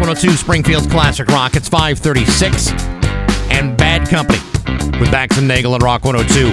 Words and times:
102 0.00 0.30
Springfield's 0.30 0.86
Classic 0.86 1.28
Rock. 1.28 1.56
It's 1.56 1.68
536 1.68 2.70
and 3.50 3.76
Bad 3.76 4.08
Company 4.08 4.38
with 4.98 5.10
Bax 5.10 5.36
and 5.36 5.46
Nagle 5.46 5.74
and 5.74 5.82
Rock 5.82 6.06
102. 6.06 6.52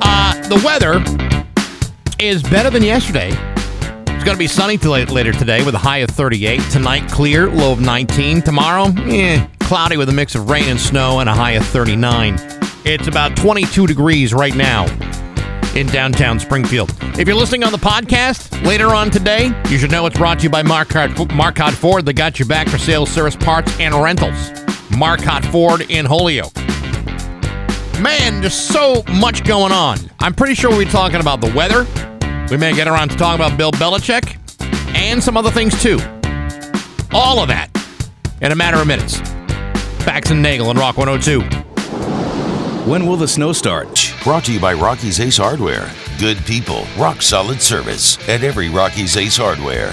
Uh, 0.00 0.48
the 0.48 0.60
weather 0.64 1.04
is 2.18 2.42
better 2.42 2.70
than 2.70 2.82
yesterday. 2.82 3.28
It's 3.28 4.24
going 4.24 4.36
to 4.36 4.38
be 4.38 4.46
sunny 4.46 4.78
later 4.78 5.32
today 5.32 5.62
with 5.66 5.74
a 5.74 5.78
high 5.78 5.98
of 5.98 6.08
38. 6.08 6.62
Tonight, 6.70 7.10
clear, 7.10 7.50
low 7.50 7.72
of 7.72 7.82
19. 7.82 8.40
Tomorrow, 8.40 8.86
eh, 9.04 9.46
cloudy 9.60 9.98
with 9.98 10.08
a 10.08 10.12
mix 10.12 10.34
of 10.34 10.48
rain 10.48 10.64
and 10.64 10.80
snow 10.80 11.20
and 11.20 11.28
a 11.28 11.34
high 11.34 11.52
of 11.52 11.66
39. 11.66 12.36
It's 12.86 13.06
about 13.06 13.36
22 13.36 13.86
degrees 13.86 14.32
right 14.32 14.56
now 14.56 14.86
in 15.76 15.86
downtown 15.88 16.38
Springfield. 16.38 16.94
If 17.18 17.26
you're 17.26 17.36
listening 17.36 17.64
on 17.64 17.72
the 17.72 17.78
podcast 17.78 18.64
later 18.64 18.88
on 18.88 19.10
today, 19.10 19.52
you 19.68 19.78
should 19.78 19.90
know 19.90 20.06
it's 20.06 20.16
brought 20.16 20.38
to 20.38 20.44
you 20.44 20.50
by 20.50 20.62
Marcotte, 20.62 21.74
Ford. 21.74 22.06
They 22.06 22.12
got 22.12 22.38
you 22.38 22.44
back 22.44 22.68
for 22.68 22.78
sales, 22.78 23.10
service, 23.10 23.36
parts, 23.36 23.78
and 23.80 23.94
rentals. 23.94 24.52
Marcotte 24.96 25.44
Ford 25.46 25.82
in 25.90 26.06
Holyoke. 26.06 26.54
Man, 28.00 28.40
there's 28.40 28.54
so 28.54 29.02
much 29.14 29.44
going 29.44 29.72
on. 29.72 29.98
I'm 30.20 30.34
pretty 30.34 30.54
sure 30.54 30.70
we'll 30.70 30.84
be 30.84 30.90
talking 30.90 31.20
about 31.20 31.40
the 31.40 31.52
weather. 31.52 31.86
We 32.50 32.56
may 32.56 32.74
get 32.74 32.88
around 32.88 33.10
to 33.10 33.16
talking 33.16 33.44
about 33.44 33.56
Bill 33.56 33.72
Belichick 33.72 34.36
and 34.94 35.22
some 35.22 35.36
other 35.36 35.50
things 35.50 35.80
too. 35.82 35.98
All 37.12 37.40
of 37.40 37.48
that 37.48 37.70
in 38.40 38.52
a 38.52 38.56
matter 38.56 38.78
of 38.78 38.86
minutes. 38.86 39.20
Bax 40.04 40.30
and 40.30 40.42
Nagle 40.42 40.70
and 40.70 40.78
Rock 40.78 40.98
102. 40.98 41.40
When 42.88 43.06
will 43.06 43.16
the 43.16 43.28
snow 43.28 43.52
start? 43.52 44.03
Brought 44.24 44.46
to 44.46 44.54
you 44.54 44.58
by 44.58 44.72
Rocky's 44.72 45.20
Ace 45.20 45.36
Hardware. 45.36 45.90
Good 46.18 46.38
people, 46.46 46.86
rock 46.96 47.20
solid 47.20 47.60
service 47.60 48.16
at 48.26 48.42
every 48.42 48.70
Rocky's 48.70 49.18
Ace 49.18 49.36
Hardware. 49.36 49.90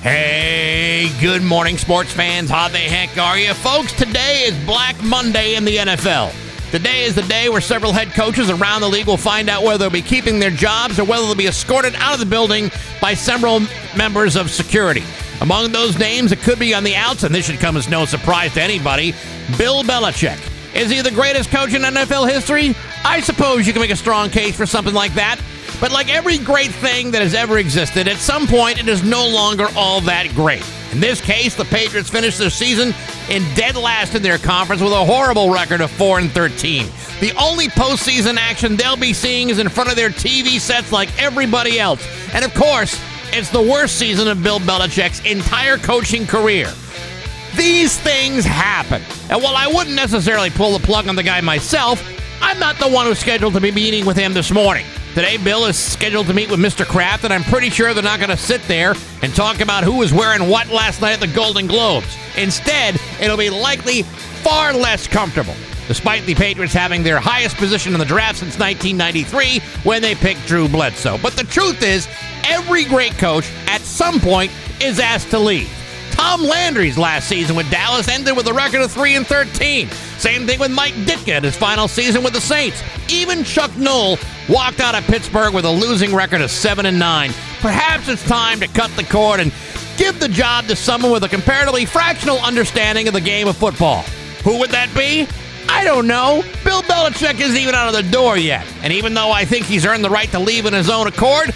Hey, 0.00 1.10
good 1.20 1.42
morning, 1.42 1.76
sports 1.76 2.10
fans. 2.10 2.48
How 2.48 2.68
the 2.68 2.78
heck 2.78 3.18
are 3.18 3.38
you? 3.38 3.52
Folks, 3.52 3.92
today 3.92 4.44
is 4.44 4.56
Black 4.64 4.98
Monday 5.02 5.54
in 5.54 5.66
the 5.66 5.76
NFL. 5.76 6.32
Today 6.70 7.04
is 7.04 7.14
the 7.14 7.20
day 7.24 7.50
where 7.50 7.60
several 7.60 7.92
head 7.92 8.08
coaches 8.12 8.48
around 8.48 8.80
the 8.80 8.88
league 8.88 9.06
will 9.06 9.18
find 9.18 9.50
out 9.50 9.62
whether 9.62 9.76
they'll 9.76 9.90
be 9.90 10.00
keeping 10.00 10.38
their 10.40 10.50
jobs 10.50 10.98
or 10.98 11.04
whether 11.04 11.26
they'll 11.26 11.34
be 11.34 11.46
escorted 11.46 11.94
out 11.96 12.14
of 12.14 12.20
the 12.20 12.26
building 12.26 12.70
by 13.02 13.12
several 13.12 13.60
members 13.94 14.34
of 14.34 14.50
security. 14.50 15.04
Among 15.42 15.72
those 15.72 15.98
names, 15.98 16.32
it 16.32 16.38
could 16.38 16.58
be 16.58 16.72
on 16.72 16.84
the 16.84 16.96
outs, 16.96 17.22
and 17.22 17.34
this 17.34 17.44
should 17.44 17.60
come 17.60 17.76
as 17.76 17.86
no 17.86 18.06
surprise 18.06 18.54
to 18.54 18.62
anybody 18.62 19.12
Bill 19.58 19.82
Belichick. 19.82 20.40
Is 20.74 20.90
he 20.90 21.00
the 21.00 21.10
greatest 21.10 21.50
coach 21.50 21.74
in 21.74 21.82
NFL 21.82 22.30
history? 22.30 22.74
I 23.04 23.20
suppose 23.20 23.66
you 23.66 23.72
can 23.72 23.80
make 23.80 23.90
a 23.90 23.96
strong 23.96 24.30
case 24.30 24.56
for 24.56 24.66
something 24.66 24.94
like 24.94 25.14
that. 25.14 25.40
But 25.80 25.92
like 25.92 26.12
every 26.12 26.38
great 26.38 26.70
thing 26.70 27.12
that 27.12 27.22
has 27.22 27.34
ever 27.34 27.58
existed, 27.58 28.08
at 28.08 28.16
some 28.16 28.46
point 28.46 28.78
it 28.78 28.88
is 28.88 29.02
no 29.02 29.26
longer 29.26 29.68
all 29.76 30.00
that 30.02 30.28
great. 30.34 30.64
In 30.92 31.00
this 31.00 31.20
case, 31.20 31.54
the 31.54 31.66
Patriots 31.66 32.08
finished 32.08 32.38
their 32.38 32.50
season 32.50 32.94
in 33.28 33.42
dead 33.54 33.76
last 33.76 34.14
in 34.14 34.22
their 34.22 34.38
conference 34.38 34.80
with 34.80 34.92
a 34.92 35.04
horrible 35.04 35.50
record 35.50 35.80
of 35.80 35.90
4 35.90 36.18
and 36.18 36.30
13. 36.30 36.86
The 37.20 37.32
only 37.38 37.68
postseason 37.68 38.36
action 38.36 38.76
they'll 38.76 38.96
be 38.96 39.12
seeing 39.12 39.50
is 39.50 39.58
in 39.58 39.68
front 39.68 39.90
of 39.90 39.96
their 39.96 40.10
TV 40.10 40.58
sets 40.58 40.90
like 40.90 41.10
everybody 41.22 41.78
else. 41.78 42.06
And 42.32 42.44
of 42.44 42.54
course, 42.54 42.98
it's 43.32 43.50
the 43.50 43.62
worst 43.62 43.98
season 43.98 44.28
of 44.28 44.42
Bill 44.42 44.60
Belichick's 44.60 45.20
entire 45.24 45.76
coaching 45.76 46.26
career. 46.26 46.72
These 47.58 47.98
things 47.98 48.44
happen. 48.44 49.02
And 49.28 49.42
while 49.42 49.56
I 49.56 49.66
wouldn't 49.66 49.96
necessarily 49.96 50.48
pull 50.48 50.78
the 50.78 50.86
plug 50.86 51.08
on 51.08 51.16
the 51.16 51.24
guy 51.24 51.40
myself, 51.40 52.00
I'm 52.40 52.60
not 52.60 52.78
the 52.78 52.88
one 52.88 53.06
who's 53.06 53.18
scheduled 53.18 53.54
to 53.54 53.60
be 53.60 53.72
meeting 53.72 54.06
with 54.06 54.16
him 54.16 54.32
this 54.32 54.52
morning. 54.52 54.86
Today, 55.16 55.38
Bill 55.38 55.66
is 55.66 55.76
scheduled 55.76 56.28
to 56.28 56.34
meet 56.34 56.48
with 56.50 56.60
Mr. 56.60 56.86
Kraft, 56.86 57.24
and 57.24 57.32
I'm 57.32 57.42
pretty 57.42 57.68
sure 57.68 57.92
they're 57.92 58.04
not 58.04 58.20
going 58.20 58.30
to 58.30 58.36
sit 58.36 58.62
there 58.68 58.94
and 59.22 59.34
talk 59.34 59.58
about 59.58 59.82
who 59.82 59.96
was 59.96 60.12
wearing 60.14 60.48
what 60.48 60.68
last 60.68 61.02
night 61.02 61.14
at 61.14 61.20
the 61.20 61.26
Golden 61.26 61.66
Globes. 61.66 62.16
Instead, 62.36 62.96
it'll 63.20 63.36
be 63.36 63.50
likely 63.50 64.02
far 64.04 64.72
less 64.72 65.08
comfortable, 65.08 65.54
despite 65.88 66.24
the 66.26 66.36
Patriots 66.36 66.72
having 66.72 67.02
their 67.02 67.18
highest 67.18 67.56
position 67.56 67.92
in 67.92 67.98
the 67.98 68.06
draft 68.06 68.38
since 68.38 68.56
1993 68.56 69.58
when 69.82 70.00
they 70.00 70.14
picked 70.14 70.46
Drew 70.46 70.68
Bledsoe. 70.68 71.18
But 71.18 71.32
the 71.32 71.42
truth 71.42 71.82
is, 71.82 72.06
every 72.44 72.84
great 72.84 73.18
coach 73.18 73.50
at 73.66 73.80
some 73.80 74.20
point 74.20 74.52
is 74.80 75.00
asked 75.00 75.30
to 75.30 75.40
leave. 75.40 75.68
Tom 76.18 76.42
Landry's 76.42 76.98
last 76.98 77.28
season 77.28 77.56
with 77.56 77.70
Dallas 77.70 78.08
ended 78.08 78.36
with 78.36 78.46
a 78.48 78.52
record 78.52 78.80
of 78.80 78.92
3 78.92 79.16
and 79.16 79.26
13. 79.26 79.88
Same 80.18 80.46
thing 80.46 80.58
with 80.58 80.70
Mike 80.70 80.92
Ditka 80.94 81.38
in 81.38 81.44
his 81.44 81.56
final 81.56 81.88
season 81.88 82.22
with 82.22 82.32
the 82.32 82.40
Saints. 82.40 82.82
Even 83.08 83.44
Chuck 83.44 83.74
Noll 83.76 84.18
walked 84.48 84.80
out 84.80 84.94
of 84.94 85.04
Pittsburgh 85.04 85.54
with 85.54 85.64
a 85.64 85.70
losing 85.70 86.14
record 86.14 86.40
of 86.40 86.50
7 86.50 86.86
and 86.86 86.98
9. 86.98 87.30
Perhaps 87.60 88.08
it's 88.08 88.22
time 88.24 88.60
to 88.60 88.66
cut 88.68 88.90
the 88.96 89.04
cord 89.04 89.40
and 89.40 89.52
give 89.96 90.20
the 90.20 90.28
job 90.28 90.66
to 90.66 90.76
someone 90.76 91.12
with 91.12 91.24
a 91.24 91.28
comparatively 91.28 91.86
fractional 91.86 92.38
understanding 92.40 93.08
of 93.08 93.14
the 93.14 93.20
game 93.20 93.48
of 93.48 93.56
football. 93.56 94.02
Who 94.44 94.58
would 94.58 94.70
that 94.70 94.92
be? 94.94 95.26
I 95.68 95.84
don't 95.84 96.06
know. 96.06 96.42
Bill 96.64 96.82
Belichick 96.82 97.40
isn't 97.40 97.56
even 97.56 97.74
out 97.74 97.88
of 97.88 97.94
the 97.94 98.10
door 98.10 98.36
yet. 98.36 98.66
And 98.82 98.92
even 98.92 99.14
though 99.14 99.30
I 99.30 99.44
think 99.44 99.66
he's 99.66 99.86
earned 99.86 100.04
the 100.04 100.10
right 100.10 100.30
to 100.32 100.38
leave 100.38 100.66
in 100.66 100.74
his 100.74 100.90
own 100.90 101.06
accord, 101.06 101.54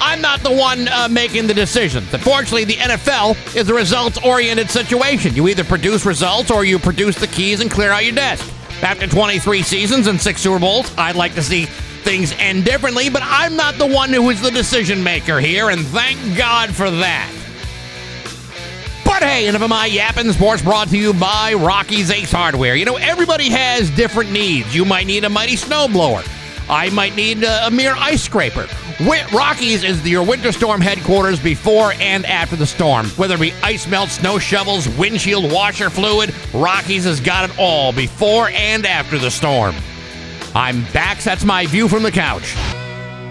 I'm 0.00 0.20
not 0.20 0.40
the 0.40 0.52
one 0.52 0.88
uh, 0.88 1.08
making 1.08 1.46
the 1.46 1.54
decisions. 1.54 2.12
Unfortunately, 2.12 2.64
the 2.64 2.74
NFL 2.74 3.56
is 3.56 3.68
a 3.68 3.74
results 3.74 4.18
oriented 4.24 4.70
situation. 4.70 5.34
You 5.34 5.48
either 5.48 5.64
produce 5.64 6.04
results 6.04 6.50
or 6.50 6.64
you 6.64 6.78
produce 6.78 7.16
the 7.16 7.26
keys 7.26 7.60
and 7.60 7.70
clear 7.70 7.90
out 7.90 8.04
your 8.04 8.14
desk. 8.14 8.52
After 8.82 9.06
23 9.06 9.62
seasons 9.62 10.06
and 10.06 10.20
six 10.20 10.42
Super 10.42 10.58
Bowls, 10.58 10.92
I'd 10.98 11.16
like 11.16 11.34
to 11.34 11.42
see 11.42 11.64
things 11.64 12.32
end 12.38 12.64
differently, 12.64 13.08
but 13.08 13.22
I'm 13.24 13.56
not 13.56 13.76
the 13.78 13.86
one 13.86 14.12
who 14.12 14.28
is 14.30 14.40
the 14.40 14.50
decision 14.50 15.02
maker 15.02 15.40
here, 15.40 15.70
and 15.70 15.84
thank 15.86 16.18
God 16.36 16.74
for 16.74 16.90
that. 16.90 17.32
But 19.04 19.22
hey, 19.22 19.46
enough 19.46 19.62
of 19.62 19.70
my 19.70 19.86
yapping. 19.86 20.30
Sports 20.32 20.62
brought 20.62 20.88
to 20.88 20.98
you 20.98 21.14
by 21.14 21.54
Rocky's 21.54 22.10
Ace 22.10 22.30
Hardware. 22.30 22.76
You 22.76 22.84
know, 22.84 22.96
everybody 22.96 23.48
has 23.48 23.88
different 23.90 24.30
needs. 24.30 24.74
You 24.74 24.84
might 24.84 25.06
need 25.06 25.24
a 25.24 25.30
mighty 25.30 25.56
snowblower. 25.56 26.35
I 26.68 26.90
might 26.90 27.14
need 27.14 27.44
a, 27.44 27.66
a 27.66 27.70
mere 27.70 27.94
ice 27.96 28.22
scraper. 28.22 28.66
Rockies 29.32 29.84
is 29.84 30.06
your 30.08 30.24
winter 30.24 30.52
storm 30.52 30.80
headquarters 30.80 31.38
before 31.38 31.92
and 32.00 32.24
after 32.26 32.56
the 32.56 32.66
storm. 32.66 33.06
Whether 33.10 33.34
it 33.34 33.40
be 33.40 33.52
ice 33.62 33.86
melt, 33.86 34.08
snow 34.10 34.38
shovels, 34.38 34.88
windshield 34.96 35.52
washer 35.52 35.90
fluid, 35.90 36.34
Rockies 36.52 37.04
has 37.04 37.20
got 37.20 37.50
it 37.50 37.58
all 37.58 37.92
before 37.92 38.48
and 38.48 38.86
after 38.86 39.18
the 39.18 39.30
storm. 39.30 39.74
I'm 40.54 40.84
back. 40.92 41.22
That's 41.22 41.44
my 41.44 41.66
view 41.66 41.88
from 41.88 42.02
the 42.02 42.10
couch. 42.10 42.54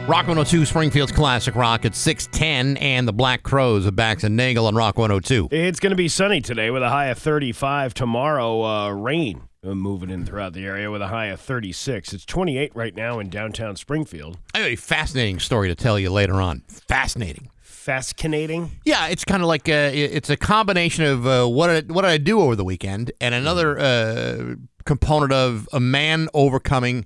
Rock 0.07 0.27
102 0.27 0.65
Springfield's 0.65 1.11
Classic 1.11 1.55
Rock 1.55 1.83
at 1.83 1.95
610 1.95 2.77
and 2.77 3.07
the 3.07 3.13
Black 3.13 3.41
Crowes 3.41 3.87
of 3.87 3.95
Bax 3.95 4.23
and 4.23 4.37
Nagle 4.37 4.67
on 4.67 4.75
Rock 4.75 4.99
102. 4.99 5.47
It's 5.49 5.79
going 5.79 5.89
to 5.89 5.95
be 5.95 6.07
sunny 6.07 6.41
today 6.41 6.69
with 6.69 6.83
a 6.83 6.89
high 6.89 7.07
of 7.07 7.17
35. 7.17 7.95
Tomorrow, 7.95 8.63
uh, 8.63 8.91
rain 8.91 9.41
uh, 9.41 9.54
moving 9.73 10.11
in 10.11 10.25
throughout 10.25 10.53
the 10.53 10.65
area 10.65 10.91
with 10.91 11.01
a 11.01 11.07
high 11.07 11.27
of 11.27 11.39
36. 11.39 12.13
It's 12.13 12.25
28 12.25 12.75
right 12.75 12.95
now 12.95 13.19
in 13.19 13.29
downtown 13.29 13.75
Springfield. 13.75 14.37
I 14.53 14.59
have 14.59 14.67
a 14.67 14.75
fascinating 14.75 15.39
story 15.39 15.69
to 15.69 15.75
tell 15.75 15.97
you 15.97 16.11
later 16.11 16.35
on. 16.35 16.63
Fascinating. 16.67 17.49
Fascinating. 17.61 18.71
Yeah, 18.83 19.07
it's 19.07 19.23
kind 19.23 19.41
of 19.41 19.47
like 19.47 19.67
a, 19.69 19.95
it's 19.97 20.29
a 20.29 20.37
combination 20.37 21.05
of 21.05 21.25
uh, 21.25 21.45
what 21.45 21.67
did, 21.67 21.91
what 21.91 22.01
did 22.01 22.11
I 22.11 22.17
do 22.17 22.41
over 22.41 22.55
the 22.55 22.63
weekend 22.63 23.11
and 23.21 23.33
another 23.33 23.79
uh, 23.79 24.55
component 24.85 25.31
of 25.31 25.69
a 25.73 25.79
man 25.79 26.27
overcoming 26.33 27.05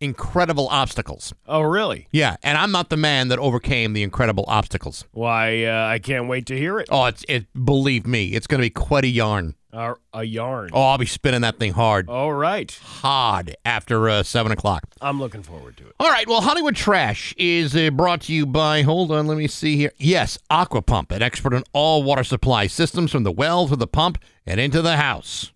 incredible 0.00 0.68
obstacles. 0.68 1.32
Oh, 1.46 1.62
really? 1.62 2.08
Yeah, 2.12 2.36
and 2.42 2.58
I'm 2.58 2.70
not 2.70 2.90
the 2.90 2.96
man 2.96 3.28
that 3.28 3.38
overcame 3.38 3.94
the 3.94 4.02
incredible 4.02 4.44
obstacles. 4.46 5.04
Why, 5.12 5.64
uh, 5.64 5.86
I 5.86 5.98
can't 5.98 6.28
wait 6.28 6.46
to 6.46 6.56
hear 6.56 6.78
it. 6.78 6.88
Oh, 6.90 7.06
it's 7.06 7.24
it. 7.28 7.46
Believe 7.64 8.06
me, 8.06 8.28
it's 8.28 8.46
going 8.46 8.60
to 8.60 8.66
be 8.66 8.70
quite 8.70 9.04
a 9.04 9.08
yarn. 9.08 9.54
Uh, 9.74 9.94
a 10.12 10.22
yarn. 10.22 10.70
Oh, 10.72 10.82
I'll 10.82 10.98
be 10.98 11.06
spinning 11.06 11.40
that 11.40 11.58
thing 11.58 11.72
hard. 11.72 12.08
All 12.08 12.32
right. 12.32 12.70
Hard 12.82 13.56
after 13.64 14.08
uh, 14.08 14.22
7 14.22 14.52
o'clock. 14.52 14.84
I'm 15.00 15.18
looking 15.18 15.42
forward 15.42 15.76
to 15.78 15.88
it. 15.88 15.94
All 15.98 16.08
right. 16.08 16.28
Well, 16.28 16.40
Hollywood 16.40 16.76
Trash 16.76 17.34
is 17.36 17.74
uh, 17.74 17.90
brought 17.90 18.20
to 18.22 18.32
you 18.32 18.46
by, 18.46 18.82
hold 18.82 19.10
on, 19.10 19.26
let 19.26 19.36
me 19.36 19.48
see 19.48 19.76
here. 19.76 19.90
Yes, 19.98 20.38
Aqua 20.48 20.80
Pump, 20.82 21.10
an 21.10 21.22
expert 21.22 21.54
in 21.54 21.64
all 21.72 22.04
water 22.04 22.22
supply 22.22 22.68
systems 22.68 23.10
from 23.10 23.24
the 23.24 23.32
well 23.32 23.66
to 23.66 23.74
the 23.74 23.88
pump 23.88 24.18
and 24.46 24.60
into 24.60 24.80
the 24.80 24.96
house. 24.96 25.52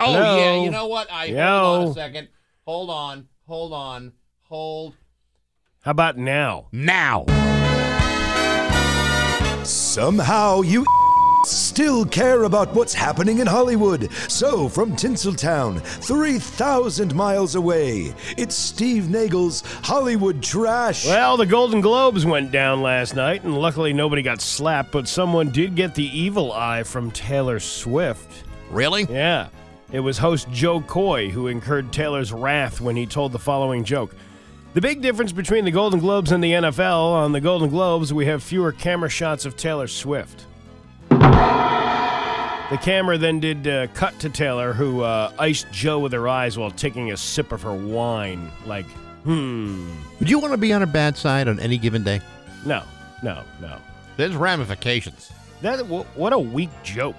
Oh, 0.00 0.12
Hello? 0.14 0.38
yeah. 0.38 0.64
You 0.64 0.70
know 0.70 0.86
what? 0.86 1.12
I 1.12 1.26
Yo. 1.26 1.36
Hold 1.36 1.82
on 1.84 1.88
a 1.90 1.94
second. 1.94 2.28
Hold 2.64 2.90
on. 2.90 3.28
Hold 3.46 3.72
on. 3.74 4.12
Hold. 4.44 4.94
How 5.82 5.90
about 5.90 6.16
now? 6.16 6.68
Now. 6.72 7.26
Somehow 9.64 10.62
you 10.62 10.84
still 11.44 12.04
care 12.04 12.44
about 12.44 12.74
what's 12.74 12.94
happening 12.94 13.38
in 13.38 13.46
Hollywood. 13.46 14.10
So, 14.28 14.68
from 14.68 14.92
Tinseltown, 14.92 15.80
3,000 15.82 17.14
miles 17.14 17.54
away, 17.54 18.14
it's 18.36 18.54
Steve 18.54 19.08
Nagle's 19.08 19.62
Hollywood 19.82 20.42
Trash. 20.42 21.06
Well, 21.06 21.36
the 21.36 21.46
Golden 21.46 21.80
Globes 21.80 22.24
went 22.24 22.52
down 22.52 22.82
last 22.82 23.16
night, 23.16 23.44
and 23.44 23.58
luckily 23.58 23.92
nobody 23.92 24.22
got 24.22 24.40
slapped, 24.40 24.92
but 24.92 25.08
someone 25.08 25.50
did 25.50 25.74
get 25.74 25.94
the 25.94 26.18
evil 26.18 26.52
eye 26.52 26.82
from 26.82 27.10
Taylor 27.10 27.60
Swift. 27.60 28.44
Really? 28.70 29.04
Yeah. 29.04 29.48
It 29.90 30.00
was 30.00 30.18
host 30.18 30.50
Jo 30.50 30.80
Koy 30.80 31.28
who 31.28 31.48
incurred 31.48 31.92
Taylor's 31.92 32.32
wrath 32.32 32.80
when 32.80 32.96
he 32.96 33.04
told 33.04 33.32
the 33.32 33.38
following 33.38 33.84
joke. 33.84 34.14
The 34.74 34.80
big 34.80 35.02
difference 35.02 35.32
between 35.32 35.66
the 35.66 35.70
Golden 35.70 36.00
Globes 36.00 36.32
and 36.32 36.42
the 36.42 36.52
NFL 36.52 37.12
on 37.12 37.32
the 37.32 37.42
Golden 37.42 37.68
Globes, 37.68 38.10
we 38.10 38.24
have 38.24 38.42
fewer 38.42 38.72
camera 38.72 39.10
shots 39.10 39.44
of 39.44 39.54
Taylor 39.54 39.86
Swift. 39.86 40.46
The 42.70 42.78
camera 42.78 43.18
then 43.18 43.38
did 43.38 43.68
uh, 43.68 43.86
cut 43.88 44.18
to 44.20 44.30
Taylor, 44.30 44.72
who 44.72 45.02
uh, 45.02 45.30
iced 45.38 45.70
Joe 45.72 45.98
with 45.98 46.12
her 46.14 46.26
eyes 46.26 46.56
while 46.56 46.70
taking 46.70 47.12
a 47.12 47.16
sip 47.18 47.52
of 47.52 47.60
her 47.62 47.74
wine. 47.74 48.50
Like, 48.64 48.86
hmm. 49.24 49.90
Would 50.18 50.30
you 50.30 50.38
want 50.38 50.52
to 50.52 50.56
be 50.56 50.72
on 50.72 50.82
a 50.82 50.86
bad 50.86 51.16
side 51.16 51.48
on 51.48 51.60
any 51.60 51.76
given 51.76 52.02
day? 52.02 52.22
No, 52.64 52.82
no, 53.22 53.42
no. 53.60 53.76
There's 54.16 54.34
ramifications. 54.34 55.30
That 55.60 55.80
wh- 55.80 56.06
what 56.16 56.32
a 56.32 56.38
weak 56.38 56.70
joke. 56.82 57.16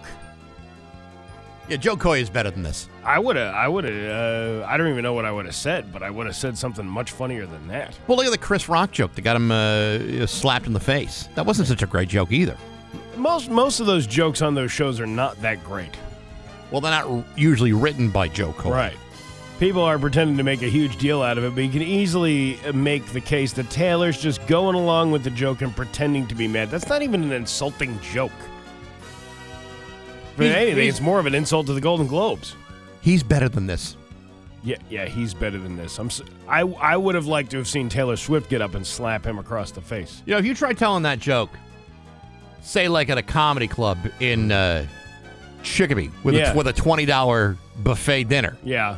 Yeah, 1.69 1.78
Jo 1.78 1.96
Koy 1.96 2.19
is 2.19 2.31
better 2.31 2.50
than 2.50 2.63
this. 2.63 2.89
I 3.06 3.19
would 3.19 3.36
have, 3.36 3.54
I 3.54 3.68
would 3.68 3.84
have, 3.84 4.63
uh, 4.63 4.66
I 4.66 4.75
don't 4.75 4.89
even 4.89 5.04
know 5.04 5.13
what 5.13 5.24
I 5.25 5.31
would 5.31 5.46
have 5.46 5.56
said, 5.56 5.94
but 5.94 6.01
I 6.01 6.10
would 6.10 6.25
have 6.25 6.36
said 6.36 6.57
something 6.57 6.86
much 6.86 7.12
funnier 7.12 7.46
than 7.46 7.68
that. 7.68 7.98
Well, 8.07 8.18
look 8.18 8.25
at 8.25 8.31
the 8.31 8.38
Chris 8.39 8.68
Rock 8.68 8.92
joke 8.92 9.13
that 9.13 9.22
got 9.22 9.36
him 9.36 9.51
uh, 9.51 10.25
slapped 10.25 10.66
in 10.66 10.74
the 10.74 10.80
face. 10.80 11.30
That 11.36 11.46
wasn't 11.46 11.68
such 11.68 11.84
a 11.84 11.88
great 11.88 12.10
joke 12.10 12.31
either. 12.31 12.57
Most 13.15 13.50
most 13.50 13.80
of 13.80 13.86
those 13.86 14.07
jokes 14.07 14.42
on 14.42 14.56
those 14.56 14.71
shows 14.71 15.00
are 15.00 15.06
not 15.07 15.39
that 15.42 15.63
great. 15.63 15.95
Well, 16.71 16.81
they're 16.81 16.92
not 16.92 17.06
r- 17.07 17.24
usually 17.36 17.74
written 17.74 18.10
by 18.10 18.27
Jo 18.27 18.54
Koy. 18.54 18.71
Right. 18.71 18.98
People 19.60 19.83
are 19.83 20.00
pretending 20.00 20.36
to 20.38 20.44
make 20.44 20.62
a 20.63 20.68
huge 20.69 20.98
deal 20.98 21.21
out 21.21 21.38
of 21.38 21.44
it, 21.44 21.54
but 21.54 21.63
you 21.63 21.69
can 21.69 21.83
easily 21.83 22.60
uh, 22.65 22.74
make 22.74 23.06
the 23.07 23.21
case 23.21 23.54
that 23.54 23.69
Taylor's 23.69 24.19
just 24.19 24.45
going 24.48 24.75
along 24.75 25.12
with 25.12 25.24
the 25.24 25.30
joke 25.30 25.62
and 25.62 25.74
pretending 25.75 26.25
to 26.27 26.36
be 26.36 26.48
mad. 26.48 26.71
That's 26.71 26.89
not 26.89 27.01
even 27.04 27.24
an 27.24 27.31
insulting 27.31 28.00
joke. 28.01 28.31
For 30.36 30.44
He's- 30.44 30.56
anything, 30.56 30.77
he's- 30.83 30.95
it's 30.95 31.01
more 31.01 31.19
of 31.19 31.25
an 31.27 31.36
insult 31.36 31.68
to 31.68 31.74
the 31.74 31.81
Golden 31.81 32.07
Globes. 32.07 32.56
He's 33.01 33.21
better 33.24 33.48
than 33.48 33.68
this. 33.68 33.95
Yeah, 34.63 34.77
yeah, 34.89 35.06
he's 35.06 35.33
better 35.33 35.60
than 35.60 35.75
this. 35.75 36.00
I'm, 36.00 36.10
I, 36.48 36.62
I 36.62 36.98
would 36.98 37.15
have 37.15 37.27
liked 37.27 37.51
to 37.51 37.57
have 37.57 37.68
seen 37.68 37.89
Taylor 37.89 38.15
Swift 38.15 38.50
get 38.50 38.62
up 38.62 38.75
and 38.75 38.88
slap 38.88 39.25
him 39.25 39.38
across 39.38 39.71
the 39.71 39.81
face. 39.81 40.24
You 40.25 40.31
know, 40.31 40.38
if 40.39 40.45
you 40.45 40.56
try 40.56 40.71
telling 40.74 41.04
that 41.04 41.19
joke, 41.19 41.50
say 42.63 42.88
like 42.88 43.10
at 43.10 43.18
a 43.18 43.21
comedy 43.21 43.68
club 43.68 43.98
in 44.19 44.51
uh, 44.51 44.86
Chicopee 45.63 46.12
with, 46.24 46.36
Yeah. 46.36 46.54
a, 46.54 46.56
with 46.57 46.68
a 46.68 46.74
$20 46.74 47.57
buffet 47.83 48.24
dinner, 48.25 48.57
Yeah. 48.63 48.98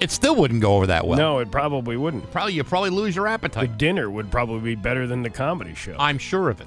it 0.00 0.10
still 0.10 0.36
wouldn't 0.36 0.60
go 0.60 0.74
over 0.76 0.86
that 0.88 1.06
well. 1.06 1.18
no, 1.18 1.38
it 1.38 1.50
probably 1.50 1.96
wouldn't. 1.96 2.30
Probably 2.30 2.52
you 2.52 2.64
probably 2.64 2.90
lose 2.90 3.16
your 3.16 3.26
appetite. 3.26 3.52
The 3.54 3.58
appetite. 3.60 3.78
dinner 3.78 4.10
would 4.10 4.30
probably 4.30 4.60
be 4.60 4.80
better 4.80 5.06
than 5.06 5.22
the 5.22 5.30
comedy 5.30 5.74
show. 5.74 5.96
I'm 5.98 6.18
sure 6.18 6.50
of 6.50 6.60
it. 6.60 6.66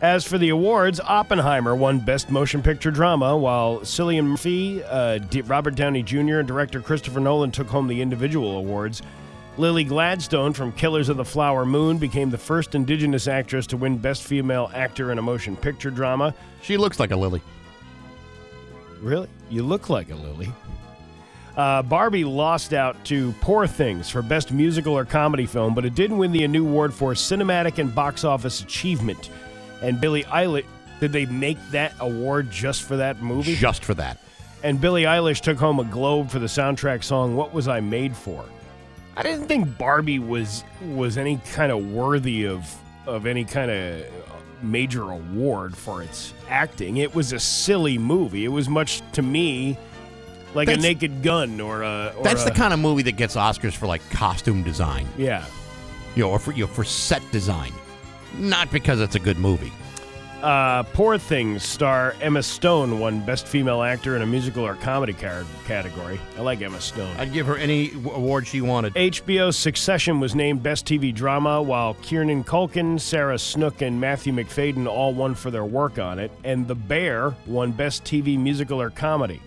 As 0.00 0.24
for 0.24 0.38
the 0.38 0.50
awards, 0.50 1.00
Oppenheimer 1.00 1.74
won 1.74 1.98
Best 1.98 2.30
Motion 2.30 2.62
Picture 2.62 2.92
Drama, 2.92 3.36
while 3.36 3.80
Cillian 3.80 4.26
Murphy, 4.26 4.80
uh, 4.84 5.18
D- 5.18 5.40
Robert 5.40 5.74
Downey 5.74 6.04
Jr., 6.04 6.38
and 6.38 6.46
director 6.46 6.80
Christopher 6.80 7.18
Nolan 7.18 7.50
took 7.50 7.66
home 7.66 7.88
the 7.88 8.00
individual 8.00 8.56
awards. 8.58 9.02
Lily 9.58 9.82
Gladstone 9.82 10.52
from 10.52 10.70
Killers 10.70 11.08
of 11.08 11.16
the 11.16 11.24
Flower 11.24 11.66
Moon 11.66 11.98
became 11.98 12.30
the 12.30 12.38
first 12.38 12.76
Indigenous 12.76 13.26
actress 13.26 13.66
to 13.66 13.76
win 13.76 13.98
Best 13.98 14.22
Female 14.22 14.70
Actor 14.72 15.10
in 15.10 15.18
a 15.18 15.22
Motion 15.22 15.56
Picture 15.56 15.90
Drama. 15.90 16.32
She 16.62 16.76
looks 16.76 17.00
like 17.00 17.10
a 17.10 17.16
lily. 17.16 17.42
Really? 19.00 19.28
You 19.50 19.64
look 19.64 19.90
like 19.90 20.10
a 20.10 20.14
lily. 20.14 20.52
Uh, 21.56 21.82
Barbie 21.82 22.22
lost 22.22 22.72
out 22.72 23.04
to 23.06 23.32
Poor 23.40 23.66
Things 23.66 24.08
for 24.08 24.22
Best 24.22 24.52
Musical 24.52 24.96
or 24.96 25.04
Comedy 25.04 25.44
Film, 25.44 25.74
but 25.74 25.84
it 25.84 25.96
did 25.96 26.12
win 26.12 26.30
the 26.30 26.46
new 26.46 26.64
award 26.64 26.94
for 26.94 27.14
Cinematic 27.14 27.78
and 27.78 27.92
Box 27.92 28.22
Office 28.22 28.60
Achievement. 28.60 29.30
And 29.82 30.00
Billie 30.00 30.22
Eilish, 30.24 30.66
did 31.00 31.10
they 31.10 31.26
make 31.26 31.58
that 31.72 31.94
award 31.98 32.48
just 32.52 32.84
for 32.84 32.96
that 32.98 33.20
movie? 33.22 33.56
Just 33.56 33.84
for 33.84 33.94
that. 33.94 34.20
And 34.62 34.80
Billie 34.80 35.02
Eilish 35.02 35.40
took 35.40 35.58
home 35.58 35.80
a 35.80 35.84
Globe 35.84 36.30
for 36.30 36.38
the 36.38 36.46
soundtrack 36.46 37.02
song 37.02 37.34
"What 37.34 37.52
Was 37.52 37.66
I 37.66 37.80
Made 37.80 38.16
For." 38.16 38.44
I 39.18 39.22
didn't 39.22 39.48
think 39.48 39.76
Barbie 39.76 40.20
was 40.20 40.62
was 40.80 41.18
any 41.18 41.38
kind 41.52 41.72
of 41.72 41.84
worthy 41.92 42.44
of 42.46 42.72
of 43.06 43.26
any 43.26 43.44
kind 43.44 43.68
of 43.70 44.04
major 44.62 45.10
award 45.10 45.76
for 45.76 46.02
its 46.02 46.32
acting. 46.48 46.98
It 46.98 47.14
was 47.14 47.32
a 47.32 47.40
silly 47.40 47.98
movie. 47.98 48.44
It 48.44 48.48
was 48.48 48.68
much 48.68 49.02
to 49.12 49.22
me 49.22 49.76
like 50.54 50.66
That's- 50.66 50.84
a 50.84 50.88
Naked 50.88 51.22
Gun 51.22 51.60
or 51.60 51.82
a. 51.82 52.14
Or 52.16 52.22
That's 52.22 52.44
the 52.44 52.52
kind 52.52 52.72
of 52.72 52.78
movie 52.78 53.02
that 53.02 53.16
gets 53.16 53.34
Oscars 53.34 53.74
for 53.74 53.86
like 53.88 54.08
costume 54.10 54.62
design, 54.62 55.06
Yeah. 55.18 55.44
you 56.14 56.22
know, 56.22 56.30
or 56.30 56.38
for 56.38 56.52
you 56.52 56.64
know, 56.66 56.72
for 56.72 56.84
set 56.84 57.22
design, 57.32 57.72
not 58.38 58.70
because 58.70 59.00
it's 59.00 59.16
a 59.16 59.20
good 59.20 59.38
movie. 59.38 59.72
Uh, 60.42 60.84
Poor 60.92 61.18
Things 61.18 61.64
star 61.64 62.14
Emma 62.20 62.42
Stone 62.44 63.00
won 63.00 63.20
Best 63.26 63.46
Female 63.48 63.82
Actor 63.82 64.14
in 64.14 64.22
a 64.22 64.26
Musical 64.26 64.64
or 64.64 64.76
Comedy 64.76 65.12
car- 65.12 65.44
category. 65.66 66.20
I 66.38 66.42
like 66.42 66.62
Emma 66.62 66.80
Stone. 66.80 67.12
I'd 67.18 67.32
give 67.32 67.46
her 67.46 67.56
any 67.56 67.88
w- 67.88 68.12
award 68.12 68.46
she 68.46 68.60
wanted. 68.60 68.94
HBO's 68.94 69.56
Succession 69.56 70.20
was 70.20 70.36
named 70.36 70.62
Best 70.62 70.86
TV 70.86 71.12
Drama, 71.12 71.60
while 71.60 71.94
Kieran 72.02 72.44
Culkin, 72.44 73.00
Sarah 73.00 73.36
Snook, 73.38 73.82
and 73.82 74.00
Matthew 74.00 74.32
Macfadyen 74.32 74.86
all 74.86 75.12
won 75.12 75.34
for 75.34 75.50
their 75.50 75.64
work 75.64 75.98
on 75.98 76.20
it. 76.20 76.30
And 76.44 76.68
The 76.68 76.76
Bear 76.76 77.34
won 77.46 77.72
Best 77.72 78.04
TV 78.04 78.38
Musical 78.38 78.80
or 78.80 78.90
Comedy. 78.90 79.40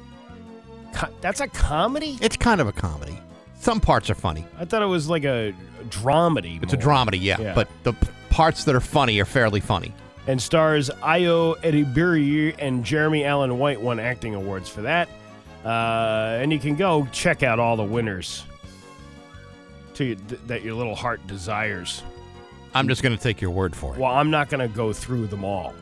Co- 0.93 1.07
that's 1.21 1.39
a 1.39 1.47
comedy? 1.47 2.17
It's 2.21 2.35
kind 2.35 2.59
of 2.59 2.67
a 2.67 2.73
comedy. 2.73 3.17
Some 3.61 3.79
parts 3.79 4.09
are 4.09 4.15
funny. 4.15 4.45
I 4.59 4.65
thought 4.65 4.81
it 4.81 4.87
was 4.87 5.07
like 5.07 5.23
a 5.23 5.53
dramedy. 5.89 6.61
It's 6.61 6.73
a 6.73 6.77
dramedy, 6.77 7.21
yeah, 7.21 7.39
Yeah. 7.39 7.53
but 7.53 7.69
the 7.83 7.93
p- 7.93 8.07
parts 8.29 8.65
that 8.65 8.75
are 8.75 8.81
funny 8.81 9.19
are 9.21 9.25
fairly 9.25 9.61
funny. 9.61 9.93
And 10.27 10.41
stars 10.41 10.89
Ayo 11.01 11.55
Edebiri 11.61 12.55
and 12.59 12.85
Jeremy 12.85 13.25
Allen 13.25 13.57
White 13.57 13.81
won 13.81 13.99
acting 13.99 14.35
awards 14.35 14.69
for 14.69 14.81
that. 14.83 15.09
Uh, 15.65 16.37
and 16.41 16.51
you 16.51 16.59
can 16.59 16.75
go 16.75 17.07
check 17.11 17.43
out 17.43 17.59
all 17.59 17.75
the 17.75 17.83
winners 17.83 18.43
to 19.95 20.05
you, 20.05 20.15
th- 20.15 20.41
that 20.47 20.63
your 20.63 20.73
little 20.75 20.95
heart 20.95 21.25
desires. 21.27 22.03
I'm 22.73 22.87
just 22.87 23.03
going 23.03 23.15
to 23.15 23.21
take 23.21 23.41
your 23.41 23.51
word 23.51 23.75
for 23.75 23.93
it. 23.93 23.99
Well, 23.99 24.11
I'm 24.11 24.31
not 24.31 24.49
going 24.49 24.67
to 24.67 24.73
go 24.75 24.93
through 24.93 25.27
them 25.27 25.43
all, 25.43 25.73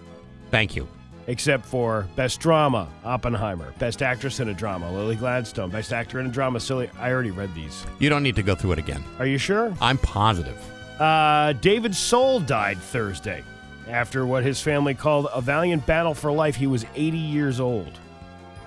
Thank 0.51 0.75
you. 0.75 0.87
except 1.27 1.65
for 1.65 2.07
Best 2.15 2.39
Drama, 2.39 2.89
Oppenheimer. 3.05 3.71
Best 3.77 4.01
Actress 4.01 4.39
in 4.39 4.49
a 4.49 4.53
Drama, 4.53 4.91
Lily 4.91 5.15
Gladstone. 5.15 5.69
Best 5.69 5.93
Actor 5.93 6.19
in 6.19 6.25
a 6.25 6.29
Drama, 6.29 6.59
Silly. 6.59 6.89
I 6.99 7.11
already 7.11 7.31
read 7.31 7.53
these. 7.53 7.85
You 7.99 8.09
don't 8.09 8.23
need 8.23 8.35
to 8.37 8.43
go 8.43 8.55
through 8.55 8.71
it 8.73 8.79
again. 8.79 9.03
Are 9.19 9.27
you 9.27 9.37
sure? 9.37 9.73
I'm 9.79 9.97
positive. 9.99 10.57
Uh, 10.99 11.53
David 11.53 11.95
Soul 11.95 12.39
died 12.39 12.77
Thursday 12.79 13.43
after 13.89 14.25
what 14.25 14.43
his 14.43 14.61
family 14.61 14.93
called 14.93 15.27
a 15.33 15.41
valiant 15.41 15.85
battle 15.85 16.13
for 16.13 16.31
life. 16.31 16.55
He 16.55 16.67
was 16.67 16.85
80 16.95 17.17
years 17.17 17.59
old. 17.59 17.91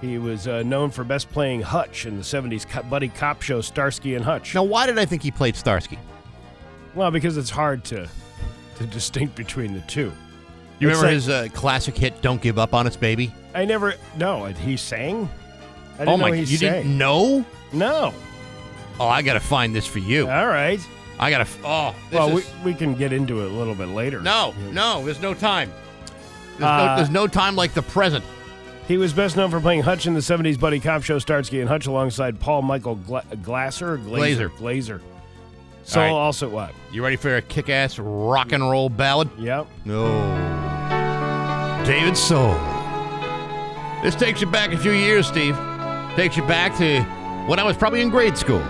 He 0.01 0.19
was 0.19 0.49
uh, 0.49 0.63
known 0.65 0.91
for 0.91 1.05
best 1.05 1.31
playing 1.31 1.63
Hutch 1.63 2.07
in 2.07 2.17
the 2.17 2.23
70s 2.23 2.69
co- 2.69 2.83
buddy 2.83 3.09
cop 3.09 3.41
show 3.43 3.61
Starsky 3.61 4.15
and 4.17 4.25
Hutch. 4.25 4.55
Now, 4.55 4.65
why 4.65 4.87
did 4.87 4.99
I 4.99 5.05
think 5.05 5.23
he 5.23 5.31
played 5.31 5.55
Starsky? 5.57 5.99
Well, 6.95 7.11
because 7.11 7.37
it's 7.37 7.51
hard 7.51 7.85
to 7.85 8.09
to 8.77 8.87
distinct 8.87 9.35
between 9.37 9.75
the 9.75 9.81
two. 9.83 10.13
You 10.81 10.89
It's 10.89 10.97
remember 10.99 11.07
like- 11.07 11.13
his 11.15 11.29
uh, 11.29 11.49
classic 11.55 11.97
hit 11.97 12.21
"Don't 12.21 12.43
Give 12.43 12.59
Up 12.59 12.75
on 12.75 12.87
Us, 12.87 12.97
Baby"? 12.97 13.33
I 13.55 13.65
never. 13.65 13.95
No, 14.17 14.47
he 14.47 14.77
sang. 14.77 15.29
I 15.95 15.99
didn't 15.99 16.09
oh 16.09 16.17
my! 16.17 16.29
know 16.31 16.35
he 16.35 16.41
You 16.41 16.57
sang. 16.59 16.73
didn't 16.83 16.99
know? 16.99 17.45
No. 17.73 18.13
Oh, 18.99 19.07
I 19.09 19.23
got 19.23 19.35
to 19.35 19.41
find 19.41 19.75
this 19.75 19.87
for 19.87 20.01
you. 20.01 20.29
All 20.29 20.47
right. 20.49 20.81
I 21.23 21.31
got 21.31 21.47
to. 21.47 21.53
Oh, 21.65 21.95
this 22.11 22.19
well, 22.19 22.37
is, 22.37 22.51
we, 22.65 22.73
we 22.73 22.75
can 22.77 22.95
get 22.95 23.13
into 23.13 23.43
it 23.45 23.51
a 23.51 23.55
little 23.55 23.75
bit 23.77 23.89
later. 23.89 24.21
no, 24.21 24.53
no. 24.73 25.05
There's 25.05 25.21
no 25.21 25.35
time. 25.35 25.71
There's, 26.59 26.63
Uh, 26.65 26.87
no, 26.87 26.97
there's 26.97 27.11
no 27.11 27.27
time 27.29 27.55
like 27.57 27.75
the 27.75 27.83
present. 27.83 28.25
He 28.89 28.97
was 28.97 29.13
best 29.13 29.37
known 29.37 29.49
for 29.51 29.61
playing 29.61 29.83
Hutch 29.83 30.07
in 30.07 30.15
the 30.15 30.21
70s 30.21 30.59
buddy 30.59 30.81
cop 30.81 31.05
show 31.05 31.19
Starsky 31.21 31.61
and 31.61 31.69
Hutch 31.69 31.87
alongside 31.87 32.41
Paul 32.41 32.63
Michael 32.63 32.97
Gla- 32.97 33.25
Glasser? 33.43 33.97
Glaser. 33.99 34.49
Glaser. 34.49 35.01
So 35.85 36.01
All 36.01 36.07
right. 36.07 36.13
also 36.13 36.49
what? 36.49 36.73
You 36.93 37.03
ready 37.05 37.17
for 37.17 37.37
a 37.37 37.43
kick-ass 37.43 37.99
rock 38.01 38.51
and 38.53 38.69
roll 38.69 38.89
ballad? 38.89 39.31
Yep. 39.39 39.67
No. 39.85 40.07
David 41.87 42.17
Soul. 42.17 42.55
This 44.03 44.15
takes 44.17 44.41
you 44.41 44.47
back 44.49 44.73
a 44.73 44.77
few 44.79 44.93
years, 44.93 45.27
Steve. 45.29 45.57
Takes 46.17 46.37
you 46.37 46.43
back 46.47 46.77
to 46.79 47.03
when 47.49 47.59
I 47.61 47.63
was 47.65 47.77
probably 47.77 48.01
in 48.01 48.11
grade 48.11 48.37
school. 48.37 48.63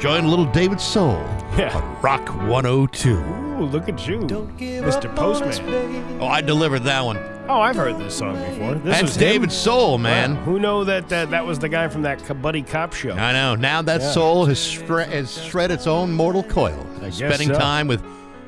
Join 0.00 0.28
little 0.28 0.44
David 0.46 0.80
Soul 0.80 1.14
Yeah. 1.56 1.74
on 1.76 2.02
Rock 2.02 2.28
102. 2.48 3.14
Ooh, 3.16 3.64
look 3.64 3.88
at 3.88 4.06
you, 4.06 4.18
Mr. 4.20 5.14
Postman. 5.14 6.18
Oh, 6.20 6.26
I 6.26 6.40
delivered 6.40 6.80
that 6.80 7.04
one. 7.04 7.18
Oh, 7.48 7.60
I've 7.60 7.76
heard 7.76 7.98
this 7.98 8.16
song 8.16 8.34
before. 8.36 8.74
This 8.74 8.84
That's 8.84 9.02
was 9.02 9.16
him? 9.16 9.20
David 9.20 9.52
Soul, 9.52 9.98
man. 9.98 10.34
Wow. 10.36 10.42
Who 10.42 10.58
know 10.58 10.84
that, 10.84 11.08
that 11.10 11.30
that 11.30 11.46
was 11.46 11.58
the 11.58 11.68
guy 11.68 11.88
from 11.88 12.02
that 12.02 12.40
buddy 12.42 12.62
cop 12.62 12.92
show? 12.94 13.12
I 13.12 13.32
know. 13.32 13.54
Now 13.54 13.82
that 13.82 14.00
Yeah. 14.00 14.10
soul 14.10 14.46
has, 14.46 14.58
shre- 14.58 15.06
has 15.06 15.42
shred 15.42 15.70
its 15.70 15.86
own 15.86 16.12
mortal 16.12 16.42
coil. 16.42 16.86
guess 17.00 17.16
spending 17.16 17.48
so. 17.48 17.54
time 17.58 17.86
with 17.86 18.02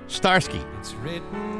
Starsky 0.08 0.60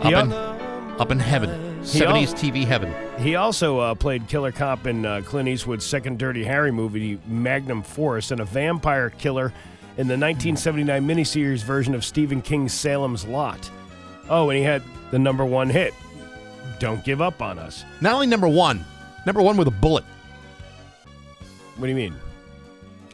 He, 0.02 0.14
up 0.14 0.25
in, 0.25 0.33
up 0.33 1.11
in 1.11 1.19
heaven. 1.19 1.83
He 1.85 2.02
al- 2.05 2.14
70s 2.16 2.33
TV 2.35 2.64
heaven. 2.64 2.93
he 3.19 3.37
also 3.37 3.78
uh, 3.78 3.95
played 3.95 4.26
killer 4.28 4.50
cop 4.50 4.87
in 4.87 5.05
uh, 5.07 5.23
Clint 5.25 5.49
Eastwood's 5.49 5.85
second 5.87 6.19
Dirty 6.19 6.43
Harry 6.43 6.73
movie, 6.73 7.21
Magnum 7.26 7.83
Force, 7.83 8.31
and 8.33 8.40
a 8.40 8.45
vampire 8.45 9.11
killer 9.11 9.52
in 9.99 10.07
the 10.09 10.17
1979 10.17 11.07
miniseries 11.07 11.62
version 11.62 11.95
of 11.95 12.05
Stephen 12.05 12.43
King's 12.43 12.73
Salem's 12.73 13.25
Lot. 13.25 13.71
Oh, 14.29 14.50
and 14.50 14.59
he 14.59 14.65
had 14.65 14.83
the 15.11 15.19
number 15.19 15.45
one 15.45 15.71
hit, 15.71 15.95
"Don't 16.79 17.05
Give 17.05 17.21
Up 17.23 17.41
on 17.41 17.59
Us." 17.59 17.85
Not 18.00 18.15
only 18.15 18.26
number 18.26 18.49
one, 18.49 18.85
number 19.25 19.41
one 19.41 19.57
with 19.57 19.69
a 19.69 19.73
bullet. 19.73 20.05
What 21.76 21.87
do 21.87 21.88
you 21.88 21.97
mean? 21.97 22.15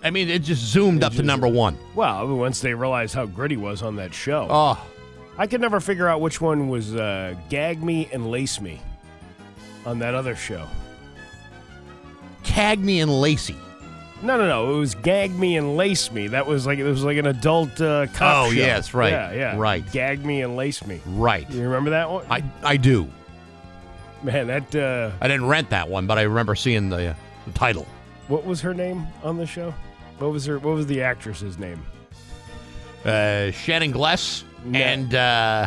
I 0.05 0.11
mean, 0.11 0.29
it 0.29 0.41
just 0.43 0.63
zoomed 0.63 1.03
It 1.03 1.07
up 1.07 1.13
to 1.15 1.23
number 1.23 1.47
one. 1.47 1.79
Well, 1.95 2.37
once 2.37 2.61
they 2.61 2.75
realized 2.75 3.15
how 3.15 3.27
gritty 3.27 3.57
was 3.57 3.83
on 3.83 3.97
that 3.97 4.13
show. 4.13 4.49
Oh, 4.51 4.85
I 5.39 5.47
could 5.47 5.61
never 5.61 5.81
figure 5.81 6.09
out 6.09 6.21
which 6.21 6.41
one 6.41 6.69
was 6.69 6.95
uh, 6.95 7.35
Gag 7.49 7.83
Me 7.83 8.09
and 8.13 8.31
Lace 8.31 8.61
Me 8.61 8.81
on 9.87 9.99
that 10.01 10.15
other 10.15 10.35
show. 10.37 10.67
Cagney 12.45 13.01
and 13.03 13.21
Lacey. 13.21 13.57
No, 14.23 14.37
no, 14.39 14.47
no. 14.47 14.75
It 14.75 14.79
was 14.79 14.95
Gag 14.95 15.35
Me 15.37 15.57
and 15.57 15.77
Lace 15.77 16.13
Me. 16.13 16.29
That 16.29 16.47
was 16.47 16.65
like 16.67 16.79
it 16.79 16.85
was 16.85 17.03
like 17.03 17.17
an 17.17 17.27
adult 17.27 17.81
uh, 17.81 18.07
cop 18.09 18.47
Oh, 18.47 18.51
show. 18.51 18.57
yes, 18.57 18.95
right, 18.95 19.11
Yeah, 19.11 19.33
yeah. 19.33 19.57
right. 19.57 19.85
Gag 19.93 20.25
Me 20.25 20.43
and 20.43 20.55
Lace 20.57 20.87
Me. 20.87 21.01
Right. 21.07 21.49
You 21.51 21.63
remember 21.65 21.91
that 21.91 22.09
one? 22.11 22.25
I 22.31 22.43
I 22.63 22.77
do. 22.77 23.11
Man, 24.23 24.47
that 24.47 24.75
uh, 24.77 25.11
I 25.21 25.27
didn't 25.27 25.47
rent 25.49 25.71
that 25.71 25.89
one, 25.89 26.07
but 26.07 26.17
I 26.19 26.23
remember 26.23 26.55
seeing 26.55 26.89
the, 26.89 27.09
uh, 27.11 27.15
the 27.47 27.53
title. 27.53 27.87
what 28.29 28.45
was 28.47 28.61
her 28.61 28.73
name 28.73 29.07
on 29.25 29.37
the 29.37 29.47
show? 29.47 29.75
What 30.19 30.31
was 30.31 30.47
her? 30.47 30.61
What 30.61 30.75
was 30.77 30.87
the 30.87 31.03
actress's 31.03 31.59
name? 31.59 31.85
Uh, 33.05 33.51
Shannon 33.51 33.91
Gless 33.91 34.45
No. 34.65 34.79
and 34.79 35.13
uh, 35.13 35.67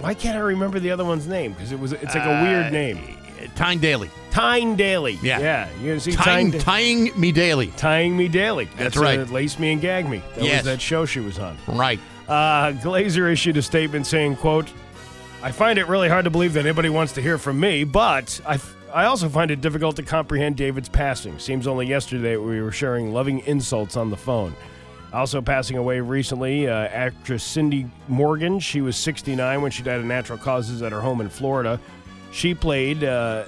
Why 0.00 0.14
can't 0.14 0.38
I 0.38 0.40
remember 0.40 0.80
the 0.80 0.90
other 0.90 1.04
one's 1.04 1.26
name? 1.26 1.52
Because 1.52 1.70
it 1.72 1.78
was 1.78 1.92
it's 1.92 2.14
like 2.14 2.24
a 2.24 2.42
weird 2.42 2.72
name. 2.72 3.13
Tyne 3.54 3.78
Daly. 3.78 4.10
Tyne 4.30 4.76
Daly. 4.76 5.18
Yeah. 5.22 5.38
yeah. 5.38 5.68
You 5.80 5.88
gonna 5.88 6.00
see 6.00 6.12
Tying, 6.12 6.50
Tyne? 6.52 6.60
tying 6.60 7.20
me 7.20 7.30
daily. 7.32 7.68
Tying 7.76 8.16
Me 8.16 8.28
Daily. 8.28 8.68
That's 8.76 8.96
uh, 8.96 9.00
right. 9.02 9.30
Lace 9.30 9.58
Me 9.58 9.72
and 9.72 9.80
Gag 9.80 10.08
Me. 10.08 10.22
That 10.36 10.44
Yes. 10.44 10.56
was 10.64 10.72
that 10.72 10.80
show 10.80 11.04
she 11.06 11.20
was 11.20 11.38
on. 11.38 11.56
Right. 11.68 12.00
Uh, 12.28 12.72
Glaser 12.72 13.28
issued 13.28 13.56
a 13.56 13.62
statement 13.62 14.06
saying, 14.06 14.36
"quote 14.36 14.68
I 15.42 15.52
find 15.52 15.78
it 15.78 15.86
really 15.88 16.08
hard 16.08 16.24
to 16.24 16.30
believe 16.30 16.54
that 16.54 16.64
anybody 16.64 16.88
wants 16.88 17.12
to 17.14 17.22
hear 17.22 17.38
from 17.38 17.60
me, 17.60 17.84
but 17.84 18.40
I." 18.46 18.58
I 18.92 19.06
also 19.06 19.28
find 19.28 19.50
it 19.50 19.60
difficult 19.60 19.96
to 19.96 20.04
comprehend 20.04 20.56
David's 20.56 20.88
passing. 20.88 21.40
Seems 21.40 21.66
only 21.66 21.84
yesterday 21.88 22.36
we 22.36 22.62
were 22.62 22.70
sharing 22.70 23.12
loving 23.12 23.40
insults 23.40 23.96
on 23.96 24.08
the 24.08 24.16
phone. 24.16 24.54
Also 25.12 25.42
passing 25.42 25.76
away 25.76 25.98
recently, 25.98 26.68
uh, 26.68 26.72
actress 26.72 27.42
Cindy 27.42 27.90
Morgan. 28.06 28.60
She 28.60 28.80
was 28.82 28.96
69 28.96 29.62
when 29.62 29.72
she 29.72 29.82
died 29.82 29.98
of 29.98 30.04
natural 30.04 30.38
causes 30.38 30.80
at 30.80 30.92
her 30.92 31.00
home 31.00 31.20
in 31.20 31.28
Florida. 31.28 31.80
She 32.34 32.52
played 32.52 33.04
uh, 33.04 33.44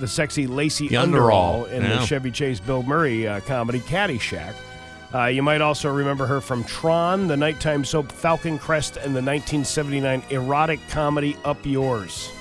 the 0.00 0.08
sexy 0.08 0.46
Lacey 0.46 0.88
The 0.88 0.96
Underall 0.96 1.64
Underall, 1.64 1.64
in 1.66 1.82
the. 1.82 2.00
Chevy 2.06 2.30
Chase 2.30 2.60
Bill 2.60 2.82
Murray 2.82 3.28
uh, 3.28 3.40
comedy 3.40 3.80
Caddyshack. 3.80 4.54
Uh, 5.14 5.26
you 5.26 5.42
might 5.42 5.60
also 5.60 5.92
remember 5.92 6.24
her 6.24 6.40
from 6.40 6.64
Tron, 6.64 7.28
the 7.28 7.36
nighttime 7.36 7.84
soap 7.84 8.10
Falcon 8.10 8.58
Crest, 8.58 8.96
and 8.96 9.14
the 9.14 9.20
1979 9.20 10.22
erotic 10.30 10.80
comedy 10.88 11.36
Up 11.44 11.64
Yours. 11.66 12.32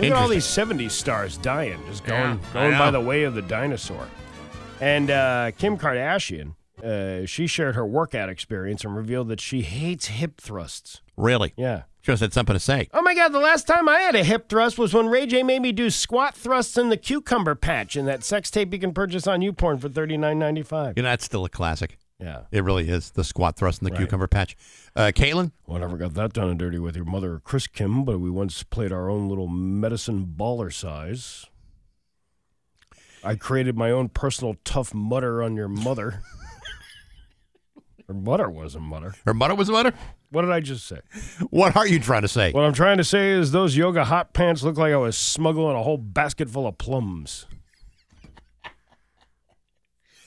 Look 0.00 0.10
at 0.10 0.16
all 0.16 0.26
these 0.26 0.44
70s 0.44 0.90
stars 0.90 1.36
dying, 1.36 1.80
just 1.86 2.04
going, 2.04 2.40
Yeah, 2.42 2.52
going 2.52 2.72
by 2.76 2.90
the 2.90 3.00
way 3.00 3.22
of 3.22 3.34
the 3.34 3.42
dinosaur. 3.42 4.08
And 4.80 5.12
uh, 5.12 5.52
Kim 5.56 5.78
Kardashian, 5.78 6.56
uh, 6.82 7.26
she 7.26 7.46
shared 7.46 7.76
her 7.76 7.86
workout 7.86 8.28
experience 8.28 8.84
and 8.84 8.96
revealed 8.96 9.28
that 9.28 9.40
she 9.40 9.62
hates 9.62 10.06
hip 10.08 10.40
thrusts. 10.40 11.02
Really? 11.16 11.52
Yeah. 11.56 11.82
Just 12.04 12.20
had 12.20 12.34
something 12.34 12.52
to 12.54 12.60
say. 12.60 12.88
Oh 12.92 13.00
my 13.00 13.14
God, 13.14 13.30
the 13.30 13.38
last 13.40 13.66
time 13.66 13.88
I 13.88 14.00
had 14.00 14.14
a 14.14 14.22
hip 14.22 14.50
thrust 14.50 14.78
was 14.78 14.92
when 14.92 15.06
Ray 15.08 15.24
J 15.24 15.42
made 15.42 15.62
me 15.62 15.72
do 15.72 15.88
squat 15.88 16.36
thrusts 16.36 16.76
in 16.76 16.90
the 16.90 16.98
cucumber 16.98 17.54
patch 17.54 17.96
in 17.96 18.04
that 18.04 18.22
sex 18.22 18.50
tape 18.50 18.74
you 18.74 18.78
can 18.78 18.92
purchase 18.92 19.26
on 19.26 19.40
YouPorn 19.40 19.80
for 19.80 19.88
$39.95. 19.88 20.98
You 20.98 21.02
know, 21.02 21.08
that's 21.08 21.24
still 21.24 21.46
a 21.46 21.48
classic. 21.48 21.96
Yeah. 22.20 22.42
It 22.52 22.62
really 22.62 22.90
is. 22.90 23.10
The 23.12 23.24
squat 23.24 23.56
thrust 23.56 23.80
in 23.80 23.86
the 23.86 23.90
Right. 23.92 24.00
cucumber 24.00 24.26
patch. 24.26 24.54
Uh? 24.94 25.10
Well, 25.16 25.50
I 25.70 25.78
never 25.78 25.96
got 25.96 26.12
that 26.14 26.34
done 26.34 26.50
and 26.50 26.58
dirty 26.58 26.78
with 26.78 26.94
your 26.94 27.06
mother, 27.06 27.40
Chris 27.42 27.66
Kim, 27.66 28.04
but 28.04 28.18
we 28.20 28.28
once 28.28 28.62
played 28.62 28.92
our 28.92 29.08
own 29.08 29.26
little 29.30 29.48
medicine 29.48 30.26
baller 30.36 30.70
size. 30.72 31.46
I 33.24 33.34
created 33.36 33.78
my 33.78 33.90
own 33.90 34.10
personal 34.10 34.56
tough 34.64 34.92
mutter 34.92 35.42
on 35.42 35.56
your 35.56 35.68
mother. 35.68 36.20
Her 38.06 38.12
mother 38.14 38.50
was 38.50 38.74
a 38.74 38.80
mutter. 38.80 39.14
Her 39.24 39.32
mother 39.32 39.54
was 39.54 39.70
a 39.70 39.72
mother? 39.72 39.94
What 40.34 40.42
did 40.42 40.50
I 40.50 40.58
just 40.58 40.88
say? 40.88 40.98
What 41.50 41.76
are 41.76 41.86
you 41.86 42.00
trying 42.00 42.22
to 42.22 42.28
say? 42.28 42.50
What 42.50 42.64
I'm 42.64 42.72
trying 42.72 42.96
to 42.96 43.04
say 43.04 43.30
is 43.30 43.52
those 43.52 43.76
yoga 43.76 44.04
hot 44.04 44.32
pants 44.32 44.64
look 44.64 44.76
like 44.76 44.92
I 44.92 44.96
was 44.96 45.16
smuggling 45.16 45.76
a 45.76 45.82
whole 45.84 45.96
basket 45.96 46.50
full 46.50 46.66
of 46.66 46.76
plums. 46.76 47.46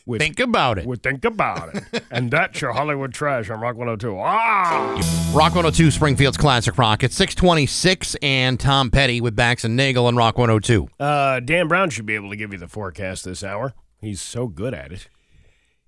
With, 0.05 0.21
Think 0.21 0.39
about 0.39 0.77
it. 0.77 0.85
with 0.87 1.03
think 1.03 1.25
about 1.25 1.75
it. 1.75 2.03
and 2.11 2.31
that's 2.31 2.61
your 2.61 2.71
Hollywood 2.71 3.13
trash 3.13 3.49
on 3.49 3.59
Rock 3.59 3.75
102. 3.75 4.17
Ah! 4.17 5.31
Rock 5.33 5.53
102 5.53 5.91
Springfield's 5.91 6.37
Classic 6.37 6.77
Rock. 6.77 7.03
It's 7.03 7.17
626 7.17 8.15
and 8.21 8.57
Tom 8.57 8.89
Petty 8.89 9.19
with 9.19 9.35
Bax 9.35 9.65
and 9.65 9.75
Nagle 9.75 10.05
on 10.05 10.15
Rock 10.15 10.37
102. 10.37 10.87
Uh, 10.97 11.41
Dan 11.41 11.67
Brown 11.67 11.89
should 11.89 12.05
be 12.05 12.15
able 12.15 12.29
to 12.29 12.37
give 12.37 12.53
you 12.53 12.57
the 12.57 12.69
forecast 12.69 13.25
this 13.25 13.43
hour. 13.43 13.73
He's 13.99 14.21
so 14.21 14.47
good 14.47 14.73
at 14.73 14.93
it. 14.93 15.09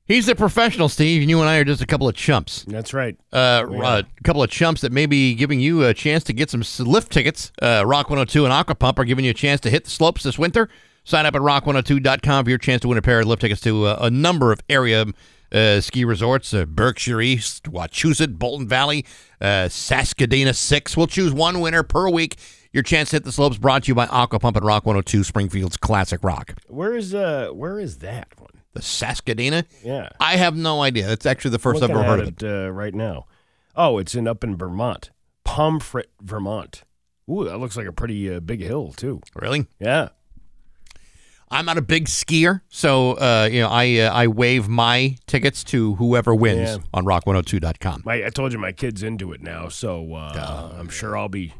He's 0.09 0.27
a 0.27 0.33
professional, 0.33 0.89
Steve, 0.89 1.21
and 1.21 1.29
you 1.29 1.39
and 1.39 1.47
I 1.47 1.57
are 1.57 1.63
just 1.63 1.83
a 1.83 1.85
couple 1.85 2.07
of 2.09 2.15
chumps. 2.15 2.65
That's 2.67 2.95
right. 2.95 3.15
Uh, 3.31 3.65
Yeah. 3.71 3.97
a 3.99 4.03
couple 4.23 4.41
of 4.41 4.49
chumps 4.49 4.81
that 4.81 4.91
may 4.91 5.05
be 5.05 5.35
giving 5.35 5.59
you 5.59 5.83
a 5.85 5.93
chance 5.93 6.23
to 6.23 6.33
get 6.33 6.49
some 6.49 6.63
lift 6.79 7.11
tickets. 7.11 7.51
Uh, 7.61 7.83
Rock 7.85 8.09
102 8.09 8.43
and 8.43 8.51
Aqua 8.51 8.73
Pump 8.73 8.97
are 8.97 9.05
giving 9.05 9.23
you 9.23 9.29
a 9.31 9.35
chance 9.35 9.61
to 9.61 9.69
hit 9.69 9.83
the 9.85 9.91
slopes 9.91 10.23
this 10.23 10.39
winter. 10.39 10.67
Sign 11.03 11.27
up 11.27 11.35
at 11.35 11.41
rock102.com 11.41 12.43
for 12.43 12.49
your 12.49 12.57
chance 12.57 12.81
to 12.81 12.87
win 12.87 12.97
a 12.97 13.03
pair 13.03 13.19
of 13.19 13.27
lift 13.27 13.41
tickets 13.41 13.61
to 13.61 13.85
uh, 13.85 13.99
a 14.01 14.09
number 14.09 14.51
of 14.51 14.61
area 14.67 15.05
uh, 15.51 15.79
ski 15.79 16.03
resorts 16.03 16.53
uh, 16.55 16.65
Berkshire 16.65 17.21
East, 17.21 17.65
Wachusett, 17.65 18.39
Bolton 18.39 18.67
Valley, 18.67 19.05
uh, 19.39 19.67
Saskadena 19.69 20.55
6. 20.55 20.97
We'll 20.97 21.05
choose 21.07 21.31
one 21.33 21.59
winner 21.61 21.83
per 21.83 22.09
week. 22.09 22.35
Your 22.73 22.81
chance 22.83 23.11
to 23.11 23.17
hit 23.17 23.25
the 23.25 23.31
slopes 23.31 23.57
brought 23.57 23.83
to 23.83 23.87
you 23.89 23.95
by 23.95 24.07
Aqua 24.07 24.39
Pump 24.39 24.57
and 24.57 24.65
Rock 24.65 24.85
102 24.87 25.23
Springfield's 25.23 25.77
Classic 25.77 26.23
Rock. 26.23 26.55
Where 26.67 26.95
is 26.95 27.13
uh 27.15 27.49
where 27.53 27.79
is 27.79 27.99
that 27.99 28.27
one? 28.37 28.49
The 28.73 28.81
Saskadena? 28.81 29.65
Yeah. 29.83 30.09
I 30.19 30.35
have 30.38 30.55
no 30.55 30.81
idea. 30.81 31.07
That's 31.07 31.25
actually 31.25 31.51
the 31.51 31.59
1st 31.59 31.83
I've 31.83 31.89
ever 31.89 32.03
heard 32.03 32.19
of 32.19 32.27
it. 32.27 32.43
it 32.43 32.65
uh, 32.67 32.69
right 32.71 32.93
now. 32.93 33.25
Oh, 33.75 33.97
it's 33.97 34.13
in 34.15 34.27
up 34.27 34.43
in 34.43 34.55
Vermont. 34.57 35.09
Pomfret, 35.43 36.05
Vermont. 36.21 36.83
Ooh, 37.29 37.45
that 37.45 37.57
looks 37.59 37.75
like 37.77 37.88
a 37.88 37.91
pretty 37.93 38.33
uh, 38.33 38.39
big 38.39 38.61
hill 38.61 38.91
too. 38.91 39.21
Really? 39.35 39.65
Yeah. 39.79 40.09
I'm 41.51 41.65
not 41.65 41.79
a 41.79 41.81
big 41.81 42.05
skier, 42.05 42.61
so 42.69 43.13
uh, 43.13 43.49
you 43.51 43.59
know 43.61 43.69
I 43.69 43.97
uh, 44.01 44.13
I 44.13 44.27
waive 44.27 44.67
my 44.67 45.17
tickets 45.25 45.63
to 45.65 45.95
whoever 45.95 46.35
wins 46.35 46.69
Yeah. 46.69 46.77
on 46.93 47.05
rock102.com. 47.05 48.03
My 48.05 48.23
I 48.23 48.29
told 48.29 48.53
you 48.53 48.59
my 48.59 48.71
kid's 48.71 49.01
into 49.01 49.31
it 49.33 49.41
now, 49.41 49.67
so 49.67 50.13
uh, 50.13 50.71
I'm 50.77 50.89
sure 50.89 51.17
I'll 51.17 51.27
be 51.27 51.55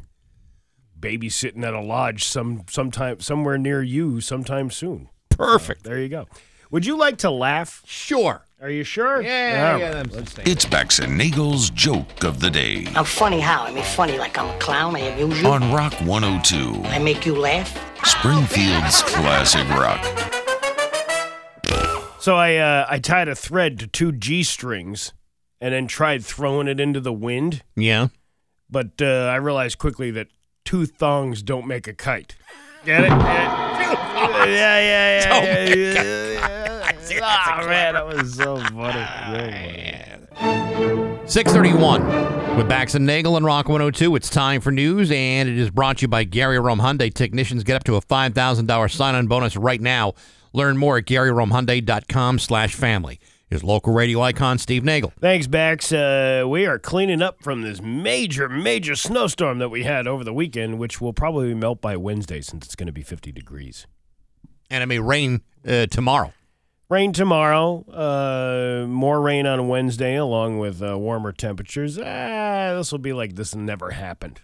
babysitting 0.98 1.64
at 1.64 1.74
a 1.74 1.80
lodge 1.80 2.24
some 2.24 2.62
sometime 2.70 3.18
somewhere 3.18 3.58
near 3.58 3.82
you 3.82 4.20
sometime 4.20 4.70
soon. 4.70 5.08
Perfect. 5.28 5.82
There 5.82 5.98
you 5.98 6.08
go. 6.08 6.28
Would 6.70 6.86
you 6.86 6.96
like 6.96 7.18
to 7.18 7.30
laugh? 7.30 7.82
Sure. 7.86 8.46
Are 8.62 8.70
you 8.70 8.84
sure? 8.84 9.22
Yeah, 9.22 9.72
All 9.72 9.78
yeah, 9.80 9.92
right. 9.92 10.10
them- 10.10 10.24
It's 10.46 10.66
Bax 10.66 10.98
and 10.98 11.16
Nagle's 11.18 11.70
joke 11.70 12.24
of 12.24 12.40
the 12.40 12.50
day 12.50 12.86
I'm 12.94 13.04
funny 13.06 13.40
how? 13.40 13.64
I 13.64 13.72
mean, 13.72 13.82
funny 13.82 14.18
like 14.18 14.36
I'm 14.38 14.54
a 14.54 14.58
clown. 14.58 14.94
I 14.96 15.00
amuse 15.00 15.40
you. 15.42 15.48
on 15.48 15.72
Rock 15.72 15.94
102, 16.02 16.82
I 16.88 16.98
make 16.98 17.24
you 17.26 17.34
laugh. 17.34 17.72
Springfield's 18.04 19.02
Classic 19.06 19.66
Rock. 19.70 20.00
So 22.20 22.36
I 22.36 22.56
uh, 22.56 22.86
I 22.88 22.98
tied 22.98 23.28
a 23.28 23.34
thread 23.34 23.78
to 23.78 23.86
two 23.86 24.12
G 24.12 24.42
strings, 24.42 25.14
and 25.60 25.72
then 25.72 25.86
tried 25.86 26.22
throwing 26.22 26.68
it 26.68 26.78
into 26.78 27.00
the 27.00 27.14
wind. 27.14 27.62
Yeah. 27.76 28.08
But 28.70 29.00
uh, 29.00 29.06
I 29.32 29.36
realized 29.36 29.78
quickly 29.78 30.10
that 30.12 30.28
two 30.66 30.84
thongs 30.84 31.42
don't 31.42 31.66
make 31.66 31.88
a 31.88 31.94
kite. 31.94 32.36
Get 32.84 33.04
it? 33.04 33.10
Yeah, 34.20 34.46
yeah, 34.46 35.20
yeah. 35.20 35.28
Don't 35.28 35.44
yeah, 35.44 36.29
make 37.10 37.20
yeah, 37.20 37.44
yeah. 37.46 37.60
Oh 37.62 37.66
man, 37.68 37.94
that 37.94 38.06
was 38.06 38.34
so 38.34 38.56
funny. 38.74 39.06
Very 39.30 39.52
funny. 40.34 41.16
631 41.26 42.56
with 42.56 42.68
Bax 42.68 42.94
and 42.94 43.06
Nagle 43.06 43.36
and 43.36 43.44
Rock 43.44 43.68
102. 43.68 44.16
It's 44.16 44.30
time 44.30 44.60
for 44.60 44.72
news, 44.72 45.10
and 45.10 45.48
it 45.48 45.58
is 45.58 45.70
brought 45.70 45.98
to 45.98 46.02
you 46.02 46.08
by 46.08 46.24
Gary 46.24 46.58
Rome 46.58 46.80
Hyundai. 46.80 47.12
Technicians 47.12 47.62
get 47.62 47.76
up 47.76 47.84
to 47.84 47.96
a 47.96 48.00
$5,000 48.00 48.90
sign-on 48.90 49.26
bonus 49.26 49.56
right 49.56 49.80
now. 49.80 50.14
Learn 50.52 50.76
more 50.76 50.98
at 50.98 51.04
GaryRomeHyundai.com 51.04 52.38
slash 52.38 52.74
family. 52.74 53.20
Here's 53.48 53.62
local 53.62 53.92
radio 53.92 54.22
icon 54.22 54.58
Steve 54.58 54.84
Nagle. 54.84 55.12
Thanks, 55.20 55.46
Bax. 55.46 55.92
Uh, 55.92 56.44
we 56.48 56.66
are 56.66 56.78
cleaning 56.78 57.20
up 57.20 57.42
from 57.42 57.62
this 57.62 57.80
major, 57.82 58.48
major 58.48 58.94
snowstorm 58.94 59.58
that 59.58 59.68
we 59.68 59.82
had 59.82 60.06
over 60.06 60.24
the 60.24 60.32
weekend, 60.32 60.78
which 60.78 61.00
will 61.00 61.12
probably 61.12 61.52
melt 61.54 61.80
by 61.80 61.96
Wednesday 61.96 62.40
since 62.40 62.64
it's 62.66 62.76
going 62.76 62.86
to 62.86 62.92
be 62.92 63.02
50 63.02 63.30
degrees. 63.32 63.86
And 64.70 64.82
it 64.82 64.86
may 64.86 65.00
rain 65.00 65.42
uh, 65.66 65.86
tomorrow. 65.86 66.32
Rain 66.90 67.12
tomorrow, 67.12 67.84
uh, 67.88 68.84
more 68.88 69.20
rain 69.20 69.46
on 69.46 69.68
Wednesday, 69.68 70.16
along 70.16 70.58
with 70.58 70.82
uh, 70.82 70.98
warmer 70.98 71.30
temperatures. 71.30 71.96
Ah, 71.96 72.74
this 72.74 72.90
will 72.90 72.98
be 72.98 73.12
like 73.12 73.36
this 73.36 73.54
never 73.54 73.92
happened. 73.92 74.40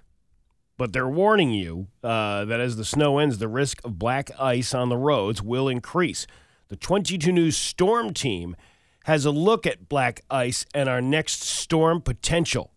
But 0.79 0.93
they're 0.93 1.09
warning 1.09 1.51
you 1.51 1.89
uh, 2.05 2.45
that 2.45 2.61
as 2.61 2.77
the 2.77 2.85
snow 2.85 3.19
ends, 3.19 3.39
the 3.39 3.49
risk 3.49 3.85
of 3.85 3.99
black 3.99 4.31
ice 4.39 4.75
on 4.75 4.91
the 4.91 4.97
roads 4.97 5.43
will 5.43 5.69
increase. 5.69 6.29
The 6.69 6.77
22 6.77 7.33
News 7.33 7.57
Storm 7.57 8.15
Team 8.15 8.55
has 9.07 9.25
a 9.25 9.33
look 9.33 9.67
at 9.67 9.89
black 9.89 10.21
ice 10.31 10.65
and 10.73 10.89
our 10.89 11.03
next 11.03 11.43
storm 11.43 12.01
potential. 12.01 12.71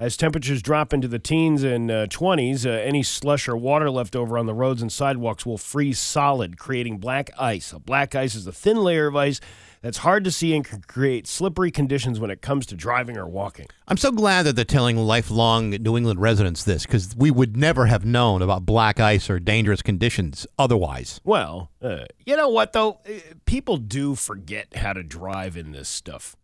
As 0.00 0.16
temperatures 0.16 0.62
drop 0.62 0.94
into 0.94 1.08
the 1.08 1.18
teens 1.18 1.62
and 1.62 1.90
uh, 1.90 2.06
20s, 2.06 2.64
uh, 2.64 2.70
any 2.70 3.02
slush 3.02 3.46
or 3.46 3.54
water 3.54 3.90
left 3.90 4.16
over 4.16 4.38
on 4.38 4.46
the 4.46 4.54
roads 4.54 4.80
and 4.80 4.90
sidewalks 4.90 5.44
will 5.44 5.58
freeze 5.58 5.98
solid, 5.98 6.58
creating 6.58 6.96
black 6.96 7.28
ice. 7.38 7.70
A 7.74 7.78
black 7.78 8.14
ice 8.14 8.34
is 8.34 8.46
a 8.46 8.52
thin 8.52 8.78
layer 8.78 9.08
of 9.08 9.14
ice 9.14 9.40
that's 9.82 9.98
hard 9.98 10.24
to 10.24 10.30
see 10.30 10.54
and 10.54 10.64
can 10.64 10.80
create 10.80 11.26
slippery 11.26 11.70
conditions 11.70 12.18
when 12.18 12.30
it 12.30 12.40
comes 12.40 12.64
to 12.66 12.76
driving 12.76 13.18
or 13.18 13.26
walking. 13.26 13.66
I'm 13.88 13.98
so 13.98 14.10
glad 14.10 14.44
that 14.44 14.56
they're 14.56 14.64
telling 14.64 14.96
lifelong 14.96 15.68
New 15.68 15.98
England 15.98 16.18
residents 16.18 16.64
this 16.64 16.86
because 16.86 17.14
we 17.14 17.30
would 17.30 17.58
never 17.58 17.84
have 17.84 18.02
known 18.02 18.40
about 18.40 18.64
black 18.64 19.00
ice 19.00 19.28
or 19.28 19.38
dangerous 19.38 19.82
conditions 19.82 20.46
otherwise. 20.58 21.20
Well, 21.24 21.72
uh, 21.82 22.04
you 22.24 22.38
know 22.38 22.48
what 22.48 22.72
though? 22.72 23.00
Uh, 23.06 23.34
People 23.44 23.76
do 23.76 24.14
forget 24.14 24.76
how 24.76 24.94
to 24.94 25.02
drive 25.02 25.58
in 25.58 25.72
this 25.72 25.90
stuff. 25.90 26.36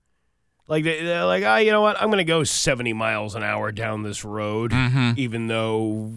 Like 0.68 0.84
they, 0.84 1.02
they're 1.02 1.24
like, 1.24 1.44
oh, 1.44 1.56
you 1.56 1.70
know 1.70 1.80
what? 1.80 2.00
I'm 2.00 2.08
going 2.08 2.18
to 2.18 2.24
go 2.24 2.42
70 2.44 2.92
miles 2.92 3.34
an 3.34 3.42
hour 3.42 3.70
down 3.72 4.02
this 4.02 4.24
road, 4.24 4.72
even 5.16 5.46
though 5.46 6.12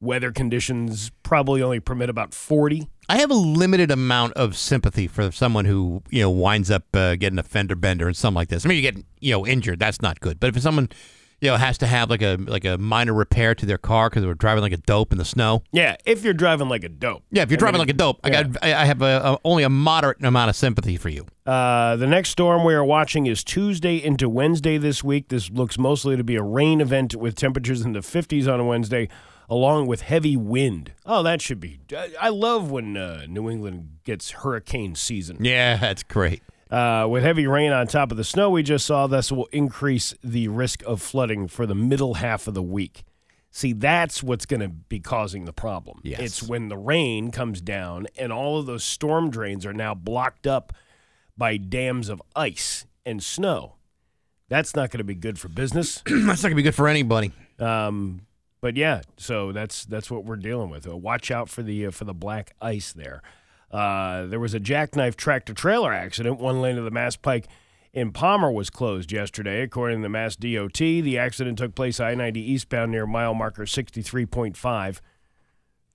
weather 0.00 0.32
conditions 0.32 1.10
probably 1.22 1.62
only 1.62 1.80
permit 1.80 2.08
about 2.08 2.32
40. 2.32 2.88
I 3.08 3.18
have 3.18 3.30
a 3.30 3.34
limited 3.34 3.90
amount 3.90 4.34
of 4.34 4.56
sympathy 4.56 5.08
for 5.08 5.32
someone 5.32 5.64
who 5.64 6.02
you 6.10 6.22
know 6.22 6.30
winds 6.30 6.70
up 6.70 6.84
uh, 6.94 7.16
getting 7.16 7.40
a 7.40 7.42
fender 7.42 7.74
bender 7.74 8.06
and 8.06 8.16
something 8.16 8.36
like 8.36 8.48
this. 8.48 8.64
I 8.64 8.68
mean, 8.68 8.76
you 8.76 8.82
get 8.82 9.04
you 9.18 9.32
know 9.32 9.44
injured, 9.46 9.80
that's 9.80 10.00
not 10.00 10.20
good. 10.20 10.38
But 10.38 10.54
if 10.54 10.62
someone 10.62 10.88
you 11.40 11.50
know 11.50 11.56
has 11.56 11.78
to 11.78 11.86
have 11.86 12.10
like 12.10 12.22
a 12.22 12.36
like 12.36 12.64
a 12.64 12.76
minor 12.78 13.12
repair 13.14 13.54
to 13.54 13.66
their 13.66 13.78
car 13.78 14.08
because 14.10 14.22
they 14.22 14.26
were 14.28 14.34
driving 14.34 14.62
like 14.62 14.72
a 14.72 14.76
dope 14.78 15.12
in 15.12 15.18
the 15.18 15.24
snow, 15.24 15.62
Yeah, 15.72 15.96
if 16.04 16.22
you're 16.24 16.34
driving 16.34 16.68
like 16.68 16.84
a 16.84 16.88
dope. 16.88 17.22
yeah, 17.30 17.42
if 17.42 17.50
you're 17.50 17.58
I 17.58 17.60
driving 17.60 17.78
mean, 17.78 17.88
like 17.88 17.94
a 17.94 17.98
dope, 17.98 18.20
I 18.24 18.30
got 18.30 18.62
I 18.62 18.84
have 18.84 19.02
a, 19.02 19.20
a, 19.24 19.38
only 19.44 19.62
a 19.62 19.68
moderate 19.70 20.22
amount 20.24 20.50
of 20.50 20.56
sympathy 20.56 20.96
for 20.96 21.08
you. 21.08 21.26
Uh, 21.46 21.96
the 21.96 22.06
next 22.06 22.30
storm 22.30 22.64
we 22.64 22.74
are 22.74 22.84
watching 22.84 23.26
is 23.26 23.42
Tuesday 23.42 23.96
into 23.96 24.28
Wednesday 24.28 24.78
this 24.78 25.02
week. 25.02 25.28
This 25.28 25.50
looks 25.50 25.78
mostly 25.78 26.16
to 26.16 26.22
be 26.24 26.36
a 26.36 26.42
rain 26.42 26.80
event 26.80 27.14
with 27.16 27.34
temperatures 27.34 27.80
in 27.82 27.92
the 27.92 28.00
50s 28.00 28.46
on 28.52 28.60
a 28.60 28.64
Wednesday, 28.64 29.08
along 29.48 29.86
with 29.88 30.02
heavy 30.02 30.36
wind. 30.36 30.92
Oh, 31.04 31.22
that 31.24 31.42
should 31.42 31.58
be. 31.58 31.80
I- 31.96 32.14
I 32.20 32.28
love 32.28 32.70
when 32.70 32.96
uh, 32.96 33.24
New 33.28 33.50
England 33.50 33.98
gets 34.04 34.30
hurricane 34.30 34.94
season. 34.94 35.38
Yeah, 35.40 35.76
that's 35.80 36.02
great. 36.04 36.42
Uh, 36.70 37.06
with 37.08 37.24
heavy 37.24 37.46
rain 37.46 37.72
on 37.72 37.86
top 37.86 38.10
of 38.12 38.16
the 38.16 38.24
snow 38.24 38.48
we 38.48 38.62
just 38.62 38.86
saw, 38.86 39.06
this 39.06 39.32
will 39.32 39.46
increase 39.46 40.14
the 40.22 40.46
risk 40.48 40.82
of 40.84 41.02
flooding 41.02 41.48
for 41.48 41.66
the 41.66 41.74
middle 41.74 42.14
half 42.14 42.46
of 42.46 42.54
the 42.54 42.62
week. 42.62 43.02
See, 43.50 43.72
that's 43.72 44.22
what's 44.22 44.46
going 44.46 44.60
to 44.60 44.68
be 44.68 45.00
causing 45.00 45.44
the 45.44 45.52
problem. 45.52 46.00
Yes. 46.04 46.20
It's 46.20 46.42
when 46.42 46.68
the 46.68 46.76
rain 46.76 47.32
comes 47.32 47.60
down 47.60 48.06
and 48.16 48.32
all 48.32 48.58
of 48.58 48.66
those 48.66 48.84
storm 48.84 49.30
drains 49.30 49.66
are 49.66 49.72
now 49.72 49.94
blocked 49.94 50.46
up 50.46 50.72
by 51.36 51.56
dams 51.56 52.08
of 52.08 52.22
ice 52.36 52.86
and 53.04 53.20
snow. 53.20 53.74
That's 54.48 54.76
not 54.76 54.90
going 54.90 54.98
to 54.98 55.04
be 55.04 55.16
good 55.16 55.38
for 55.38 55.48
business. 55.48 56.02
that's 56.06 56.42
not 56.42 56.50
gonna 56.50 56.54
be 56.54 56.62
good 56.62 56.74
for 56.74 56.86
anybody. 56.86 57.32
Um, 57.58 58.22
but 58.60 58.76
yeah, 58.76 59.02
so 59.16 59.52
that's 59.52 59.84
that's 59.84 60.10
what 60.10 60.24
we're 60.24 60.36
dealing 60.36 60.70
with. 60.70 60.86
Uh, 60.86 60.96
watch 60.96 61.30
out 61.30 61.48
for 61.48 61.62
the 61.62 61.86
uh, 61.86 61.90
for 61.90 62.04
the 62.04 62.14
black 62.14 62.54
ice 62.60 62.92
there. 62.92 63.22
Uh, 63.70 64.26
there 64.26 64.40
was 64.40 64.54
a 64.54 64.60
jackknife 64.60 65.16
tractor 65.16 65.54
trailer 65.54 65.92
accident. 65.92 66.38
One 66.40 66.60
lane 66.60 66.76
of 66.78 66.84
the 66.84 66.90
Mass 66.90 67.16
Pike 67.16 67.46
in 67.92 68.12
Palmer 68.12 68.50
was 68.50 68.70
closed 68.70 69.12
yesterday, 69.12 69.62
according 69.62 69.98
to 69.98 70.02
the 70.02 70.08
Mass 70.08 70.36
DOT. 70.36 70.74
The 70.78 71.18
accident 71.18 71.58
took 71.58 71.74
place 71.74 72.00
I 72.00 72.14
ninety 72.14 72.40
eastbound 72.40 72.90
near 72.92 73.06
mile 73.06 73.34
marker 73.34 73.66
sixty 73.66 74.02
three 74.02 74.26
point 74.26 74.56
five. 74.56 75.00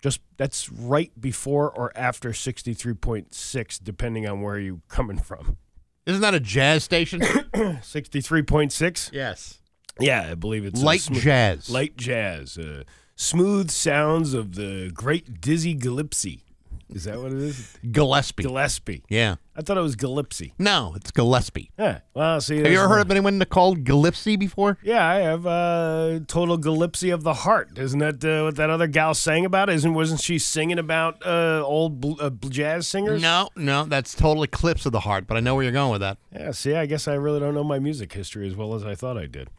Just 0.01 0.21
that's 0.37 0.71
right 0.71 1.11
before 1.19 1.69
or 1.71 1.91
after 1.95 2.31
sixty 2.33 2.73
three 2.73 2.93
point 2.93 3.33
six, 3.33 3.79
depending 3.79 4.27
on 4.27 4.41
where 4.41 4.59
you're 4.59 4.81
coming 4.87 5.17
from. 5.17 5.57
Isn't 6.05 6.21
that 6.21 6.35
a 6.35 6.39
jazz 6.39 6.83
station? 6.83 7.23
Sixty 7.81 8.21
three 8.21 8.43
point 8.43 8.71
six. 8.71 9.09
yes. 9.11 9.59
Yeah, 9.99 10.27
I 10.29 10.35
believe 10.35 10.65
it's 10.65 10.83
Light 10.83 11.01
smooth- 11.01 11.23
jazz. 11.23 11.69
Light 11.69 11.97
jazz. 11.97 12.57
Uh, 12.59 12.83
smooth 13.15 13.71
sounds 13.71 14.33
of 14.35 14.53
the 14.55 14.91
great 14.93 15.41
Dizzy 15.41 15.73
Gillespie. 15.73 16.43
Is 16.89 17.05
that 17.05 17.19
what 17.19 17.31
it 17.31 17.39
is? 17.39 17.77
Gillespie. 17.91 18.43
Gillespie. 18.43 19.03
yeah. 19.09 19.35
I 19.55 19.61
thought 19.61 19.77
it 19.77 19.81
was 19.81 19.95
Gillespie. 19.95 20.53
No, 20.59 20.93
it's 20.95 21.11
Gillespie. 21.11 21.71
Yeah. 21.79 21.99
Well, 22.13 22.39
see. 22.41 22.57
Have 22.57 22.67
you 22.67 22.77
ever 22.77 22.87
heard 22.89 23.01
of 23.01 23.09
anyone 23.09 23.39
called 23.45 23.83
Gillespie 23.83 24.35
before? 24.35 24.77
Yeah, 24.83 25.05
I 25.07 25.15
have. 25.15 25.47
Uh, 25.47 26.19
total 26.27 26.57
Gillespie 26.57 27.09
of 27.09 27.23
the 27.23 27.33
heart. 27.33 27.77
Isn't 27.77 27.99
that 27.99 28.23
uh, 28.23 28.43
what 28.43 28.55
that 28.57 28.69
other 28.69 28.87
gal 28.87 29.13
sang 29.13 29.45
about? 29.45 29.69
Isn't 29.69 29.93
wasn't 29.93 30.21
she 30.21 30.37
singing 30.37 30.77
about 30.77 31.25
uh, 31.25 31.63
old 31.65 32.01
bl- 32.01 32.21
uh, 32.21 32.29
jazz 32.49 32.87
singers? 32.87 33.21
No, 33.21 33.49
no, 33.55 33.85
that's 33.85 34.13
total 34.13 34.43
eclipse 34.43 34.85
of 34.85 34.91
the 34.91 34.99
heart. 35.01 35.25
But 35.25 35.37
I 35.37 35.39
know 35.39 35.55
where 35.55 35.63
you're 35.63 35.71
going 35.71 35.91
with 35.91 36.01
that. 36.01 36.17
Yeah. 36.33 36.51
See, 36.51 36.75
I 36.75 36.85
guess 36.85 37.07
I 37.07 37.13
really 37.15 37.39
don't 37.39 37.53
know 37.55 37.63
my 37.63 37.79
music 37.79 38.13
history 38.13 38.47
as 38.47 38.55
well 38.55 38.75
as 38.75 38.83
I 38.85 38.93
thought 38.93 39.17
I 39.17 39.25
did. 39.25 39.49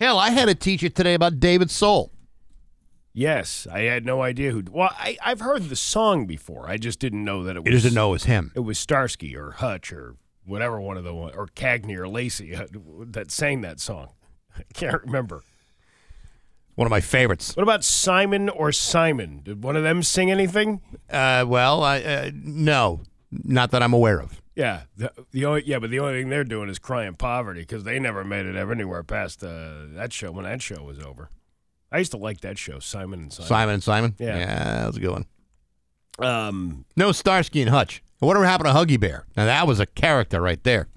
Hell, 0.00 0.18
I 0.18 0.30
had 0.30 0.48
a 0.48 0.54
teacher 0.54 0.88
today 0.88 1.14
about 1.14 1.38
David 1.38 1.70
Soul. 1.70 2.10
Yes, 3.14 3.66
I 3.70 3.80
had 3.80 4.06
no 4.06 4.22
idea 4.22 4.52
who. 4.52 4.64
Well, 4.70 4.90
I, 4.92 5.18
I've 5.22 5.40
heard 5.40 5.68
the 5.68 5.76
song 5.76 6.26
before. 6.26 6.68
I 6.68 6.78
just 6.78 6.98
didn't 6.98 7.24
know 7.24 7.44
that 7.44 7.56
it 7.56 7.64
was. 7.64 7.72
You 7.72 7.80
didn't 7.80 7.94
know 7.94 8.08
it 8.08 8.12
was 8.12 8.24
him. 8.24 8.52
it 8.56 8.60
was 8.60 8.78
Starsky 8.78 9.36
or 9.36 9.50
Hutch 9.52 9.92
or 9.92 10.16
whatever 10.46 10.80
one 10.80 10.96
of 10.96 11.04
the 11.04 11.14
one 11.14 11.34
or 11.34 11.46
Cagney 11.48 11.96
or 11.96 12.08
Lacey 12.08 12.54
uh, 12.56 12.66
that 13.06 13.30
sang 13.30 13.60
that 13.60 13.80
song. 13.80 14.10
I 14.58 14.62
can't 14.72 15.02
remember. 15.02 15.42
One 16.74 16.86
of 16.86 16.90
my 16.90 17.02
favorites. 17.02 17.54
What 17.54 17.62
about 17.62 17.84
Simon 17.84 18.48
or 18.48 18.72
Simon? 18.72 19.42
Did 19.44 19.62
one 19.62 19.76
of 19.76 19.82
them 19.82 20.02
sing 20.02 20.30
anything? 20.30 20.80
Uh, 21.10 21.44
well, 21.46 21.82
I, 21.82 22.00
uh, 22.00 22.30
no, 22.32 23.02
not 23.30 23.72
that 23.72 23.82
I'm 23.82 23.92
aware 23.92 24.20
of. 24.20 24.40
Yeah, 24.56 24.82
the, 24.96 25.12
the 25.32 25.44
only 25.44 25.64
yeah, 25.66 25.78
but 25.78 25.90
the 25.90 25.98
only 25.98 26.20
thing 26.20 26.30
they're 26.30 26.44
doing 26.44 26.70
is 26.70 26.78
crying 26.78 27.14
poverty 27.14 27.60
because 27.60 27.84
they 27.84 27.98
never 27.98 28.24
made 28.24 28.46
it 28.46 28.56
ever 28.56 28.72
anywhere 28.72 29.02
past 29.02 29.44
uh, 29.44 29.84
that 29.92 30.12
show 30.14 30.32
when 30.32 30.44
that 30.44 30.62
show 30.62 30.82
was 30.82 30.98
over. 30.98 31.30
I 31.92 31.98
used 31.98 32.12
to 32.12 32.16
like 32.16 32.40
that 32.40 32.58
show, 32.58 32.78
Simon 32.78 33.20
and 33.20 33.32
Simon. 33.32 33.48
Simon 33.48 33.74
and 33.74 33.82
Simon. 33.82 34.14
Yeah. 34.18 34.38
yeah, 34.38 34.64
that 34.80 34.86
was 34.86 34.96
a 34.96 35.00
good 35.00 35.10
one. 35.10 35.26
Um, 36.18 36.84
No 36.96 37.12
Starsky 37.12 37.60
and 37.62 37.70
Hutch. 37.70 38.02
Whatever 38.20 38.44
happened 38.44 38.68
to 38.68 38.74
Huggy 38.74 38.98
Bear? 39.00 39.26
Now 39.36 39.46
that 39.46 39.66
was 39.66 39.80
a 39.80 39.86
character 39.86 40.40
right 40.40 40.62
there. 40.62 40.88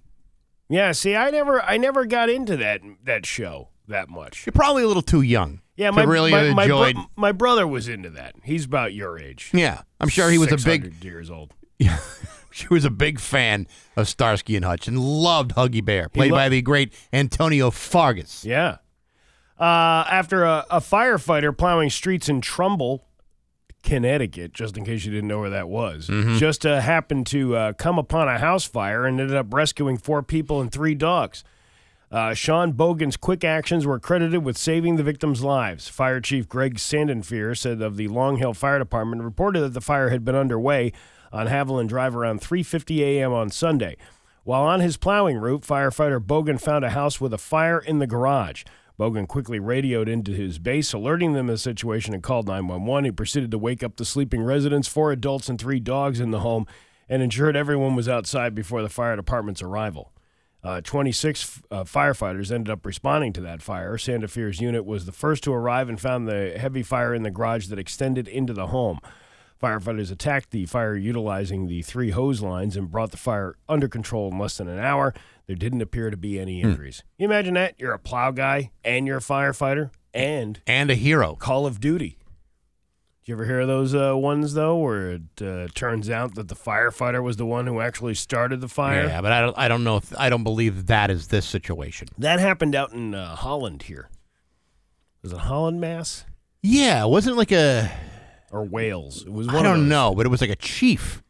yeah. 0.69 0.91
See, 0.91 1.15
I 1.15 1.31
never, 1.31 1.62
I 1.63 1.77
never 1.77 2.05
got 2.05 2.29
into 2.29 2.55
that 2.58 2.81
that 3.03 3.25
show 3.25 3.69
that 3.88 4.10
much. 4.10 4.45
You're 4.45 4.53
probably 4.53 4.84
a 4.84 4.88
little 4.88 5.01
too 5.01 5.21
young. 5.21 5.62
Yeah, 5.75 5.89
my 5.91 6.03
really 6.03 6.31
my, 6.31 6.53
my, 6.53 6.67
bro- 6.67 6.84
enjoyed. 6.84 7.05
my 7.15 7.31
brother 7.31 7.67
was 7.67 7.88
into 7.88 8.10
that. 8.12 8.36
He's 8.43 8.65
about 8.65 8.93
your 8.93 9.17
age. 9.19 9.49
yeah, 9.53 9.81
I'm 9.99 10.08
sure 10.10 10.29
he 10.29 10.38
was 10.38 10.51
a 10.51 10.58
big. 10.58 11.03
years 11.03 11.29
old. 11.29 11.53
She 12.51 12.67
was 12.69 12.86
a 12.86 12.89
big 12.89 13.19
fan 13.19 13.67
of 13.97 14.08
Starsky 14.08 14.55
and 14.55 14.63
Hutch 14.63 14.88
and 14.88 14.97
loved 14.97 15.51
Huggy 15.55 15.84
Bear, 15.84 16.08
played 16.08 16.31
lo- 16.31 16.38
by 16.38 16.47
the 16.47 16.62
great 16.62 16.93
Antonio 17.12 17.69
Fargas. 17.69 18.45
Yeah. 18.45 18.77
Uh, 19.59 20.05
after 20.09 20.43
a, 20.43 20.65
a 20.69 20.79
firefighter 20.79 21.55
plowing 21.57 21.89
streets 21.89 22.27
in 22.27 22.41
Trumbull, 22.41 23.05
Connecticut, 23.83 24.51
just 24.51 24.75
in 24.77 24.83
case 24.83 25.05
you 25.05 25.11
didn't 25.11 25.27
know 25.27 25.39
where 25.39 25.51
that 25.51 25.69
was, 25.69 26.07
just 26.39 26.65
uh, 26.65 26.81
happened 26.81 27.27
to 27.27 27.55
uh, 27.55 27.73
come 27.73 27.97
upon 27.99 28.27
a 28.27 28.37
house 28.39 28.65
fire 28.65 29.05
and 29.05 29.19
ended 29.19 29.35
up 29.37 29.53
rescuing 29.53 29.97
four 29.97 30.23
people 30.23 30.59
and 30.59 30.71
three 30.71 30.95
dogs. 30.95 31.43
Uh, 32.11 32.33
Sean 32.33 32.73
Bogan's 32.73 33.17
quick 33.17 33.43
actions 33.43 33.85
were 33.85 33.99
credited 33.99 34.43
with 34.43 34.57
saving 34.57 34.95
the 34.95 35.03
victims' 35.03 35.43
lives. 35.43 35.87
Fire 35.87 36.19
Chief 36.19 36.47
Greg 36.47 36.75
Sandenfear 36.75 37.57
said 37.57 37.81
of 37.81 37.97
the 37.97 38.07
Long 38.07 38.37
Hill 38.37 38.53
Fire 38.53 38.79
Department 38.79 39.21
reported 39.23 39.61
that 39.61 39.73
the 39.73 39.81
fire 39.81 40.09
had 40.09 40.23
been 40.25 40.35
underway 40.35 40.91
on 41.31 41.47
Haviland 41.47 41.87
Drive 41.87 42.15
around 42.15 42.41
3:50 42.41 42.99
a.m. 43.01 43.33
on 43.33 43.49
Sunday. 43.49 43.97
While 44.43 44.63
on 44.63 44.79
his 44.79 44.97
plowing 44.97 45.37
route, 45.37 45.63
firefighter 45.63 46.19
Bogan 46.19 46.61
found 46.61 46.85
a 46.85 46.91
house 46.91 47.19
with 47.19 47.33
a 47.33 47.37
fire 47.39 47.79
in 47.79 47.97
the 47.99 48.07
garage. 48.07 48.63
Bogan 48.99 49.27
quickly 49.27 49.60
radioed 49.60 50.08
into 50.08 50.31
his 50.31 50.58
base, 50.58 50.93
alerting 50.93 51.34
them 51.34 51.47
the 51.47 51.58
situation, 51.58 52.13
and 52.13 52.23
called 52.23 52.47
911. 52.47 53.05
He 53.05 53.12
proceeded 53.12 53.51
to 53.51 53.58
wake 53.58 53.84
up 53.84 53.97
the 53.97 54.05
sleeping 54.05 54.41
residents, 54.41 54.88
four 54.88 55.12
adults 55.12 55.49
and 55.49 55.60
three 55.60 55.79
dogs 55.79 56.19
in 56.19 56.31
the 56.31 56.39
home, 56.39 56.65
and 57.10 57.21
ensured 57.21 57.55
everyone 57.55 57.95
was 57.95 58.08
outside 58.08 58.55
before 58.55 58.81
the 58.81 58.89
fire 58.89 59.15
department's 59.15 59.62
arrival. 59.62 60.12
Uh, 60.63 60.81
26 60.81 61.62
uh, 61.69 61.84
firefighters 61.84 62.51
ended 62.51 62.71
up 62.71 62.86
responding 62.86 63.31
to 63.34 63.41
that 63.41 63.62
fire. 63.62 63.97
Sandefier's 63.97 64.60
unit 64.60 64.84
was 64.84 65.05
the 65.05 65.12
first 65.12 65.43
to 65.43 65.53
arrive 65.53 65.89
and 65.89 65.99
found 65.99 66.27
the 66.27 66.55
heavy 66.58 66.81
fire 66.81 67.13
in 67.13 67.21
the 67.21 67.29
garage 67.29 67.67
that 67.67 67.77
extended 67.77 68.27
into 68.27 68.51
the 68.51 68.67
home. 68.67 68.99
Firefighters 69.62 70.12
attacked 70.12 70.49
the 70.49 70.65
fire 70.65 70.95
utilizing 70.95 71.67
the 71.67 71.81
three 71.81 72.10
hose 72.10 72.41
lines 72.41 72.75
and 72.75 72.91
brought 72.91 73.12
the 73.12 73.17
fire 73.17 73.55
under 73.69 73.88
control 73.88 74.31
in 74.31 74.39
less 74.39 74.58
than 74.58 74.67
an 74.67 74.79
hour. 74.79 75.13
There 75.47 75.55
didn't 75.55 75.81
appear 75.81 76.10
to 76.10 76.17
be 76.17 76.39
any 76.39 76.62
injuries. 76.62 77.03
You 77.17 77.25
imagine 77.25 77.53
that? 77.53 77.75
You're 77.79 77.93
a 77.93 77.99
plow 77.99 78.31
guy 78.31 78.71
and 78.84 79.05
you're 79.05 79.17
a 79.17 79.21
firefighter 79.21 79.91
and 80.13 80.60
And 80.65 80.89
a 80.89 80.95
hero. 80.95 81.36
Call 81.36 81.65
of 81.67 81.79
Duty. 81.79 82.17
Did 83.23 83.29
you 83.31 83.36
ever 83.36 83.45
hear 83.45 83.60
of 83.62 83.67
those 83.67 83.93
uh, 83.95 84.15
ones 84.17 84.53
though, 84.53 84.77
where 84.77 85.12
it 85.13 85.41
uh, 85.41 85.67
turns 85.73 86.10
out 86.12 86.36
that 86.36 86.47
the 86.47 86.55
firefighter 86.55 87.23
was 87.23 87.38
the 87.38 87.45
one 87.45 87.65
who 87.67 87.79
actually 87.79 88.13
started 88.13 88.62
the 88.62 88.67
fire? 88.67 89.05
Yeah, 89.05 89.21
but 89.21 89.31
I 89.31 89.41
don't. 89.41 89.58
I 89.58 89.67
don't 89.67 89.84
know 89.84 89.97
if 89.97 90.15
I 90.17 90.29
don't 90.29 90.43
believe 90.43 90.86
that 90.88 91.10
is 91.10 91.29
this 91.29 91.45
situation. 91.45 92.08
That 92.19 92.39
happened 92.39 92.75
out 92.75 92.93
in 92.93 93.15
uh, 93.15 93.36
Holland 93.36 93.84
here. 93.84 94.10
Was 95.23 95.31
it 95.34 95.39
Holland, 95.39 95.81
Mass, 95.81 96.23
Yeah, 96.62 97.03
it 97.03 97.10
wasn't 97.10 97.36
like 97.38 97.51
a. 97.51 97.91
or 98.51 98.63
Wales? 98.63 99.23
It 99.25 99.31
was. 99.34 99.47
One 99.47 99.55
I 99.58 99.63
don't 99.63 99.89
know, 99.89 100.13
but 100.13 100.27
it 100.27 100.29
was 100.29 100.41
like 100.41 100.51
a 100.51 100.55
chief 100.55 101.23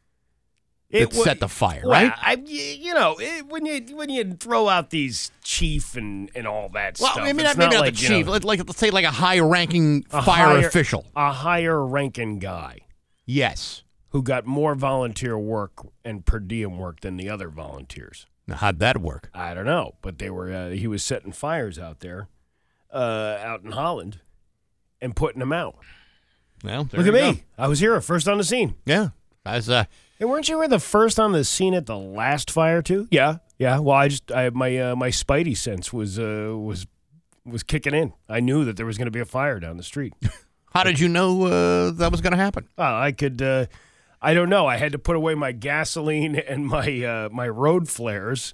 that 1.00 1.14
wa- 1.14 1.24
set 1.24 1.40
the 1.40 1.48
fire, 1.48 1.82
Well, 1.84 1.92
right? 1.92 2.14
I, 2.22 2.34
you 2.46 2.94
know, 2.94 3.16
it, 3.20 3.48
when 3.48 3.66
you 3.66 3.96
when 3.96 4.10
you 4.10 4.34
throw 4.34 4.68
out 4.70 4.90
these 4.90 5.32
chief 5.44 5.96
and, 5.96 6.30
and 6.36 6.48
all 6.48 6.70
that 6.70 6.98
Well, 7.00 7.12
stuff, 7.14 7.24
maybe 7.24 7.40
it's 7.44 7.50
not, 7.50 7.58
maybe 7.58 7.76
not 7.76 7.82
like, 7.82 7.94
the 7.94 8.00
chief. 8.00 8.26
know, 8.26 8.32
like 8.34 8.60
let's 8.68 8.78
say 8.78 8.90
like 8.92 9.06
a 9.06 9.12
high-ranking 9.12 10.04
fire 10.04 10.22
higher- 10.24 10.68
official. 10.68 11.06
a 11.16 11.32
higher 11.32 11.86
ranking 11.86 12.40
guy 12.40 12.80
Yes. 13.26 13.84
who 14.10 14.22
got 14.24 14.46
more 14.46 14.76
volunteer 14.76 15.38
work 15.38 15.74
and 16.04 16.26
per 16.26 16.40
diem 16.40 16.78
work 16.78 17.02
than 17.02 17.18
the 17.18 17.30
other 17.30 17.50
volunteers. 17.50 18.28
Now, 18.48 18.56
how'd 18.58 18.80
that 18.80 19.02
work? 19.02 19.30
I 19.34 19.54
don't 19.56 19.66
know, 19.66 19.96
but 20.04 20.20
they 20.20 20.30
were. 20.30 20.52
Uh, 20.54 20.70
he 20.70 20.86
was 20.88 21.02
setting 21.04 21.32
fires 21.32 21.80
out 21.80 22.02
there, 22.02 22.28
uh, 22.94 23.38
out 23.42 23.64
in 23.64 23.72
Holland, 23.72 24.20
and 25.02 25.16
putting 25.16 25.40
them 25.40 25.52
out. 25.52 25.76
Well, 26.64 26.84
there 26.86 27.00
Look 27.02 27.08
at 27.08 27.14
me! 27.14 27.34
go. 27.34 27.40
I 27.58 27.68
was 27.68 27.80
here, 27.80 28.00
first 28.02 28.28
on 28.28 28.38
the 28.38 28.44
scene. 28.44 28.76
Yeah. 28.86 29.10
As 29.46 29.70
uh, 29.70 29.86
Hey, 30.18 30.24
weren't 30.24 30.48
you 30.48 30.58
were 30.58 30.68
the 30.70 30.80
first 30.80 31.20
on 31.20 31.34
the 31.34 31.44
scene 31.44 31.74
at 31.74 31.88
the 31.88 31.98
last 31.98 32.50
fire 32.50 32.82
too? 32.82 33.06
Yeah, 33.12 33.40
yeah. 33.60 33.80
Well, 33.80 33.98
I 33.98 34.08
just 34.08 34.32
I 34.32 34.50
my 34.50 34.78
uh, 34.78 34.96
my 34.96 35.10
spidey 35.10 35.58
sense 35.58 35.92
was 35.92 36.18
uh, 36.18 36.54
was 36.58 36.88
was 37.46 37.64
kicking 37.64 37.94
in. 37.94 38.14
I 38.30 38.40
knew 38.40 38.64
that 38.64 38.78
there 38.78 38.86
was 38.86 38.98
going 38.98 39.08
to 39.08 39.12
be 39.12 39.20
a 39.20 39.26
fire 39.26 39.60
down 39.60 39.76
the 39.76 39.84
street. 39.84 40.14
how 40.74 40.84
did 40.84 41.02
you 41.02 41.10
know 41.10 41.44
uh, 41.44 41.92
that 41.92 42.12
was 42.12 42.22
going 42.22 42.32
to 42.32 42.38
happen? 42.38 42.70
Uh, 42.78 42.96
I 42.96 43.12
could. 43.12 43.42
Uh, 43.42 43.66
I 44.22 44.34
don't 44.34 44.50
know. 44.50 44.66
I 44.66 44.78
had 44.78 44.94
to 44.94 45.00
put 45.00 45.18
away 45.18 45.36
my 45.36 45.52
gasoline 45.52 46.36
and 46.48 46.66
my 46.66 47.04
uh, 47.04 47.30
my 47.30 47.50
road 47.50 47.90
flares. 47.90 48.54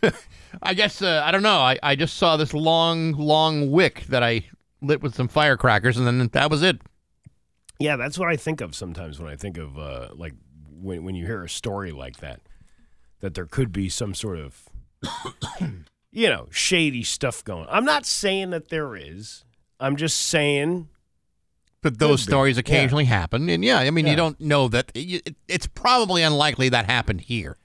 I 0.62 0.74
guess 0.74 1.02
uh, 1.02 1.22
I 1.24 1.32
don't 1.32 1.42
know. 1.42 1.58
I, 1.58 1.76
I 1.82 1.96
just 1.96 2.18
saw 2.18 2.36
this 2.36 2.54
long, 2.54 3.12
long 3.14 3.72
wick 3.72 4.04
that 4.10 4.22
I 4.22 4.44
lit 4.80 5.02
with 5.02 5.16
some 5.16 5.26
firecrackers, 5.26 5.96
and 5.96 6.06
then 6.06 6.28
that 6.28 6.50
was 6.50 6.62
it. 6.62 6.80
Yeah, 7.78 7.96
that's 7.96 8.18
what 8.18 8.28
I 8.28 8.36
think 8.36 8.60
of 8.60 8.74
sometimes 8.74 9.18
when 9.20 9.30
I 9.30 9.36
think 9.36 9.58
of 9.58 9.78
uh, 9.78 10.08
like 10.14 10.32
when 10.70 11.04
when 11.04 11.14
you 11.14 11.26
hear 11.26 11.42
a 11.42 11.48
story 11.48 11.92
like 11.92 12.18
that, 12.18 12.40
that 13.20 13.34
there 13.34 13.46
could 13.46 13.72
be 13.72 13.88
some 13.88 14.14
sort 14.14 14.38
of 14.38 14.68
you 16.12 16.28
know 16.28 16.48
shady 16.50 17.02
stuff 17.02 17.44
going. 17.44 17.66
I'm 17.70 17.84
not 17.84 18.06
saying 18.06 18.50
that 18.50 18.68
there 18.68 18.96
is. 18.96 19.44
I'm 19.78 19.96
just 19.96 20.16
saying 20.28 20.88
that 21.82 21.98
those 21.98 22.22
Could 22.22 22.26
be. 22.26 22.30
stories 22.32 22.56
Yeah. 22.56 22.60
occasionally 22.60 23.04
happen, 23.04 23.48
and 23.50 23.64
yeah, 23.64 23.78
I 23.78 23.90
mean, 23.90 24.06
Yeah. 24.06 24.12
you 24.12 24.16
don't 24.16 24.40
know 24.40 24.68
that. 24.68 24.90
It, 24.94 25.36
it's 25.48 25.66
probably 25.66 26.22
unlikely 26.22 26.70
that 26.70 26.86
happened 26.86 27.22
here. 27.22 27.56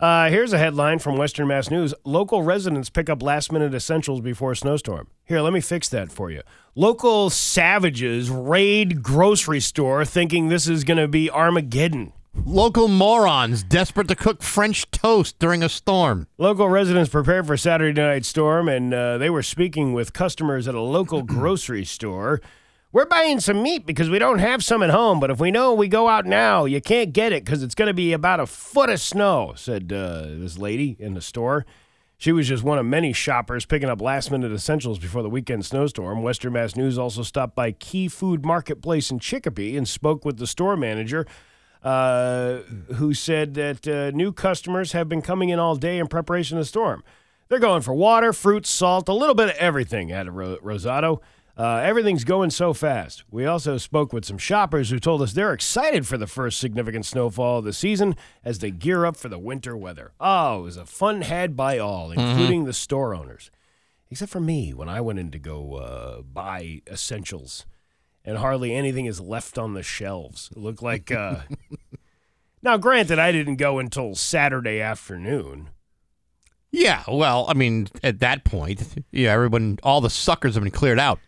Uh, 0.00 0.30
here's 0.30 0.54
a 0.54 0.58
headline 0.58 0.98
from 0.98 1.18
Western 1.18 1.46
Mass 1.46 1.70
News. 1.70 1.92
Local 2.04 2.42
residents 2.42 2.88
pick 2.88 3.10
up 3.10 3.22
last 3.22 3.52
minute 3.52 3.74
essentials 3.74 4.22
before 4.22 4.52
a 4.52 4.56
snowstorm. 4.56 5.08
Here, 5.26 5.42
let 5.42 5.52
me 5.52 5.60
fix 5.60 5.90
that 5.90 6.10
for 6.10 6.30
you. 6.30 6.40
Local 6.74 7.28
savages 7.28 8.30
raid 8.30 9.02
grocery 9.02 9.60
store 9.60 10.06
thinking 10.06 10.48
this 10.48 10.66
is 10.66 10.84
going 10.84 10.96
to 10.96 11.06
be 11.06 11.30
Armageddon. 11.30 12.14
Local 12.46 12.88
morons 12.88 13.62
desperate 13.62 14.08
to 14.08 14.14
cook 14.14 14.42
French 14.42 14.90
toast 14.90 15.38
during 15.38 15.62
a 15.62 15.68
storm. 15.68 16.26
Local 16.38 16.70
residents 16.70 17.10
prepared 17.10 17.46
for 17.46 17.58
Saturday 17.58 18.00
night 18.00 18.24
storm, 18.24 18.70
and 18.70 18.94
uh, 18.94 19.18
they 19.18 19.28
were 19.28 19.42
speaking 19.42 19.92
with 19.92 20.14
customers 20.14 20.66
at 20.66 20.74
a 20.74 20.80
local 20.80 21.22
grocery 21.24 21.84
store. 21.84 22.40
We're 22.92 23.06
buying 23.06 23.38
some 23.38 23.62
meat 23.62 23.86
because 23.86 24.10
we 24.10 24.18
don't 24.18 24.40
have 24.40 24.64
some 24.64 24.82
at 24.82 24.90
home, 24.90 25.20
but 25.20 25.30
if 25.30 25.38
we 25.38 25.52
know 25.52 25.72
we 25.72 25.86
go 25.86 26.08
out 26.08 26.26
now, 26.26 26.64
you 26.64 26.80
can't 26.80 27.12
get 27.12 27.32
it 27.32 27.44
because 27.44 27.62
it's 27.62 27.76
going 27.76 27.86
to 27.86 27.94
be 27.94 28.12
about 28.12 28.40
a 28.40 28.46
foot 28.46 28.90
of 28.90 29.00
snow, 29.00 29.52
said 29.54 29.92
uh, 29.92 30.22
this 30.26 30.58
lady 30.58 30.96
in 30.98 31.14
the 31.14 31.20
store. 31.20 31.64
She 32.18 32.32
was 32.32 32.48
just 32.48 32.64
one 32.64 32.78
of 32.80 32.84
many 32.84 33.12
shoppers 33.12 33.64
picking 33.64 33.88
up 33.88 34.00
last 34.00 34.32
minute 34.32 34.50
essentials 34.50 34.98
before 34.98 35.22
the 35.22 35.30
weekend 35.30 35.64
snowstorm. 35.64 36.24
Western 36.24 36.52
Mass 36.52 36.74
News 36.74 36.98
also 36.98 37.22
stopped 37.22 37.54
by 37.54 37.70
Key 37.70 38.08
Food 38.08 38.44
Marketplace 38.44 39.12
in 39.12 39.20
Chicopee 39.20 39.76
and 39.76 39.86
spoke 39.88 40.24
with 40.24 40.38
the 40.38 40.46
store 40.48 40.76
manager, 40.76 41.26
uh, 41.84 42.56
who 42.96 43.14
said 43.14 43.54
that 43.54 43.86
uh, 43.86 44.10
new 44.10 44.32
customers 44.32 44.90
have 44.90 45.08
been 45.08 45.22
coming 45.22 45.50
in 45.50 45.60
all 45.60 45.76
day 45.76 45.96
in 45.96 46.08
preparation 46.08 46.58
of 46.58 46.62
the 46.62 46.68
storm. 46.68 47.04
They're 47.48 47.60
going 47.60 47.82
for 47.82 47.94
water, 47.94 48.32
fruit, 48.32 48.66
salt, 48.66 49.08
a 49.08 49.14
little 49.14 49.36
bit 49.36 49.50
of 49.50 49.56
everything 49.56 50.10
added 50.10 50.32
Ro- 50.32 50.58
Rosado. 50.60 51.20
Uh, 51.60 51.82
everything's 51.84 52.24
going 52.24 52.48
so 52.48 52.72
fast. 52.72 53.22
We 53.30 53.44
also 53.44 53.76
spoke 53.76 54.14
with 54.14 54.24
some 54.24 54.38
shoppers 54.38 54.88
who 54.88 54.98
told 54.98 55.20
us 55.20 55.34
they're 55.34 55.52
excited 55.52 56.06
for 56.06 56.16
the 56.16 56.26
first 56.26 56.58
significant 56.58 57.04
snowfall 57.04 57.58
of 57.58 57.66
the 57.66 57.74
season 57.74 58.16
as 58.42 58.60
they 58.60 58.70
gear 58.70 59.04
up 59.04 59.14
for 59.14 59.28
the 59.28 59.38
winter 59.38 59.76
weather. 59.76 60.12
Oh, 60.18 60.60
it 60.60 60.62
was 60.62 60.78
a 60.78 60.86
fun 60.86 61.20
had 61.20 61.56
by 61.56 61.76
all, 61.76 62.12
including 62.12 62.64
the 62.64 62.72
store 62.72 63.14
owners. 63.14 63.50
Except 64.10 64.32
for 64.32 64.40
me 64.40 64.72
when 64.72 64.88
I 64.88 65.02
went 65.02 65.18
in 65.18 65.30
to 65.32 65.38
go 65.38 65.74
uh, 65.74 66.22
buy 66.22 66.80
essentials 66.90 67.66
and 68.24 68.38
hardly 68.38 68.74
anything 68.74 69.04
is 69.04 69.20
left 69.20 69.58
on 69.58 69.74
the 69.74 69.82
shelves. 69.82 70.48
It 70.52 70.58
looked 70.58 70.82
like. 70.82 71.12
Uh... 71.12 71.40
now, 72.62 72.78
granted, 72.78 73.18
I 73.18 73.32
didn't 73.32 73.56
go 73.56 73.78
until 73.78 74.14
Saturday 74.14 74.80
afternoon. 74.80 75.68
Yeah, 76.72 77.02
well, 77.06 77.44
I 77.50 77.52
mean, 77.52 77.88
at 78.02 78.20
that 78.20 78.44
point, 78.44 79.04
yeah, 79.10 79.32
everyone, 79.32 79.78
all 79.82 80.00
the 80.00 80.08
suckers 80.08 80.54
have 80.54 80.62
been 80.62 80.70
cleared 80.70 80.98
out. 80.98 81.18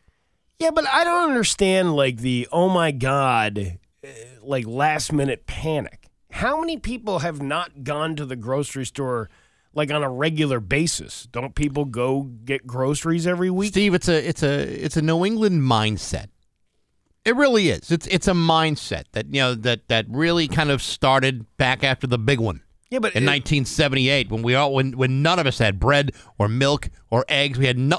Yeah, 0.62 0.70
but 0.70 0.86
I 0.88 1.02
don't 1.02 1.28
understand 1.28 1.96
like 1.96 2.18
the 2.18 2.46
oh 2.52 2.68
my 2.68 2.92
god, 2.92 3.78
uh, 4.04 4.08
like 4.42 4.64
last 4.66 5.12
minute 5.12 5.46
panic. 5.46 6.08
How 6.30 6.60
many 6.60 6.76
people 6.78 7.18
have 7.18 7.42
not 7.42 7.82
gone 7.82 8.14
to 8.16 8.24
the 8.24 8.36
grocery 8.36 8.86
store 8.86 9.28
like 9.74 9.90
on 9.90 10.02
a 10.04 10.08
regular 10.10 10.60
basis? 10.60 11.26
Don't 11.32 11.54
people 11.56 11.84
go 11.84 12.22
get 12.44 12.64
groceries 12.66 13.26
every 13.26 13.50
week? 13.50 13.72
Steve, 13.72 13.92
it's 13.92 14.08
a 14.08 14.28
it's 14.28 14.42
a 14.44 14.84
it's 14.84 14.96
a 14.96 15.02
New 15.02 15.24
England 15.26 15.62
mindset. 15.62 16.26
It 17.24 17.34
really 17.36 17.68
is. 17.68 17.90
It's 17.90 18.06
it's 18.06 18.28
a 18.28 18.32
mindset 18.32 19.04
that 19.12 19.26
you 19.34 19.40
know 19.40 19.54
that 19.56 19.88
that 19.88 20.06
really 20.08 20.46
kind 20.46 20.70
of 20.70 20.80
started 20.80 21.44
back 21.56 21.82
after 21.82 22.06
the 22.06 22.18
big 22.18 22.38
one 22.40 22.62
Yeah, 22.88 23.00
but 23.00 23.14
in 23.16 23.24
it- 23.24 23.26
1978 23.26 24.30
when 24.30 24.42
we 24.42 24.54
all 24.54 24.72
when 24.72 24.92
when 24.96 25.22
none 25.22 25.38
of 25.40 25.46
us 25.48 25.58
had 25.58 25.80
bread 25.80 26.12
or 26.38 26.48
milk 26.48 26.88
or 27.10 27.24
eggs. 27.28 27.58
We 27.58 27.66
had 27.66 27.78
no 27.78 27.98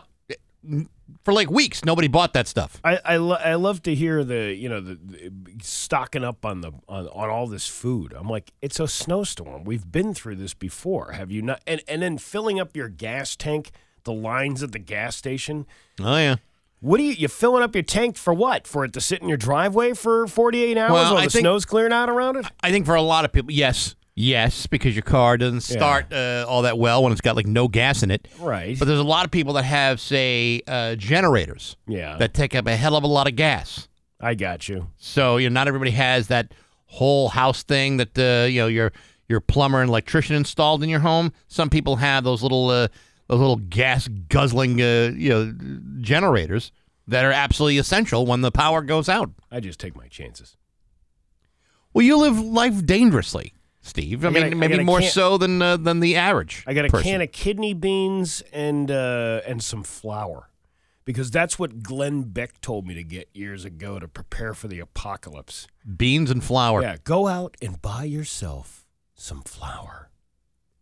for 1.23 1.33
like 1.33 1.49
weeks. 1.49 1.83
Nobody 1.85 2.07
bought 2.07 2.33
that 2.33 2.47
stuff. 2.47 2.79
I 2.83 2.99
I, 3.05 3.17
lo- 3.17 3.37
I 3.43 3.55
love 3.55 3.81
to 3.83 3.95
hear 3.95 4.23
the 4.23 4.53
you 4.53 4.69
know 4.69 4.81
the, 4.81 4.95
the 4.95 5.31
stocking 5.61 6.23
up 6.23 6.45
on 6.45 6.61
the 6.61 6.71
on, 6.87 7.07
on 7.07 7.29
all 7.29 7.47
this 7.47 7.67
food. 7.67 8.13
I'm 8.15 8.27
like, 8.29 8.51
it's 8.61 8.79
a 8.79 8.87
snowstorm. 8.87 9.63
We've 9.63 9.89
been 9.91 10.13
through 10.13 10.35
this 10.37 10.53
before. 10.53 11.11
Have 11.13 11.31
you 11.31 11.41
not? 11.41 11.61
And 11.67 11.81
and 11.87 12.01
then 12.01 12.17
filling 12.17 12.59
up 12.59 12.75
your 12.75 12.89
gas 12.89 13.35
tank, 13.35 13.71
the 14.03 14.13
lines 14.13 14.63
at 14.63 14.71
the 14.71 14.79
gas 14.79 15.15
station. 15.15 15.65
Oh 15.99 16.17
yeah. 16.17 16.35
What 16.79 16.99
are 16.99 17.03
you 17.03 17.13
you 17.13 17.27
filling 17.29 17.63
up 17.63 17.75
your 17.75 17.83
tank 17.83 18.17
for? 18.17 18.33
What 18.33 18.67
for 18.67 18.83
it 18.83 18.91
to 18.93 18.99
sit 19.01 19.21
in 19.21 19.29
your 19.29 19.37
driveway 19.37 19.93
for 19.93 20.27
48 20.27 20.77
hours 20.77 20.91
Well, 20.91 21.03
while 21.13 21.17
I 21.21 21.25
the 21.25 21.29
think- 21.29 21.43
snow's 21.43 21.63
clearing 21.63 21.93
out 21.93 22.09
around 22.09 22.35
it? 22.35 22.45
I 22.61 22.71
think 22.71 22.85
for 22.85 22.95
a 22.95 23.01
lot 23.01 23.23
of 23.23 23.31
people, 23.31 23.51
yes, 23.53 23.95
yes, 24.15 24.67
because 24.67 24.95
your 24.95 25.03
car 25.03 25.37
doesn't 25.37 25.61
start 25.61 26.11
uh, 26.13 26.45
all 26.47 26.63
that 26.63 26.77
well 26.77 27.03
when 27.03 27.11
it's 27.11 27.21
got 27.21 27.35
like 27.35 27.47
no 27.47 27.67
gas 27.67 28.03
in 28.03 28.11
it. 28.11 28.27
Right. 28.39 28.77
But 28.77 28.85
there's 28.85 28.99
a 28.99 29.03
lot 29.03 29.25
of 29.25 29.31
people 29.31 29.53
that 29.53 29.63
have, 29.65 29.99
say, 29.99 30.61
uh, 30.67 30.95
generators 30.95 31.75
Yeah, 31.87 32.17
that 32.17 32.33
take 32.33 32.55
up 32.55 32.67
a 32.67 32.75
hell 32.75 32.95
of 32.95 33.03
a 33.03 33.07
lot 33.07 33.27
of 33.27 33.35
gas. 33.35 33.87
I 34.19 34.35
got 34.35 34.69
you. 34.69 34.87
So 34.97 35.37
you 35.37 35.49
know, 35.49 35.53
not 35.53 35.67
everybody 35.67 35.91
has 35.91 36.27
that 36.27 36.53
whole 36.85 37.29
house 37.29 37.63
thing 37.63 37.97
that 37.97 38.17
uh, 38.17 38.45
you 38.47 38.61
know 38.61 38.67
your 38.67 38.91
your 39.27 39.39
plumber 39.41 39.81
and 39.81 39.89
electrician 39.89 40.35
installed 40.35 40.83
in 40.83 40.89
your 40.89 40.99
home. 40.99 41.33
Some 41.47 41.69
people 41.69 41.97
have 41.97 42.23
those 42.23 42.41
little 42.43 42.69
uh, 42.69 42.87
those 43.27 43.39
little 43.39 43.55
gas 43.57 44.07
guzzling 44.07 44.81
uh, 44.81 45.11
you 45.15 45.29
know 45.29 45.53
generators 46.01 46.71
that 47.07 47.25
are 47.25 47.31
absolutely 47.31 47.77
essential 47.77 48.25
when 48.25 48.41
the 48.41 48.51
power 48.51 48.81
goes 48.81 49.09
out. 49.09 49.31
I 49.51 49.59
just 49.59 49.79
take 49.79 49.95
my 49.95 50.07
chances. 50.07 50.55
Well, 51.93 52.05
you 52.05 52.17
live 52.17 52.39
life 52.39 52.85
dangerously, 52.85 53.53
Steve. 53.85 54.23
I, 54.25 54.29
I 54.29 54.31
mean, 54.31 54.43
a- 54.43 54.47
I 54.47 54.53
maybe 54.55 54.79
a 54.79 54.83
more 54.83 55.01
can- 55.01 55.09
so 55.11 55.37
than 55.37 55.61
uh, 55.61 55.77
than 55.77 55.99
the 55.99 56.15
average. 56.15 56.63
I 56.65 56.73
got 56.73 56.85
a 56.85 56.89
person. 56.89 57.03
can 57.03 57.21
of 57.21 57.31
kidney 57.31 57.73
beans 57.73 58.41
and 58.51 58.89
uh, 58.89 59.41
and 59.45 59.61
some 59.61 59.83
flour, 59.83 60.49
because 61.05 61.29
that's 61.29 61.59
what 61.59 61.83
Glenn 61.83 62.23
Beck 62.23 62.61
told 62.61 62.87
me 62.87 62.93
to 62.95 63.03
get 63.03 63.29
years 63.33 63.65
ago 63.65 63.99
to 63.99 64.07
prepare 64.07 64.53
for 64.53 64.67
the 64.67 64.79
apocalypse. 64.79 65.67
beans 65.97 66.31
and 66.31 66.43
flour. 66.43 66.81
Yeah, 66.81 66.95
go 67.03 67.27
out 67.27 67.55
and 67.61 67.81
buy 67.81 68.05
yourself 68.05 68.85
some 69.13 69.41
flour 69.43 70.09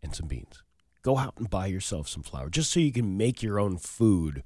and 0.01 0.15
some 0.15 0.27
beans. 0.27 0.63
Go 1.01 1.17
out 1.17 1.33
and 1.37 1.49
buy 1.49 1.65
yourself 1.65 2.07
some 2.07 2.21
flour, 2.21 2.49
just 2.49 2.71
so 2.71 2.79
you 2.79 2.91
can 2.91 3.17
make 3.17 3.41
your 3.41 3.59
own 3.59 3.77
food. 3.77 4.43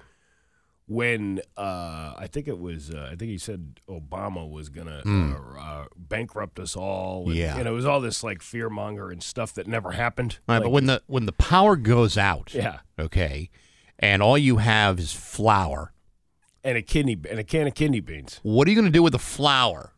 When 0.87 1.41
uh, 1.57 2.13
I 2.15 2.27
think 2.31 2.47
it 2.47 2.59
was, 2.59 2.91
uh, 2.91 3.09
I 3.11 3.15
think 3.15 3.31
he 3.31 3.39
said 3.39 3.79
Obama 3.89 4.47
was 4.47 4.69
gonna 4.69 5.01
uh, 5.03 5.59
uh, 5.59 5.85
bankrupt 5.97 6.59
us 6.59 6.75
all. 6.75 7.25
And, 7.27 7.35
Yeah. 7.35 7.57
and 7.57 7.67
it 7.67 7.71
was 7.71 7.85
all 7.85 7.99
this 7.99 8.23
like 8.23 8.43
fear 8.43 8.69
monger 8.69 9.09
and 9.09 9.23
stuff 9.23 9.53
that 9.55 9.65
never 9.67 9.93
happened. 9.93 10.37
Right, 10.47 10.57
Like, 10.57 10.63
but 10.65 10.69
when 10.69 10.85
the 10.85 11.01
when 11.07 11.25
the 11.25 11.31
power 11.31 11.75
goes 11.75 12.19
out, 12.19 12.53
yeah, 12.53 12.79
okay, 12.99 13.49
and 13.97 14.21
all 14.21 14.37
you 14.37 14.57
have 14.57 14.99
is 14.99 15.11
flour, 15.11 15.91
and 16.63 16.77
a 16.77 16.83
kidney 16.83 17.17
and 17.31 17.39
a 17.39 17.43
can 17.43 17.65
of 17.65 17.73
kidney 17.73 17.99
beans. 17.99 18.39
what 18.43 18.67
are 18.67 18.69
you 18.71 18.75
going 18.75 18.85
to 18.85 18.91
do 18.91 19.01
with 19.01 19.13
the 19.13 19.19
flour 19.19 19.91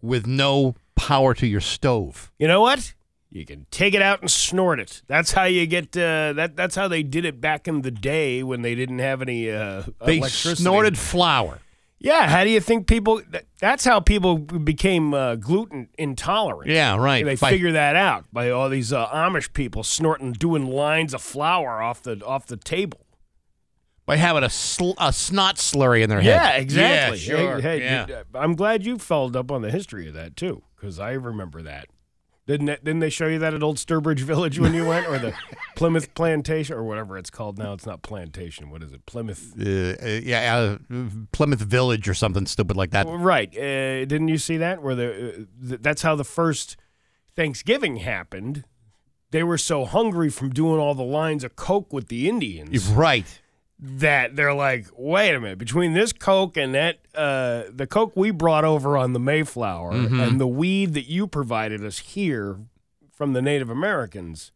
with 0.00 0.24
no 0.24 0.76
power 0.94 1.34
to 1.34 1.48
your 1.48 1.60
stove? 1.60 2.30
You 2.38 2.46
know 2.46 2.60
what? 2.60 2.94
You 3.32 3.46
can 3.46 3.66
take 3.70 3.94
it 3.94 4.02
out 4.02 4.20
and 4.20 4.30
snort 4.30 4.80
it. 4.80 5.02
That's 5.06 5.32
how 5.32 5.44
you 5.44 5.64
get. 5.66 5.96
Uh, 5.96 6.32
that 6.32 6.56
that's 6.56 6.74
how 6.74 6.88
they 6.88 7.02
did 7.04 7.24
it 7.24 7.40
back 7.40 7.68
in 7.68 7.82
the 7.82 7.90
day 7.92 8.42
when 8.42 8.62
they 8.62 8.74
didn't 8.74 8.98
have 8.98 9.22
any 9.22 9.50
uh, 9.50 9.84
They 10.04 10.20
snorted 10.22 10.98
flour. 10.98 11.60
Yeah. 12.00 12.28
How 12.28 12.42
do 12.42 12.50
you 12.50 12.60
think 12.60 12.88
people? 12.88 13.22
That's 13.60 13.84
how 13.84 14.00
people 14.00 14.38
became 14.38 15.14
uh, 15.14 15.36
gluten 15.36 15.90
intolerant. 15.96 16.70
Yeah, 16.70 16.96
right. 16.96 17.24
They 17.24 17.36
By- 17.36 17.50
figure 17.50 17.70
that 17.72 17.94
out 17.94 18.24
by 18.32 18.50
all 18.50 18.68
these 18.68 18.92
uh, 18.92 19.06
Amish 19.08 19.52
people 19.52 19.84
snorting, 19.84 20.32
doing 20.32 20.66
lines 20.66 21.14
of 21.14 21.22
flour 21.22 21.80
off 21.80 22.02
the 22.02 22.20
off 22.26 22.46
the 22.46 22.56
table. 22.56 23.06
by 24.06 24.16
having 24.16 24.42
a 24.42 24.50
sl- 24.50 24.98
a 24.98 25.12
snot 25.12 25.54
slurry 25.56 26.02
in 26.02 26.10
their 26.10 26.20
Yeah, 26.20 26.46
head. 26.48 26.62
exactly. 26.62 27.18
Yeah, 27.18 27.24
sure. 27.36 27.60
Hey, 27.60 27.78
hey, 27.78 27.84
yeah. 28.08 28.22
uh, 28.34 28.38
I'm 28.38 28.56
glad 28.56 28.84
you 28.84 28.98
followed 28.98 29.36
up 29.36 29.52
on 29.52 29.62
the 29.62 29.70
history 29.70 30.08
of 30.08 30.14
that 30.14 30.34
too, 30.36 30.62
because 30.74 30.98
I 30.98 31.12
remember 31.12 31.62
that. 31.62 31.86
Didn't 32.50 32.68
it, 32.68 32.84
didn't 32.84 32.98
they 32.98 33.10
show 33.10 33.28
you 33.28 33.38
that 33.38 33.54
at 33.54 33.62
Old 33.62 33.76
Sturbridge 33.76 34.18
Village 34.32 34.58
when 34.58 34.74
you 34.74 34.84
went, 34.84 35.06
or 35.06 35.20
the 35.20 35.32
Plymouth 35.76 36.12
Plantation, 36.14 36.74
or 36.74 36.82
whatever 36.82 37.16
it's 37.16 37.30
called 37.30 37.58
now? 37.58 37.74
It's 37.74 37.86
not 37.86 38.02
Plantation. 38.02 38.70
What 38.70 38.82
is 38.82 38.92
it? 38.92 39.06
Plymouth. 39.06 39.54
Uh, 39.56 39.94
uh, 40.02 40.20
yeah, 40.20 40.56
uh, 40.56 40.78
Plymouth 41.30 41.60
Village 41.60 42.08
or 42.08 42.14
something 42.14 42.46
stupid 42.46 42.76
like 42.76 42.90
that. 42.90 43.06
Right. 43.08 43.56
Uh, 43.56 44.04
didn't 44.04 44.26
you 44.26 44.38
see 44.38 44.56
that? 44.56 44.82
Where 44.82 44.96
the 44.96 45.28
uh, 45.28 45.68
th- 45.68 45.80
that's 45.80 46.02
how 46.02 46.16
the 46.16 46.24
first 46.24 46.76
Thanksgiving 47.36 47.98
happened. 47.98 48.64
They 49.30 49.44
were 49.44 49.58
so 49.58 49.84
hungry 49.84 50.28
from 50.28 50.50
doing 50.50 50.80
all 50.80 50.96
the 50.96 51.04
lines 51.04 51.44
of 51.44 51.54
coke 51.54 51.92
with 51.92 52.08
the 52.08 52.28
Indians 52.28 52.88
Right. 52.88 53.40
That 53.82 54.36
they're 54.36 54.52
like, 54.52 54.88
wait 54.94 55.34
a 55.34 55.40
minute, 55.40 55.56
between 55.58 55.94
this 55.94 56.12
coke 56.12 56.58
and 56.58 56.74
that 56.74 56.98
uh, 57.14 57.62
the 57.72 57.86
coke 57.86 58.12
we 58.14 58.30
brought 58.30 58.64
over 58.64 58.96
on 58.98 59.14
the 59.14 59.18
Mayflower 59.18 59.92
and 59.92 60.38
the 60.38 60.46
weed 60.46 60.92
that 60.94 61.06
you 61.08 61.26
provided 61.26 61.82
us 61.82 61.98
here 62.00 62.58
from 63.10 63.32
the 63.32 63.40
Native 63.40 63.70
Americans, 63.70 64.52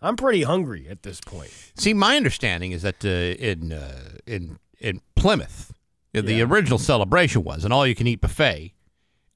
I'm 0.00 0.16
pretty 0.16 0.44
hungry 0.44 0.86
at 0.88 1.02
this 1.02 1.20
point. 1.20 1.50
See, 1.76 1.92
my 1.92 2.16
understanding 2.16 2.72
is 2.72 2.80
that 2.80 3.04
uh, 3.04 3.08
in 3.08 3.72
uh, 3.74 4.16
in 4.26 4.58
in 4.80 5.02
Plymouth, 5.16 5.74
uh, 6.16 6.22
the 6.22 6.40
original 6.40 6.78
celebration 6.78 7.44
was 7.44 7.66
an 7.66 7.72
all-you-can-eat 7.72 8.22
buffet, 8.22 8.72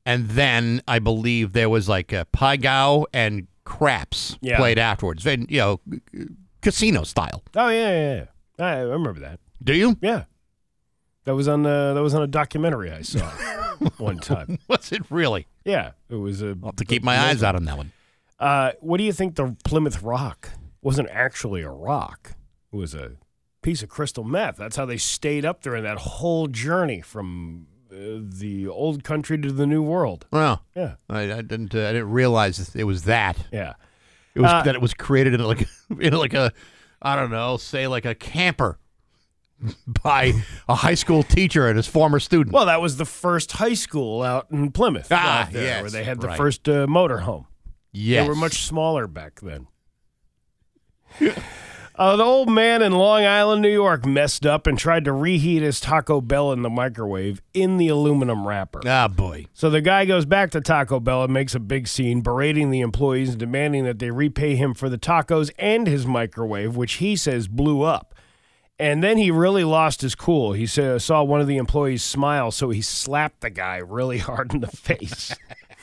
and 0.07 0.31
then 0.31 0.81
I 0.89 0.99
believe 0.99 1.53
there 1.53 1.69
was 1.69 1.91
like 1.91 2.11
a 2.11 2.25
pai 2.33 2.57
gow 2.57 3.07
and 3.13 3.49
craps 3.65 4.39
Yeah. 4.41 4.57
played 4.57 4.79
afterwards, 4.79 5.27
and 5.27 5.51
you 5.51 5.59
know, 5.59 5.81
casino 6.63 7.05
style. 7.05 7.43
Oh 7.55 7.69
yeah, 7.69 7.91
yeah, 7.91 8.15
yeah. 8.15 8.25
I 8.59 8.79
remember 8.81 9.21
that. 9.21 9.41
Do 9.63 9.75
you? 9.75 9.97
Yeah, 10.01 10.25
that 11.25 11.35
was 11.35 11.49
on 11.49 11.65
uh, 11.67 11.95
that 11.95 12.03
was 12.03 12.15
on 12.15 12.23
a 12.23 12.27
documentary 12.27 12.91
I 12.93 13.03
saw 13.03 13.29
one 13.99 14.19
time. 14.19 14.59
Was 14.69 14.93
it 14.93 15.03
really? 15.11 15.47
Yeah, 15.65 15.93
it 16.09 16.17
was 16.17 16.43
a. 16.43 16.57
I'll 16.63 16.67
have 16.67 16.77
to 16.77 16.85
keep 16.85 17.03
my 17.03 17.19
eyes 17.19 17.43
out 17.43 17.55
on 17.57 17.65
that 17.65 17.77
one. 17.77 17.93
Uh, 18.39 18.73
what 18.81 18.99
do 18.99 19.05
you 19.05 19.13
think 19.13 19.35
the 19.37 19.57
Plymouth 19.65 20.03
Rock 20.03 20.51
wasn't 20.83 21.09
actually 21.11 21.63
a 21.63 21.71
rock? 21.71 22.33
It 22.73 22.77
was 22.77 22.95
a 22.95 23.13
piece 23.63 23.83
of 23.83 23.89
crystal 23.89 24.25
meth. 24.25 24.57
That's 24.57 24.77
how 24.77 24.85
they 24.87 24.99
stayed 24.99 25.45
up 25.45 25.63
there 25.63 25.75
in 25.77 25.85
that 25.85 25.99
whole 25.99 26.47
journey 26.47 27.01
from 27.01 27.67
uh, 27.91 28.21
the 28.21 28.69
old 28.69 29.03
country 29.05 29.39
to 29.39 29.51
the 29.51 29.67
new 29.67 29.83
world. 29.83 30.27
Well, 30.31 30.63
Yeah, 30.75 30.97
I, 31.09 31.21
I 31.33 31.41
didn't. 31.43 31.75
Uh, 31.75 31.89
I 31.89 31.93
didn't 31.93 32.11
realize 32.11 32.75
it 32.75 32.85
was 32.85 33.05
that. 33.05 33.39
yeah. 33.53 33.75
It 34.35 34.41
was 34.41 34.53
Uh, 34.53 34.63
that 34.65 34.75
it 34.75 34.83
was 34.83 34.93
created 34.93 35.33
in 35.33 35.41
like 35.43 35.67
in 36.01 36.13
like 36.13 36.35
a 36.35 36.53
I 37.03 37.15
don't 37.17 37.31
know, 37.31 37.57
say 37.57 37.87
like 37.87 38.05
a 38.05 38.15
camper 38.15 38.79
by 40.03 40.33
a 40.69 40.75
high 40.77 40.95
school 40.95 41.23
teacher 41.23 41.67
and 41.69 41.77
his 41.77 41.87
former 41.87 42.19
student. 42.21 42.53
Well, 42.55 42.67
that 42.67 42.81
was 42.81 42.97
the 42.97 43.05
first 43.05 43.53
high 43.53 43.75
school 43.75 44.23
out 44.23 44.49
in 44.51 44.71
Plymouth, 44.73 45.09
Ah, 45.11 45.49
there, 45.51 45.63
yes, 45.63 45.83
where 45.83 45.91
they 45.91 46.05
had 46.05 46.21
the 46.21 46.29
right. 46.29 46.37
first 46.37 46.69
uh, 46.69 46.87
motorhome. 46.87 47.47
yes. 47.93 48.25
They 48.25 48.29
were 48.29 48.35
much 48.35 48.63
smaller 48.65 49.07
back 49.07 49.41
then. 49.41 49.67
Uh, 51.99 52.15
the 52.15 52.23
old 52.23 52.51
man 52.51 52.83
in 52.83 52.93
Long 52.93 53.25
Island, 53.25 53.63
New 53.63 53.73
York, 53.73 54.05
messed 54.05 54.45
up 54.45 54.67
and 54.67 54.79
tried 54.79 55.07
to 55.07 55.13
reheat 55.13 55.63
his 55.63 55.81
Taco 55.81 56.21
Bell 56.21 56.53
in 56.53 56.61
the 56.61 56.69
microwave 56.69 57.41
in 57.55 57.79
the 57.79 57.89
aluminum 57.89 58.47
wrapper. 58.47 58.83
Ah, 58.87 59.09
boy. 59.09 59.47
So 59.55 59.71
the 59.71 59.81
guy 59.81 60.05
goes 60.05 60.27
back 60.27 60.51
to 60.51 60.61
Taco 60.61 61.01
Bell 61.01 61.25
and 61.25 61.33
makes 61.33 61.55
a 61.55 61.59
big 61.61 61.89
scene, 61.89 62.21
berating 62.21 62.71
the 62.71 62.81
employees 62.81 63.31
and 63.31 63.39
demanding 63.39 63.85
that 63.85 63.99
they 63.99 64.11
repay 64.11 64.57
him 64.57 64.75
for 64.75 64.91
the 64.91 64.99
tacos 64.99 65.51
and 65.59 65.87
his 65.87 66.07
microwave, 66.07 66.77
which 66.77 66.95
he 66.95 67.17
says 67.17 67.49
blew 67.49 67.81
up. 67.81 68.15
And 68.79 69.03
then 69.03 69.17
he 69.17 69.31
really 69.31 69.65
lost 69.65 70.03
his 70.03 70.15
cool. 70.15 70.53
He 70.53 70.67
sa- 70.67 70.99
saw 70.99 71.23
one 71.23 71.41
of 71.41 71.47
the 71.47 71.57
employees 71.57 72.03
smile, 72.03 72.51
so 72.51 72.69
he 72.69 72.83
slapped 72.83 73.41
the 73.41 73.49
guy 73.49 73.79
really 73.79 74.19
hard 74.29 74.53
in 74.53 74.61
the 74.61 74.67
face. 74.67 75.35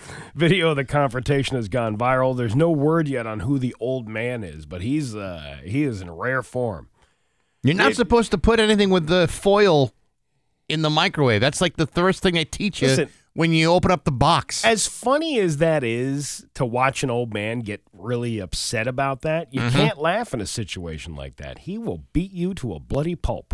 Video 0.36 0.70
of 0.72 0.76
the 0.76 0.86
confrontation 0.86 1.56
has 1.56 1.68
gone 1.70 1.98
viral. 1.98 2.36
There's 2.36 2.56
no 2.56 2.72
word 2.72 3.08
yet 3.08 3.26
on 3.28 3.42
who 3.42 3.60
the 3.60 3.76
old 3.80 4.08
man 4.08 4.44
is, 4.44 4.66
but 4.66 4.82
he's 4.82 5.16
uh, 5.16 5.58
he 5.64 5.84
is 5.84 6.02
in 6.02 6.10
rare 6.12 6.42
form. 6.44 6.90
You're 7.64 7.76
not 7.76 7.92
It- 7.92 7.96
supposed 7.96 8.32
to 8.32 8.38
put 8.38 8.60
anything 8.60 8.90
with 8.90 9.08
the 9.08 9.28
foil 9.28 9.94
in 10.70 10.82
the 10.82 10.90
microwave. 10.90 11.42
That's 11.42 11.62
like 11.62 11.78
the 11.78 11.88
first 11.88 12.22
thing 12.24 12.34
they 12.34 12.46
teach 12.46 12.82
you 12.82 12.88
Listen. 12.90 13.10
when 13.34 13.52
you 13.54 13.68
open 13.72 13.92
up 13.92 14.06
the 14.06 14.12
box. 14.12 14.66
As 14.66 14.88
funny 14.88 15.40
as 15.40 15.58
that 15.58 15.84
is 15.84 16.46
to 16.56 16.66
watch 16.66 17.04
an 17.04 17.10
old 17.10 17.34
man 17.34 17.60
get 17.60 17.82
really 17.94 18.40
upset 18.40 18.88
about 18.88 19.22
that, 19.22 19.54
you 19.54 19.62
can't 19.70 19.98
laugh 20.00 20.34
in 20.34 20.42
a 20.42 20.46
situation 20.46 21.16
like 21.16 21.36
that. 21.38 21.60
He 21.60 21.78
will 21.78 22.04
beat 22.14 22.32
you 22.32 22.54
to 22.56 22.74
a 22.74 22.80
bloody 22.80 23.16
pulp. 23.16 23.54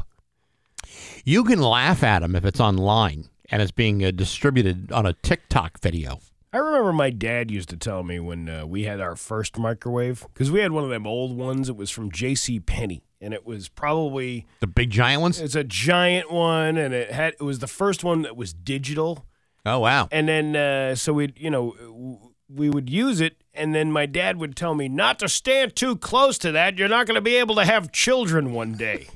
You 1.26 1.44
can 1.44 1.62
laugh 1.62 2.04
at 2.04 2.24
him 2.24 2.36
if 2.36 2.46
it's 2.46 2.60
online 2.60 3.26
and 3.52 3.62
it's 3.62 3.72
being 3.72 4.04
uh, 4.04 4.12
distributed 4.12 4.92
on 4.92 5.06
a 5.06 5.14
TikTok 5.14 5.80
video. 5.82 6.20
I 6.52 6.58
remember 6.58 6.92
my 6.92 7.12
dad 7.12 7.52
used 7.52 7.70
to 7.70 7.78
tell 7.78 8.02
me 8.02 8.20
when 8.20 8.50
uh, 8.50 8.66
we 8.66 8.84
had 8.84 9.00
our 9.00 9.16
first 9.16 9.58
microwave 9.60 10.26
because 10.34 10.50
we 10.50 10.62
had 10.62 10.72
one 10.72 10.84
of 10.84 10.90
them 10.90 11.06
old 11.06 11.38
ones. 11.38 11.70
It 11.70 11.76
was 11.76 11.92
from 11.92 12.12
J.C. 12.12 12.60
Penney, 12.60 13.04
and 13.22 13.36
it 13.36 13.46
was 13.46 13.70
probably 13.70 14.48
The 14.60 14.66
big 14.68 14.90
giant 14.90 15.22
ones? 15.22 15.40
it's 15.40 15.54
a 15.54 15.64
giant 15.64 16.32
one, 16.32 16.76
and 16.76 16.92
it 16.92 17.12
had 17.12 17.34
it 17.34 17.44
was 17.44 17.60
the 17.60 17.68
first 17.68 18.04
one 18.04 18.24
that 18.24 18.36
was 18.36 18.52
digital. 18.52 19.26
Oh, 19.64 19.80
wow. 19.80 20.08
And 20.12 20.28
then 20.28 20.56
uh, 20.56 20.96
so 20.96 21.14
we 21.14 21.34
you 21.38 21.52
know 21.52 22.20
we 22.52 22.68
would 22.72 22.90
use 22.90 23.22
it, 23.22 23.44
and 23.54 23.76
then 23.76 23.92
my 23.92 24.08
dad 24.08 24.38
would 24.38 24.56
tell 24.56 24.74
me 24.74 24.90
not 24.90 25.20
to 25.20 25.30
stand 25.30 25.76
too 25.76 25.98
close 25.98 26.40
to 26.40 26.52
that. 26.54 26.80
You're 26.80 26.88
not 26.90 27.06
going 27.06 27.14
to 27.16 27.22
be 27.22 27.36
able 27.36 27.54
to 27.56 27.66
have 27.66 27.92
children 27.92 28.54
one 28.54 28.74
day 28.74 29.08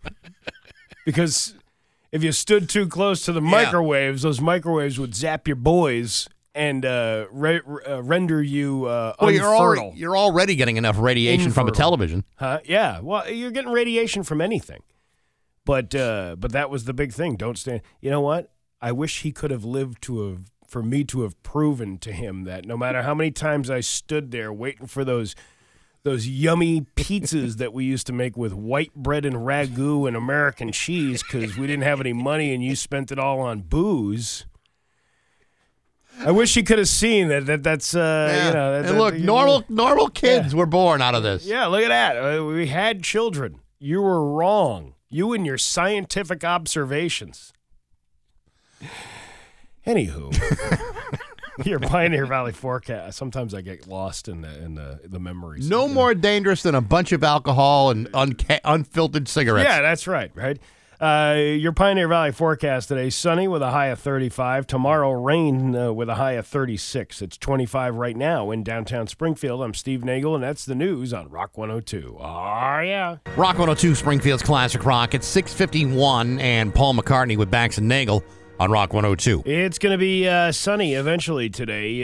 because 1.04 1.54
if 2.10 2.24
you 2.24 2.32
stood 2.32 2.70
too 2.70 2.86
close 2.86 3.22
to 3.26 3.32
the 3.32 3.42
microwaves, 3.42 4.22
those 4.22 4.40
microwaves 4.40 4.98
would 4.98 5.14
zap 5.14 5.46
your 5.46 5.56
boys 5.56 6.26
and 6.58 6.84
uh, 6.84 7.26
re- 7.30 7.60
uh, 7.88 8.02
render 8.02 8.42
you 8.42 8.86
uh, 8.86 9.14
Well, 9.20 9.30
you're 9.30 9.54
already, 9.54 9.92
you're 9.94 10.16
already 10.16 10.56
getting 10.56 10.76
enough 10.76 10.98
radiation 10.98 11.52
from 11.52 11.68
a 11.68 11.70
television. 11.72 12.24
Huh? 12.36 12.58
Yeah. 12.64 12.98
Well, 13.00 13.30
you're 13.30 13.52
getting 13.52 13.70
radiation 13.70 14.24
from 14.24 14.40
anything. 14.40 14.82
But 15.64 15.94
uh, 15.94 16.34
but 16.38 16.52
that 16.52 16.68
was 16.68 16.84
the 16.84 16.92
big 16.92 17.12
thing. 17.12 17.36
Don't 17.36 17.56
stand. 17.56 17.82
You 18.00 18.10
know 18.10 18.20
what? 18.20 18.50
I 18.80 18.90
wish 18.90 19.22
he 19.22 19.32
could 19.32 19.50
have 19.50 19.64
lived 19.64 20.02
to 20.02 20.28
have 20.28 20.50
for 20.66 20.82
me 20.82 21.04
to 21.04 21.22
have 21.22 21.40
proven 21.42 21.98
to 21.98 22.12
him 22.12 22.44
that 22.44 22.66
no 22.66 22.76
matter 22.76 23.02
how 23.02 23.14
many 23.14 23.30
times 23.30 23.70
I 23.70 23.80
stood 23.80 24.30
there 24.30 24.52
waiting 24.52 24.86
for 24.86 25.04
those 25.04 25.34
those 26.02 26.26
yummy 26.26 26.82
pizzas 26.96 27.56
that 27.56 27.72
we 27.72 27.84
used 27.84 28.06
to 28.06 28.12
make 28.12 28.36
with 28.36 28.52
white 28.52 28.94
bread 28.94 29.24
and 29.24 29.36
ragu 29.36 30.06
and 30.08 30.16
American 30.16 30.72
cheese 30.72 31.22
because 31.22 31.56
we 31.56 31.66
didn't 31.66 31.82
have 31.84 32.00
any 32.00 32.12
money 32.12 32.52
and 32.54 32.64
you 32.64 32.74
spent 32.74 33.12
it 33.12 33.18
all 33.18 33.40
on 33.40 33.60
booze. 33.60 34.46
I 36.20 36.30
wish 36.32 36.54
he 36.54 36.62
could 36.62 36.78
have 36.78 36.88
seen 36.88 37.28
that. 37.28 37.46
That 37.46 37.62
that's 37.62 37.94
uh, 37.94 38.42
you 38.48 38.52
know. 38.54 38.72
That, 38.72 38.78
and 38.88 38.88
that- 38.88 38.98
look, 38.98 39.14
you- 39.14 39.24
normal 39.24 39.64
normal 39.68 40.08
kids 40.08 40.54
were 40.54 40.66
born 40.66 41.00
out 41.02 41.14
of 41.14 41.22
this. 41.22 41.44
yeah, 41.46 41.66
look 41.66 41.82
at 41.82 41.88
that. 41.88 42.16
Uh, 42.16 42.44
we 42.44 42.66
had 42.68 43.02
children. 43.02 43.60
You 43.78 44.02
were 44.02 44.32
wrong. 44.34 44.94
You 45.08 45.32
and 45.32 45.46
your 45.46 45.56
scientific 45.58 46.44
observations. 46.44 47.52
Anywho, 49.86 50.34
your 51.64 51.78
Pioneer 51.80 52.26
Valley 52.26 52.52
forecast. 52.52 53.16
Sometimes 53.16 53.54
I 53.54 53.62
get 53.62 53.86
lost 53.86 54.28
in 54.28 54.42
the 54.42 54.62
in 54.62 54.74
the, 54.74 55.00
the 55.04 55.18
memories. 55.18 55.68
No 55.68 55.88
more 55.88 56.14
dangerous 56.14 56.62
than 56.62 56.74
a 56.74 56.80
bunch 56.82 57.12
of 57.12 57.24
alcohol 57.24 57.90
and 57.90 58.06
unca- 58.12 58.60
unfiltered 58.64 59.28
cigarettes. 59.28 59.66
Yeah, 59.68 59.80
that's 59.80 60.06
right. 60.06 60.30
Right. 60.34 60.58
Uh, 61.00 61.36
your 61.38 61.70
Pioneer 61.70 62.08
Valley 62.08 62.32
forecast 62.32 62.88
today: 62.88 63.08
sunny 63.08 63.46
with 63.46 63.62
a 63.62 63.70
high 63.70 63.86
of 63.86 64.00
35. 64.00 64.66
Tomorrow, 64.66 65.12
rain 65.12 65.76
uh, 65.76 65.92
with 65.92 66.08
a 66.08 66.16
high 66.16 66.32
of 66.32 66.46
36. 66.46 67.22
It's 67.22 67.36
25 67.36 67.94
right 67.94 68.16
now 68.16 68.50
in 68.50 68.64
downtown 68.64 69.06
Springfield. 69.06 69.62
I'm 69.62 69.74
Steve 69.74 70.04
Nagle, 70.04 70.34
and 70.34 70.42
that's 70.42 70.64
the 70.64 70.74
news 70.74 71.12
on 71.12 71.28
Rock 71.28 71.56
102. 71.56 72.16
Oh 72.18 72.80
yeah. 72.80 73.18
Rock 73.36 73.58
102 73.58 73.94
Springfield's 73.94 74.42
Classic 74.42 74.84
Rock. 74.84 75.14
It's 75.14 75.26
651 75.28 76.40
and 76.40 76.74
Paul 76.74 76.94
McCartney 76.94 77.36
with 77.36 77.50
Bax 77.50 77.78
and 77.78 77.86
Nagle 77.86 78.24
on 78.58 78.70
Rock 78.70 78.92
102. 78.92 79.42
It's 79.46 79.78
going 79.78 79.92
to 79.92 79.98
be 79.98 80.26
uh, 80.28 80.50
sunny 80.52 80.94
eventually 80.94 81.48
today 81.48 82.02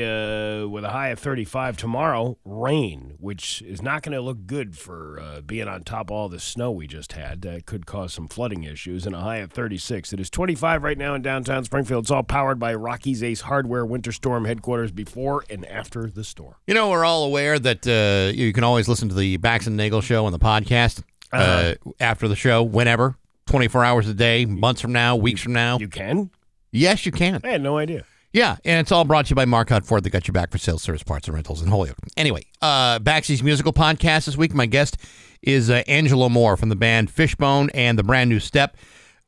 uh, 0.63 0.69
with 0.69 0.85
a 0.85 0.91
high 0.91 1.09
of 1.09 1.19
35. 1.19 1.77
Tomorrow, 1.77 2.39
rain, 2.45 3.15
which 3.19 3.61
is 3.63 3.83
not 3.83 4.03
going 4.03 4.13
to 4.15 4.21
look 4.21 4.47
good 4.47 4.77
for 4.79 5.19
uh, 5.21 5.41
being 5.41 5.67
on 5.69 5.83
top 5.83 6.11
of 6.11 6.13
all 6.13 6.29
the 6.29 6.39
snow 6.41 6.71
we 6.71 6.87
just 6.87 7.13
had. 7.13 7.43
That 7.43 7.67
could 7.67 7.87
cause 7.87 8.13
some 8.13 8.29
flooding 8.29 8.65
issues, 8.65 9.07
and 9.07 9.15
a 9.15 9.21
high 9.21 9.39
of 9.39 9.53
36. 9.53 10.13
It 10.13 10.21
is 10.21 10.31
25 10.31 10.83
right 10.83 10.97
now 10.99 11.15
in 11.15 11.23
downtown 11.23 11.65
Springfield. 11.65 12.05
It's 12.05 12.11
all 12.11 12.23
powered 12.23 12.59
by 12.59 12.75
Rocky's 12.75 13.23
Ace 13.23 13.43
Hardware 13.43 13.85
Winter 13.85 14.13
Storm 14.13 14.45
headquarters 14.45 14.93
before 14.93 15.45
and 15.51 15.67
after 15.67 16.09
the 16.09 16.25
storm. 16.25 16.55
You 16.67 16.75
know, 16.75 16.91
we're 16.91 17.05
all 17.05 17.25
aware 17.25 17.59
that 17.59 17.87
uh, 17.87 18.33
you 18.33 18.53
can 18.53 18.65
always 18.65 18.89
listen 18.89 19.09
to 19.09 19.15
the 19.15 19.37
Bax 19.39 19.67
and 19.67 19.77
Nagle 19.77 20.01
show 20.01 20.27
on 20.27 20.33
the 20.33 20.39
podcast 20.39 21.03
uh, 21.33 21.37
Uh-huh. 21.37 21.91
after 22.01 22.29
the 22.29 22.37
show, 22.37 22.63
whenever, 22.63 23.17
24 23.47 23.85
hours 23.85 24.09
a 24.09 24.15
day, 24.15 24.45
months 24.45 24.81
from 24.81 24.93
now, 24.93 25.17
weeks 25.17 25.41
from 25.43 25.53
now. 25.53 25.79
You 25.79 25.89
can? 25.89 26.31
Yes, 26.75 27.07
you 27.07 27.13
can. 27.13 27.41
I 27.45 27.49
had 27.49 27.63
no 27.63 27.79
idea. 27.79 28.05
Yeah, 28.33 28.57
and 28.65 28.81
it's 28.81 28.91
all 28.91 29.05
brought 29.05 29.27
to 29.27 29.31
you 29.31 29.37
by 29.37 29.45
Marcotte 29.45 29.87
Ford 29.87 30.03
that 30.03 30.11
got 30.11 30.27
you 30.27 30.33
back 30.33 30.51
for 30.51 30.59
sales, 30.59 30.83
service, 30.83 31.05
parts, 31.05 31.29
and 31.29 31.35
rentals 31.35 31.63
in 31.63 31.69
Holyoke. 31.69 31.97
Anyway, 32.17 32.43
uh, 32.61 32.99
Baxy's 32.99 33.45
musical 33.45 33.73
podcast 33.73 34.27
this 34.27 34.37
week. 34.37 34.53
My 34.53 34.67
guest 34.67 34.97
is 35.41 35.71
uh, 35.71 35.85
Angelo 35.87 36.29
Moore 36.29 36.57
from 36.57 36.69
the 36.69 36.75
band 36.77 37.13
Fishbone 37.13 37.71
and 37.71 37.97
the 37.97 38.03
brand 38.03 38.29
new 38.29 38.41
Step. 38.41 38.77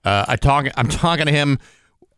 Uh, 0.04 0.24
I 0.26 0.34
talk. 0.34 0.66
I'm 0.76 0.88
talking 0.88 1.26
to 1.26 1.32
him 1.32 1.60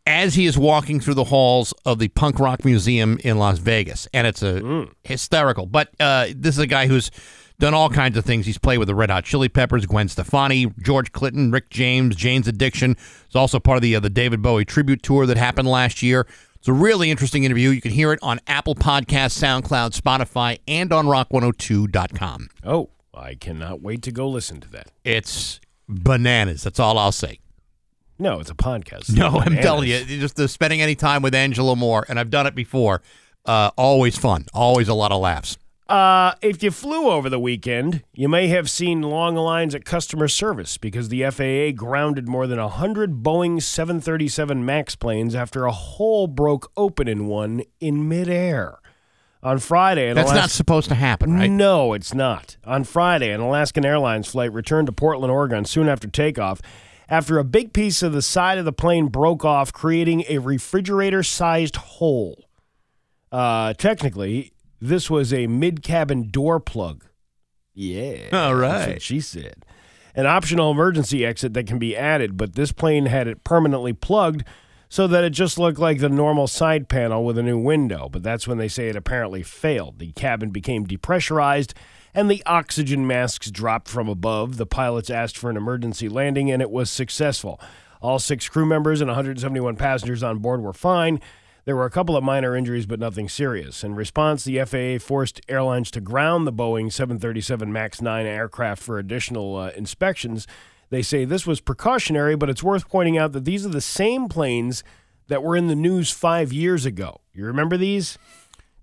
as 0.07 0.33
he 0.33 0.47
is 0.47 0.57
walking 0.57 0.99
through 0.99 1.13
the 1.13 1.25
halls 1.25 1.75
of 1.85 1.99
the 1.99 2.07
Punk 2.07 2.39
Rock 2.39 2.65
Museum 2.65 3.19
in 3.23 3.37
Las 3.37 3.59
Vegas, 3.59 4.07
and 4.11 4.25
it's 4.25 4.41
a 4.41 4.87
hysterical. 5.03 5.67
But 5.67 5.89
uh, 5.99 6.29
this 6.35 6.55
is 6.55 6.59
a 6.59 6.67
guy 6.67 6.87
who's 6.87 7.11
done 7.59 7.73
all 7.73 7.89
kinds 7.89 8.17
of 8.17 8.25
things. 8.25 8.45
He's 8.45 8.57
played 8.57 8.77
with 8.79 8.87
the 8.87 8.95
Red 8.95 9.09
Hot 9.09 9.25
Chili 9.25 9.49
Peppers, 9.49 9.85
Gwen 9.85 10.07
Stefani, 10.07 10.73
George 10.81 11.11
Clinton, 11.11 11.51
Rick 11.51 11.69
James, 11.69 12.15
Jane's 12.15 12.47
Addiction. 12.47 12.95
He's 13.27 13.35
also 13.35 13.59
part 13.59 13.77
of 13.77 13.81
the 13.81 13.95
uh, 13.95 13.99
the 13.99 14.09
David 14.09 14.41
Bowie 14.41 14.65
tribute 14.65 15.03
tour 15.03 15.25
that 15.25 15.37
happened 15.37 15.67
last 15.67 16.01
year. 16.01 16.25
It's 16.55 16.67
a 16.67 16.73
really 16.73 17.09
interesting 17.09 17.45
interview. 17.45 17.69
You 17.69 17.79
can 17.81 17.91
hear 17.91 18.11
it 18.11 18.19
on 18.21 18.39
Apple 18.47 18.75
Podcasts, 18.75 19.37
SoundCloud, 19.41 19.97
Spotify, 19.97 20.59
and 20.67 20.91
on 20.91 21.05
rock102.com. 21.05 22.49
Oh, 22.65 22.89
I 23.13 23.35
cannot 23.35 23.81
wait 23.81 24.01
to 24.03 24.11
go 24.11 24.27
listen 24.27 24.59
to 24.61 24.69
that. 24.71 24.87
It's 25.05 25.61
bananas. 25.87 26.63
That's 26.63 26.79
all 26.79 26.97
I'll 26.97 27.13
say. 27.13 27.39
No, 28.17 28.41
it's 28.41 28.49
a 28.49 28.55
podcast. 28.55 29.13
No, 29.15 29.39
I'm 29.39 29.55
telling 29.55 29.87
you, 29.87 30.03
just 30.03 30.37
uh, 30.39 30.47
spending 30.47 30.81
any 30.81 30.95
time 30.95 31.21
with 31.21 31.33
Angelo 31.33 31.75
Moore, 31.75 32.05
and 32.09 32.19
I've 32.19 32.29
done 32.29 32.45
it 32.45 32.55
before. 32.55 33.01
Uh, 33.45 33.71
always 33.77 34.17
fun, 34.17 34.45
always 34.53 34.89
a 34.89 34.93
lot 34.93 35.13
of 35.13 35.21
laughs. 35.21 35.57
Uh, 35.89 36.35
if 36.43 36.61
you 36.61 36.69
flew 36.69 37.09
over 37.09 37.29
the 37.29 37.39
weekend, 37.39 38.03
you 38.13 38.29
may 38.29 38.47
have 38.47 38.69
seen 38.69 39.01
long 39.01 39.35
lines 39.35 39.73
at 39.73 39.85
customer 39.85 40.27
service 40.27 40.77
because 40.77 41.09
the 41.09 41.23
FAA 41.31 41.75
grounded 41.75 42.27
more 42.27 42.45
than 42.45 42.59
100 42.59 43.23
Boeing 43.23 43.59
737 43.59 44.63
MAX 44.63 44.95
planes 44.95 45.33
after 45.33 45.65
a 45.65 45.71
hole 45.71 46.27
broke 46.27 46.71
open 46.77 47.07
in 47.07 47.25
one 47.25 47.63
in 47.79 48.07
midair. 48.07 48.77
On 49.41 49.57
Friday, 49.57 50.09
an 50.09 50.15
That's 50.15 50.31
not 50.31 50.51
supposed 50.51 50.89
to 50.89 50.95
happen, 50.95 51.33
right? 51.33 51.49
No, 51.49 51.93
it's 51.93 52.13
not. 52.13 52.57
On 52.65 52.83
Friday, 52.83 53.31
an 53.31 53.39
Alaskan 53.39 53.83
Airlines 53.83 54.27
flight 54.27 54.53
returned 54.53 54.85
to 54.87 54.91
Portland, 54.91 55.31
Oregon 55.31 55.65
soon 55.65 55.89
after 55.89 56.07
takeoff 56.07 56.61
after 57.09 57.39
a 57.39 57.43
big 57.43 57.73
piece 57.73 58.03
of 58.03 58.13
the 58.13 58.21
side 58.21 58.57
of 58.59 58.65
the 58.65 58.73
plane 58.73 59.07
broke 59.07 59.43
off, 59.43 59.73
creating 59.73 60.23
a 60.29 60.37
refrigerator 60.37 61.23
sized 61.23 61.77
hole. 61.77 62.45
Uh, 63.31 63.73
technically, 63.73 64.53
this 64.81 65.09
was 65.09 65.33
a 65.33 65.47
mid 65.47 65.83
cabin 65.83 66.29
door 66.29 66.59
plug. 66.59 67.05
Yeah. 67.73 68.29
All 68.33 68.55
right. 68.55 69.01
She 69.01 69.21
said. 69.21 69.65
An 70.15 70.25
optional 70.25 70.71
emergency 70.71 71.25
exit 71.25 71.53
that 71.53 71.67
can 71.67 71.79
be 71.79 71.95
added, 71.95 72.35
but 72.35 72.55
this 72.55 72.71
plane 72.71 73.05
had 73.05 73.27
it 73.27 73.43
permanently 73.43 73.93
plugged 73.93 74.43
so 74.89 75.07
that 75.07 75.23
it 75.23 75.29
just 75.29 75.59
looked 75.59 75.77
like 75.77 75.99
the 75.99 76.09
normal 76.09 76.47
side 76.47 76.89
panel 76.89 77.23
with 77.23 77.37
a 77.37 77.43
new 77.43 77.59
window. 77.59 78.09
But 78.09 78.23
that's 78.23 78.47
when 78.47 78.57
they 78.57 78.67
say 78.67 78.89
it 78.89 78.95
apparently 78.95 79.43
failed. 79.43 79.99
The 79.99 80.11
cabin 80.13 80.49
became 80.49 80.87
depressurized 80.87 81.73
and 82.13 82.29
the 82.29 82.43
oxygen 82.45 83.05
masks 83.05 83.51
dropped 83.51 83.87
from 83.87 84.09
above. 84.09 84.57
The 84.57 84.65
pilots 84.65 85.11
asked 85.11 85.37
for 85.37 85.49
an 85.49 85.57
emergency 85.57 86.09
landing 86.09 86.49
and 86.51 86.61
it 86.61 86.71
was 86.71 86.89
successful. 86.89 87.61
All 88.01 88.17
six 88.17 88.49
crew 88.49 88.65
members 88.65 88.99
and 88.99 89.09
171 89.09 89.75
passengers 89.75 90.23
on 90.23 90.39
board 90.39 90.61
were 90.61 90.73
fine. 90.73 91.19
There 91.69 91.75
were 91.75 91.85
a 91.85 91.91
couple 91.91 92.17
of 92.17 92.23
minor 92.23 92.55
injuries, 92.55 92.87
but 92.87 92.99
nothing 92.99 93.29
serious. 93.29 93.83
In 93.83 93.93
response, 93.93 94.43
the 94.43 94.57
FAA 94.65 94.97
forced 94.97 95.39
airlines 95.47 95.91
to 95.91 96.01
ground 96.01 96.47
the 96.47 96.51
Boeing 96.51 96.91
737 96.91 97.71
MAX 97.71 98.01
9 98.01 98.25
aircraft 98.25 98.81
for 98.81 98.97
additional 98.97 99.55
uh, 99.55 99.69
inspections. 99.75 100.47
They 100.89 101.03
say 101.03 101.25
this 101.25 101.45
was 101.45 101.61
precautionary, 101.61 102.35
but 102.35 102.49
it's 102.49 102.63
worth 102.63 102.89
pointing 102.89 103.19
out 103.19 103.33
that 103.33 103.45
these 103.45 103.67
are 103.67 103.69
the 103.69 103.81
same 103.81 104.27
planes 104.27 104.83
that 105.27 105.43
were 105.43 105.55
in 105.55 105.67
the 105.67 105.75
news 105.75 106.09
five 106.09 106.51
years 106.51 106.87
ago. 106.87 107.21
You 107.35 107.45
remember 107.45 107.77
these? 107.77 108.17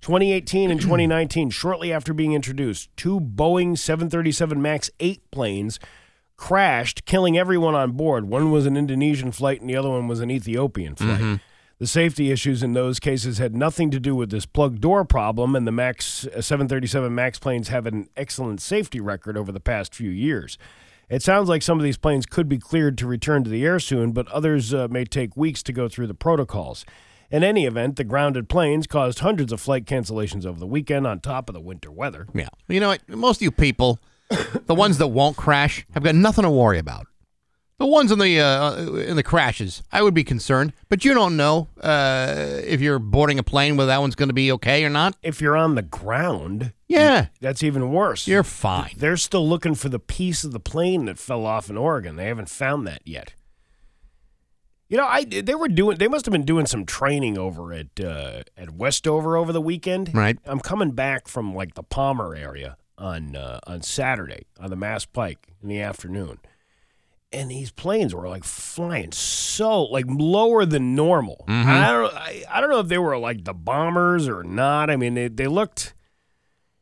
2018 0.02 0.70
and 0.70 0.80
2019, 0.80 1.50
shortly 1.50 1.92
after 1.92 2.14
being 2.14 2.34
introduced, 2.34 2.96
two 2.96 3.18
Boeing 3.18 3.76
737 3.76 4.62
MAX 4.62 4.90
8 5.00 5.28
planes 5.32 5.80
crashed, 6.36 7.04
killing 7.04 7.36
everyone 7.36 7.74
on 7.74 7.90
board. 7.90 8.28
One 8.28 8.52
was 8.52 8.64
an 8.64 8.76
Indonesian 8.76 9.32
flight, 9.32 9.60
and 9.60 9.68
the 9.68 9.74
other 9.74 9.90
one 9.90 10.06
was 10.06 10.20
an 10.20 10.30
Ethiopian 10.30 10.94
flight. 10.94 11.40
The 11.78 11.86
safety 11.86 12.32
issues 12.32 12.62
in 12.62 12.72
those 12.72 12.98
cases 12.98 13.36
had 13.36 13.54
nothing 13.54 13.90
to 13.90 14.00
do 14.00 14.16
with 14.16 14.30
this 14.30 14.46
plug 14.46 14.80
door 14.80 15.04
problem, 15.04 15.54
and 15.54 15.66
the 15.66 15.72
Max 15.72 16.26
uh, 16.26 16.40
737 16.40 17.14
Max 17.14 17.38
planes 17.38 17.68
have 17.68 17.86
an 17.86 18.08
excellent 18.16 18.62
safety 18.62 18.98
record 18.98 19.36
over 19.36 19.52
the 19.52 19.60
past 19.60 19.94
few 19.94 20.08
years. 20.08 20.56
It 21.10 21.22
sounds 21.22 21.50
like 21.50 21.60
some 21.60 21.78
of 21.78 21.84
these 21.84 21.98
planes 21.98 22.24
could 22.24 22.48
be 22.48 22.56
cleared 22.56 22.96
to 22.98 23.06
return 23.06 23.44
to 23.44 23.50
the 23.50 23.62
air 23.62 23.78
soon, 23.78 24.12
but 24.12 24.26
others 24.28 24.72
uh, 24.72 24.88
may 24.88 25.04
take 25.04 25.36
weeks 25.36 25.62
to 25.64 25.72
go 25.72 25.86
through 25.86 26.06
the 26.06 26.14
protocols. 26.14 26.86
In 27.30 27.44
any 27.44 27.66
event, 27.66 27.96
the 27.96 28.04
grounded 28.04 28.48
planes 28.48 28.86
caused 28.86 29.18
hundreds 29.18 29.52
of 29.52 29.60
flight 29.60 29.84
cancellations 29.84 30.46
over 30.46 30.58
the 30.58 30.66
weekend 30.66 31.06
on 31.06 31.20
top 31.20 31.50
of 31.50 31.52
the 31.52 31.60
winter 31.60 31.90
weather. 31.90 32.26
Yeah. 32.34 32.48
You 32.68 32.80
know 32.80 32.88
what? 32.88 33.06
Most 33.06 33.38
of 33.38 33.42
you 33.42 33.50
people, 33.50 33.98
the 34.66 34.74
ones 34.74 34.96
that 34.96 35.08
won't 35.08 35.36
crash, 35.36 35.86
have 35.92 36.02
got 36.02 36.14
nothing 36.14 36.44
to 36.44 36.50
worry 36.50 36.78
about. 36.78 37.06
The 37.78 37.86
ones 37.86 38.10
in 38.10 38.18
the 38.18 38.40
uh, 38.40 38.74
in 38.96 39.16
the 39.16 39.22
crashes, 39.22 39.82
I 39.92 40.00
would 40.00 40.14
be 40.14 40.24
concerned, 40.24 40.72
but 40.88 41.04
you 41.04 41.12
don't 41.12 41.36
know 41.36 41.68
uh, 41.82 42.34
if 42.64 42.80
you're 42.80 42.98
boarding 42.98 43.38
a 43.38 43.42
plane 43.42 43.76
whether 43.76 43.88
that 43.88 44.00
one's 44.00 44.14
going 44.14 44.30
to 44.30 44.34
be 44.34 44.50
okay 44.52 44.82
or 44.82 44.88
not. 44.88 45.14
If 45.22 45.42
you're 45.42 45.56
on 45.58 45.74
the 45.74 45.82
ground, 45.82 46.72
Yeah, 46.88 47.26
that's 47.42 47.62
even 47.62 47.92
worse. 47.92 48.26
you're 48.26 48.42
fine. 48.42 48.92
They're 48.96 49.18
still 49.18 49.46
looking 49.46 49.74
for 49.74 49.90
the 49.90 49.98
piece 49.98 50.42
of 50.42 50.52
the 50.52 50.60
plane 50.60 51.04
that 51.04 51.18
fell 51.18 51.44
off 51.44 51.68
in 51.68 51.76
Oregon. 51.76 52.16
They 52.16 52.26
haven't 52.28 52.48
found 52.48 52.86
that 52.86 53.02
yet. 53.04 53.34
You 54.88 54.96
know, 54.96 55.06
I 55.06 55.24
they 55.24 55.54
were 55.54 55.68
doing. 55.68 55.98
They 55.98 56.08
must 56.08 56.24
have 56.24 56.32
been 56.32 56.44
doing 56.46 56.64
some 56.64 56.86
training 56.86 57.36
over 57.36 57.74
at 57.74 58.00
uh, 58.02 58.44
at 58.56 58.70
Westover 58.70 59.36
over 59.36 59.52
the 59.52 59.60
weekend. 59.60 60.14
Right. 60.14 60.38
I'm 60.46 60.60
coming 60.60 60.92
back 60.92 61.28
from 61.28 61.54
like 61.54 61.74
the 61.74 61.82
Palmer 61.82 62.34
area 62.34 62.78
on 62.96 63.36
uh, 63.36 63.60
on 63.66 63.82
Saturday 63.82 64.44
on 64.58 64.70
the 64.70 64.76
Mass 64.76 65.04
Pike 65.04 65.48
in 65.62 65.68
the 65.68 65.80
afternoon, 65.80 66.38
and 67.32 67.50
these 67.50 67.70
planes 67.70 68.14
were 68.14 68.28
like 68.28 68.44
flying 68.44 69.12
so 69.12 69.84
like 69.84 70.04
lower 70.08 70.64
than 70.64 70.94
normal. 70.94 71.44
I 71.48 71.92
don't 71.92 72.14
I, 72.14 72.44
I 72.50 72.60
don't 72.60 72.70
know 72.70 72.80
if 72.80 72.88
they 72.88 72.98
were 72.98 73.18
like 73.18 73.44
the 73.44 73.54
bombers 73.54 74.28
or 74.28 74.42
not. 74.42 74.90
I 74.90 74.96
mean, 74.96 75.14
they 75.14 75.28
they 75.28 75.46
looked. 75.46 75.94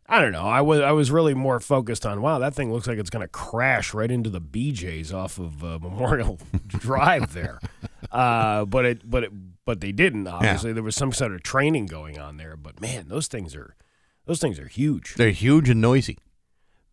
I 0.07 0.21
don't 0.21 0.33
know. 0.33 0.47
I 0.47 0.61
was 0.61 0.81
I 0.81 0.93
was 0.93 1.11
really 1.11 1.33
more 1.35 1.61
focused 1.61 2.05
on 2.05 2.21
wow, 2.21 2.39
that 2.39 2.55
thing 2.55 2.73
looks 2.73 2.87
like 2.87 2.99
it's 2.99 3.11
going 3.11 3.25
to 3.25 3.29
crash 3.29 3.95
right 3.95 4.11
into 4.11 4.29
the 4.29 4.41
BJ's 4.41 5.13
off 5.13 5.39
of 5.39 5.65
uh, 5.65 5.79
Memorial 5.83 6.39
Drive 6.67 7.33
there. 7.35 7.61
Uh, 8.13 8.65
but 8.67 8.85
it 8.85 9.11
but 9.11 9.25
it 9.25 9.33
but 9.65 9.81
they 9.81 9.91
didn't. 9.91 10.29
Obviously, 10.29 10.73
there 10.73 10.85
was 10.85 10.95
some 10.95 11.11
sort 11.11 11.33
of 11.33 11.43
training 11.43 11.87
going 11.87 12.17
on 12.17 12.37
there. 12.37 12.57
But 12.57 12.81
man, 12.81 13.09
those 13.09 13.27
things 13.27 13.57
are 13.57 13.75
those 14.27 14.39
things 14.41 14.59
are 14.61 14.69
huge, 14.69 15.15
They're 15.15 15.31
huge 15.31 15.69
and 15.69 15.81
noisy. 15.81 16.19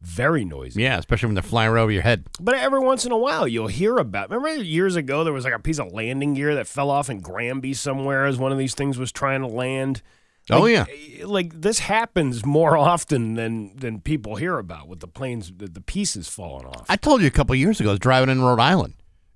Very 0.01 0.43
noisy. 0.45 0.81
Yeah, 0.81 0.97
especially 0.97 1.27
when 1.27 1.35
they're 1.35 1.43
flying 1.43 1.71
right 1.71 1.81
over 1.81 1.91
your 1.91 2.01
head. 2.01 2.25
But 2.39 2.55
every 2.55 2.79
once 2.79 3.05
in 3.05 3.11
a 3.11 3.17
while, 3.17 3.47
you'll 3.47 3.67
hear 3.67 3.97
about. 3.97 4.29
Remember 4.29 4.61
years 4.63 4.95
ago, 4.95 5.23
there 5.23 5.33
was 5.33 5.45
like 5.45 5.53
a 5.53 5.59
piece 5.59 5.79
of 5.79 5.91
landing 5.93 6.33
gear 6.33 6.55
that 6.55 6.67
fell 6.67 6.89
off 6.89 7.09
in 7.09 7.19
Granby 7.21 7.73
somewhere 7.73 8.25
as 8.25 8.37
one 8.37 8.51
of 8.51 8.57
these 8.57 8.73
things 8.75 8.97
was 8.97 9.11
trying 9.11 9.41
to 9.41 9.47
land. 9.47 10.01
Oh, 10.49 10.65
yeah. 10.65 10.85
like 11.23 11.61
this 11.61 11.79
happens 11.79 12.43
more 12.45 12.75
often 12.91 13.35
than 13.35 13.75
than 13.77 14.01
people 14.01 14.35
hear 14.37 14.57
about 14.57 14.87
with 14.87 14.99
the 14.99 15.07
planes, 15.07 15.51
the, 15.55 15.67
the 15.67 15.81
pieces 15.81 16.27
falling 16.27 16.65
off. 16.65 16.85
I 16.89 16.95
told 16.95 17.21
you 17.21 17.27
a 17.27 17.31
couple 17.31 17.53
years 17.55 17.79
ago, 17.79 17.89
I 17.89 17.93
was 17.93 17.99
driving 17.99 18.29
in 18.29 18.41
Rhode 18.41 18.59
Island, 18.59 18.95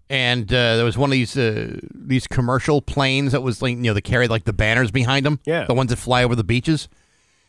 and 0.10 0.52
uh, 0.52 0.76
there 0.78 0.84
was 0.84 0.98
one 0.98 1.10
of 1.10 1.14
these 1.14 1.38
uh, 1.38 1.80
these 1.94 2.26
commercial 2.28 2.82
planes 2.82 3.32
that 3.34 3.42
was 3.44 3.62
like 3.62 3.78
you 3.78 3.84
know 3.84 3.94
they 3.94 4.02
carried 4.02 4.32
like 4.32 4.46
the 4.46 4.52
banners 4.52 4.90
behind 4.92 5.26
them, 5.26 5.40
Yeah. 5.46 5.66
the 5.66 5.76
ones 5.76 5.92
that 5.92 5.98
fly 5.98 6.24
over 6.24 6.36
the 6.36 6.44
beaches. 6.44 6.90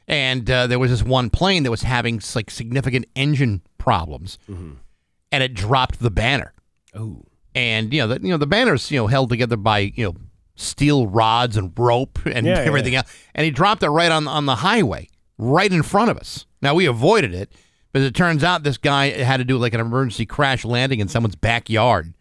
And 0.08 0.48
uh, 0.50 0.66
there 0.68 0.78
was 0.78 0.90
this 0.90 1.02
one 1.02 1.30
plane 1.30 1.62
that 1.64 1.70
was 1.70 1.82
having 1.82 2.20
like 2.34 2.50
significant 2.50 3.06
engine 3.16 3.62
problems, 3.78 4.38
and 4.48 5.42
it 5.42 5.52
dropped 5.54 5.98
the 6.00 6.10
banner. 6.10 6.52
oh, 6.94 7.24
And 7.54 7.92
you 7.92 8.00
know 8.00 8.08
the 8.08 8.20
you 8.22 8.28
know 8.30 8.36
the 8.36 8.46
banners 8.46 8.90
you 8.90 8.98
know 8.98 9.06
held 9.08 9.30
together 9.30 9.56
by 9.56 9.92
you 9.94 10.04
know 10.04 10.14
steel 10.54 11.06
rods 11.06 11.56
and 11.56 11.72
rope 11.76 12.18
and 12.26 12.46
Yeah, 12.46 12.60
yeah, 12.60 12.66
everything 12.66 12.94
else. 12.94 13.12
And 13.34 13.44
he 13.44 13.50
dropped 13.50 13.82
it 13.82 13.90
right 13.90 14.12
on 14.12 14.28
on 14.28 14.46
the 14.46 14.56
highway, 14.56 15.08
right 15.38 15.72
in 15.72 15.82
front 15.82 16.10
of 16.10 16.18
us. 16.18 16.46
Now 16.62 16.74
we 16.74 16.86
avoided 16.86 17.34
it, 17.34 17.50
but 17.92 18.02
it 18.02 18.14
turns 18.14 18.44
out 18.44 18.62
this 18.62 18.78
guy 18.78 19.10
had 19.10 19.38
to 19.38 19.44
do 19.44 19.58
like 19.58 19.74
an 19.74 19.80
emergency 19.80 20.24
crash 20.26 20.64
landing 20.64 21.00
in 21.00 21.08
someone's 21.08 21.36
backyard, 21.36 22.14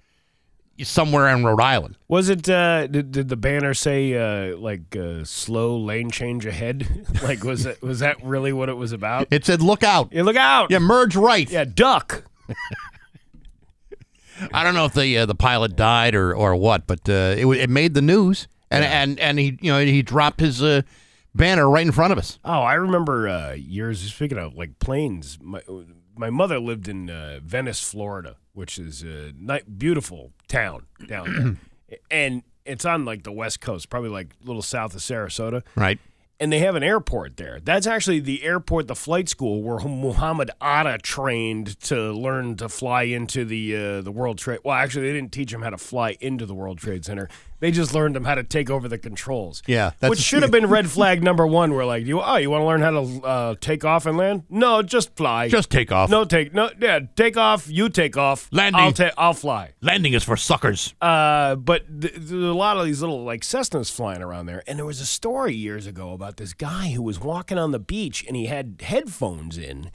somewhere 0.84 1.28
in 1.30 1.46
Rhode 1.46 1.62
Island. 1.62 1.98
was 2.08 2.30
it? 2.30 2.50
Uh, 2.50 2.88
did, 2.88 3.12
did 3.12 3.30
the 3.30 3.38
banner 3.38 3.74
say 3.74 4.14
uh, 4.14 4.58
like 4.58 4.96
uh, 4.96 5.24
slow 5.24 5.78
lane 5.78 6.12
change 6.12 6.46
ahead? 6.46 7.06
like 7.24 7.44
was 7.44 7.66
it 7.66 7.82
was 7.82 8.00
that 8.00 8.24
really 8.24 8.52
what 8.54 8.70
it 8.70 8.78
was 8.78 8.92
about? 8.92 9.28
It 9.32 9.46
said, 9.46 9.62
"Look 9.62 9.84
out! 9.84 10.10
yeah, 10.12 10.24
look 10.24 10.36
out! 10.36 10.72
Yeah, 10.72 10.80
merge 10.80 11.16
right." 11.16 11.50
yeah, 11.50 11.66
duck. 11.66 12.24
I 14.52 14.64
don't 14.64 14.74
know 14.76 14.86
if 14.86 14.94
the 14.94 15.20
uh, 15.20 15.26
the 15.26 15.36
pilot 15.36 15.76
died 15.76 16.16
or 16.16 16.36
or 16.36 16.56
what, 16.56 16.88
but 16.88 17.08
uh, 17.08 17.36
it 17.38 17.46
it 17.46 17.70
made 17.70 17.94
the 17.94 18.02
news, 18.02 18.48
and 18.70 18.84
and 18.84 19.20
and 19.20 19.40
he 19.40 19.58
you 19.62 19.72
know 19.72 19.80
he 19.80 20.02
dropped 20.02 20.40
his 20.42 20.62
uh, 20.62 20.82
banner 21.34 21.70
right 21.70 21.86
in 21.86 21.92
front 21.94 22.12
of 22.12 22.18
us. 22.20 22.38
Oh, 22.44 22.62
I 22.62 22.74
remember 22.74 23.30
uh, 23.30 23.54
years. 23.54 24.02
Speaking 24.02 24.38
of 24.38 24.56
like 24.56 24.80
planes, 24.80 25.38
my 25.42 25.62
my 26.18 26.30
mother 26.30 26.60
lived 26.60 26.88
in 26.88 27.10
uh, 27.10 27.40
Venice, 27.44 27.82
Florida, 27.82 28.36
which 28.54 28.78
is 28.80 29.04
a 29.04 29.34
beautiful 29.78 30.32
town 30.48 30.86
down 31.08 31.60
there, 31.90 31.98
and 32.12 32.44
it's 32.66 32.86
on 32.86 33.06
like 33.06 33.24
the 33.24 33.32
west 33.32 33.62
coast, 33.62 33.90
probably 33.90 34.10
like 34.10 34.34
a 34.44 34.48
little 34.48 34.62
south 34.62 34.96
of 34.96 35.02
Sarasota. 35.02 35.62
Right. 35.76 36.00
and 36.40 36.52
they 36.52 36.60
have 36.60 36.76
an 36.76 36.84
airport 36.84 37.38
there. 37.38 37.60
That's 37.64 37.88
actually 37.88 38.20
the 38.20 38.44
airport, 38.44 38.88
the 38.88 38.96
flight 38.96 39.30
school 39.30 39.62
where 39.62 39.80
Muhammad 39.80 40.52
Atta 40.62 40.98
trained 40.98 41.80
to 41.82 42.12
learn 42.12 42.56
to 42.58 42.68
fly 42.70 43.04
into 43.04 43.46
the 43.46 43.76
uh, 43.76 44.02
the 44.02 44.12
World 44.12 44.38
Trade. 44.38 44.60
Well, 44.64 44.76
actually, 44.76 45.08
they 45.08 45.14
didn't 45.14 45.32
teach 45.32 45.54
him 45.54 45.62
how 45.62 45.70
to 45.70 45.78
fly 45.78 46.18
into 46.20 46.46
the 46.46 46.54
World 46.56 46.80
Trade 46.80 47.06
Center. 47.06 47.30
They 47.60 47.72
just 47.72 47.94
learned 47.94 48.16
them 48.16 48.26
how 48.26 48.36
to 48.36 48.44
take 48.44 48.70
over 48.70 48.88
the 48.88 48.98
controls. 48.98 49.64
Yeah, 49.66 49.92
which 50.02 50.20
should 50.20 50.42
have 50.42 50.52
been 50.52 50.68
red 50.68 50.90
flag 50.90 51.24
number 51.24 51.48
one. 51.48 51.74
We're 51.74 51.86
like, 51.86 52.06
you 52.06 52.22
oh, 52.22 52.36
you 52.36 52.50
want 52.50 52.62
to 52.62 52.66
learn 52.66 52.82
how 52.82 52.92
to 52.92 53.26
uh, 53.26 53.56
take 53.62 53.86
off 53.86 54.06
and 54.06 54.18
land? 54.18 54.44
No, 54.50 54.82
just 54.82 55.16
fly. 55.16 55.48
Just 55.48 55.70
take 55.70 55.92
off. 55.92 56.10
no 56.10 56.26
take 56.26 56.54
no 56.54 56.70
yeah 56.80 57.00
take 57.16 57.38
off. 57.38 57.70
You 57.70 57.90
take 57.90 58.18
off. 58.18 58.50
Landing. 58.52 58.82
I'll 58.82 58.92
take. 58.92 59.14
I'll 59.18 59.34
fly. 59.34 59.72
Landing 59.82 60.14
is 60.14 60.24
for 60.24 60.36
suckers. 60.36 60.94
Uh, 61.02 61.56
but 61.56 61.88
th- 62.02 62.14
there's 62.16 62.32
a 62.32 62.54
lot 62.54 62.78
of 62.78 62.86
these 62.86 63.00
little 63.00 63.24
like 63.24 63.42
Cessnas 63.42 63.92
flying 63.92 64.22
around 64.22 64.48
there. 64.48 64.62
And 64.68 64.78
there 64.78 64.86
was 64.86 65.00
a 65.00 65.06
story 65.06 65.56
years 65.56 65.88
ago 65.88 66.12
about 66.12 66.38
this 66.38 66.54
guy 66.54 66.90
who 66.90 67.02
was 67.02 67.20
walking 67.20 67.58
on 67.58 67.72
the 67.72 67.80
beach 67.80 68.26
and 68.28 68.36
he 68.36 68.48
had 68.48 68.82
headphones 68.84 69.58
in, 69.58 69.92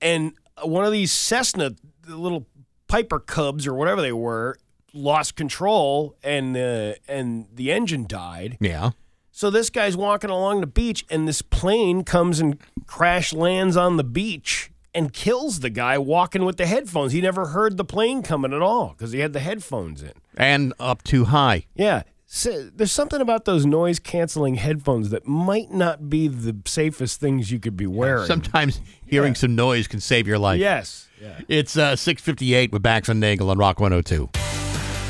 and 0.00 0.32
one 0.62 0.84
of 0.84 0.92
these 0.92 1.12
Cessna 1.12 1.76
little 2.08 2.46
Piper 2.88 3.20
Cubs 3.20 3.66
or 3.66 3.74
whatever 3.74 4.02
they 4.02 4.12
were 4.12 4.56
lost 4.94 5.36
control 5.36 6.16
and 6.22 6.56
uh, 6.56 6.94
and 7.08 7.46
the 7.52 7.70
engine 7.72 8.06
died. 8.06 8.56
Yeah. 8.60 8.90
So 9.30 9.50
this 9.50 9.68
guy's 9.68 9.96
walking 9.96 10.30
along 10.30 10.60
the 10.60 10.66
beach, 10.68 11.04
and 11.10 11.26
this 11.26 11.42
plane 11.42 12.04
comes 12.04 12.38
and 12.38 12.56
crash 12.86 13.32
lands 13.32 13.76
on 13.76 13.96
the 13.96 14.04
beach 14.04 14.70
and 14.94 15.12
kills 15.12 15.58
the 15.58 15.70
guy 15.70 15.98
walking 15.98 16.44
with 16.44 16.56
the 16.56 16.66
headphones. 16.66 17.10
He 17.12 17.20
never 17.20 17.46
heard 17.46 17.76
the 17.76 17.84
plane 17.84 18.22
coming 18.22 18.52
at 18.52 18.62
all 18.62 18.90
because 18.96 19.10
he 19.10 19.18
had 19.18 19.32
the 19.32 19.40
headphones 19.40 20.04
in. 20.04 20.12
And 20.36 20.72
up 20.78 21.02
too 21.02 21.24
high. 21.24 21.66
Yeah. 21.74 22.04
So 22.26 22.70
there's 22.74 22.92
something 22.92 23.20
about 23.20 23.44
those 23.44 23.66
noise 23.66 23.98
canceling 23.98 24.54
headphones 24.54 25.10
that 25.10 25.26
might 25.26 25.70
not 25.72 26.08
be 26.08 26.28
the 26.28 26.56
safest 26.64 27.20
things 27.20 27.50
you 27.50 27.58
could 27.58 27.76
be 27.76 27.86
wearing. 27.88 28.26
Sometimes 28.26 28.80
hearing 29.04 29.34
some 29.34 29.56
noise 29.56 29.88
can 29.88 29.98
save 30.00 30.28
your 30.28 30.38
life. 30.38 30.60
yes. 30.60 31.08
Yeah. 31.20 31.40
It's 31.48 31.76
uh, 31.76 31.96
658 31.96 32.70
with 32.72 32.82
Bax 32.82 33.08
and 33.08 33.18
Nagle 33.18 33.50
on 33.50 33.58
Rock 33.58 33.80
102. 33.80 34.28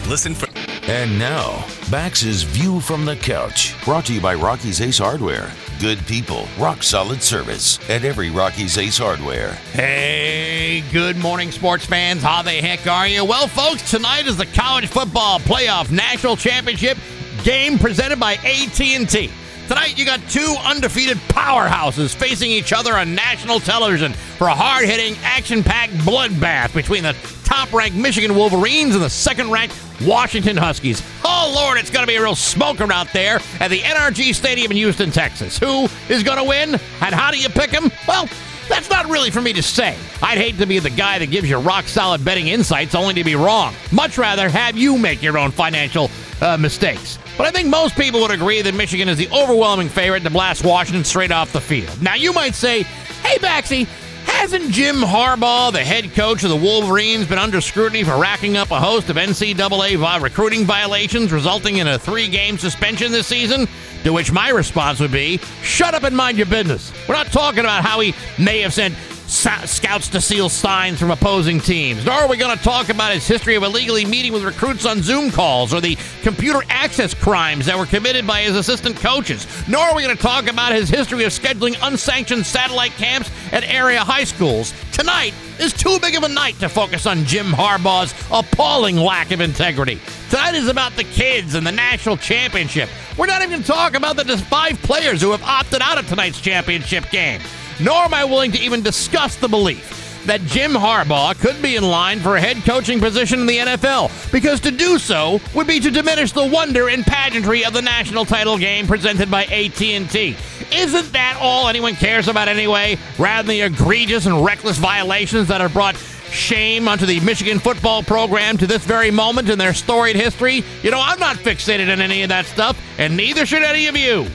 Listen 0.08 0.34
for 0.34 0.48
And 0.86 1.18
now, 1.18 1.66
Bax's 1.90 2.42
View 2.42 2.78
from 2.80 3.06
the 3.06 3.16
Couch, 3.16 3.74
brought 3.84 4.04
to 4.06 4.12
you 4.12 4.20
by 4.20 4.34
Rocky's 4.34 4.82
Ace 4.82 4.98
Hardware. 4.98 5.50
Good 5.80 5.98
people, 6.06 6.46
rock 6.58 6.82
solid 6.82 7.22
service 7.22 7.78
at 7.88 8.04
every 8.04 8.28
Rocky's 8.28 8.76
Ace 8.76 8.98
Hardware. 8.98 9.52
Hey, 9.72 10.84
good 10.92 11.16
morning, 11.16 11.50
sports 11.50 11.86
fans. 11.86 12.22
How 12.22 12.42
the 12.42 12.50
heck 12.50 12.86
are 12.86 13.08
you? 13.08 13.24
Well, 13.24 13.48
folks, 13.48 13.90
tonight 13.90 14.26
is 14.26 14.36
the 14.36 14.46
college 14.46 14.88
football 14.88 15.38
playoff 15.38 15.90
national 15.90 16.36
championship 16.36 16.98
game 17.42 17.78
presented 17.78 18.20
by 18.20 18.34
AT&T. 18.34 19.30
Tonight, 19.66 19.98
you 19.98 20.04
got 20.04 20.20
two 20.28 20.54
undefeated 20.62 21.16
powerhouses 21.28 22.14
facing 22.14 22.50
each 22.50 22.74
other 22.74 22.92
on 22.92 23.14
national 23.14 23.60
television 23.60 24.12
for 24.12 24.48
a 24.48 24.54
hard-hitting, 24.54 25.16
action-packed 25.22 25.94
bloodbath 25.94 26.74
between 26.74 27.02
the 27.02 27.16
top-ranked 27.44 27.96
Michigan 27.96 28.34
Wolverines 28.34 28.94
and 28.94 29.02
the 29.02 29.08
second-ranked 29.08 29.74
Washington 30.02 30.58
Huskies. 30.58 31.02
Oh, 31.24 31.50
Lord, 31.56 31.78
it's 31.78 31.88
going 31.88 32.02
to 32.02 32.06
be 32.06 32.16
a 32.16 32.22
real 32.22 32.34
smoker 32.34 32.92
out 32.92 33.10
there 33.14 33.40
at 33.58 33.68
the 33.68 33.80
NRG 33.80 34.34
Stadium 34.34 34.70
in 34.70 34.76
Houston, 34.76 35.10
Texas. 35.10 35.58
Who 35.58 35.88
is 36.10 36.22
going 36.22 36.38
to 36.38 36.44
win, 36.44 36.74
and 36.74 37.14
how 37.14 37.30
do 37.30 37.38
you 37.38 37.48
pick 37.48 37.70
them? 37.70 37.90
Well, 38.06 38.28
that's 38.68 38.90
not 38.90 39.08
really 39.08 39.30
for 39.30 39.40
me 39.40 39.52
to 39.54 39.62
say. 39.62 39.96
I'd 40.22 40.38
hate 40.38 40.58
to 40.58 40.66
be 40.66 40.78
the 40.78 40.90
guy 40.90 41.18
that 41.18 41.30
gives 41.30 41.48
you 41.48 41.58
rock 41.58 41.86
solid 41.86 42.24
betting 42.24 42.48
insights 42.48 42.94
only 42.94 43.14
to 43.14 43.24
be 43.24 43.34
wrong. 43.34 43.74
Much 43.92 44.18
rather 44.18 44.48
have 44.48 44.76
you 44.76 44.98
make 44.98 45.22
your 45.22 45.36
own 45.38 45.50
financial 45.50 46.10
uh, 46.44 46.56
mistakes. 46.58 47.18
But 47.36 47.46
I 47.46 47.50
think 47.50 47.68
most 47.68 47.96
people 47.96 48.20
would 48.20 48.30
agree 48.30 48.62
that 48.62 48.74
Michigan 48.74 49.08
is 49.08 49.16
the 49.16 49.28
overwhelming 49.30 49.88
favorite 49.88 50.22
to 50.24 50.30
blast 50.30 50.64
Washington 50.64 51.02
straight 51.02 51.32
off 51.32 51.52
the 51.52 51.60
field. 51.60 52.00
Now, 52.00 52.14
you 52.14 52.32
might 52.32 52.54
say, 52.54 52.82
hey, 52.82 53.38
Baxi, 53.38 53.86
hasn't 54.24 54.70
Jim 54.70 54.96
Harbaugh, 54.96 55.72
the 55.72 55.82
head 55.82 56.12
coach 56.14 56.44
of 56.44 56.50
the 56.50 56.56
Wolverines, 56.56 57.26
been 57.26 57.38
under 57.38 57.60
scrutiny 57.60 58.04
for 58.04 58.16
racking 58.16 58.56
up 58.56 58.70
a 58.70 58.78
host 58.78 59.08
of 59.08 59.16
NCAA 59.16 60.22
recruiting 60.22 60.64
violations, 60.64 61.32
resulting 61.32 61.78
in 61.78 61.88
a 61.88 61.98
three 61.98 62.28
game 62.28 62.58
suspension 62.58 63.10
this 63.10 63.26
season? 63.26 63.66
To 64.04 64.12
which 64.12 64.30
my 64.30 64.50
response 64.50 65.00
would 65.00 65.12
be, 65.12 65.38
shut 65.62 65.94
up 65.94 66.02
and 66.02 66.14
mind 66.14 66.36
your 66.36 66.46
business. 66.46 66.92
We're 67.08 67.14
not 67.14 67.28
talking 67.28 67.60
about 67.60 67.82
how 67.82 68.00
he 68.00 68.14
may 68.38 68.60
have 68.60 68.74
sent 68.74 68.94
scouts 69.34 70.08
to 70.08 70.20
steal 70.20 70.48
signs 70.48 70.98
from 70.98 71.10
opposing 71.10 71.60
teams, 71.60 72.04
nor 72.04 72.14
are 72.14 72.28
we 72.28 72.36
going 72.36 72.56
to 72.56 72.62
talk 72.62 72.88
about 72.88 73.12
his 73.12 73.26
history 73.26 73.56
of 73.56 73.62
illegally 73.62 74.04
meeting 74.04 74.32
with 74.32 74.44
recruits 74.44 74.86
on 74.86 75.02
Zoom 75.02 75.30
calls 75.30 75.74
or 75.74 75.80
the 75.80 75.98
computer 76.22 76.60
access 76.68 77.14
crimes 77.14 77.66
that 77.66 77.76
were 77.76 77.86
committed 77.86 78.26
by 78.26 78.42
his 78.42 78.56
assistant 78.56 78.96
coaches, 78.96 79.46
nor 79.68 79.82
are 79.82 79.94
we 79.94 80.02
going 80.02 80.16
to 80.16 80.22
talk 80.22 80.46
about 80.48 80.72
his 80.72 80.88
history 80.88 81.24
of 81.24 81.32
scheduling 81.32 81.76
unsanctioned 81.82 82.46
satellite 82.46 82.92
camps 82.92 83.30
at 83.52 83.64
area 83.64 84.00
high 84.00 84.24
schools. 84.24 84.72
Tonight 84.92 85.34
is 85.58 85.72
too 85.72 85.98
big 86.00 86.14
of 86.14 86.22
a 86.22 86.28
night 86.28 86.58
to 86.60 86.68
focus 86.68 87.06
on 87.06 87.24
Jim 87.24 87.46
Harbaugh's 87.46 88.14
appalling 88.30 88.96
lack 88.96 89.32
of 89.32 89.40
integrity. 89.40 90.00
Tonight 90.30 90.54
is 90.54 90.68
about 90.68 90.94
the 90.96 91.04
kids 91.04 91.54
and 91.54 91.66
the 91.66 91.72
national 91.72 92.16
championship. 92.16 92.88
We're 93.18 93.26
not 93.26 93.42
even 93.42 93.50
going 93.50 93.62
to 93.62 93.68
talk 93.68 93.94
about 93.94 94.16
the 94.16 94.38
five 94.38 94.80
players 94.82 95.20
who 95.20 95.32
have 95.32 95.42
opted 95.42 95.82
out 95.82 95.98
of 95.98 96.08
tonight's 96.08 96.40
championship 96.40 97.10
game. 97.10 97.40
Nor 97.80 98.04
am 98.04 98.14
I 98.14 98.24
willing 98.24 98.52
to 98.52 98.60
even 98.60 98.82
discuss 98.82 99.36
the 99.36 99.48
belief 99.48 100.00
that 100.26 100.40
Jim 100.42 100.72
Harbaugh 100.72 101.38
could 101.38 101.60
be 101.60 101.76
in 101.76 101.84
line 101.84 102.18
for 102.20 102.36
a 102.36 102.40
head 102.40 102.56
coaching 102.64 102.98
position 102.98 103.40
in 103.40 103.46
the 103.46 103.58
NFL, 103.58 104.32
because 104.32 104.60
to 104.60 104.70
do 104.70 104.98
so 104.98 105.40
would 105.54 105.66
be 105.66 105.80
to 105.80 105.90
diminish 105.90 106.32
the 106.32 106.46
wonder 106.46 106.88
and 106.88 107.04
pageantry 107.04 107.64
of 107.64 107.72
the 107.72 107.82
national 107.82 108.24
title 108.24 108.56
game 108.56 108.86
presented 108.86 109.30
by 109.30 109.44
AT&T. 109.44 110.36
Isn't 110.72 111.12
that 111.12 111.36
all 111.40 111.68
anyone 111.68 111.94
cares 111.94 112.28
about 112.28 112.48
anyway, 112.48 112.96
rather 113.18 113.46
than 113.46 113.56
the 113.56 113.62
egregious 113.62 114.26
and 114.26 114.44
reckless 114.44 114.78
violations 114.78 115.48
that 115.48 115.60
have 115.60 115.72
brought 115.72 115.96
shame 116.30 116.88
onto 116.88 117.06
the 117.06 117.20
Michigan 117.20 117.58
football 117.58 118.02
program 118.02 118.56
to 118.58 118.66
this 118.66 118.84
very 118.84 119.10
moment 119.10 119.50
in 119.50 119.58
their 119.58 119.74
storied 119.74 120.16
history? 120.16 120.64
You 120.82 120.90
know, 120.90 121.00
I'm 121.00 121.20
not 121.20 121.36
fixated 121.36 121.92
on 121.92 122.00
any 122.00 122.22
of 122.22 122.30
that 122.30 122.46
stuff, 122.46 122.80
and 122.98 123.16
neither 123.16 123.44
should 123.44 123.62
any 123.62 123.88
of 123.88 123.96
you. 123.96 124.26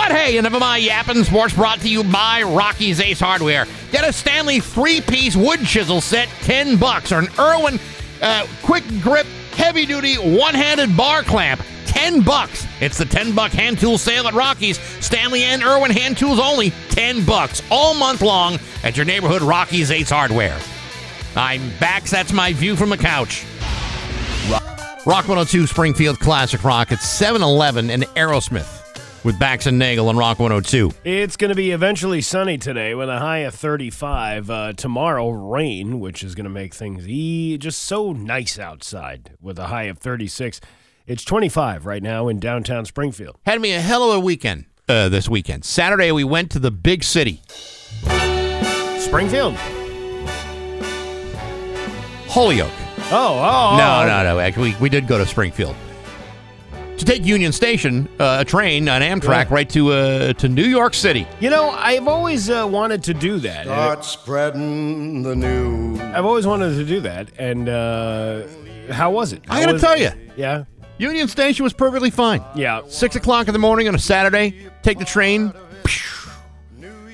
But 0.00 0.12
hey, 0.12 0.38
enough 0.38 0.54
of 0.54 0.60
my 0.60 0.78
yapping. 0.78 1.22
Sports 1.24 1.54
brought 1.54 1.80
to 1.80 1.88
you 1.88 2.02
by 2.02 2.42
Rocky's 2.42 3.00
Ace 3.00 3.20
Hardware. 3.20 3.66
Get 3.92 4.02
a 4.02 4.14
Stanley 4.14 4.58
three-piece 4.58 5.36
wood 5.36 5.60
chisel 5.60 6.00
set, 6.00 6.26
ten 6.40 6.78
bucks, 6.78 7.12
or 7.12 7.18
an 7.18 7.28
Irwin 7.38 7.78
uh, 8.22 8.46
quick 8.62 8.82
grip 9.02 9.26
heavy 9.52 9.84
duty 9.84 10.14
one-handed 10.14 10.96
bar 10.96 11.22
clamp, 11.22 11.60
ten 11.84 12.22
bucks. 12.22 12.66
It's 12.80 12.96
the 12.96 13.04
ten 13.04 13.34
buck 13.34 13.52
hand 13.52 13.78
tool 13.78 13.98
sale 13.98 14.26
at 14.26 14.32
Rocky's. 14.32 14.78
Stanley 15.04 15.42
and 15.42 15.62
Irwin 15.62 15.90
hand 15.90 16.16
tools 16.16 16.40
only 16.40 16.70
ten 16.88 17.22
bucks 17.26 17.62
all 17.70 17.92
month 17.92 18.22
long 18.22 18.58
at 18.82 18.96
your 18.96 19.04
neighborhood 19.04 19.42
Rocky's 19.42 19.90
Ace 19.90 20.08
Hardware. 20.08 20.58
I'm 21.36 21.60
back. 21.78 22.04
That's 22.04 22.32
my 22.32 22.54
view 22.54 22.74
from 22.74 22.88
the 22.88 22.96
couch. 22.96 23.44
Rock 24.48 25.28
102 25.28 25.66
Springfield 25.66 26.18
Classic 26.20 26.64
Rock 26.64 26.90
at 26.90 27.02
7 27.02 27.42
Eleven 27.42 27.90
and 27.90 28.04
Aerosmith 28.16 28.79
with 29.24 29.38
Bax 29.38 29.66
and 29.66 29.78
Nagle 29.78 30.08
on 30.08 30.16
Rock 30.16 30.38
102. 30.38 30.92
It's 31.04 31.36
going 31.36 31.50
to 31.50 31.54
be 31.54 31.70
eventually 31.70 32.20
sunny 32.20 32.58
today 32.58 32.94
with 32.94 33.08
a 33.08 33.18
high 33.18 33.38
of 33.38 33.54
35. 33.54 34.50
Uh, 34.50 34.72
tomorrow, 34.72 35.30
rain, 35.30 36.00
which 36.00 36.22
is 36.22 36.34
going 36.34 36.44
to 36.44 36.50
make 36.50 36.74
things 36.74 37.06
e- 37.08 37.58
just 37.58 37.82
so 37.82 38.12
nice 38.12 38.58
outside 38.58 39.32
with 39.40 39.58
a 39.58 39.66
high 39.66 39.84
of 39.84 39.98
36. 39.98 40.60
It's 41.06 41.24
25 41.24 41.86
right 41.86 42.02
now 42.02 42.28
in 42.28 42.38
downtown 42.38 42.84
Springfield. 42.84 43.36
Had 43.46 43.60
me 43.60 43.72
a 43.72 43.80
hell 43.80 44.10
of 44.10 44.16
a 44.16 44.20
weekend 44.20 44.66
uh, 44.88 45.08
this 45.08 45.28
weekend. 45.28 45.64
Saturday, 45.64 46.12
we 46.12 46.24
went 46.24 46.50
to 46.52 46.58
the 46.58 46.70
big 46.70 47.04
city, 47.04 47.42
Springfield. 48.98 49.54
Holyoke. 52.28 52.70
Oh, 53.12 53.38
oh. 53.40 53.76
No, 53.76 54.06
no, 54.06 54.22
no. 54.22 54.38
Actually, 54.38 54.70
we, 54.74 54.76
we 54.82 54.88
did 54.88 55.08
go 55.08 55.18
to 55.18 55.26
Springfield 55.26 55.74
to 57.00 57.04
take 57.06 57.24
Union 57.24 57.50
Station, 57.52 58.08
uh, 58.20 58.38
a 58.40 58.44
train, 58.44 58.88
an 58.88 59.02
Amtrak, 59.02 59.48
Yeah. 59.48 59.54
right 59.54 59.68
to 59.70 59.92
uh, 59.92 60.32
to 60.34 60.48
New 60.48 60.64
York 60.64 60.94
City. 60.94 61.26
You 61.40 61.50
know, 61.50 61.70
I've 61.70 62.06
always 62.06 62.48
uh, 62.50 62.66
wanted 62.66 63.02
to 63.04 63.14
do 63.14 63.38
that. 63.40 63.64
Start 63.64 64.04
spreading 64.04 65.22
the 65.22 65.34
news. 65.34 66.00
I've 66.00 66.24
always 66.26 66.46
wanted 66.46 66.76
to 66.76 66.84
do 66.84 67.00
that. 67.00 67.28
And 67.38 67.68
uh, 67.68 68.42
how 68.90 69.10
was 69.10 69.32
it? 69.32 69.42
I 69.48 69.54
How 69.54 69.60
gotta 69.60 69.72
was- 69.74 69.82
tell 69.82 69.98
you. 69.98 70.10
Yeah. 70.36 70.64
Union 70.98 71.28
Station 71.28 71.64
was 71.64 71.72
perfectly 71.72 72.10
fine. 72.10 72.44
Yeah. 72.54 72.82
Six 72.88 73.16
o'clock 73.16 73.48
in 73.48 73.54
the 73.54 73.58
morning 73.58 73.88
on 73.88 73.94
a 73.94 73.98
Saturday, 73.98 74.68
take 74.82 74.98
the 74.98 75.04
train. 75.06 75.52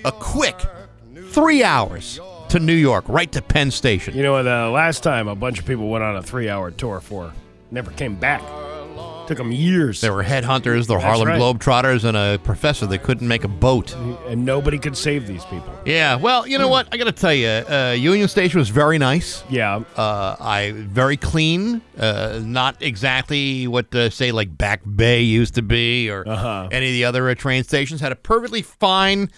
A 0.05 0.11
quick 0.13 0.57
three 1.31 1.63
hours 1.65 2.19
to 2.49 2.59
New 2.59 2.75
York, 2.75 3.05
right 3.09 3.31
to 3.33 3.43
Penn 3.43 3.71
Station. 3.71 4.15
You 4.17 4.23
know, 4.25 4.43
the 4.43 4.71
last 4.71 5.03
time 5.03 5.29
a 5.29 5.35
bunch 5.37 5.59
of 5.61 5.67
people 5.67 5.89
went 5.89 6.03
on 6.05 6.17
a 6.17 6.23
three 6.23 6.49
hour 6.49 6.71
tour 6.73 7.01
for, 7.01 7.33
never 7.71 7.91
came 7.93 8.15
back. 8.17 8.43
Took 9.27 9.39
them 9.39 9.51
years. 9.51 10.01
There 10.01 10.13
were 10.13 10.23
headhunters, 10.23 10.87
the 10.87 11.01
Harlem 11.01 11.27
right. 11.29 11.41
Globetrotters, 11.41 12.05
and 12.05 12.17
a 12.17 12.39
professor 12.45 12.87
that 12.87 13.03
couldn't 13.03 13.27
make 13.27 13.43
a 13.45 13.49
boat. 13.49 13.95
and 14.29 14.45
nobody 14.45 14.79
could 14.79 14.97
save 14.97 15.27
these 15.27 15.45
people. 15.47 15.73
Yeah, 15.85 16.15
well, 16.17 16.47
you 16.47 16.59
know 16.59 16.69
what? 16.69 16.89
I 16.93 16.97
got 16.97 17.05
to 17.05 17.13
tell 17.13 17.35
you, 17.35 17.49
uh, 17.49 17.95
Union 17.99 18.29
Station 18.29 18.59
was 18.61 18.69
very 18.69 18.99
nice. 18.99 19.43
Yeah. 19.51 19.83
Uh, 19.97 20.37
I 20.39 20.73
very 20.77 21.17
clean. 21.17 21.83
Uh, 21.99 22.41
not 22.43 22.81
exactly 22.83 23.67
what 23.67 23.93
uh, 23.95 24.11
say 24.11 24.31
like 24.33 24.57
Back 24.57 24.83
Bay 24.95 25.23
used 25.23 25.55
to 25.57 25.63
be, 25.63 26.09
or 26.11 26.27
Uh-huh. 26.29 26.69
any 26.71 26.87
of 26.89 26.93
the 26.93 27.05
other 27.05 27.29
uh, 27.29 27.35
train 27.35 27.65
stations. 27.65 28.01
Had 28.01 28.13
a 28.13 28.17
perfectly 28.17 28.63
fine, 28.63 29.31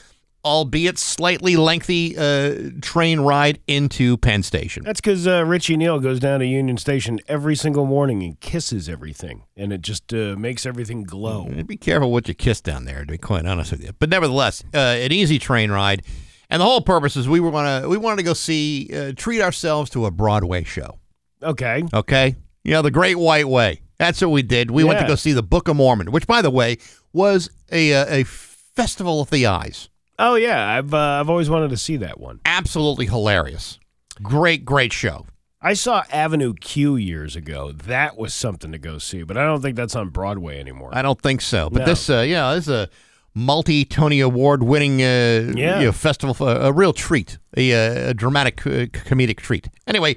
albeit 0.44 0.98
slightly 0.98 1.56
lengthy, 1.56 2.16
uh, 2.16 2.70
train 2.80 3.20
ride 3.20 3.60
into 3.66 4.16
Penn 4.16 4.42
Station. 4.42 4.84
That's 4.84 5.00
because 5.00 5.26
uh, 5.26 5.44
Richie 5.44 5.76
Neal 5.76 6.00
goes 6.00 6.20
down 6.20 6.40
to 6.40 6.46
Union 6.46 6.76
Station 6.76 7.20
every 7.28 7.56
single 7.56 7.86
morning 7.86 8.22
and 8.22 8.38
kisses 8.40 8.88
everything, 8.88 9.44
and 9.56 9.72
it 9.72 9.82
just 9.82 10.12
uh, 10.12 10.36
makes 10.38 10.64
everything 10.66 11.04
glow. 11.04 11.48
Be 11.66 11.76
careful 11.76 12.10
what 12.10 12.28
you 12.28 12.34
kiss 12.34 12.60
down 12.60 12.84
there, 12.84 13.00
to 13.00 13.12
be 13.12 13.18
quite 13.18 13.46
honest 13.46 13.72
with 13.72 13.82
you. 13.82 13.90
But 13.98 14.10
nevertheless, 14.10 14.62
uh, 14.74 14.78
an 14.78 15.12
easy 15.12 15.38
train 15.38 15.70
ride, 15.70 16.02
and 16.50 16.60
the 16.60 16.64
whole 16.64 16.80
purpose 16.80 17.16
is 17.16 17.28
we 17.28 17.40
were 17.40 17.50
gonna 17.50 17.88
we 17.88 17.98
wanted 17.98 18.18
to 18.18 18.22
go 18.22 18.32
see 18.32 18.90
uh, 18.94 19.12
treat 19.16 19.40
ourselves 19.40 19.90
to 19.90 20.06
a 20.06 20.10
Broadway 20.10 20.64
show. 20.64 20.98
Okay. 21.42 21.84
Okay, 21.92 22.36
you 22.64 22.72
know 22.72 22.82
the 22.82 22.90
Great 22.90 23.16
White 23.16 23.48
Way. 23.48 23.82
That's 23.98 24.20
what 24.20 24.30
we 24.30 24.42
did. 24.42 24.70
We 24.70 24.84
went 24.84 25.00
to 25.00 25.06
go 25.06 25.16
see 25.16 25.32
the 25.32 25.42
Book 25.42 25.66
of 25.66 25.76
Mormon, 25.76 26.12
which, 26.12 26.26
by 26.26 26.40
the 26.40 26.50
way, 26.50 26.78
was 27.12 27.50
a 27.72 27.92
uh, 27.92 28.06
a 28.08 28.24
festival 28.24 29.20
of 29.20 29.30
the 29.30 29.46
eyes. 29.46 29.88
Oh 30.18 30.34
yeah, 30.34 30.66
I've 30.76 30.92
uh, 30.92 30.98
I've 31.20 31.30
always 31.30 31.48
wanted 31.48 31.70
to 31.70 31.76
see 31.76 31.96
that 31.98 32.18
one. 32.18 32.40
Absolutely 32.44 33.06
hilarious. 33.06 33.78
Great, 34.22 34.64
great 34.64 34.92
show. 34.92 35.26
I 35.60 35.74
saw 35.74 36.04
Avenue 36.12 36.54
Q 36.54 36.96
years 36.96 37.36
ago. 37.36 37.72
That 37.72 38.16
was 38.16 38.32
something 38.34 38.72
to 38.72 38.78
go 38.78 38.98
see, 38.98 39.22
but 39.22 39.36
I 39.36 39.44
don't 39.44 39.60
think 39.60 39.76
that's 39.76 39.96
on 39.96 40.08
Broadway 40.10 40.58
anymore. 40.60 40.90
I 40.92 41.02
don't 41.02 41.20
think 41.20 41.40
so. 41.40 41.68
But 41.70 41.80
No. 41.80 41.84
this, 41.86 42.08
uh, 42.10 42.20
yeah, 42.26 42.54
this 42.54 42.64
is 42.68 42.72
a 42.74 42.88
multi 43.34 43.84
Tony 43.84 44.20
Award 44.20 44.62
winning 44.62 45.00
uh, 45.02 45.52
Yeah. 45.56 45.78
you 45.80 45.86
know, 45.86 45.92
festival, 45.92 46.46
a 46.48 46.72
real 46.72 46.92
treat, 46.92 47.38
a, 47.56 47.72
uh, 47.72 48.10
a 48.10 48.14
dramatic 48.14 48.64
uh, 48.66 48.86
comedic 48.86 49.38
treat. 49.38 49.68
Anyway, 49.86 50.16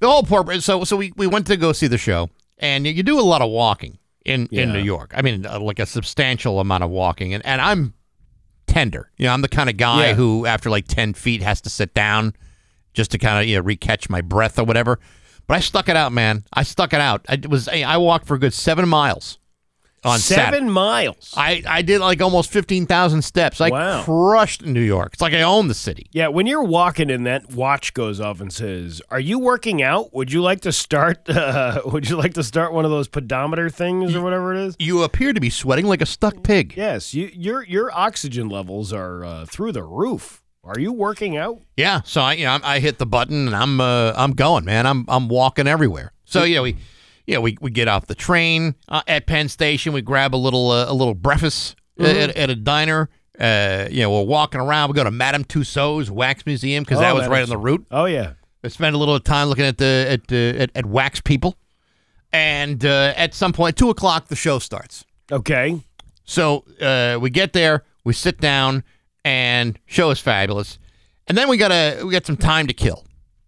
the 0.00 0.08
whole 0.08 0.22
purpose. 0.22 0.64
So, 0.66 0.84
so 0.84 0.96
we, 0.96 1.12
we 1.16 1.26
went 1.26 1.46
to 1.48 1.56
go 1.56 1.72
see 1.72 1.86
the 1.86 1.98
show, 1.98 2.28
and 2.58 2.86
you 2.86 3.02
do 3.02 3.18
a 3.18 3.22
lot 3.22 3.40
of 3.42 3.50
walking 3.50 3.98
in, 4.26 4.46
in 4.48 4.72
New 4.72 4.82
York. 4.82 5.12
I 5.16 5.22
mean, 5.22 5.46
uh, 5.46 5.60
like 5.60 5.78
a 5.78 5.86
substantial 5.86 6.60
amount 6.60 6.84
of 6.84 6.90
walking, 6.90 7.32
and, 7.34 7.44
and 7.46 7.60
I'm 7.62 7.94
tender. 8.66 9.10
You 9.16 9.26
know, 9.26 9.32
I'm 9.32 9.42
the 9.42 9.48
kind 9.48 9.68
of 9.70 9.76
guy 9.76 10.08
Yeah. 10.08 10.14
who, 10.14 10.46
after 10.46 10.70
like 10.70 10.86
ten 10.88 11.14
feet, 11.14 11.42
has 11.42 11.60
to 11.62 11.70
sit 11.70 11.94
down 11.94 12.34
just 12.92 13.10
to 13.12 13.18
kind 13.18 13.38
of 13.42 13.46
you 13.48 13.56
know 13.56 13.62
recatch 13.62 14.08
my 14.10 14.20
breath 14.20 14.58
or 14.58 14.64
whatever. 14.64 14.98
But 15.46 15.56
I 15.56 15.60
stuck 15.60 15.88
it 15.88 15.96
out, 15.96 16.12
man. 16.12 16.44
I 16.52 16.62
stuck 16.62 16.92
it 16.92 17.00
out. 17.00 17.24
I 17.28 17.38
was 17.48 17.68
I 17.68 17.96
walked 17.98 18.26
for 18.26 18.34
a 18.34 18.38
good 18.38 18.54
seven 18.54 18.88
miles 18.88 19.38
on 20.04 20.18
Seven 20.18 20.44
Saturday. 20.44 20.66
miles. 20.70 21.32
I, 21.36 21.62
I 21.66 21.82
did 21.82 22.00
like 22.00 22.20
almost 22.20 22.50
15,000 22.50 23.22
steps. 23.22 23.60
I 23.60 23.70
Wow. 23.70 24.02
crushed 24.02 24.64
New 24.64 24.80
York. 24.80 25.10
It's 25.14 25.22
like 25.22 25.32
I 25.34 25.42
own 25.42 25.68
the 25.68 25.74
city. 25.74 26.06
Yeah, 26.12 26.28
when 26.28 26.46
you're 26.46 26.62
walking 26.62 27.10
and 27.10 27.26
that 27.26 27.52
watch 27.52 27.94
goes 27.94 28.20
off 28.20 28.40
and 28.40 28.52
says, 28.52 29.00
"Are 29.10 29.20
you 29.20 29.38
working 29.38 29.82
out? 29.82 30.12
Would 30.14 30.32
you 30.32 30.42
like 30.42 30.60
to 30.62 30.72
start? 30.72 31.28
Uh, 31.28 31.80
would 31.86 32.08
you 32.08 32.16
like 32.16 32.34
to 32.34 32.42
start 32.42 32.72
one 32.72 32.84
of 32.84 32.90
those 32.90 33.06
pedometer 33.08 33.68
things 33.70 34.14
or 34.14 34.22
whatever 34.22 34.54
it 34.54 34.60
is?" 34.66 34.76
You 34.78 35.02
appear 35.02 35.32
to 35.32 35.40
be 35.40 35.50
sweating 35.50 35.86
like 35.86 36.00
a 36.02 36.06
stuck 36.06 36.42
pig. 36.42 36.74
Yes, 36.76 37.12
you, 37.14 37.30
your 37.32 37.62
your 37.64 37.90
oxygen 37.92 38.48
levels 38.48 38.92
are 38.92 39.24
uh, 39.24 39.46
through 39.46 39.72
the 39.72 39.82
roof. 39.82 40.42
Are 40.62 40.78
you 40.80 40.92
working 40.92 41.36
out? 41.36 41.60
Yeah, 41.76 42.00
so 42.04 42.22
I 42.22 42.32
you 42.34 42.44
know 42.44 42.58
I 42.62 42.78
hit 42.78 42.98
the 42.98 43.06
button 43.06 43.46
and 43.48 43.54
I'm 43.56 43.80
uh, 43.80 44.12
I'm 44.16 44.32
going, 44.32 44.64
man. 44.64 44.86
I'm 44.86 45.04
I'm 45.08 45.28
walking 45.28 45.66
everywhere. 45.66 46.12
So 46.24 46.44
yeah, 46.44 46.60
we 46.62 46.76
yeah 47.26 47.38
we, 47.38 47.56
we 47.60 47.70
get 47.70 47.88
off 47.88 48.06
the 48.06 48.14
train 48.14 48.74
uh, 48.88 49.02
at 49.06 49.26
Penn 49.26 49.48
Station. 49.48 49.92
We 49.92 50.02
grab 50.02 50.34
a 50.34 50.36
little 50.38 50.70
uh, 50.70 50.86
a 50.90 50.94
little 50.94 51.14
breakfast 51.14 51.76
uh, 51.98 52.04
Mm-hmm. 52.04 52.18
at, 52.20 52.36
at 52.36 52.50
a 52.50 52.56
diner. 52.56 53.08
Uh, 53.38 53.86
you 53.90 54.02
know, 54.02 54.10
we're 54.10 54.22
walking 54.24 54.60
around. 54.60 54.88
We 54.90 54.94
go 54.94 55.04
to 55.04 55.10
Madame 55.10 55.44
Tussauds 55.44 56.08
Wax 56.10 56.44
Museum 56.46 56.84
because 56.84 57.00
that 57.00 57.12
Oh, 57.12 57.14
was 57.16 57.24
that 57.24 57.30
right 57.30 57.42
is- 57.42 57.50
on 57.50 57.56
the 57.56 57.62
route. 57.62 57.86
Oh 57.90 58.04
yeah. 58.06 58.32
I 58.62 58.68
spend 58.68 58.94
a 58.94 58.98
little 58.98 59.18
time 59.20 59.48
looking 59.48 59.64
at 59.66 59.76
the 59.78 60.06
at 60.08 60.32
at, 60.32 60.70
at 60.74 60.86
wax 60.86 61.20
people, 61.20 61.56
and 62.32 62.84
uh, 62.84 63.12
at 63.16 63.34
some 63.34 63.52
point, 63.52 63.76
two 63.76 63.90
o'clock, 63.90 64.28
the 64.28 64.36
show 64.36 64.58
starts. 64.58 65.04
Okay. 65.30 65.80
So 66.24 66.64
uh, 66.80 67.18
we 67.20 67.28
get 67.30 67.52
there, 67.52 67.84
we 68.04 68.12
sit 68.14 68.40
down, 68.40 68.82
and 69.24 69.78
show 69.86 70.10
is 70.10 70.18
fabulous, 70.20 70.78
and 71.26 71.36
then 71.36 71.48
we 71.48 71.56
got 71.58 71.68
to 71.68 72.04
we 72.06 72.12
got 72.12 72.24
some 72.26 72.36
time 72.38 72.66
to 72.66 72.72
kill 72.74 73.04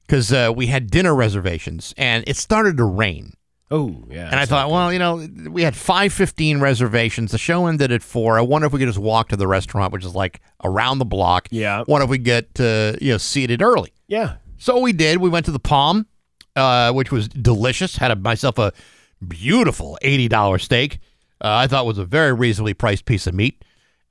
because 0.07 0.33
uh, 0.33 0.53
we 0.55 0.67
had 0.67 0.91
dinner 0.91 1.15
reservations, 1.15 1.95
and 1.97 2.23
it 2.27 2.37
started 2.37 2.77
to 2.77 2.85
rain. 2.85 3.33
Oh 3.71 4.05
yeah. 4.09 4.27
And 4.31 4.37
I 4.37 4.47
thought, 4.47 4.71
well, 4.71 4.93
you 4.93 4.99
know, 4.99 5.27
we 5.51 5.63
had 5.63 5.75
five 5.75 6.13
fifteen 6.13 6.61
reservations. 6.61 7.33
The 7.33 7.39
show 7.39 7.67
ended 7.67 7.91
at 7.91 8.03
four. 8.03 8.39
I 8.39 8.43
wonder 8.43 8.67
if 8.67 8.73
we 8.73 8.79
could 8.79 8.87
just 8.89 8.99
walk 8.99 9.29
to 9.31 9.37
the 9.37 9.49
restaurant, 9.49 9.93
which 9.93 10.05
is 10.05 10.15
like 10.15 10.41
around 10.63 10.99
the 10.99 11.05
block. 11.05 11.49
Yeah. 11.51 11.83
Wonder 11.89 12.05
if 12.05 12.11
we 12.11 12.19
get 12.19 12.61
uh, 12.61 12.93
you 13.01 13.13
know 13.13 13.19
seated 13.19 13.63
early. 13.63 13.93
yeah. 14.07 14.37
So 14.59 14.79
we 14.81 14.93
did. 14.95 15.19
We 15.19 15.29
went 15.29 15.45
to 15.47 15.53
the 15.53 15.59
Palm, 15.59 16.07
uh, 16.55 16.91
which 16.93 17.13
was 17.13 17.29
delicious. 17.29 17.97
Had 17.97 18.11
a, 18.11 18.17
myself 18.17 18.59
a 18.59 18.73
beautiful 19.27 19.99
eighty 20.01 20.29
dollar 20.29 20.59
steak. 20.59 20.99
Uh, 21.41 21.55
I 21.57 21.67
thought 21.67 21.85
was 21.87 21.99
a 21.99 22.05
very 22.07 22.33
reasonably 22.33 22.73
priced 22.73 23.05
piece 23.05 23.27
of 23.27 23.35
meat, 23.35 23.65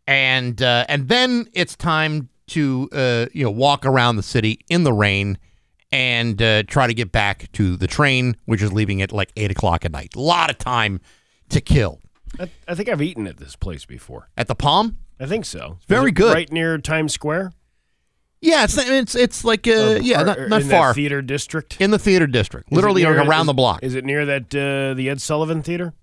and 0.06 0.62
uh, 0.62 0.86
and 0.88 1.08
then 1.08 1.48
it's 1.54 1.76
time 1.76 2.30
to 2.48 2.90
uh, 2.92 3.26
you 3.34 3.44
know 3.44 3.52
walk 3.52 3.86
around 3.86 4.18
the 4.18 4.24
city 4.24 4.60
in 4.70 4.84
the 4.84 4.94
rain 4.94 5.38
and 5.96 6.42
uh, 6.42 6.64
try 6.64 6.88
to 6.88 6.94
get 6.94 7.12
back 7.12 7.50
to 7.54 7.78
the 7.78 7.88
train, 7.88 8.36
which 8.46 8.62
is 8.62 8.74
leaving 8.74 9.02
at 9.02 9.12
like 9.12 9.32
eight 9.38 9.50
o'clock 9.52 9.86
at 9.86 9.92
night. 9.92 10.14
A 10.16 10.20
lot 10.20 10.50
of 10.50 10.58
time 10.58 11.00
to 11.50 11.62
kill 11.62 12.02
I, 12.40 12.50
I 12.68 12.76
think 12.76 12.90
I've 12.90 13.02
eaten 13.02 13.28
at 13.28 13.38
this 13.38 13.56
place 13.56 13.86
before. 13.86 14.30
at 14.36 14.48
the 14.48 14.56
Palm. 14.56 14.98
I 15.20 15.26
think 15.26 15.46
so. 15.46 15.78
Is 15.80 15.86
Very 15.88 16.12
good. 16.12 16.34
Right 16.34 16.52
near 16.52 16.78
Times 16.78 17.14
Square. 17.14 17.54
Yeah, 18.42 18.66
it's 18.66 18.78
it's 18.78 19.16
it's 19.16 19.46
like 19.46 19.68
uh, 19.68 20.00
yeah, 20.02 20.22
not, 20.22 20.40
not 20.50 20.62
in 20.62 20.70
far 20.70 20.94
theater 20.94 21.22
district. 21.22 21.80
in 21.80 21.92
the 21.92 21.98
theater 21.98 22.28
district, 22.28 22.72
Is 22.72 22.76
literally 22.76 23.04
near- 23.04 23.18
around 23.22 23.42
is- 23.42 23.48
the 23.48 23.54
block. 23.54 23.80
Is 23.82 23.96
it 23.96 24.04
near 24.04 24.26
that 24.26 24.54
uh, 24.54 24.94
the 24.94 25.10
Ed 25.10 25.22
Sullivan 25.22 25.64
Theater? 25.64 25.94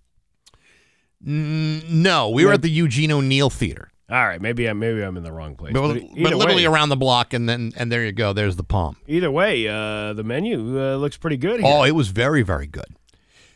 Mm, 1.24 1.88
no, 1.88 2.30
we 2.30 2.45
were 2.45 2.53
at 2.53 2.62
the 2.62 2.70
Eugene 2.70 3.12
O'Neill 3.12 3.51
Theater. 3.51 3.91
All 4.13 4.27
right, 4.27 4.43
maybe 4.43 4.67
I'm 4.67 4.79
maybe 4.79 5.01
I'm 5.01 5.17
in 5.17 5.23
the 5.23 5.33
wrong 5.33 5.57
place. 5.57 5.73
But, 5.73 5.95
But, 5.95 6.23
but 6.23 6.35
literally 6.35 6.67
way, 6.67 6.73
around 6.73 6.91
the 6.91 6.97
block, 6.97 7.33
and 7.33 7.49
then 7.49 7.73
and 7.79 7.91
there 7.91 8.05
you 8.05 8.13
go. 8.13 8.35
There's 8.35 8.57
the 8.57 8.63
palm. 8.63 8.99
either 9.09 9.31
way, 9.31 9.67
uh, 9.67 10.13
the 10.13 10.23
menu 10.23 10.79
uh, 10.79 10.97
looks 10.97 11.17
pretty 11.17 11.39
good. 11.39 11.61
Here. 11.61 11.73
Oh, 11.73 11.83
it 11.83 11.93
was 11.93 12.09
very 12.09 12.43
very 12.43 12.67
good. 12.67 12.95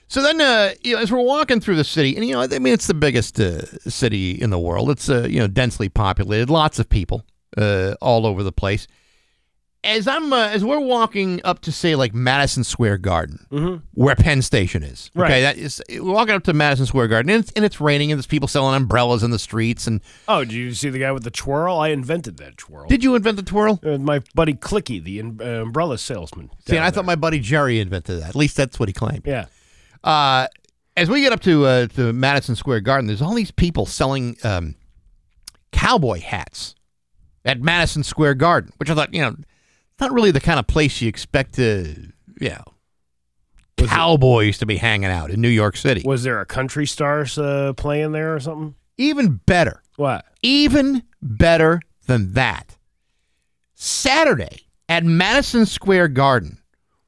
So 0.08 0.22
then, 0.22 0.40
uh, 0.40 0.72
you 0.82 0.94
know, 0.94 1.02
as 1.02 1.12
we're 1.12 1.20
walking 1.20 1.60
through 1.60 1.76
the 1.76 1.84
city, 1.84 2.16
and 2.16 2.24
you 2.24 2.32
know, 2.32 2.40
I 2.40 2.58
mean, 2.58 2.72
it's 2.72 2.86
the 2.86 2.94
biggest 2.94 3.38
uh, 3.38 3.66
city 3.90 4.30
in 4.30 4.48
the 4.48 4.58
world. 4.58 4.88
It's 4.88 5.10
uh, 5.10 5.26
you 5.28 5.40
know 5.40 5.46
densely 5.46 5.90
populated, 5.90 6.48
lots 6.48 6.78
of 6.78 6.88
people 6.88 7.26
uh, 7.58 7.94
all 8.00 8.24
over 8.24 8.42
the 8.42 8.52
place. 8.52 8.86
As 9.86 10.08
I'm 10.08 10.32
uh, 10.32 10.48
as 10.48 10.64
we're 10.64 10.80
walking 10.80 11.40
up 11.44 11.60
to 11.60 11.70
say 11.72 11.94
like 11.94 12.12
Madison 12.12 12.64
Square 12.64 12.98
Garden, 12.98 13.82
where 13.94 14.16
Penn 14.16 14.42
Station 14.42 14.82
is. 14.82 15.10
Okay, 15.16 15.22
Mm-hmm. 15.24 15.32
Right. 15.32 15.40
that 15.42 15.56
is 15.58 15.80
we're 15.90 16.12
walking 16.12 16.34
up 16.34 16.42
to 16.44 16.52
Madison 16.52 16.86
Square 16.86 17.08
Garden, 17.08 17.30
and 17.30 17.42
it's, 17.44 17.52
and 17.52 17.64
it's 17.64 17.80
raining, 17.80 18.10
and 18.10 18.18
there's 18.18 18.26
people 18.26 18.48
selling 18.48 18.74
umbrellas 18.74 19.22
in 19.22 19.30
the 19.30 19.38
streets. 19.38 19.86
And 19.86 20.00
Oh, 20.26 20.40
did 20.44 20.52
you 20.54 20.74
see 20.74 20.88
the 20.90 20.98
guy 20.98 21.12
with 21.12 21.22
the 21.22 21.30
twirl? 21.30 21.78
I 21.78 21.88
invented 21.88 22.36
that 22.38 22.56
twirl. 22.56 22.88
did 22.88 23.04
you 23.04 23.14
invent 23.14 23.36
the 23.36 23.42
twirl? 23.44 23.78
Uh, 23.84 23.96
my 23.98 24.20
buddy 24.34 24.54
Clicky, 24.54 25.02
the 25.02 25.20
um, 25.20 25.38
uh, 25.40 25.44
umbrella 25.62 25.98
salesman. 25.98 26.50
See, 26.66 26.78
I 26.78 26.90
thought 26.90 27.04
my 27.04 27.14
buddy 27.16 27.38
Jerry 27.38 27.78
invented 27.78 28.20
that. 28.22 28.30
At 28.30 28.36
least 28.36 28.56
that's 28.56 28.80
what 28.80 28.88
he 28.88 28.92
claimed. 28.92 29.22
yeah. 29.24 29.46
Uh, 30.02 30.48
as 30.96 31.08
we 31.10 31.20
get 31.20 31.32
up 31.32 31.40
to 31.42 31.64
uh, 31.66 31.86
to 31.88 32.12
Madison 32.12 32.56
Square 32.56 32.80
Garden, 32.80 33.06
there's 33.06 33.22
all 33.22 33.34
these 33.34 33.50
people 33.52 33.86
selling 33.86 34.36
um, 34.42 34.74
cowboy 35.72 36.20
hats 36.20 36.74
at 37.44 37.60
Madison 37.60 38.02
Square 38.02 38.34
Garden, 38.34 38.72
which 38.78 38.90
I 38.90 38.94
thought, 38.94 39.12
you 39.14 39.20
know, 39.20 39.36
not 40.00 40.12
really 40.12 40.30
the 40.30 40.40
kind 40.40 40.58
of 40.58 40.66
place 40.66 41.00
you 41.00 41.08
expect 41.08 41.54
to, 41.54 42.12
you 42.40 42.48
know, 42.50 42.62
Was 43.78 43.86
it- 43.90 43.94
cowboys 43.94 44.58
to 44.58 44.66
be 44.66 44.76
hanging 44.76 45.10
out 45.10 45.30
in 45.30 45.40
New 45.40 45.48
York 45.48 45.76
City. 45.76 46.02
Was 46.04 46.22
there 46.22 46.40
a 46.40 46.46
country 46.46 46.86
stars 46.86 47.38
uh, 47.38 47.72
playing 47.74 48.12
there 48.12 48.34
or 48.34 48.40
something? 48.40 48.74
Even 48.98 49.40
better, 49.46 49.82
What? 49.96 50.24
even 50.42 51.02
better 51.22 51.80
than 52.06 52.32
that. 52.34 52.76
Saturday 53.74 54.68
at 54.88 55.04
Madison 55.04 55.66
Square 55.66 56.08
Garden 56.08 56.58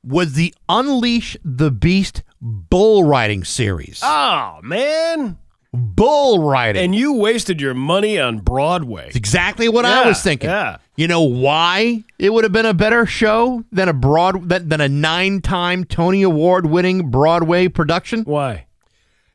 was 0.03 0.35
the 0.35 0.55
Unleash 0.69 1.37
the 1.45 1.71
Beast 1.71 2.23
bull 2.41 3.05
riding 3.05 3.45
series. 3.45 4.01
Oh 4.03 4.59
man! 4.63 5.39
Bull 5.73 6.49
riding. 6.49 6.83
And 6.83 6.95
you 6.95 7.13
wasted 7.15 7.61
your 7.61 7.75
money 7.75 8.19
on 8.19 8.39
Broadway. 8.39 9.09
It's 9.09 9.17
exactly 9.17 9.69
what 9.69 9.85
I 9.85 10.07
was 10.07 10.23
thinking. 10.23 10.49
yeah. 10.49 10.79
You 10.97 11.07
know 11.07 11.23
why 11.23 12.05
it 12.19 12.33
would 12.33 12.45
have 12.45 12.53
been 12.53 12.67
a 12.67 12.75
better 12.75 13.07
show 13.07 13.65
than 13.71 13.89
a 13.89 13.93
broad 13.93 14.49
than, 14.49 14.81
a 14.81 14.89
nine-time 14.89 15.85
Tony 15.85 16.23
Award-winning 16.23 17.11
Broadway 17.11 17.69
production? 17.69 18.25
Why? 18.25 18.67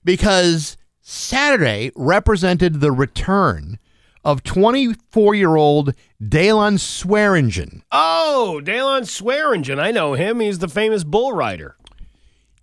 Because 0.04 0.76
Saturday 1.02 1.92
represented 1.96 2.82
the 2.82 2.92
return 2.92 3.80
of 4.26 4.44
24-year-old 4.44 5.94
Daylon 6.22 6.80
Swearingen. 6.80 7.84
Oh, 7.92 8.60
Daylon 8.64 9.08
Swearingen. 9.08 9.80
I 9.80 9.92
know 9.92 10.14
him. 10.14 10.40
He's 10.40 10.60
the 10.60 10.68
famous 10.68 11.04
bull 11.04 11.34
rider. 11.34 11.76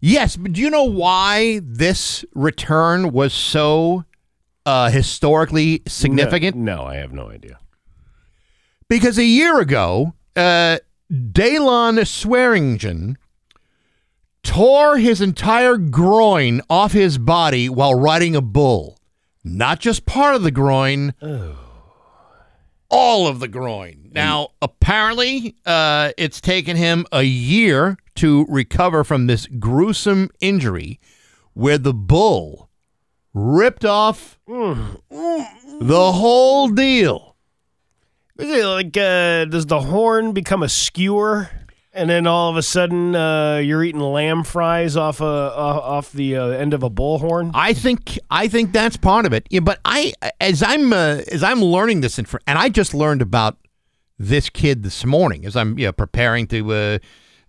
Yes, 0.01 0.37
but 0.37 0.53
do 0.53 0.61
you 0.61 0.71
know 0.71 0.85
why 0.85 1.61
this 1.63 2.25
return 2.35 3.13
was 3.13 3.35
so 3.35 4.05
uh, 4.65 4.91
historically 4.91 5.83
significant? 5.87 6.57
No, 6.57 6.77
no, 6.77 6.85
I 6.85 6.97
have 6.97 7.13
no 7.13 7.31
idea. 7.31 7.59
Because 8.89 9.19
a 9.19 9.25
year 9.25 9.61
ago, 9.61 10.15
uh, 10.35 10.79
Daylon 11.13 12.07
Swearingen 12.07 13.19
tore 14.43 14.97
his 14.97 15.21
entire 15.21 15.77
groin 15.77 16.63
off 16.71 16.93
his 16.93 17.19
body 17.19 17.69
while 17.69 17.95
riding 17.95 18.35
a 18.35 18.41
bull. 18.41 18.99
Not 19.45 19.81
just 19.81 20.07
part 20.07 20.35
of 20.35 20.43
the 20.43 20.51
groin, 20.51 21.15
all 22.91 23.27
of 23.27 23.41
the 23.41 23.49
groin. 23.49 24.11
Now, 24.13 24.49
apparently, 24.61 25.57
uh, 25.65 26.13
it's 26.19 26.41
taken 26.41 26.77
him 26.77 27.07
a 27.13 27.23
year 27.23 27.97
to 28.17 28.45
recover 28.49 29.05
from 29.05 29.27
this 29.27 29.47
gruesome 29.47 30.31
injury 30.41 31.01
where 31.55 31.79
the 31.79 31.95
bull 31.95 32.69
ripped 33.33 33.85
off 33.85 34.39
the 34.47 36.13
whole 36.13 36.69
deal. 36.69 37.37
Is 38.39 38.51
it 38.51 38.65
like 38.65 38.97
uh, 38.97 39.45
does 39.45 39.67
the 39.67 39.81
horn 39.81 40.33
become 40.33 40.63
a 40.63 40.69
skewer, 40.69 41.51
and 41.93 42.09
then 42.09 42.27
all 42.27 42.51
of 42.51 42.57
a 42.57 42.63
sudden 42.63 43.15
uh, 43.15 43.57
you're 43.57 43.83
eating 43.83 44.01
lamb 44.01 44.45
fries 44.45 44.97
off 44.97 45.21
a 45.21 45.25
off 45.25 45.83
off 45.83 46.13
the 46.13 46.37
uh, 46.37 46.47
end 46.49 46.75
of 46.75 46.83
a 46.83 46.91
bullhorn? 46.91 47.51
I 47.55 47.73
think 47.73 48.19
I 48.31 48.49
think 48.49 48.73
that's 48.73 48.97
part 48.97 49.27
of 49.27 49.33
it. 49.33 49.47
Yeah, 49.51 49.61
but 49.61 49.81
I 49.85 50.13
as 50.41 50.63
I'm 50.63 50.93
uh, 50.93 51.23
as 51.31 51.43
I'm 51.43 51.63
learning 51.63 52.01
this 52.01 52.17
infor- 52.19 52.41
and 52.47 52.59
I 52.59 52.69
just 52.69 52.95
learned 52.95 53.23
about 53.23 53.57
this 54.19 54.51
kid 54.51 54.83
this 54.83 55.05
morning 55.05 55.47
as 55.47 55.57
I'm 55.57 55.79
you 55.79 55.87
know, 55.87 55.93
preparing 55.93 56.47
to 56.49 56.73
uh, 56.73 56.99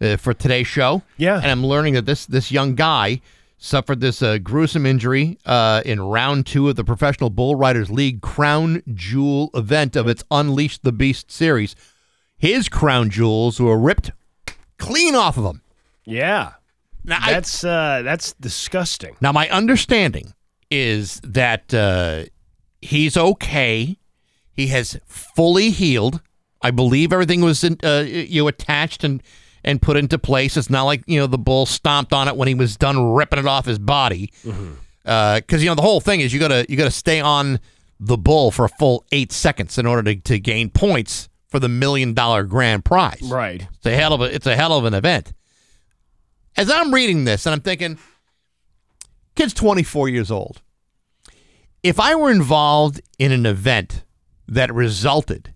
uh, 0.01 0.17
for 0.17 0.33
today's 0.33 0.67
show. 0.67 1.03
Yeah. 1.17 1.37
and 1.37 1.47
I'm 1.47 1.65
learning 1.65 1.93
that 1.95 2.05
this 2.05 2.25
this 2.25 2.51
young 2.51 2.75
guy 2.75 3.21
suffered 3.57 3.99
this 3.99 4.23
uh, 4.23 4.39
gruesome 4.39 4.87
injury 4.87 5.37
uh, 5.45 5.83
in 5.85 6.01
round 6.01 6.47
two 6.47 6.67
of 6.67 6.75
the 6.75 6.83
Professional 6.83 7.29
Bull 7.29 7.55
Riders 7.55 7.91
League 7.91 8.21
Crown 8.21 8.81
Jewel 8.95 9.51
event 9.53 9.95
of 9.95 10.07
its 10.07 10.23
Unleash 10.31 10.79
the 10.79 10.91
Beast 10.91 11.29
series. 11.29 11.75
His 12.37 12.67
crown 12.67 13.11
jewels 13.11 13.59
were 13.59 13.77
ripped 13.77 14.09
clean 14.82 15.15
off 15.15 15.38
of 15.38 15.43
them. 15.43 15.61
Yeah, 16.05 16.51
Now, 17.05 17.19
I- 17.21 17.32
that's 17.34 17.63
uh, 17.63 18.01
that's 18.03 18.34
disgusting. 18.34 19.15
Now, 19.21 19.32
my 19.32 19.47
understanding 19.49 20.34
is 20.69 21.21
that 21.23 21.73
uh, 21.73 22.25
he's 22.82 23.15
okay. 23.15 23.97
He 24.53 24.67
has 24.67 24.99
fully 25.05 25.69
healed. 25.69 26.21
I 26.61 26.71
believe 26.71 27.11
everything 27.13 27.41
was 27.41 27.63
in, 27.63 27.77
uh, 27.84 28.03
you 28.05 28.41
know, 28.43 28.47
attached 28.47 29.03
and 29.03 29.21
and 29.63 29.82
put 29.82 29.95
into 29.97 30.17
place. 30.19 30.57
It's 30.57 30.69
not 30.69 30.84
like 30.84 31.03
you 31.07 31.19
know 31.19 31.27
the 31.27 31.38
bull 31.38 31.65
stomped 31.65 32.13
on 32.13 32.27
it 32.27 32.36
when 32.36 32.47
he 32.47 32.53
was 32.55 32.75
done 32.77 33.13
ripping 33.13 33.39
it 33.39 33.45
off 33.45 33.65
his 33.65 33.79
body. 33.79 34.32
Because 35.03 35.63
you 35.63 35.69
know 35.69 35.75
the 35.75 35.82
whole 35.82 36.01
thing 36.01 36.19
is 36.21 36.34
you 36.34 36.39
gotta 36.39 36.65
you 36.69 36.77
gotta 36.77 36.91
stay 36.91 37.19
on 37.19 37.59
the 37.99 38.17
bull 38.17 38.51
for 38.51 38.65
a 38.65 38.69
full 38.69 39.05
eight 39.11 39.32
seconds 39.32 39.77
in 39.77 39.86
order 39.86 40.03
to, 40.13 40.19
to 40.21 40.39
gain 40.39 40.69
points 40.69 41.29
for 41.52 41.60
the 41.60 41.70
million 41.70 42.14
dollar 42.14 42.43
grand 42.43 42.84
prize. 42.86 43.22
Right. 43.22 43.68
It's 43.76 43.86
a 43.86 43.95
hell 43.95 44.14
of 44.14 44.22
a 44.22 44.34
it's 44.34 44.47
a 44.47 44.56
hell 44.56 44.74
of 44.74 44.86
an 44.86 44.93
event. 44.95 45.34
As 46.58 46.72
I'm 46.72 46.93
reading 46.93 47.26
this 47.26 47.45
and 47.45 47.54
I'm 47.54 47.62
thinking, 47.62 47.97
kid's 49.36 49.54
24 49.54 50.10
years 50.10 50.32
old. 50.32 50.62
If 51.84 51.99
I 51.99 52.16
were 52.16 52.32
involved 52.32 53.02
in 53.20 53.32
an 53.32 53.45
event 53.45 54.04
that 54.47 54.74
resulted 54.74 55.54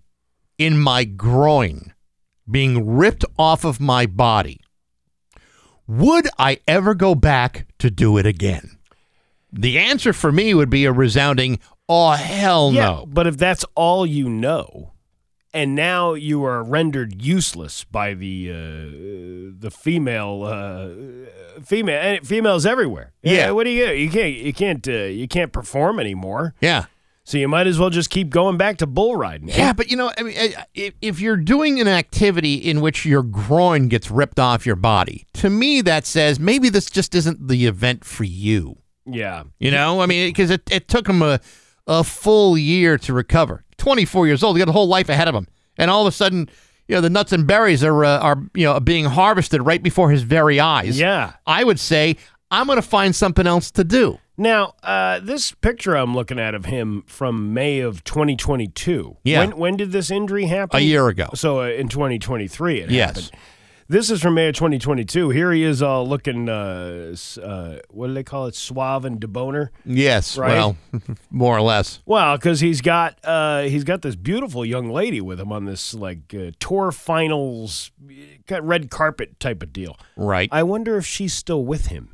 in 0.58 0.78
my 0.78 1.04
groin 1.04 1.92
being 2.50 2.96
ripped 2.96 3.24
off 3.38 3.64
of 3.64 3.80
my 3.80 4.06
body, 4.06 4.60
would 5.86 6.28
I 6.38 6.60
ever 6.66 6.94
go 6.94 7.14
back 7.14 7.66
to 7.78 7.90
do 7.90 8.16
it 8.18 8.26
again? 8.26 8.78
The 9.52 9.78
answer 9.78 10.12
for 10.12 10.32
me 10.32 10.52
would 10.54 10.70
be 10.70 10.84
a 10.84 10.92
resounding, 10.92 11.60
oh, 11.88 12.10
hell 12.12 12.72
Yeah, 12.72 12.82
no. 12.86 13.06
but 13.06 13.26
if 13.26 13.36
that's 13.36 13.64
all 13.74 14.04
you 14.04 14.28
know, 14.28 14.92
and 15.56 15.74
now 15.74 16.12
you 16.12 16.44
are 16.44 16.62
rendered 16.62 17.22
useless 17.22 17.84
by 17.84 18.12
the 18.14 18.50
uh, 18.50 18.54
the 19.58 19.70
female 19.70 20.42
uh, 20.44 21.60
female 21.64 21.98
and 21.98 22.26
females 22.26 22.66
everywhere. 22.66 23.12
Yeah. 23.22 23.50
what 23.52 23.64
do 23.64 23.70
you 23.70 23.86
you 23.90 24.10
can't 24.10 24.34
you 24.34 24.52
can't 24.52 24.86
uh, 24.86 24.92
you 24.92 25.26
can't 25.26 25.52
perform 25.52 25.98
anymore. 25.98 26.54
Yeah. 26.60 26.84
So 27.24 27.38
you 27.38 27.48
might 27.48 27.66
as 27.66 27.76
well 27.76 27.90
just 27.90 28.10
keep 28.10 28.30
going 28.30 28.56
back 28.56 28.76
to 28.76 28.86
bull 28.86 29.16
riding. 29.16 29.48
Yeah, 29.48 29.72
but 29.72 29.90
you 29.90 29.96
know, 29.96 30.12
I 30.16 30.22
mean, 30.22 30.36
if, 30.74 30.94
if 31.02 31.20
you're 31.20 31.36
doing 31.36 31.80
an 31.80 31.88
activity 31.88 32.54
in 32.54 32.80
which 32.80 33.04
your 33.04 33.24
groin 33.24 33.88
gets 33.88 34.12
ripped 34.12 34.38
off 34.38 34.64
your 34.64 34.76
body, 34.76 35.26
to 35.34 35.50
me 35.50 35.80
that 35.80 36.06
says 36.06 36.38
maybe 36.38 36.68
this 36.68 36.88
just 36.88 37.16
isn't 37.16 37.48
the 37.48 37.66
event 37.66 38.04
for 38.04 38.22
you. 38.22 38.76
yeah. 39.06 39.42
You 39.58 39.72
know, 39.72 40.00
I 40.02 40.06
mean, 40.06 40.28
because 40.28 40.50
it, 40.50 40.70
it 40.70 40.86
took 40.86 41.08
him 41.08 41.20
a, 41.20 41.40
a 41.88 42.04
full 42.04 42.56
year 42.56 42.96
to 42.98 43.12
recover. 43.12 43.64
24 43.78 44.26
years 44.26 44.42
old, 44.42 44.56
he 44.56 44.58
got 44.60 44.68
a 44.68 44.72
whole 44.72 44.88
life 44.88 45.08
ahead 45.08 45.28
of 45.28 45.34
him, 45.34 45.46
and 45.78 45.90
all 45.90 46.06
of 46.06 46.12
a 46.12 46.16
sudden, 46.16 46.48
you 46.88 46.94
know, 46.94 47.00
the 47.00 47.10
nuts 47.10 47.32
and 47.32 47.46
berries 47.46 47.82
are 47.84 48.04
uh, 48.04 48.18
are 48.20 48.42
you 48.54 48.64
know 48.64 48.78
being 48.80 49.04
harvested 49.06 49.64
right 49.64 49.82
before 49.82 50.10
his 50.10 50.22
very 50.22 50.60
eyes. 50.60 50.98
Yeah. 50.98 51.32
I 51.46 51.64
would 51.64 51.80
say 51.80 52.16
I'm 52.50 52.66
going 52.66 52.76
to 52.76 52.82
find 52.82 53.14
something 53.14 53.46
else 53.46 53.70
to 53.72 53.84
do. 53.84 54.18
Now, 54.38 54.74
uh, 54.82 55.18
this 55.20 55.50
picture 55.52 55.96
I'm 55.96 56.14
looking 56.14 56.38
at 56.38 56.54
of 56.54 56.66
him 56.66 57.02
from 57.06 57.54
May 57.54 57.80
of 57.80 58.04
2022. 58.04 59.16
Yeah. 59.24 59.40
When, 59.40 59.56
when 59.56 59.76
did 59.76 59.92
this 59.92 60.10
injury 60.10 60.44
happen? 60.44 60.78
A 60.78 60.82
year 60.82 61.08
ago. 61.08 61.30
So 61.34 61.60
uh, 61.62 61.68
in 61.68 61.88
2023 61.88 62.80
it 62.80 62.90
Yes. 62.90 63.08
happened. 63.08 63.30
This 63.88 64.10
is 64.10 64.20
from 64.20 64.34
May 64.34 64.48
of 64.48 64.56
2022. 64.56 65.30
Here 65.30 65.52
he 65.52 65.62
is 65.62 65.80
all 65.80 66.08
looking, 66.08 66.48
uh, 66.48 67.14
uh, 67.40 67.76
what 67.88 68.08
do 68.08 68.14
they 68.14 68.24
call 68.24 68.46
it? 68.46 68.56
Suave 68.56 69.04
and 69.04 69.20
deboner. 69.20 69.68
Yes, 69.84 70.36
Right. 70.36 70.54
well, 70.54 70.76
more 71.30 71.56
or 71.56 71.60
less. 71.60 72.00
Well, 72.04 72.36
because 72.36 72.58
he's 72.58 72.80
got 72.80 73.16
uh, 73.22 73.62
he's 73.62 73.84
got 73.84 74.02
this 74.02 74.16
beautiful 74.16 74.64
young 74.66 74.90
lady 74.90 75.20
with 75.20 75.38
him 75.38 75.52
on 75.52 75.66
this 75.66 75.94
like 75.94 76.34
uh, 76.34 76.50
tour 76.58 76.90
finals, 76.90 77.92
got 78.48 78.66
red 78.66 78.90
carpet 78.90 79.38
type 79.38 79.62
of 79.62 79.72
deal. 79.72 79.96
Right. 80.16 80.48
I 80.50 80.64
wonder 80.64 80.96
if 80.96 81.06
she's 81.06 81.32
still 81.32 81.64
with 81.64 81.86
him 81.86 82.10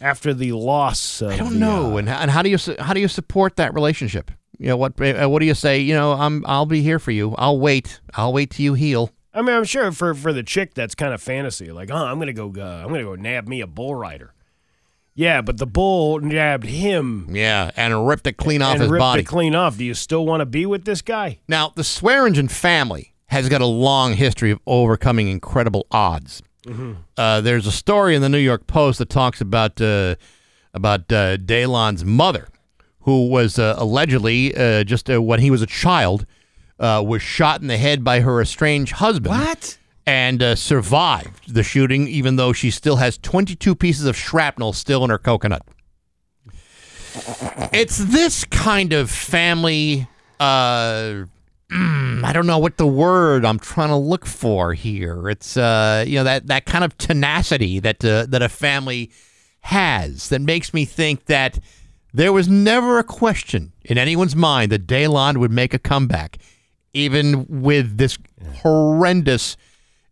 after 0.00 0.34
the 0.34 0.50
loss. 0.50 1.22
Of 1.22 1.30
I 1.30 1.36
don't 1.36 1.52
the, 1.54 1.58
know. 1.60 1.94
uh, 1.94 1.98
and 1.98 2.08
how, 2.08 2.18
and 2.18 2.30
how 2.32 2.42
do 2.42 2.50
you 2.50 2.58
how 2.80 2.92
do 2.92 2.98
you 3.00 3.08
support 3.08 3.54
that 3.54 3.72
relationship? 3.72 4.32
You 4.58 4.66
know 4.68 4.76
what? 4.76 5.00
uh, 5.00 5.28
What 5.28 5.38
do 5.40 5.46
you 5.46 5.54
say? 5.54 5.78
You 5.78 5.94
know, 5.94 6.12
I'm 6.12 6.44
I'll 6.44 6.66
be 6.66 6.80
here 6.82 6.98
for 6.98 7.12
you. 7.12 7.36
I'll 7.38 7.60
wait. 7.60 8.00
I'll 8.14 8.32
wait 8.32 8.50
till 8.50 8.64
you 8.64 8.74
heal. 8.74 9.10
I 9.34 9.42
mean, 9.42 9.56
I'm 9.56 9.64
sure 9.64 9.90
for 9.92 10.14
for 10.14 10.32
the 10.32 10.42
chick 10.42 10.74
that's 10.74 10.94
kind 10.94 11.12
of 11.12 11.20
fantasy. 11.22 11.72
Like, 11.72 11.90
oh, 11.90 11.96
I'm 11.96 12.18
gonna 12.18 12.32
go, 12.32 12.46
uh, 12.56 12.82
I'm 12.82 12.88
gonna 12.88 13.02
go 13.02 13.14
nab 13.16 13.48
me 13.48 13.60
a 13.60 13.66
bull 13.66 13.94
rider. 13.94 14.32
Yeah, 15.16 15.42
but 15.42 15.58
the 15.58 15.66
bull 15.66 16.18
nabbed 16.20 16.66
him 16.66 17.28
Yeah, 17.30 17.70
and 17.76 18.06
ripped 18.08 18.26
it 18.26 18.36
clean 18.36 18.62
off 18.62 18.74
and 18.74 18.82
his 18.82 18.90
ripped 18.90 19.00
body. 19.00 19.20
it 19.22 19.26
clean 19.26 19.54
off. 19.54 19.76
Do 19.78 19.84
you 19.84 19.94
still 19.94 20.26
want 20.26 20.40
to 20.40 20.46
be 20.46 20.66
with 20.66 20.84
this 20.84 21.02
guy? 21.02 21.38
now, 21.48 21.72
the 21.74 21.84
Swearingen 21.84 22.48
family 22.48 23.14
has 23.26 23.48
got 23.48 23.60
a 23.60 23.66
long 23.66 24.14
history 24.14 24.50
of 24.50 24.58
overcoming 24.66 25.28
incredible 25.28 25.86
odds. 25.90 26.42
Uh, 27.18 27.40
there's 27.42 27.66
a 27.66 27.72
story 27.72 28.14
in 28.16 28.22
the 28.22 28.28
New 28.28 28.38
York 28.38 28.66
Post 28.66 28.98
that 28.98 29.10
talks 29.10 29.40
about 29.40 29.80
uh, 29.80 30.14
about 30.72 31.12
uh, 31.12 31.36
Daylon's 31.36 32.04
mother, 32.04 32.48
who 33.00 33.28
was 33.28 33.58
uh, 33.58 33.74
allegedly 33.76 34.56
uh, 34.56 34.82
just 34.82 35.10
uh, 35.10 35.20
when 35.20 35.40
he 35.40 35.50
was 35.50 35.60
a 35.62 35.66
child 35.66 36.24
uh, 36.78 37.02
was 37.06 37.22
shot 37.22 37.60
in 37.60 37.68
the 37.68 37.78
head 37.78 38.04
by 38.04 38.20
her 38.20 38.40
estranged 38.40 38.92
husband. 38.92 39.34
What? 39.34 39.78
and 40.06 40.42
uh, 40.42 40.54
survived 40.54 41.54
the 41.54 41.62
shooting, 41.62 42.06
even 42.08 42.36
though 42.36 42.52
she 42.52 42.70
still 42.70 42.96
has 42.96 43.16
22 43.18 43.74
pieces 43.74 44.06
of 44.06 44.16
shrapnel 44.16 44.72
still 44.72 45.04
in 45.04 45.10
her 45.10 45.18
coconut. 45.18 45.62
It's 47.72 47.98
this 47.98 48.44
kind 48.44 48.92
of 48.92 49.10
family. 49.10 50.08
Uh, 50.38 51.24
I 51.70 52.30
don't 52.32 52.46
know 52.46 52.58
what 52.58 52.76
the 52.76 52.86
word 52.86 53.44
I'm 53.44 53.58
trying 53.58 53.88
to 53.88 53.96
look 53.96 54.26
for 54.26 54.74
here. 54.74 55.28
It's 55.28 55.56
uh, 55.56 56.04
you 56.06 56.16
know 56.16 56.24
that 56.24 56.48
that 56.48 56.66
kind 56.66 56.84
of 56.84 56.98
tenacity 56.98 57.78
that 57.80 58.04
uh, 58.04 58.26
that 58.28 58.42
a 58.42 58.48
family 58.48 59.10
has 59.60 60.28
that 60.28 60.40
makes 60.40 60.74
me 60.74 60.84
think 60.84 61.26
that 61.26 61.58
there 62.12 62.32
was 62.32 62.48
never 62.48 62.98
a 62.98 63.04
question 63.04 63.72
in 63.82 63.96
anyone's 63.96 64.36
mind 64.36 64.70
that 64.72 64.86
Daylon 64.86 65.38
would 65.38 65.50
make 65.50 65.72
a 65.72 65.78
comeback, 65.78 66.38
even 66.94 67.46
with 67.48 67.98
this 67.98 68.16
horrendous 68.62 69.56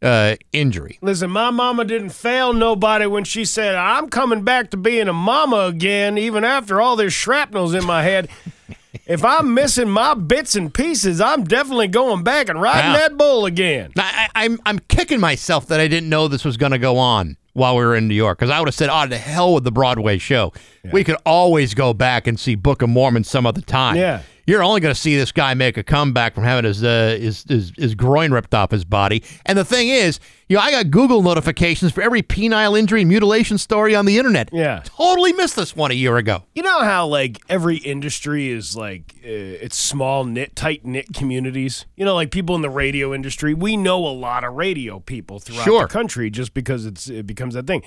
uh, 0.03 0.37
injury. 0.53 0.99
Listen, 1.01 1.31
my 1.31 1.51
mama 1.51 1.85
didn't 1.85 2.11
fail 2.11 2.53
nobody 2.53 3.07
when 3.07 3.25
she 3.25 3.45
said, 3.45 3.75
I'm 3.77 4.09
coming 4.11 4.43
back 4.43 4.71
to 4.73 4.77
being 4.77 5.09
a 5.09 5.13
mama 5.13 5.67
again, 5.67 6.19
even 6.19 6.45
after 6.45 6.81
all 6.81 6.97
this 6.97 7.13
shrapnel's 7.13 7.73
in 7.75 7.85
my 7.87 8.03
head. 8.03 8.29
if 9.07 9.25
I'm 9.25 9.55
missing 9.55 9.89
my 9.89 10.15
bits 10.15 10.57
and 10.57 10.75
pieces, 10.75 11.21
I'm 11.21 11.45
definitely 11.45 11.89
going 11.89 12.25
back 12.25 12.49
and 12.49 12.61
riding 12.61 12.91
Yeah. 12.93 12.99
that 12.99 13.17
bull 13.17 13.47
again. 13.47 13.93
I, 13.97 14.29
I'm 14.35 14.59
I'm 14.67 14.79
kicking 14.81 15.21
myself 15.21 15.67
that 15.69 15.79
I 15.81 15.87
didn't 15.89 16.09
know 16.09 16.27
this 16.29 16.45
was 16.45 16.57
going 16.57 16.73
to 16.73 16.79
go 16.79 16.99
on 16.99 17.37
while 17.53 17.77
we 17.77 17.85
were 17.85 17.95
in 17.95 18.09
New 18.09 18.15
York 18.15 18.39
because 18.39 18.51
I 18.51 18.59
would 18.59 18.67
have 18.69 18.75
said, 18.75 18.89
"Oh, 18.91 19.07
to 19.07 19.17
hell 19.19 19.55
with 19.55 19.65
the 19.65 19.71
Broadway 19.73 20.19
show. 20.19 20.53
We 20.93 21.05
could 21.05 21.17
always 21.25 21.75
go 21.75 21.95
back 21.95 22.27
and 22.27 22.41
see 22.41 22.55
Book 22.57 22.83
of 22.83 22.89
Mormon 22.89 23.23
some 23.25 23.47
other 23.47 23.61
time." 23.61 23.97
Yeah. 23.97 24.23
You're 24.53 24.63
only 24.63 24.83
going 24.83 24.95
to 24.95 25.01
see 25.01 25.17
this 25.17 25.33
guy 25.33 25.55
make 25.55 25.79
a 25.79 25.83
comeback 25.83 26.35
from 26.35 26.45
having 26.45 26.67
his, 26.67 26.85
uh, 26.85 27.17
his 27.19 27.43
his 27.49 27.73
his 27.75 27.95
groin 27.95 28.33
ripped 28.33 28.53
off 28.53 28.71
his 28.71 28.85
body. 28.85 29.25
And 29.47 29.57
the 29.57 29.65
thing 29.65 29.89
is, 29.89 30.21
you 30.47 30.57
know, 30.59 30.63
I 30.63 30.71
got 30.71 30.91
Google 30.91 31.23
notifications 31.23 31.91
for 31.91 32.03
every 32.03 32.23
penile 32.23 32.79
injury 32.79 33.01
and 33.01 33.09
mutilation 33.09 33.57
story 33.57 33.95
on 33.97 34.05
the 34.05 34.19
internet. 34.19 34.51
Yeah. 34.53 34.83
totally 34.85 35.33
missed 35.33 35.57
this 35.57 35.75
one 35.75 35.91
a 35.91 35.95
year 35.95 36.19
ago. 36.19 36.43
You 36.55 36.63
know 36.63 36.81
how 36.81 37.07
like 37.07 37.39
every 37.49 37.79
industry 37.79 38.51
is 38.51 38.77
like 38.77 39.15
uh, 39.25 39.65
it's 39.65 39.75
small 39.79 40.25
knit, 40.25 40.55
tight 40.55 40.85
knit 40.85 41.15
communities. 41.15 41.87
You 41.97 42.05
know, 42.05 42.15
like 42.15 42.31
people 42.31 42.55
in 42.55 42.61
the 42.61 42.69
radio 42.69 43.15
industry. 43.15 43.55
We 43.55 43.79
know 43.79 44.07
a 44.07 44.13
lot 44.13 44.45
of 44.45 44.53
radio 44.53 45.01
people 45.01 45.39
throughout 45.41 45.65
Sure. 45.65 45.83
the 45.87 45.89
country 45.89 46.29
just 46.29 46.53
because 46.53 46.85
it's 46.85 47.09
it 47.09 47.27
becomes 47.27 47.55
that 47.55 47.67
thing. 47.67 47.83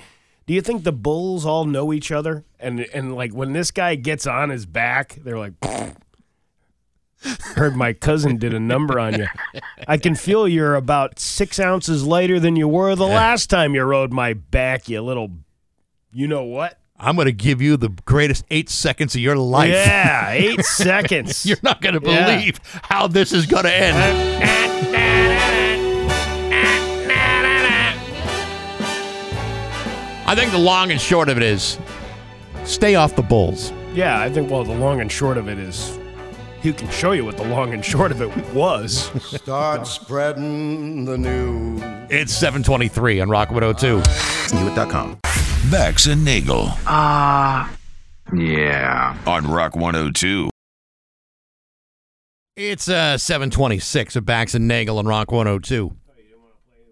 Do 0.46 0.54
you 0.54 0.60
think 0.62 0.82
the 0.82 0.90
bulls 0.92 1.46
all 1.46 1.64
know 1.64 1.92
each 1.92 2.10
other? 2.10 2.44
And 2.58 2.80
and 2.92 3.14
like 3.14 3.32
when 3.32 3.52
this 3.52 3.70
guy 3.70 3.94
gets 3.94 4.26
on 4.26 4.48
his 4.48 4.66
back, 4.66 5.20
they're 5.22 5.38
like. 5.38 5.52
Heard 7.54 7.74
my 7.76 7.92
cousin 7.92 8.36
did 8.36 8.52
a 8.54 8.60
number 8.60 9.00
on 9.00 9.14
you. 9.18 9.26
I 9.88 9.96
can 9.96 10.14
feel 10.14 10.46
you're 10.46 10.74
about 10.74 11.18
six 11.18 11.58
ounces 11.58 12.04
lighter 12.04 12.38
than 12.38 12.56
you 12.56 12.68
were 12.68 12.94
the 12.94 13.06
last 13.06 13.48
time 13.50 13.74
you 13.74 13.82
rode 13.82 14.12
my 14.12 14.34
back, 14.34 14.88
you 14.88 15.00
little. 15.02 15.30
You 16.12 16.28
know 16.28 16.44
what? 16.44 16.78
I'm 16.98 17.16
going 17.16 17.26
to 17.26 17.32
give 17.32 17.60
you 17.60 17.76
the 17.76 17.90
greatest 18.04 18.44
eight 18.50 18.68
seconds 18.70 19.14
of 19.14 19.20
your 19.20 19.36
life. 19.36 19.70
Yeah, 19.70 20.30
eight 20.32 20.64
seconds. 20.64 21.44
You're 21.44 21.58
not 21.62 21.80
going 21.82 21.98
to 22.00 22.10
Yeah. 22.10 22.36
believe 22.38 22.60
how 22.84 23.06
this 23.06 23.32
is 23.32 23.44
going 23.46 23.64
to 23.64 23.74
end. 23.74 25.16
I 30.28 30.34
think 30.34 30.50
the 30.50 30.58
long 30.58 30.90
and 30.90 31.00
short 31.00 31.28
of 31.28 31.36
it 31.36 31.42
is 31.42 31.78
stay 32.64 32.96
off 32.96 33.14
the 33.14 33.22
Bulls. 33.22 33.72
Yeah, 33.94 34.20
I 34.20 34.28
think, 34.28 34.50
well, 34.50 34.64
the 34.64 34.74
long 34.74 35.00
and 35.00 35.10
short 35.10 35.38
of 35.38 35.48
it 35.48 35.58
is 35.58 35.98
he 36.66 36.72
can 36.72 36.90
show 36.90 37.12
you 37.12 37.24
what 37.24 37.36
the 37.36 37.44
long 37.44 37.72
and 37.72 37.84
short 37.84 38.10
of 38.10 38.20
it 38.20 38.52
was. 38.52 39.04
Start 39.40 39.86
spreading 39.86 41.04
the 41.04 41.16
news. 41.16 41.80
It's 42.10 42.32
723 42.34 43.20
on 43.20 43.28
Rock 43.30 43.50
102. 43.52 44.02
Hewitt.com. 44.56 45.18
Bax 45.70 46.06
and 46.06 46.24
Nagle 46.24 46.68
Ah. 46.86 47.72
Yeah. 48.34 49.16
on 49.26 49.46
Rock 49.48 49.76
102. 49.76 50.50
It's 52.56 52.88
uh, 52.88 53.16
726 53.18 54.16
of 54.16 54.24
Bax 54.24 54.54
and 54.54 54.66
Nagle 54.66 54.98
on 54.98 55.06
Rock 55.06 55.30
102. 55.30 55.94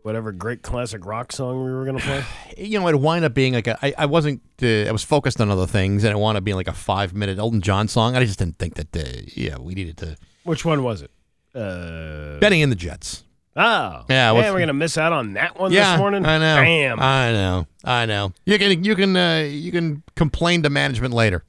Whatever 0.05 0.33
great 0.33 0.61
classic 0.61 1.07
rock 1.07 1.33
song 1.33 1.65
we 1.65 1.73
were 1.73 1.87
going 1.87 1.97
to 1.97 2.05
play. 2.05 2.23
You 2.59 2.79
know, 2.79 2.87
it 2.89 3.01
wind 3.01 3.25
up 3.25 3.33
being 3.33 3.55
like 3.55 3.67
a. 3.67 3.79
I, 3.85 3.95
I 3.97 4.07
wasn't. 4.07 4.43
Uh, 4.63 4.83
I 4.85 4.93
was 4.93 5.03
focused 5.03 5.41
on 5.41 5.51
other 5.51 5.67
things, 5.67 6.05
and 6.05 6.13
it 6.13 6.21
wound 6.21 6.37
up 6.37 6.45
being 6.45 6.59
like 6.59 6.69
a 6.69 6.75
five 6.75 7.15
minute 7.15 7.39
Elton 7.39 7.63
John 7.63 7.89
song. 7.89 8.15
I 8.15 8.23
just 8.23 8.39
didn't 8.39 8.59
think 8.59 8.75
that. 8.75 8.95
Uh, 8.95 9.23
yeah, 9.35 9.57
we 9.59 9.75
needed 9.75 9.97
to. 9.97 10.17
Which 10.45 10.63
one 10.63 10.83
was 10.85 11.01
it? 11.01 11.11
Uh, 11.55 12.39
Bennie 12.39 12.63
and 12.63 12.71
the 12.71 12.77
Jets. 12.77 13.25
oh. 13.57 14.05
Yeah, 14.11 14.33
Man, 14.35 14.53
we're 14.53 14.59
going 14.59 14.67
to 14.69 14.75
miss 14.75 14.99
out 14.99 15.15
on 15.15 15.33
that 15.33 15.59
one 15.59 15.73
yeah, 15.73 15.93
this 15.93 15.99
morning? 15.99 16.27
I 16.27 16.37
know. 16.37 16.57
Bam. 16.57 17.01
I 17.01 17.33
know. 17.33 17.67
I 17.83 18.05
know. 18.05 18.33
You 18.45 18.59
can. 18.59 18.85
You 18.85 18.95
can. 18.95 19.17
Uh, 19.17 19.39
you 19.49 19.73
can 19.73 20.03
complain 20.17 20.63
to 20.65 20.71
management 20.71 21.15
later. 21.15 21.45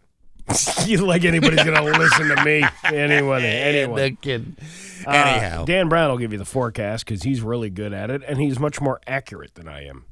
you 0.86 1.06
like 1.06 1.26
anybody's 1.26 1.64
going 1.64 1.76
to 1.94 2.00
listen 2.00 2.36
to 2.36 2.44
me. 2.44 2.64
Anyone. 2.84 3.44
Anyone. 3.44 4.00
The 4.00 4.12
kid. 4.12 4.56
Uh, 5.06 5.12
Anyhow. 5.12 5.66
Dan 5.66 5.90
Brown 5.90 6.10
will 6.10 6.18
give 6.18 6.32
you 6.32 6.38
the 6.38 6.46
forecast 6.46 7.06
because 7.06 7.24
he's 7.24 7.42
really 7.42 7.70
good 7.70 7.94
at 7.94 8.10
it, 8.10 8.24
and 8.28 8.40
he's 8.40 8.60
much 8.60 8.82
more 8.82 9.00
accurate 9.08 9.56
than 9.56 9.68
I 9.68 9.86
am. 9.86 10.06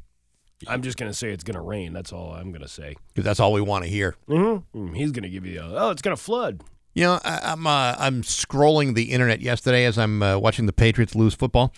I'm 0.67 0.81
just 0.81 0.97
going 0.97 1.11
to 1.11 1.17
say 1.17 1.31
it's 1.31 1.43
going 1.43 1.55
to 1.55 1.61
rain. 1.61 1.93
That's 1.93 2.13
all 2.13 2.33
I'm 2.33 2.51
going 2.51 2.61
to 2.61 2.69
say. 2.69 2.95
Because 3.09 3.25
that's 3.25 3.39
all 3.39 3.51
we 3.51 3.61
want 3.61 3.83
to 3.83 3.89
hear. 3.89 4.15
Mm-hmm. 4.29 4.93
He's 4.93 5.11
going 5.11 5.23
to 5.23 5.29
give 5.29 5.45
you, 5.45 5.59
oh, 5.61 5.89
it's 5.89 6.01
going 6.01 6.15
to 6.15 6.21
flood. 6.21 6.63
You 6.95 7.05
know, 7.05 7.19
I, 7.25 7.39
I'm 7.43 7.65
uh, 7.65 7.95
I'm 7.97 8.21
scrolling 8.21 8.93
the 8.93 9.05
internet 9.05 9.41
yesterday 9.41 9.85
as 9.85 9.97
I'm 9.97 10.21
uh, 10.21 10.37
watching 10.37 10.67
the 10.67 10.73
Patriots 10.73 11.15
lose 11.15 11.33
football, 11.33 11.73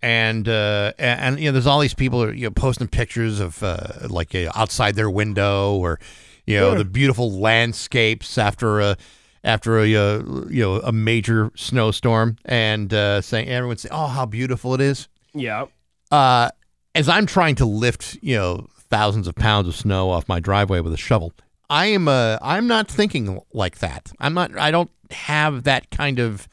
and 0.00 0.48
uh, 0.48 0.94
and, 0.98 1.38
you 1.38 1.46
know, 1.46 1.52
there's 1.52 1.66
all 1.66 1.80
these 1.80 1.92
people 1.92 2.34
you 2.34 2.44
know 2.44 2.50
posting 2.50 2.88
pictures 2.88 3.40
of 3.40 3.62
uh, 3.62 4.08
like 4.08 4.34
uh, 4.34 4.50
outside 4.54 4.94
their 4.94 5.10
window 5.10 5.74
or 5.76 6.00
you 6.46 6.58
know 6.58 6.74
the 6.74 6.84
beautiful 6.84 7.32
landscapes 7.32 8.38
after 8.38 8.80
a 8.80 8.96
after 9.42 9.78
a 9.78 9.94
uh, 9.94 10.22
you 10.48 10.62
know 10.62 10.80
a 10.80 10.92
major 10.92 11.50
snowstorm, 11.54 12.36
and 12.44 12.92
uh, 12.92 13.20
saying 13.20 13.48
everyone's 13.48 13.82
say 13.82 13.88
oh 13.92 14.06
how 14.06 14.26
beautiful 14.26 14.74
it 14.74 14.80
is. 14.80 15.08
Yeah. 15.34 15.66
Uh, 16.10 16.50
as 16.94 17.08
I'm 17.08 17.26
trying 17.26 17.54
to 17.56 17.64
lift 17.64 18.18
you 18.22 18.36
know 18.36 18.66
thousands 18.90 19.28
of 19.28 19.34
pounds 19.34 19.68
of 19.68 19.76
snow 19.76 20.10
off 20.10 20.28
my 20.28 20.40
driveway 20.40 20.80
with 20.80 20.92
a 20.92 20.98
shovel, 20.98 21.32
I 21.70 21.86
am 21.86 22.08
uh, 22.08 22.38
I'm 22.42 22.66
not 22.66 22.88
thinking 22.88 23.40
like 23.52 23.78
that. 23.78 24.12
I'm 24.18 24.34
not. 24.34 24.56
I 24.58 24.70
don't 24.70 24.90
have 25.10 25.64
that 25.64 25.90
kind 25.90 26.18
of 26.18 26.48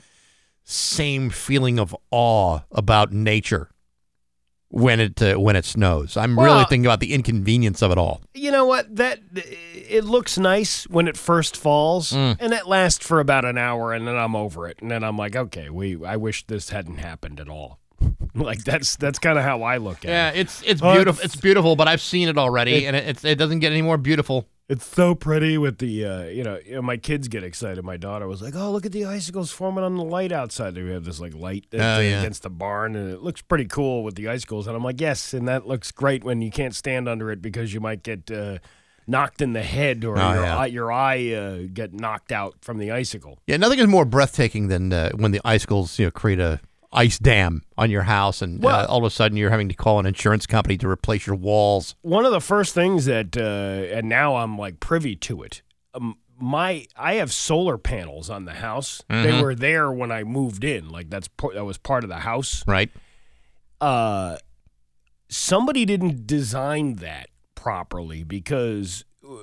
same 0.63 1.29
feeling 1.29 1.79
of 1.79 1.95
awe 2.11 2.59
about 2.71 3.11
nature 3.11 3.70
when 4.71 4.99
it 4.99 5.21
uh, 5.21 5.35
when 5.35 5.55
it 5.55 5.65
snows. 5.65 6.15
I'm 6.17 6.39
really 6.39 6.63
thinking 6.65 6.85
about 6.85 7.01
the 7.01 7.13
inconvenience 7.13 7.81
of 7.81 7.91
it 7.91 7.97
all. 7.97 8.21
You 8.33 8.51
know 8.51 8.65
what? 8.65 8.95
That 8.95 9.19
it 9.35 10.05
looks 10.05 10.37
nice 10.37 10.85
when 10.87 11.07
it 11.07 11.17
first 11.17 11.57
falls, 11.57 12.11
Mm. 12.13 12.37
and 12.39 12.53
it 12.53 12.65
lasts 12.67 13.05
for 13.05 13.19
about 13.19 13.43
an 13.45 13.57
hour, 13.57 13.91
and 13.93 14.07
then 14.07 14.15
I'm 14.15 14.35
over 14.35 14.67
it, 14.69 14.77
and 14.81 14.89
then 14.89 15.03
I'm 15.03 15.17
like, 15.17 15.35
okay, 15.35 15.69
we. 15.69 16.03
I 16.05 16.15
wish 16.15 16.45
this 16.47 16.69
hadn't 16.69 16.97
happened 16.97 17.39
at 17.41 17.49
all. 17.49 17.79
like 18.35 18.63
that's 18.63 18.95
that's 18.95 19.19
kind 19.19 19.37
of 19.37 19.43
how 19.43 19.63
I 19.63 19.77
look 19.77 19.99
at 19.99 20.05
Yeah, 20.05 20.29
it. 20.29 20.35
Yeah, 20.35 20.41
it's 20.41 20.63
it's 20.63 20.81
Oh, 20.83 20.93
beautiful. 20.95 21.19
it's- 21.19 21.33
It's 21.33 21.41
beautiful, 21.41 21.75
but 21.75 21.87
I've 21.87 22.01
seen 22.01 22.27
it 22.29 22.37
already, 22.37 22.85
It- 22.85 22.87
and 22.87 22.95
it, 22.95 23.07
it's, 23.07 23.23
it 23.25 23.37
doesn't 23.37 23.59
get 23.59 23.71
any 23.71 23.81
more 23.81 23.97
beautiful. 23.97 24.47
It's 24.69 24.85
so 24.85 25.15
pretty 25.15 25.57
with 25.57 25.79
the, 25.79 26.05
uh, 26.05 26.23
you, 26.23 26.45
know, 26.45 26.57
you 26.65 26.75
know, 26.75 26.81
my 26.81 26.95
kids 26.95 27.27
get 27.27 27.43
excited. 27.43 27.83
My 27.83 27.97
daughter 27.97 28.25
was 28.25 28.41
like, 28.41 28.55
"Oh, 28.55 28.71
look 28.71 28.85
at 28.85 28.93
the 28.93 29.03
icicles 29.03 29.51
forming 29.51 29.83
on 29.83 29.97
the 29.97 30.03
light 30.03 30.31
outside." 30.31 30.75
We 30.75 30.89
have 30.91 31.03
this 31.03 31.19
like 31.19 31.33
light 31.35 31.65
Oh, 31.73 31.77
yeah. 31.99 32.21
against 32.21 32.43
the 32.43 32.49
barn, 32.49 32.95
and 32.95 33.11
it 33.11 33.21
looks 33.21 33.41
pretty 33.41 33.65
cool 33.65 34.01
with 34.05 34.15
the 34.15 34.29
icicles. 34.29 34.67
And 34.67 34.75
I'm 34.77 34.83
like, 34.83 35.01
"Yes," 35.01 35.33
and 35.33 35.45
that 35.49 35.67
looks 35.67 35.91
great 35.91 36.23
when 36.23 36.41
you 36.41 36.51
can't 36.51 36.73
stand 36.73 37.09
under 37.09 37.31
it 37.31 37.41
because 37.41 37.73
you 37.73 37.81
might 37.81 38.01
get 38.01 38.31
uh, 38.31 38.59
knocked 39.07 39.41
in 39.41 39.51
the 39.51 39.63
head 39.63 40.05
or 40.05 40.17
Oh, 40.17 40.33
your, 40.33 40.43
yeah. 40.43 40.57
eye, 40.57 40.65
your 40.67 40.89
eye 40.89 41.31
uh, 41.33 41.57
get 41.73 41.93
knocked 41.93 42.31
out 42.31 42.55
from 42.61 42.77
the 42.77 42.91
icicle. 42.91 43.39
Yeah, 43.47 43.57
nothing 43.57 43.79
is 43.79 43.87
more 43.87 44.05
breathtaking 44.05 44.69
than 44.69 44.93
uh, 44.93 45.09
when 45.17 45.31
the 45.31 45.41
icicles 45.43 45.99
you 45.99 46.05
know 46.05 46.11
create 46.11 46.39
a 46.39 46.61
ice 46.93 47.17
dam 47.19 47.63
on 47.77 47.89
your 47.89 48.03
house, 48.03 48.41
and 48.41 48.63
uh, 48.63 48.85
all 48.89 48.99
of 48.99 49.03
a 49.03 49.09
sudden 49.09 49.37
you're 49.37 49.49
having 49.49 49.69
to 49.69 49.75
call 49.75 49.99
an 49.99 50.05
insurance 50.05 50.45
company 50.45 50.77
to 50.77 50.87
replace 50.87 51.25
your 51.25 51.35
walls. 51.35 51.95
one 52.01 52.25
of 52.25 52.31
the 52.31 52.41
first 52.41 52.73
things 52.73 53.05
that 53.05 53.37
uh, 53.37 53.95
and 53.95 54.09
now 54.09 54.35
I'm 54.35 54.57
like 54.57 54.79
privy 54.79 55.15
to 55.17 55.43
it. 55.43 55.61
Um, 55.93 56.17
my 56.37 56.85
I 56.95 57.15
have 57.15 57.31
solar 57.31 57.77
panels 57.77 58.29
on 58.29 58.45
the 58.45 58.53
house. 58.53 59.03
They 59.09 59.41
were 59.41 59.55
there 59.55 59.91
when 59.91 60.11
I 60.11 60.23
moved 60.23 60.63
in. 60.63 60.89
Like 60.89 61.09
that's 61.09 61.29
that 61.53 61.65
was 61.65 61.77
part 61.77 62.03
of 62.03 62.09
the 62.09 62.19
house. 62.19 62.63
Right? 62.67 62.91
Uh, 63.79 64.37
somebody 65.29 65.85
didn't 65.85 66.27
design 66.27 66.95
that 66.95 67.29
properly 67.55 68.23
because 68.23 69.05
uh, 69.27 69.35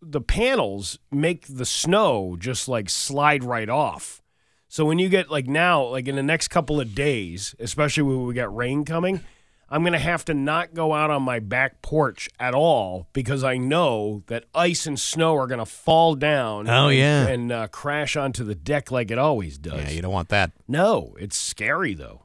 the 0.00 0.20
panels 0.20 0.98
make 1.10 1.46
the 1.48 1.66
snow 1.66 2.36
just 2.38 2.68
like 2.68 2.88
slide 2.88 3.44
right 3.44 3.68
off. 3.68 4.22
So 4.68 4.84
when 4.84 4.98
you 4.98 5.08
get 5.08 5.30
like 5.30 5.46
now, 5.46 5.84
like 5.84 6.08
in 6.08 6.16
the 6.16 6.22
next 6.22 6.48
couple 6.48 6.80
of 6.80 6.94
days, 6.94 7.54
especially 7.58 8.02
when 8.02 8.26
we 8.26 8.34
got 8.34 8.54
rain 8.54 8.84
coming, 8.84 9.22
I'm 9.70 9.82
going 9.82 9.92
to 9.92 9.98
have 9.98 10.24
to 10.26 10.34
not 10.34 10.74
go 10.74 10.94
out 10.94 11.10
on 11.10 11.22
my 11.22 11.40
back 11.40 11.82
porch 11.82 12.28
at 12.38 12.54
all 12.54 13.08
because 13.12 13.44
I 13.44 13.56
know 13.56 14.22
that 14.26 14.44
ice 14.54 14.86
and 14.86 14.98
snow 14.98 15.36
are 15.36 15.46
going 15.46 15.58
to 15.58 15.66
fall 15.66 16.14
down. 16.14 16.68
Oh, 16.68 16.88
and, 16.88 16.98
yeah. 16.98 17.26
and 17.26 17.52
uh, 17.52 17.68
crash 17.68 18.16
onto 18.16 18.44
the 18.44 18.54
deck 18.54 18.90
like 18.90 19.10
it 19.10 19.18
always 19.18 19.58
does. 19.58 19.80
Yeah, 19.80 19.90
you 19.90 20.02
don't 20.02 20.12
want 20.12 20.28
that. 20.30 20.52
No, 20.66 21.14
it's 21.18 21.36
scary 21.36 21.94
though. 21.94 22.24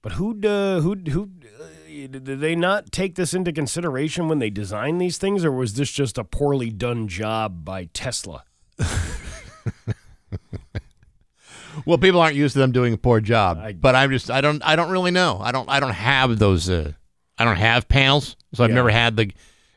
But 0.00 0.12
who 0.12 0.38
uh, 0.46 0.82
who 0.82 0.96
who 0.96 1.30
uh, 1.42 2.06
did 2.08 2.26
they 2.26 2.54
not 2.54 2.92
take 2.92 3.14
this 3.14 3.32
into 3.32 3.52
consideration 3.52 4.28
when 4.28 4.38
they 4.38 4.50
designed 4.50 5.00
these 5.00 5.16
things, 5.16 5.46
or 5.46 5.52
was 5.52 5.74
this 5.74 5.90
just 5.90 6.18
a 6.18 6.24
poorly 6.24 6.68
done 6.68 7.08
job 7.08 7.64
by 7.64 7.86
Tesla? 7.86 8.44
Well, 11.86 11.98
people 11.98 12.20
aren't 12.20 12.36
used 12.36 12.52
to 12.54 12.58
them 12.58 12.72
doing 12.72 12.92
a 12.94 12.96
poor 12.98 13.20
job, 13.20 13.58
I- 13.58 13.72
but 13.72 13.94
I'm 13.94 14.10
just 14.10 14.30
I 14.30 14.40
don't 14.40 14.62
I 14.64 14.76
don't 14.76 14.90
really 14.90 15.10
know. 15.10 15.38
I 15.40 15.52
don't 15.52 15.68
I 15.68 15.80
don't 15.80 15.90
have 15.94 16.38
those. 16.38 16.68
Uh, 16.70 16.92
I 17.38 17.44
don't 17.44 17.56
have 17.56 17.88
panels, 17.88 18.36
so 18.54 18.62
I've 18.64 18.70
Yeah. 18.70 18.76
never 18.76 18.90
had 18.90 19.16
the 19.16 19.30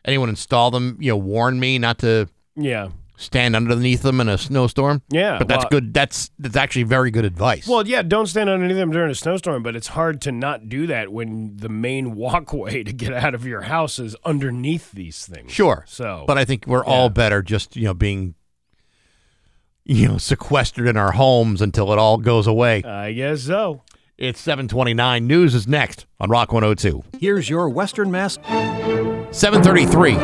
anyone 0.05 0.29
install 0.29 0.71
them. 0.71 0.97
You 0.99 1.11
know, 1.11 1.17
warn 1.17 1.59
me 1.59 1.79
not 1.79 1.97
to 1.99 2.27
Yeah, 2.55 2.89
stand 3.17 3.55
underneath 3.55 4.03
them 4.03 4.21
in 4.21 4.29
a 4.29 4.37
snowstorm. 4.37 5.01
yeah. 5.09 5.37
but 5.39 5.47
that's 5.47 5.63
well- 5.63 5.69
good. 5.71 5.93
That's 5.93 6.29
that's 6.37 6.55
actually 6.55 6.83
very 6.83 7.09
good 7.09 7.25
advice. 7.25 7.67
Well, 7.67 7.87
yeah, 7.87 8.03
don't 8.03 8.27
stand 8.27 8.47
underneath 8.49 8.77
them 8.77 8.91
during 8.91 9.09
a 9.09 9.15
snowstorm, 9.15 9.63
but 9.63 9.75
it's 9.75 9.87
hard 9.87 10.21
to 10.21 10.31
not 10.31 10.69
do 10.69 10.85
that 10.87 11.11
when 11.11 11.57
the 11.57 11.69
main 11.69 12.13
walkway 12.23 12.83
to 12.83 12.93
get 12.93 13.11
out 13.11 13.33
of 13.33 13.45
your 13.45 13.61
house 13.61 13.97
is 13.97 14.15
underneath 14.23 14.91
these 14.91 15.25
things. 15.25 15.51
sure. 15.51 15.83
So, 15.87 16.25
But 16.27 16.37
I 16.37 16.45
think 16.45 16.67
we're 16.67 16.85
all 16.85 17.09
better 17.09 17.41
just 17.41 17.75
you 17.75 17.85
know 17.85 17.93
being 17.95 18.35
you 19.87 20.07
know 20.07 20.17
sequestered 20.17 20.87
in 20.87 20.97
our 20.97 21.13
homes 21.13 21.61
until 21.61 21.91
it 21.91 21.99
all 21.99 22.17
goes 22.17 22.45
away. 22.45 22.83
I 22.83 23.13
guess 23.13 23.41
so. 23.41 23.81
It's 24.17 24.39
729. 24.39 25.27
News 25.27 25.53
is 25.53 25.67
next 25.67 26.07
on 26.19 26.29
Rock 26.29 26.51
102. 26.51 27.03
Here's 27.19 27.49
your 27.49 27.69
Western 27.69 28.09
Mass. 28.09 28.35
733. 29.31 30.15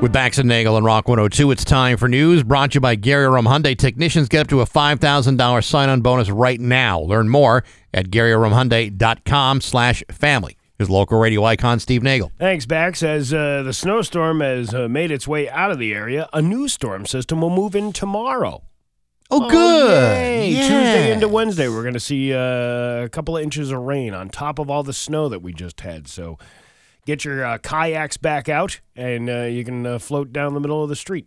With 0.00 0.12
Bax 0.12 0.38
and 0.38 0.48
Nagle 0.48 0.76
and 0.76 0.84
Rock 0.84 1.08
102, 1.08 1.50
it's 1.52 1.64
time 1.64 1.96
for 1.96 2.08
news 2.08 2.42
brought 2.42 2.72
to 2.72 2.76
you 2.76 2.80
by 2.80 2.96
Gary 2.96 3.28
Rome 3.28 3.46
Hyundai. 3.46 3.78
Technicians 3.78 4.28
get 4.28 4.40
up 4.40 4.48
to 4.48 4.60
a 4.60 4.66
$5,000 4.66 5.64
sign-on 5.64 6.00
bonus 6.00 6.28
right 6.28 6.60
now. 6.60 7.00
Learn 7.00 7.28
more 7.28 7.64
at 7.94 8.10
GaryRomeHyundai.com 8.10 9.60
slash 9.60 10.02
family. 10.10 10.56
Here's 10.76 10.90
local 10.90 11.20
radio 11.20 11.44
icon 11.44 11.78
Steve 11.78 12.02
Nagle. 12.02 12.32
Thanks, 12.38 12.66
Bax. 12.66 13.02
As 13.02 13.32
uh, 13.32 13.62
the 13.62 13.72
snowstorm 13.72 14.40
has 14.40 14.74
uh, 14.74 14.88
made 14.88 15.10
its 15.12 15.28
way 15.28 15.48
out 15.48 15.70
of 15.70 15.78
the 15.78 15.94
area, 15.94 16.28
a 16.32 16.42
new 16.42 16.66
storm 16.66 17.06
system 17.06 17.40
will 17.40 17.50
move 17.50 17.76
in 17.76 17.92
tomorrow. 17.92 18.64
Oh, 19.32 19.48
good. 19.48 20.16
yay. 20.16 20.48
Yeah. 20.50 20.60
Tuesday 20.68 21.12
into 21.12 21.28
Wednesday, 21.28 21.68
we're 21.68 21.82
going 21.82 21.94
to 21.94 22.00
see 22.00 22.32
uh, 22.34 23.04
a 23.04 23.08
couple 23.10 23.36
of 23.36 23.42
inches 23.42 23.70
of 23.70 23.80
rain 23.80 24.12
on 24.14 24.28
top 24.28 24.58
of 24.58 24.68
all 24.70 24.82
the 24.82 24.92
snow 24.92 25.28
that 25.28 25.40
we 25.40 25.52
just 25.52 25.80
had. 25.80 26.06
So 26.08 26.38
get 27.06 27.24
your 27.24 27.44
uh, 27.44 27.58
kayaks 27.58 28.16
back 28.16 28.48
out, 28.48 28.80
and 28.94 29.28
uh, 29.30 29.42
you 29.44 29.64
can 29.64 29.86
uh, 29.86 29.98
float 29.98 30.32
down 30.32 30.54
the 30.54 30.60
middle 30.60 30.82
of 30.82 30.88
the 30.88 30.96
street 30.96 31.26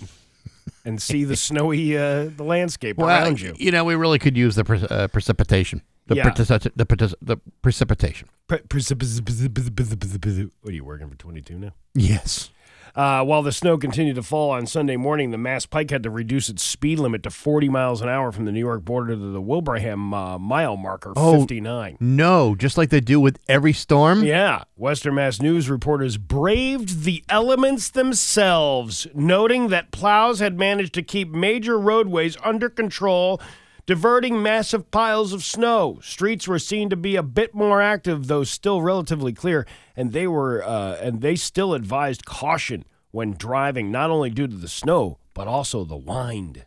and 0.84 1.00
see 1.00 1.24
the 1.24 1.36
snowy 1.36 1.96
uh, 1.96 2.30
the 2.36 2.44
landscape 2.44 2.96
Well, 2.96 3.08
around 3.08 3.40
you. 3.40 3.54
you 3.58 3.70
know, 3.70 3.84
we 3.84 3.94
really 3.94 4.18
could 4.18 4.36
use 4.36 4.54
the 4.54 4.64
pre- 4.64 4.86
uh, 4.88 5.08
precipitation. 5.08 5.82
The, 6.08 6.14
Yeah. 6.16 6.30
the, 6.30 6.44
preci- 6.86 7.14
the 7.20 7.36
precipitation. 7.62 8.28
Pre- 8.46 8.58
precip- 8.58 10.50
What 10.62 10.70
are 10.70 10.74
you 10.74 10.84
working 10.84 11.08
for 11.10 11.16
22 11.16 11.58
now? 11.58 11.72
Yes. 11.94 12.50
Uh, 12.96 13.22
while 13.22 13.42
the 13.42 13.52
snow 13.52 13.76
continued 13.76 14.14
to 14.16 14.22
fall 14.22 14.50
on 14.50 14.66
Sunday 14.66 14.96
morning, 14.96 15.30
the 15.30 15.36
Mass 15.36 15.66
Pike 15.66 15.90
had 15.90 16.02
to 16.02 16.08
reduce 16.10 16.48
its 16.48 16.62
speed 16.62 16.98
limit 16.98 17.22
to 17.24 17.30
40 17.30 17.68
miles 17.68 18.00
an 18.00 18.08
hour 18.08 18.32
from 18.32 18.46
the 18.46 18.52
New 18.52 18.58
York 18.60 18.86
border 18.86 19.14
to 19.14 19.32
the 19.32 19.40
Wilbraham 19.42 20.14
uh, 20.14 20.38
mile 20.38 20.78
marker, 20.78 21.12
Oh. 21.14 21.40
59. 21.40 21.98
No, 22.00 22.54
just 22.54 22.78
like 22.78 22.88
they 22.88 23.00
do 23.00 23.20
with 23.20 23.38
every 23.48 23.74
storm. 23.74 24.24
Yeah, 24.24 24.64
Western 24.76 25.14
Mass 25.16 25.42
News 25.42 25.68
reporters 25.68 26.16
braved 26.16 27.04
the 27.04 27.22
elements 27.28 27.90
themselves, 27.90 29.06
noting 29.14 29.68
that 29.68 29.90
plows 29.90 30.40
had 30.40 30.58
managed 30.58 30.94
to 30.94 31.02
keep 31.02 31.28
major 31.30 31.78
roadways 31.78 32.38
under 32.42 32.70
control, 32.70 33.40
diverting 33.86 34.42
massive 34.42 34.90
piles 34.90 35.32
of 35.32 35.44
snow. 35.44 35.98
Streets 36.02 36.46
were 36.46 36.58
seen 36.58 36.90
to 36.90 36.96
be 36.96 37.16
a 37.16 37.22
bit 37.22 37.54
more 37.54 37.80
active, 37.80 38.26
though 38.26 38.44
still 38.44 38.82
relatively 38.82 39.32
clear, 39.32 39.66
and 39.96 40.12
they 40.12 40.26
were 40.26 40.62
uh, 40.64 40.96
and 41.00 41.20
they 41.22 41.36
still 41.36 41.72
advised 41.72 42.24
caution 42.24 42.84
when 43.12 43.32
driving, 43.32 43.90
not 43.90 44.10
only 44.10 44.30
due 44.30 44.46
to 44.46 44.56
the 44.56 44.68
snow 44.68 45.18
but 45.36 45.46
also 45.46 45.84
the 45.84 45.98
wind. 45.98 46.64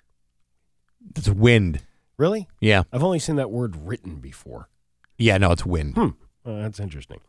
It's 1.15 1.27
wind. 1.27 1.81
Really? 2.17 2.47
Yeah. 2.61 2.83
I've 2.93 3.03
only 3.03 3.17
seen 3.17 3.35
that 3.37 3.49
word 3.49 3.75
written 3.75 4.17
before. 4.17 4.69
Yeah, 5.17 5.39
no, 5.39 5.51
it's 5.51 5.65
wind. 5.65 5.95
Oh, 5.97 6.13
that's 6.45 6.79
interesting. 6.79 7.19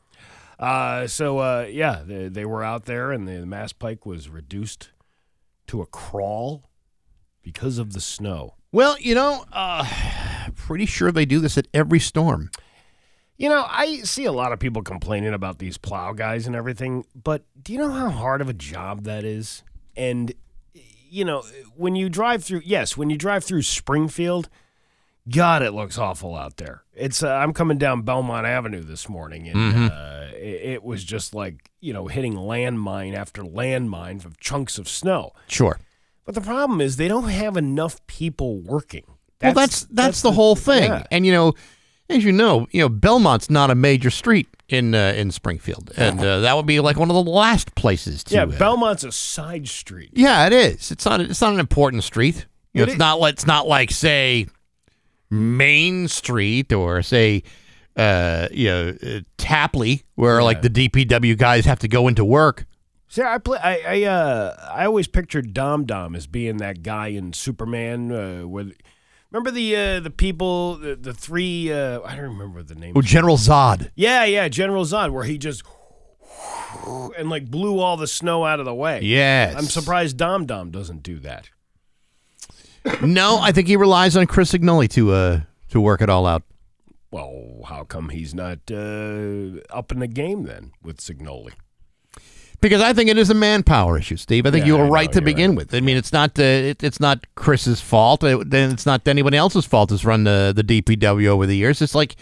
Uh, 0.59 1.07
so 1.07 1.38
uh, 1.38 1.66
yeah, 1.68 2.03
they, 2.05 2.28
they 2.28 2.45
were 2.45 2.62
out 2.62 2.84
there, 2.84 3.11
and 3.11 3.26
the 3.26 3.47
Mass 3.47 3.72
Pike 3.72 4.05
was 4.05 4.28
reduced 4.28 4.91
to 5.68 5.80
a 5.80 5.86
crawl 5.86 6.68
because 7.43 7.78
of 7.78 7.95
the 7.95 8.01
snow. 8.01 8.57
Well, 8.73 8.97
you 9.01 9.14
know, 9.14 9.45
uh, 9.53 9.85
pretty 10.55 10.87
sure 10.87 11.11
they 11.11 11.25
do 11.25 11.41
this 11.41 11.59
at 11.59 11.66
every 11.75 11.99
storm. 11.99 12.51
You 13.37 13.49
know, 13.49 13.66
I 13.68 13.99
see 14.03 14.27
a 14.27 14.33
lot 14.33 14.53
of 14.53 14.59
people 14.59 14.83
complaining 14.83 15.33
about 15.33 15.59
these 15.59 15.79
plow 15.79 16.12
guys 16.12 16.47
and 16.47 16.55
everything, 16.55 17.07
but 17.14 17.43
do 17.61 17.73
you 17.73 17.79
know 17.79 17.91
how 17.91 18.11
hard 18.11 18.41
of 18.41 18.49
a 18.49 18.53
job 18.53 19.05
that 19.05 19.25
is? 19.25 19.62
And 19.97 20.35
you 21.11 21.25
know, 21.25 21.43
when 21.75 21.97
you 21.97 22.09
drive 22.09 22.45
through, 22.45 22.62
yes, 22.64 22.97
when 22.97 23.11
you 23.11 23.16
drive 23.16 23.43
through 23.43 23.62
Springfield, 23.62 24.49
God, 25.29 25.62
it 25.62 25.73
looks 25.73 25.99
awful 25.99 26.37
out 26.37 26.57
there. 26.59 26.83
It's 26.95 27.23
uh, 27.23 27.33
I'm 27.33 27.53
coming 27.53 27.79
down 27.79 28.03
Belmont 28.03 28.47
Avenue 28.47 28.83
this 28.83 29.09
morning, 29.09 29.49
and 29.49 29.91
uh, 29.91 30.29
it, 30.35 30.61
it 30.75 30.85
was 30.85 31.03
just 31.03 31.35
like 31.35 31.71
you 31.81 31.93
know 31.93 32.07
hitting 32.07 32.35
landmine 32.35 33.14
after 33.14 33.43
landmine 33.43 34.25
of 34.25 34.39
chunks 34.39 34.79
of 34.79 34.89
snow. 34.89 35.33
Sure. 35.49 35.79
But 36.25 36.35
the 36.35 36.41
problem 36.41 36.81
is 36.81 36.97
they 36.97 37.09
don't 37.09 37.29
have 37.29 37.57
enough 37.57 38.05
people 38.07 38.59
working. 38.61 39.05
well, 39.43 39.53
that's 39.55 39.85
that's, 39.85 40.23
the, 40.23 40.33
whole 40.33 40.55
thing. 40.57 40.85
yeah. 40.85 41.05
And 41.11 41.25
you 41.27 41.33
know, 41.33 41.55
as 42.09 42.25
you 42.25 42.33
know, 42.33 42.66
you 42.71 42.81
know 42.83 42.89
Belmont's 42.89 43.49
not 43.51 43.71
a 43.71 43.75
major 43.75 44.11
street 44.11 44.49
in 44.68 44.95
uh, 44.95 45.14
in 45.16 45.31
Springfield, 45.31 45.91
and 45.97 46.21
uh, 46.21 46.41
that 46.41 46.55
would 46.57 46.66
be 46.66 46.79
like 46.81 46.97
one 46.97 47.11
of 47.11 47.14
the 47.25 47.31
last 47.31 47.75
places 47.75 48.23
to. 48.25 48.35
Yeah, 48.35 48.43
uh, 48.45 48.59
Belmont's 48.59 49.03
a 49.05 49.11
side 49.12 49.66
street. 49.68 50.11
Yeah, 50.14 50.47
it 50.47 50.53
is. 50.53 50.91
It's 50.93 51.05
not. 51.05 51.21
It's 51.21 51.41
not 51.41 51.55
an 51.55 51.61
important 51.61 52.05
street. 52.05 52.47
You 52.75 52.81
know, 52.81 52.83
It 52.83 52.87
it's 52.89 52.93
is- 52.95 52.99
not. 52.99 53.18
like 53.18 53.33
It's 53.35 53.47
not 53.47 53.66
like 53.66 53.91
say 53.91 54.47
Main 55.31 56.09
Street 56.09 56.73
or 56.73 57.03
say, 57.03 57.43
uh, 57.97 58.49
you 58.53 58.68
know, 58.68 58.97
uh, 59.03 59.21
Tapley, 59.39 60.05
where 60.16 60.43
like 60.43 60.62
the 60.62 60.71
DPW 60.71 61.37
guys 61.37 61.64
have 61.64 61.79
to 61.81 61.89
go 61.89 62.09
into 62.09 62.25
work. 62.25 62.66
See, 63.11 63.23
I 63.23 63.39
play. 63.39 63.59
I 63.59 63.81
I, 63.87 64.03
uh, 64.05 64.71
I 64.73 64.87
always 64.87 65.09
pictured 65.09 65.53
Dom 65.53 65.85
Dom 65.85 66.15
as 66.15 66.29
being 66.29 66.59
that 66.59 66.85
guy 66.85 67.09
in 67.09 67.33
Superman. 67.33 68.13
Uh, 68.13 68.47
where, 68.47 68.67
remember 69.33 69.51
the 69.51 69.75
uh, 69.75 70.01
the 70.01 70.11
people, 70.11 70.77
the, 70.77 70.95
the 70.95 71.13
three. 71.13 71.73
Uh, 71.73 72.01
I 72.03 72.15
don't 72.15 72.27
remember 72.39 72.63
the 72.63 72.77
name. 72.77 72.93
Oh, 72.97 73.03
General 73.03 73.37
Zod. 73.37 73.91
Yeah, 73.97 74.25
yeah, 74.25 74.49
General 74.49 74.85
Zod, 74.85 75.11
where 75.11 75.25
he 75.25 75.39
just 75.39 75.65
and 77.19 77.29
like 77.29 77.51
blew 77.51 77.81
all 77.81 77.97
the 77.97 78.07
snow 78.07 78.45
out 78.45 78.61
of 78.61 78.65
the 78.65 78.75
way. 78.75 79.01
Yes. 79.03 79.57
I'm 79.57 79.65
surprised 79.65 80.17
Dom 80.17 80.47
Dom 80.47 80.71
doesn't 80.71 81.03
do 81.03 81.19
that. 81.19 81.51
No, 83.03 83.39
I 83.39 83.51
think 83.51 83.67
he 83.67 83.77
relies 83.77 84.17
on 84.17 84.27
Chris 84.29 84.53
Cignoli 84.53 84.89
to 84.91 85.13
uh 85.13 85.41
to 85.71 85.81
work 85.81 86.01
it 86.01 86.09
all 86.09 86.27
out. 86.27 86.45
Well, 87.11 87.63
how 87.67 87.83
come 87.83 88.11
he's 88.11 88.35
not 88.35 88.59
uh, 88.71 89.59
up 89.71 89.91
in 89.91 89.99
the 89.99 90.07
game 90.07 90.45
then 90.45 90.71
with 90.81 90.99
Cignoli? 90.99 91.55
Because 92.61 92.83
I 92.83 92.93
think 92.93 93.09
it 93.09 93.17
is 93.17 93.31
a 93.31 93.35
manpower 93.35 93.97
issue, 93.99 94.17
Steve. 94.17 94.45
I 94.47 94.51
think 94.51 94.65
Yeah, 94.65 94.73
you 94.73 94.79
were 94.79 94.85
know, 94.85 94.91
right 94.91 95.11
to 95.13 95.23
begin 95.23 95.51
right. 95.53 95.57
with. 95.59 95.75
I 95.75 95.81
mean, 95.81 95.97
it's 95.97 96.13
not 96.13 96.39
uh, 96.39 96.43
it, 96.43 96.83
it's 96.83 97.01
not 97.01 97.25
Chris's 97.35 97.81
fault. 97.81 98.21
Then 98.21 98.71
it's 98.71 98.85
not 98.85 99.07
anybody 99.09 99.37
else's 99.39 99.65
fault. 99.65 99.91
It's 99.93 100.05
run 100.05 100.25
the 100.25 100.53
the 100.55 100.63
DPW 100.63 101.27
over 101.27 101.47
the 101.47 101.57
years. 101.57 101.81
It's 101.81 101.95
like 101.95 102.17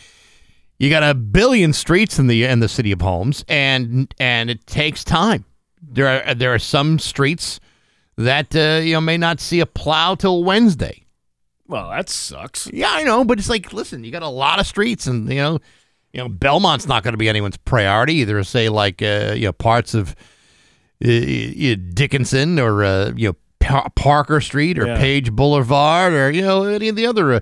you 0.79 0.91
got 0.91 1.03
a 1.03 1.15
billion 1.15 1.73
streets 1.73 2.19
in 2.19 2.29
the 2.29 2.45
in 2.45 2.61
the 2.61 2.69
city 2.69 2.93
of 2.93 3.01
Homes, 3.01 3.45
and 3.49 4.15
and 4.21 4.49
it 4.49 4.67
takes 4.67 5.03
time. 5.03 5.45
There 5.83 6.07
are 6.29 6.35
there 6.35 6.55
are 6.55 6.59
some 6.61 6.99
streets 7.01 7.59
that 8.17 8.55
uh, 8.55 8.81
you 8.83 8.93
know 8.95 9.01
may 9.01 9.17
not 9.17 9.41
see 9.41 9.59
a 9.61 9.67
plow 9.67 10.15
till 10.15 10.45
Wednesday. 10.45 11.05
Well, 11.67 11.91
that 11.91 12.09
sucks. 12.09 12.67
Yeah, 12.73 12.91
I 12.91 13.03
know, 13.03 13.25
but 13.25 13.39
it's 13.39 13.51
like, 13.51 13.73
listen, 13.75 14.03
you 14.03 14.11
got 14.11 14.23
a 14.23 14.29
lot 14.29 14.59
of 14.59 14.67
streets, 14.67 15.07
and 15.07 15.29
you 15.29 15.37
know, 15.37 15.59
you 16.13 16.21
know, 16.21 16.29
Belmont's 16.29 16.87
not 16.87 17.03
going 17.03 17.13
to 17.13 17.19
be 17.19 17.29
anyone's 17.29 17.57
priority 17.59 18.15
either. 18.15 18.43
Say 18.45 18.69
like, 18.69 19.03
uh, 19.03 19.33
you 19.37 19.47
know, 19.47 19.53
parts 19.53 19.95
of 19.95 20.15
uh, 21.05 21.09
uh, 21.11 21.77
Dickinson 21.95 22.59
or 22.59 22.83
uh, 22.85 23.13
you 23.17 23.29
know 23.29 23.37
Pa- 23.61 23.89
Parker 23.95 24.41
Street 24.41 24.79
or 24.79 24.87
Yeah. 24.87 24.99
Page 24.99 25.33
Boulevard 25.33 26.13
or 26.13 26.31
you 26.31 26.43
know 26.43 26.65
any 26.65 26.89
of 26.89 26.97
the 26.97 27.07
other 27.07 27.35
uh, 27.35 27.41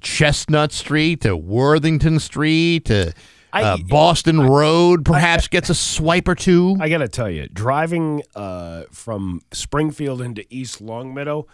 Chestnut 0.00 0.72
Street 0.72 1.20
to 1.22 1.36
Worthington 1.36 2.18
Street 2.18 2.86
to 2.86 3.12
I- 3.52 3.62
uh, 3.62 3.76
Boston 3.88 4.40
Road 4.42 5.04
perhaps 5.06 5.48
gets 5.48 5.70
a 5.70 5.74
swipe 5.74 6.28
or 6.28 6.34
two. 6.34 6.76
I 6.80 6.88
got 6.90 6.98
to 6.98 7.08
tell 7.08 7.30
you, 7.30 7.48
driving 7.48 8.22
uh, 8.34 8.82
from 8.90 9.40
Springfield 9.52 10.20
into 10.20 10.44
East 10.50 10.80
Longmeadow 10.82 11.46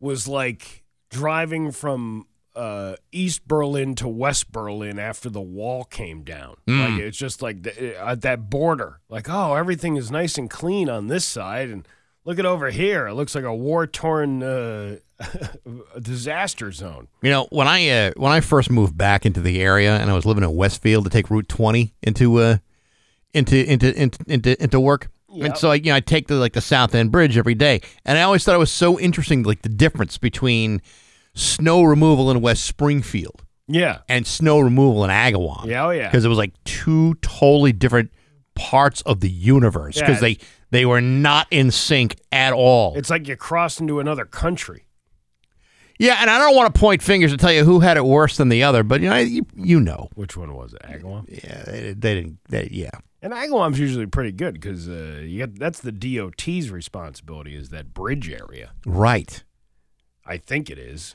was 0.00 0.26
like 0.26 0.82
driving 1.10 1.70
from 1.70 2.26
uh, 2.54 2.96
East 3.10 3.46
Berlin 3.46 3.94
to 3.96 4.08
West 4.08 4.52
Berlin 4.52 4.98
after 4.98 5.30
the 5.30 5.40
wall 5.40 5.84
came 5.84 6.22
down. 6.22 6.56
Like 6.66 7.00
it's 7.00 7.18
just 7.18 7.42
like 7.42 7.62
the, 7.62 7.98
at 8.00 8.20
that 8.22 8.50
border. 8.50 9.00
Like, 9.08 9.28
oh, 9.28 9.54
everything 9.54 9.96
is 9.96 10.10
nice 10.10 10.38
and 10.38 10.50
clean 10.50 10.88
on 10.88 11.08
this 11.08 11.24
side, 11.24 11.70
and 11.70 11.86
look 12.24 12.38
at 12.38 12.46
over 12.46 12.70
here. 12.70 13.06
It 13.06 13.14
looks 13.14 13.34
like 13.34 13.44
a 13.44 13.54
war 13.54 13.86
torn 13.86 14.42
uh, 14.42 14.96
disaster 16.00 16.72
zone. 16.72 17.08
You 17.22 17.30
know, 17.30 17.46
when 17.50 17.68
I 17.68 17.88
uh, 17.88 18.12
when 18.16 18.32
I 18.32 18.40
first 18.40 18.70
moved 18.70 18.96
back 18.96 19.24
into 19.24 19.40
the 19.40 19.60
area 19.60 19.96
and 19.96 20.10
I 20.10 20.14
was 20.14 20.26
living 20.26 20.44
in 20.44 20.54
Westfield 20.54 21.04
to 21.04 21.10
take 21.10 21.30
Route 21.30 21.48
20 21.48 21.94
into 22.02 22.36
uh 22.38 22.58
into 23.34 23.70
into 23.70 23.98
into 24.00 24.18
into, 24.26 24.62
into 24.62 24.80
work. 24.80 25.08
And 25.34 25.56
so 25.56 25.70
I, 25.70 25.76
you 25.76 25.84
know, 25.84 25.94
I 25.94 26.00
take 26.00 26.28
the 26.28 26.34
like 26.34 26.52
the 26.52 26.60
South 26.60 26.94
End 26.94 27.10
Bridge 27.10 27.38
every 27.38 27.54
day, 27.54 27.80
and 28.04 28.18
I 28.18 28.22
always 28.22 28.44
thought 28.44 28.54
it 28.54 28.58
was 28.58 28.70
so 28.70 29.00
interesting, 29.00 29.44
like 29.44 29.62
the 29.62 29.70
difference 29.70 30.18
between 30.18 30.82
snow 31.34 31.82
removal 31.82 32.30
in 32.30 32.40
West 32.40 32.64
Springfield 32.64 33.42
Yeah. 33.68 33.98
and 34.08 34.26
snow 34.26 34.58
removal 34.60 35.04
in 35.04 35.10
Agawam. 35.10 35.66
Yeah, 35.66 35.86
oh, 35.86 35.90
yeah. 35.90 36.08
because 36.08 36.24
it 36.24 36.28
was 36.28 36.38
like 36.38 36.52
two 36.64 37.14
totally 37.22 37.72
different 37.72 38.10
parts 38.54 39.00
of 39.02 39.20
the 39.20 39.30
universe 39.30 39.96
Yeah, 39.96 40.06
because 40.06 40.20
they 40.20 40.38
they 40.70 40.84
were 40.86 41.00
not 41.00 41.46
in 41.50 41.70
sync 41.70 42.16
at 42.30 42.52
all. 42.52 42.94
It's 42.96 43.10
like 43.10 43.28
you 43.28 43.36
crossed 43.36 43.80
into 43.80 44.00
another 44.00 44.24
country. 44.24 44.86
Yeah, 45.98 46.16
and 46.20 46.28
I 46.30 46.38
don't 46.38 46.56
want 46.56 46.74
to 46.74 46.80
point 46.80 47.02
fingers 47.02 47.30
and 47.30 47.40
tell 47.40 47.52
you 47.52 47.64
who 47.64 47.80
had 47.80 47.96
it 47.96 48.04
worse 48.04 48.36
than 48.38 48.48
the 48.48 48.62
other, 48.64 48.82
but 48.82 49.00
you 49.00 49.08
know, 49.10 49.18
you, 49.18 49.46
you 49.54 49.78
know. 49.80 50.08
Which 50.14 50.36
one 50.36 50.52
was 50.54 50.72
it? 50.74 50.82
Agawam? 50.82 51.26
Yeah, 51.28 51.62
they, 51.64 51.80
they 51.92 52.14
didn't. 52.14 52.38
They, 52.48 52.68
yeah, 52.72 52.90
And 53.20 53.32
Agawam's 53.32 53.78
usually 53.78 54.06
pretty 54.06 54.32
good 54.32 54.54
because 54.54 54.88
uh, 54.88 55.20
you 55.22 55.46
got 55.46 55.58
that's 55.58 55.80
the 55.80 55.92
DOT's 55.92 56.70
responsibility 56.70 57.54
is 57.54 57.68
that 57.68 57.94
bridge 57.94 58.28
area. 58.30 58.72
right. 58.84 59.44
I 60.24 60.36
think 60.38 60.70
it 60.70 60.78
is. 60.78 61.14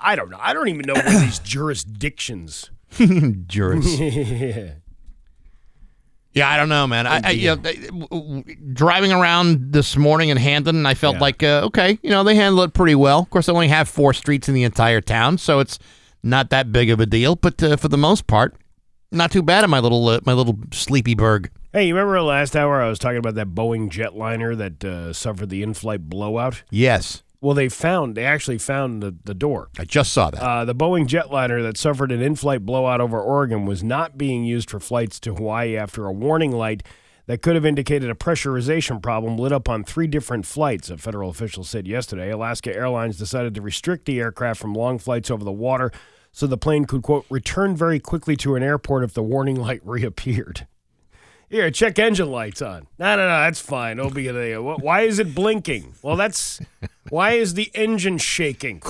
I 0.00 0.16
don't 0.16 0.30
know. 0.30 0.38
I 0.40 0.52
don't 0.54 0.68
even 0.68 0.82
know 0.86 0.94
where 0.94 1.20
these 1.20 1.38
jurisdictions. 1.44 2.70
Juris. 3.46 3.98
Yeah, 6.34 6.48
I 6.48 6.56
don't 6.56 6.68
know, 6.68 6.86
man. 6.86 7.06
I, 7.06 7.20
I 7.24 7.30
you 7.30 7.46
know, 7.48 7.54
they- 7.56 7.74
w- 7.86 8.06
w- 8.08 8.44
driving 8.72 9.12
around 9.12 9.72
this 9.72 9.96
morning 9.96 10.28
in 10.28 10.36
Hampden, 10.36 10.86
I 10.86 10.94
felt 10.94 11.16
Yeah. 11.16 11.20
like 11.20 11.42
uh, 11.42 11.62
okay, 11.64 11.98
you 12.02 12.10
know, 12.10 12.22
they 12.22 12.36
handle 12.36 12.62
it 12.62 12.74
pretty 12.74 12.94
well. 12.94 13.20
Of 13.20 13.30
course, 13.30 13.46
they 13.46 13.52
only 13.52 13.68
have 13.68 13.88
four 13.88 14.12
streets 14.12 14.48
in 14.48 14.54
the 14.54 14.62
entire 14.62 15.00
town, 15.00 15.38
so 15.38 15.58
it's 15.58 15.78
not 16.22 16.50
that 16.50 16.70
big 16.70 16.90
of 16.90 17.00
a 17.00 17.06
deal. 17.06 17.34
But 17.34 17.60
uh, 17.62 17.76
for 17.76 17.88
the 17.88 17.96
most 17.98 18.26
part, 18.28 18.54
not 19.10 19.32
too 19.32 19.42
bad 19.42 19.64
in 19.64 19.70
my 19.70 19.80
little 19.80 20.06
uh, 20.08 20.20
my 20.26 20.32
little 20.34 20.58
sleepy 20.72 21.14
burg. 21.14 21.50
Hey, 21.72 21.88
you 21.88 21.94
remember 21.94 22.20
last 22.22 22.54
hour 22.54 22.80
I 22.82 22.88
was 22.88 22.98
talking 23.00 23.18
about 23.18 23.34
that 23.34 23.48
Boeing 23.48 23.90
jetliner 23.90 24.56
that 24.56 24.84
uh, 24.84 25.12
suffered 25.12 25.48
the 25.48 25.62
in-flight 25.62 26.08
blowout? 26.08 26.62
Yes, 26.70 27.22
Well, 27.40 27.54
they 27.54 27.68
found 27.68 28.16
they 28.16 28.24
actually 28.24 28.58
found 28.58 29.02
the, 29.02 29.14
the 29.24 29.34
door. 29.34 29.68
I 29.78 29.84
just 29.84 30.12
saw 30.12 30.30
that. 30.30 30.42
Uh, 30.42 30.64
the 30.64 30.74
Boeing 30.74 31.06
jetliner 31.06 31.62
that 31.62 31.76
suffered 31.76 32.10
an 32.10 32.20
in-flight 32.20 32.66
blowout 32.66 33.00
over 33.00 33.20
Oregon 33.20 33.64
was 33.64 33.84
not 33.84 34.18
being 34.18 34.44
used 34.44 34.70
for 34.70 34.80
flights 34.80 35.20
to 35.20 35.34
Hawaii 35.34 35.76
after 35.76 36.06
a 36.06 36.12
warning 36.12 36.50
light 36.50 36.82
that 37.26 37.42
could 37.42 37.54
have 37.54 37.66
indicated 37.66 38.10
a 38.10 38.14
pressurization 38.14 39.00
problem 39.00 39.36
lit 39.36 39.52
up 39.52 39.68
on 39.68 39.84
three 39.84 40.06
different 40.08 40.46
flights. 40.46 40.90
A 40.90 40.96
federal 40.96 41.30
official 41.30 41.62
said 41.62 41.86
yesterday. 41.86 42.30
Alaska 42.30 42.74
Airlines 42.74 43.18
decided 43.18 43.54
to 43.54 43.62
restrict 43.62 44.06
the 44.06 44.18
aircraft 44.18 44.58
from 44.58 44.74
long 44.74 44.98
flights 44.98 45.30
over 45.30 45.44
the 45.44 45.52
water 45.52 45.92
so 46.32 46.46
the 46.46 46.58
plane 46.58 46.86
could 46.86 47.02
quote 47.02 47.26
return 47.30 47.76
very 47.76 48.00
quickly 48.00 48.34
to 48.36 48.56
an 48.56 48.62
airport 48.62 49.04
if 49.04 49.12
the 49.14 49.22
warning 49.22 49.56
light 49.60 49.80
reappeared. 49.84 50.66
Here, 51.50 51.70
check 51.70 51.98
engine 51.98 52.30
lights 52.30 52.60
on. 52.60 52.88
No, 52.98 53.16
no, 53.16 53.22
no, 53.22 53.40
that's 53.40 53.60
fine. 53.60 53.98
It'll 53.98 54.10
be 54.10 54.28
there. 54.28 54.60
Why 54.60 55.02
is 55.02 55.18
it 55.18 55.34
blinking? 55.34 55.94
Well, 56.02 56.16
that's 56.16 56.60
why 57.08 57.32
is 57.32 57.54
the 57.54 57.70
engine 57.74 58.18
shaking? 58.18 58.82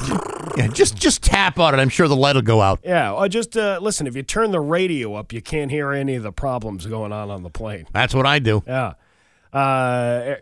yeah, 0.57 0.67
just 0.67 0.97
just 0.97 1.23
tap 1.23 1.59
on 1.61 1.75
it. 1.75 1.79
I'm 1.79 1.89
sure 1.89 2.09
the 2.09 2.17
light 2.17 2.35
will 2.35 2.43
go 2.43 2.61
out. 2.61 2.81
Yeah, 2.83 3.13
or 3.13 3.29
just 3.29 3.57
uh, 3.57 3.79
listen. 3.81 4.09
If 4.09 4.17
you 4.17 4.25
turn 4.25 4.51
the 4.51 4.61
radio 4.61 5.15
up, 5.15 5.33
you 5.33 5.41
can't 5.41 5.71
hear 5.71 5.93
any 5.93 6.17
of 6.17 6.25
the 6.25 6.33
problems 6.33 6.87
going 6.87 7.13
on 7.13 7.31
on 7.31 7.45
the 7.45 7.51
plane. 7.51 7.87
That's 7.93 8.15
what 8.15 8.27
I 8.27 8.41
do. 8.41 8.65
Yeah. 8.67 8.95
Uh, 9.53 10.35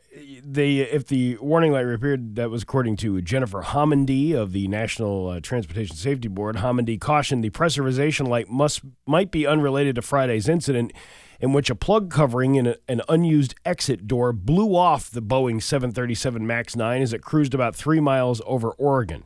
the 0.42 0.80
if 0.80 1.06
the 1.06 1.36
warning 1.36 1.70
light 1.70 1.82
reappeared, 1.82 2.34
that 2.36 2.50
was 2.50 2.62
according 2.62 2.96
to 2.96 3.20
Jennifer 3.22 3.62
Homendy 3.62 4.34
of 4.34 4.52
the 4.52 4.66
National 4.66 5.28
uh, 5.28 5.40
Transportation 5.40 5.94
Safety 5.94 6.28
Board. 6.28 6.56
Homendy 6.56 7.00
cautioned 7.00 7.44
the 7.44 7.50
pressurization 7.50 8.26
light 8.26 8.48
must 8.48 8.80
might 9.06 9.30
be 9.30 9.46
unrelated 9.46 9.94
to 9.94 10.02
Friday's 10.02 10.48
incident, 10.48 10.92
in 11.40 11.52
which 11.52 11.70
a 11.70 11.74
plug 11.74 12.10
covering 12.10 12.54
in 12.54 12.66
a, 12.66 12.76
an 12.88 13.02
unused 13.08 13.54
exit 13.64 14.06
door 14.06 14.32
blew 14.32 14.74
off 14.74 15.10
the 15.10 15.22
Boeing 15.22 15.62
737 15.62 16.46
MAX 16.46 16.76
9 16.76 17.02
as 17.02 17.12
it 17.12 17.22
cruised 17.22 17.54
about 17.54 17.76
three 17.76 18.00
miles 18.00 18.40
over 18.46 18.70
Oregon. 18.72 19.24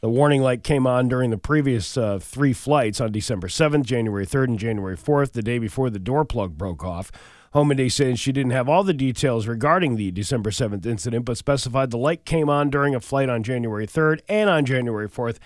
The 0.00 0.08
warning 0.08 0.42
light 0.42 0.62
came 0.62 0.86
on 0.86 1.08
during 1.08 1.30
the 1.30 1.38
previous 1.38 1.96
uh, 1.96 2.20
three 2.20 2.52
flights 2.52 3.00
on 3.00 3.10
December 3.10 3.48
7th, 3.48 3.84
January 3.84 4.24
3rd, 4.24 4.44
and 4.44 4.58
January 4.58 4.96
4th, 4.96 5.32
the 5.32 5.42
day 5.42 5.58
before 5.58 5.90
the 5.90 5.98
door 5.98 6.24
plug 6.24 6.56
broke 6.56 6.84
off. 6.84 7.10
Homendy 7.54 7.90
said 7.90 8.18
she 8.18 8.30
didn't 8.30 8.52
have 8.52 8.68
all 8.68 8.84
the 8.84 8.94
details 8.94 9.48
regarding 9.48 9.96
the 9.96 10.12
December 10.12 10.50
7th 10.50 10.86
incident, 10.86 11.24
but 11.24 11.36
specified 11.36 11.90
the 11.90 11.98
light 11.98 12.24
came 12.24 12.48
on 12.48 12.70
during 12.70 12.94
a 12.94 13.00
flight 13.00 13.28
on 13.28 13.42
January 13.42 13.86
3rd 13.86 14.20
and 14.28 14.48
on 14.48 14.64
January 14.64 15.08
4th 15.08 15.38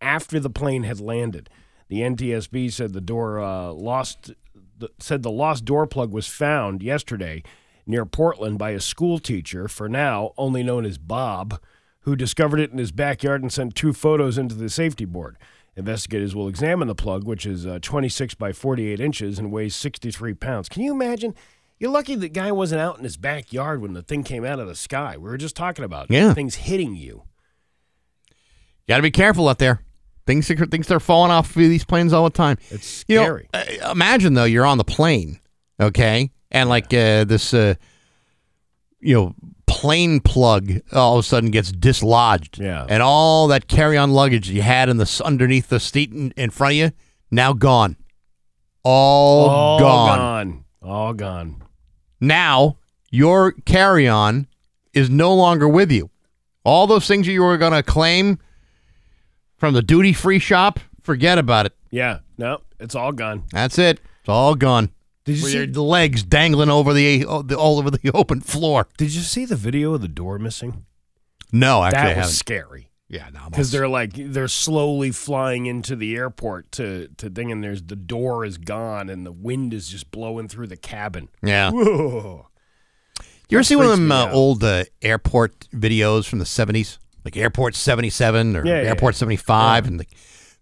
after 0.00 0.40
the 0.40 0.50
plane 0.50 0.82
had 0.82 1.00
landed. 1.00 1.48
The 1.88 2.00
NTSB 2.00 2.72
said 2.72 2.92
the 2.92 3.00
door 3.00 3.40
uh, 3.40 3.72
lost 3.72 4.32
the, 4.80 4.90
said 4.98 5.22
the 5.22 5.30
lost 5.30 5.64
door 5.64 5.86
plug 5.86 6.12
was 6.12 6.26
found 6.26 6.82
yesterday 6.82 7.42
near 7.86 8.04
Portland 8.04 8.58
by 8.58 8.70
a 8.70 8.80
school 8.80 9.18
teacher, 9.18 9.68
for 9.68 9.88
now 9.88 10.32
only 10.36 10.62
known 10.62 10.84
as 10.84 10.98
Bob, 10.98 11.60
who 12.00 12.14
discovered 12.16 12.60
it 12.60 12.70
in 12.72 12.78
his 12.78 12.92
backyard 12.92 13.42
and 13.42 13.52
sent 13.52 13.74
two 13.74 13.92
photos 13.92 14.38
into 14.38 14.54
the 14.54 14.68
safety 14.68 15.04
board. 15.04 15.36
Investigators 15.76 16.34
will 16.34 16.48
examine 16.48 16.88
the 16.88 16.94
plug, 16.94 17.24
which 17.24 17.46
is 17.46 17.66
uh, 17.66 17.78
26 17.80 18.34
by 18.34 18.52
48 18.52 19.00
inches 19.00 19.38
and 19.38 19.52
weighs 19.52 19.74
63 19.76 20.34
pounds. 20.34 20.68
Can 20.68 20.82
you 20.82 20.92
imagine? 20.92 21.34
You're 21.78 21.90
lucky 21.90 22.14
the 22.14 22.28
guy 22.28 22.52
wasn't 22.52 22.80
out 22.80 22.98
in 22.98 23.04
his 23.04 23.16
backyard 23.16 23.80
when 23.80 23.94
the 23.94 24.02
thing 24.02 24.22
came 24.22 24.44
out 24.44 24.58
of 24.58 24.66
the 24.68 24.74
sky. 24.74 25.16
We 25.16 25.30
were 25.30 25.38
just 25.38 25.56
talking 25.56 25.84
about 25.84 26.10
Yeah. 26.10 26.34
things 26.34 26.56
hitting 26.56 26.94
you. 26.96 27.22
Got 28.88 28.96
to 28.96 29.02
be 29.02 29.10
careful 29.10 29.48
out 29.48 29.58
there. 29.58 29.82
Things 30.26 30.50
are, 30.50 30.66
things 30.66 30.90
are 30.90 31.00
falling 31.00 31.30
off 31.32 31.50
of 31.50 31.54
these 31.56 31.84
planes 31.84 32.12
all 32.12 32.24
the 32.24 32.30
time. 32.30 32.56
It's 32.70 33.04
You 33.08 33.16
know, 33.16 33.22
scary. 33.24 33.48
uh, 33.54 33.90
imagine 33.92 34.34
though 34.34 34.44
you're 34.44 34.66
on 34.66 34.78
the 34.78 34.84
plane, 34.84 35.40
okay, 35.80 36.30
and 36.50 36.68
like 36.68 36.92
uh, 36.94 37.24
this, 37.24 37.52
uh, 37.54 37.74
you 39.00 39.14
know, 39.14 39.34
plane 39.66 40.20
plug 40.20 40.72
all 40.92 41.18
of 41.18 41.24
a 41.24 41.26
sudden 41.26 41.50
gets 41.50 41.72
dislodged. 41.72 42.58
Yeah. 42.58 42.86
and 42.88 43.02
all 43.02 43.46
that 43.48 43.66
carry-on 43.68 44.10
luggage 44.12 44.50
you 44.50 44.62
had 44.62 44.88
in 44.88 44.96
the 44.98 45.22
underneath 45.24 45.68
the 45.68 45.80
seat 45.80 46.12
in, 46.12 46.32
in 46.36 46.50
front 46.50 46.72
of 46.72 46.76
you 46.78 46.90
now 47.30 47.52
gone, 47.52 47.96
all, 48.82 49.48
All 49.48 49.78
gone. 49.78 50.18
gone. 50.18 50.64
All 50.82 51.12
gone. 51.14 51.62
Now 52.20 52.78
your 53.10 53.52
carry-on 53.52 54.46
is 54.92 55.08
no 55.10 55.34
longer 55.34 55.68
with 55.68 55.90
you. 55.90 56.10
All 56.64 56.86
those 56.86 57.06
things 57.06 57.26
you 57.26 57.42
were 57.42 57.56
going 57.58 57.72
to 57.72 57.82
claim 57.82 58.38
from 59.60 59.74
the 59.74 59.82
duty-free 59.82 60.40
shop, 60.40 60.80
forget 61.02 61.38
about 61.38 61.66
it. 61.66 61.76
Yeah. 61.90 62.18
No, 62.38 62.62
it's 62.80 62.94
all 62.94 63.12
gone. 63.12 63.44
That's 63.52 63.78
it. 63.78 64.00
It's 64.20 64.28
all 64.28 64.54
gone. 64.56 64.90
Did 65.24 65.36
you 65.36 65.42
With 65.44 65.52
see? 65.52 65.58
your 65.58 65.66
legs 65.84 66.22
dangling 66.24 66.70
over 66.70 66.92
the, 66.94 67.18
the 67.44 67.54
all 67.56 67.78
over 67.78 67.90
the 67.90 68.10
open 68.14 68.40
floor. 68.40 68.88
Did 68.96 69.14
you 69.14 69.20
see 69.20 69.44
the 69.44 69.56
video 69.56 69.94
of 69.94 70.00
the 70.00 70.08
door 70.08 70.38
missing? 70.38 70.86
No, 71.52 71.84
actually, 71.84 71.98
I 71.98 72.02
that 72.02 72.08
was 72.08 72.16
haven't. 72.16 72.32
scary. 72.32 72.86
Yeah, 73.08 73.28
no, 73.34 73.50
because 73.50 73.72
they're 73.72 73.88
like 73.88 74.12
they're 74.14 74.46
slowly 74.48 75.10
flying 75.10 75.66
into 75.66 75.96
the 75.96 76.16
airport 76.16 76.70
to 76.72 77.08
to 77.18 77.28
thing, 77.28 77.50
and 77.52 77.62
there's 77.62 77.82
the 77.82 77.96
door 77.96 78.44
is 78.44 78.56
gone, 78.56 79.10
and 79.10 79.26
the 79.26 79.32
wind 79.32 79.74
is 79.74 79.88
just 79.88 80.10
blowing 80.12 80.46
through 80.48 80.68
the 80.68 80.76
cabin. 80.76 81.28
yeah. 81.42 81.70
Whoa. 81.72 82.46
You 83.48 83.58
ever 83.58 83.64
see 83.64 83.74
one 83.74 83.86
of 83.86 83.90
them 83.92 84.12
uh, 84.12 84.30
old 84.30 84.62
uh, 84.62 84.84
airport 85.02 85.58
videos 85.70 86.28
from 86.28 86.38
the 86.38 86.46
seventies, 86.46 87.00
like 87.24 87.36
Airport 87.36 87.74
seventy 87.74 88.10
seven 88.10 88.56
or 88.56 88.64
Yeah, 88.66 88.74
Airport 88.74 89.14
yeah. 89.14 89.18
seventy 89.18 89.36
five, 89.36 89.86
and 89.86 89.98
like, 89.98 90.10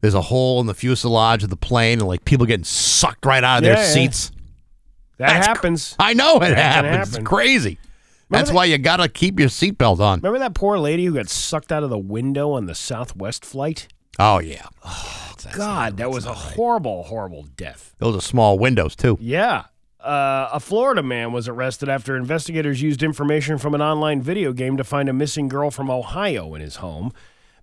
there's 0.01 0.15
a 0.15 0.23
hole 0.23 0.61
in 0.61 0.67
the 0.67 0.75
fuselage 0.75 1.43
of 1.45 1.51
the 1.51 1.57
plane, 1.57 1.99
and 1.99 2.09
like 2.09 2.25
people 2.25 2.47
getting 2.47 2.65
sucked 2.65 3.25
right 3.27 3.43
out 3.45 3.59
of 3.59 3.65
their 3.65 3.85
seats. 3.85 4.31
That 5.19 5.29
That's 5.29 5.47
cr- 5.47 5.53
happens. 5.55 5.97
I 5.99 6.15
know 6.15 6.37
it 6.37 6.51
That 6.51 6.57
happens. 6.59 7.09
It's 7.09 7.11
happen. 7.17 7.25
crazy. 7.25 7.79
That's 8.31 8.51
that- 8.51 8.55
why 8.55 8.67
you 8.67 8.79
gotta 8.79 9.09
keep 9.09 9.41
your 9.41 9.49
seatbelt 9.49 9.99
on. 10.01 10.19
Remember 10.21 10.39
that 10.41 10.55
poor 10.55 10.79
lady 10.79 11.05
who 11.07 11.15
got 11.15 11.29
sucked 11.29 11.73
out 11.73 11.83
of 11.83 11.91
the 11.91 11.99
window 11.99 12.53
on 12.53 12.67
the 12.67 12.75
Southwest 12.75 13.45
flight? 13.45 13.89
Oh 14.21 14.39
yeah, 14.41 14.67
Oh, 14.85 15.33
God, 15.55 15.97
that 15.99 16.11
was 16.11 16.27
a 16.27 16.35
horrible, 16.35 17.05
horrible 17.05 17.47
death. 17.57 17.95
those 17.99 18.17
are 18.17 18.21
small 18.21 18.59
windows 18.59 18.95
too. 18.97 19.17
Yeah. 19.21 19.65
Uh, 20.01 20.49
a 20.53 20.61
Florida 20.61 21.03
man 21.03 21.33
was 21.33 21.49
arrested 21.49 21.89
after 21.89 22.17
investigators 22.17 22.81
used 22.81 23.03
information 23.03 23.59
from 23.59 23.75
an 23.75 23.83
online 23.83 24.23
video 24.23 24.53
game 24.53 24.77
to 24.77 24.85
find 24.85 25.09
a 25.09 25.13
missing 25.13 25.49
girl 25.49 25.71
from 25.71 25.91
Ohio 25.91 26.55
in 26.55 26.61
his 26.61 26.77
home. 26.77 27.13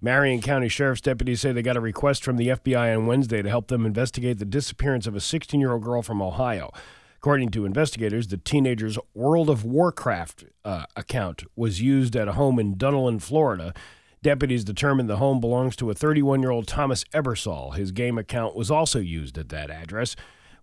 Marion 0.02 0.42
County 0.42 0.68
Sheriff's 0.68 1.02
deputies 1.02 1.42
say 1.42 1.54
they 1.54 1.62
got 1.62 1.78
a 1.78 1.82
request 1.82 2.24
from 2.24 2.36
the 2.36 2.50
FBI 2.50 2.96
on 2.96 3.08
Wednesday 3.08 3.42
to 3.42 3.50
help 3.50 3.70
them 3.70 3.86
investigate 3.86 4.38
the 4.38 4.46
disappearance 4.46 5.08
of 5.08 5.16
a 5.16 5.22
16 5.22 5.60
year 5.60 5.72
old 5.72 5.84
girl 5.84 6.02
from 6.02 6.22
Ohio. 6.22 6.72
According 7.18 7.50
to 7.52 7.66
investigators, 7.66 8.28
the 8.28 8.38
teenager's 8.38 9.00
World 9.16 9.50
of 9.50 9.64
Warcraft 9.64 10.46
uh, 10.64 10.86
account 10.96 11.44
was 11.56 11.82
used 11.82 12.16
at 12.16 12.28
a 12.28 12.34
home 12.34 12.60
in 12.60 12.76
Dunnellon, 12.76 13.22
Florida. 13.22 13.74
Deputies 14.22 14.64
determined 14.64 15.10
the 15.10 15.18
home 15.18 15.40
belongs 15.40 15.76
to 15.78 15.90
a 15.90 15.96
31 15.96 16.42
year 16.42 16.52
old 16.52 16.68
Thomas 16.68 17.04
Ebersol. 17.06 17.76
His 17.76 17.92
game 17.92 18.18
account 18.18 18.56
was 18.56 18.70
also 18.70 19.00
used 19.00 19.38
at 19.38 19.50
that 19.50 19.72
address. 19.72 20.16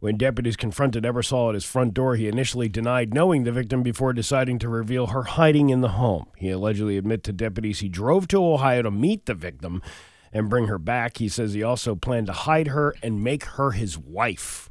When 0.03 0.17
deputies 0.17 0.57
confronted 0.57 1.05
Ebersol 1.05 1.51
at 1.51 1.55
his 1.55 1.65
front 1.65 1.95
door, 1.95 2.17
he 2.17 2.27
initially 2.27 2.69
denied 2.69 3.15
knowing 3.15 3.45
the 3.45 3.53
victim 3.53 3.85
before 3.85 4.13
deciding 4.13 4.59
to 4.59 4.69
reveal 4.69 5.07
her 5.07 5.23
hiding 5.23 5.71
in 5.71 5.81
the 5.81 5.91
home. 5.91 6.27
He 6.37 6.51
allegedly 6.51 6.99
admitted 6.99 7.23
to 7.23 7.33
deputies 7.33 7.79
he 7.79 7.89
drove 7.89 8.27
to 8.29 8.45
Ohio 8.45 8.83
to 8.83 8.91
meet 8.91 9.27
the 9.27 9.35
victim 9.35 9.81
and 10.33 10.51
bring 10.51 10.67
her 10.67 10.81
back. 10.81 11.19
He 11.19 11.29
says 11.29 11.53
he 11.53 11.63
also 11.63 11.95
planned 11.95 12.27
to 12.27 12.33
hide 12.33 12.67
her 12.67 12.97
and 13.01 13.23
make 13.23 13.45
her 13.45 13.71
his 13.71 13.97
wife. 13.97 14.71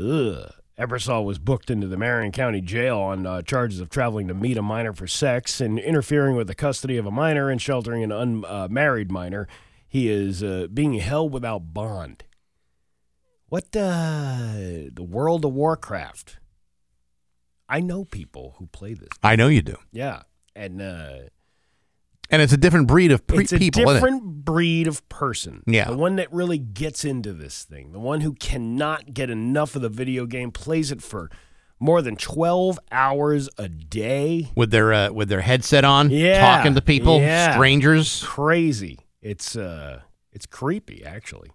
Ugh. 0.00 0.50
Ebersol 0.76 1.24
was 1.24 1.38
booked 1.38 1.70
into 1.70 1.86
the 1.86 1.96
Marion 1.96 2.32
County 2.32 2.60
Jail 2.60 2.98
on 2.98 3.24
uh, 3.24 3.42
charges 3.42 3.78
of 3.78 3.88
traveling 3.88 4.26
to 4.26 4.34
meet 4.34 4.56
a 4.56 4.62
minor 4.62 4.92
for 4.92 5.06
sex 5.06 5.60
and 5.60 5.78
interfering 5.78 6.34
with 6.34 6.48
the 6.48 6.56
custody 6.56 6.96
of 6.96 7.06
a 7.06 7.12
minor 7.12 7.50
and 7.50 7.62
sheltering 7.62 8.02
an 8.02 8.10
unmarried 8.10 9.12
minor. 9.12 9.46
He 9.86 10.08
is 10.08 10.42
uh, 10.42 10.66
being 10.74 10.94
held 10.94 11.32
without 11.32 11.72
bond. 11.72 12.24
What 13.54 13.70
the 13.70 14.90
the 14.92 15.04
World 15.04 15.44
of 15.44 15.52
Warcraft? 15.52 16.38
I 17.68 17.78
know 17.78 18.04
people 18.04 18.56
who 18.58 18.66
play 18.66 18.94
this. 18.94 19.10
I 19.22 19.36
know 19.36 19.46
you 19.46 19.62
do, 19.62 19.76
Yeah, 19.92 20.22
and 20.56 20.82
uh, 20.82 21.18
and 22.30 22.42
it's 22.42 22.52
a 22.52 22.56
different 22.56 22.88
breed 22.88 23.12
of 23.12 23.24
pre- 23.28 23.44
it's 23.44 23.52
a 23.52 23.58
people. 23.58 23.84
different 23.84 24.44
breed 24.44 24.88
of 24.88 25.08
person. 25.08 25.62
Yeah. 25.68 25.84
the 25.88 25.96
one 25.96 26.16
that 26.16 26.32
really 26.32 26.58
gets 26.58 27.04
into 27.04 27.32
this 27.32 27.62
thing, 27.62 27.92
the 27.92 28.00
one 28.00 28.22
who 28.22 28.32
cannot 28.34 29.14
get 29.14 29.30
enough 29.30 29.76
of 29.76 29.82
the 29.82 29.88
video 29.88 30.26
game, 30.26 30.50
plays 30.50 30.90
it 30.90 31.00
for 31.00 31.30
more 31.78 32.02
than 32.02 32.16
twelve 32.16 32.80
hours 32.90 33.48
a 33.56 33.68
day. 33.68 34.50
with 34.56 34.72
their 34.72 34.92
uh, 34.92 35.12
with 35.12 35.28
their 35.28 35.42
headset 35.42 35.84
on, 35.84 36.10
Yeah, 36.10 36.40
talking 36.40 36.74
to 36.74 36.82
people, 36.82 37.20
yeah. 37.20 37.52
strangers. 37.52 38.20
Crazy. 38.24 38.98
It's 39.22 39.54
uh, 39.54 40.00
it's 40.32 40.44
creepy 40.44 41.04
actually. 41.04 41.52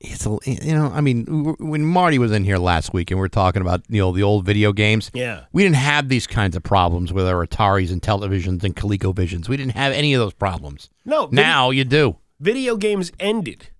It's 0.00 0.24
a, 0.26 0.38
you 0.46 0.74
know, 0.74 0.90
I 0.94 1.00
mean, 1.00 1.54
when 1.58 1.84
Marty 1.84 2.18
was 2.18 2.30
in 2.32 2.44
here 2.44 2.58
last 2.58 2.92
week 2.94 3.10
and 3.10 3.18
we 3.18 3.24
are 3.26 3.28
talking 3.28 3.62
about 3.62 3.82
you 3.88 4.00
know 4.00 4.12
the 4.12 4.22
old 4.22 4.44
video 4.44 4.72
games, 4.72 5.10
Yeah. 5.14 5.44
we 5.52 5.62
didn't 5.64 5.76
have 5.76 6.08
these 6.08 6.26
kinds 6.26 6.54
of 6.56 6.62
problems 6.62 7.12
with 7.12 7.26
our 7.26 7.44
Ataris 7.46 7.90
and 7.90 8.00
televisions 8.00 8.62
and 8.64 8.76
ColecoVisions. 8.76 9.48
We 9.48 9.56
didn't 9.56 9.72
have 9.76 9.92
any 9.92 10.14
of 10.14 10.20
those 10.20 10.34
problems. 10.34 10.88
No, 11.04 11.28
Now 11.32 11.70
you 11.70 11.84
do. 11.84 12.18
video 12.38 12.76
games 12.76 13.10
ended. 13.18 13.70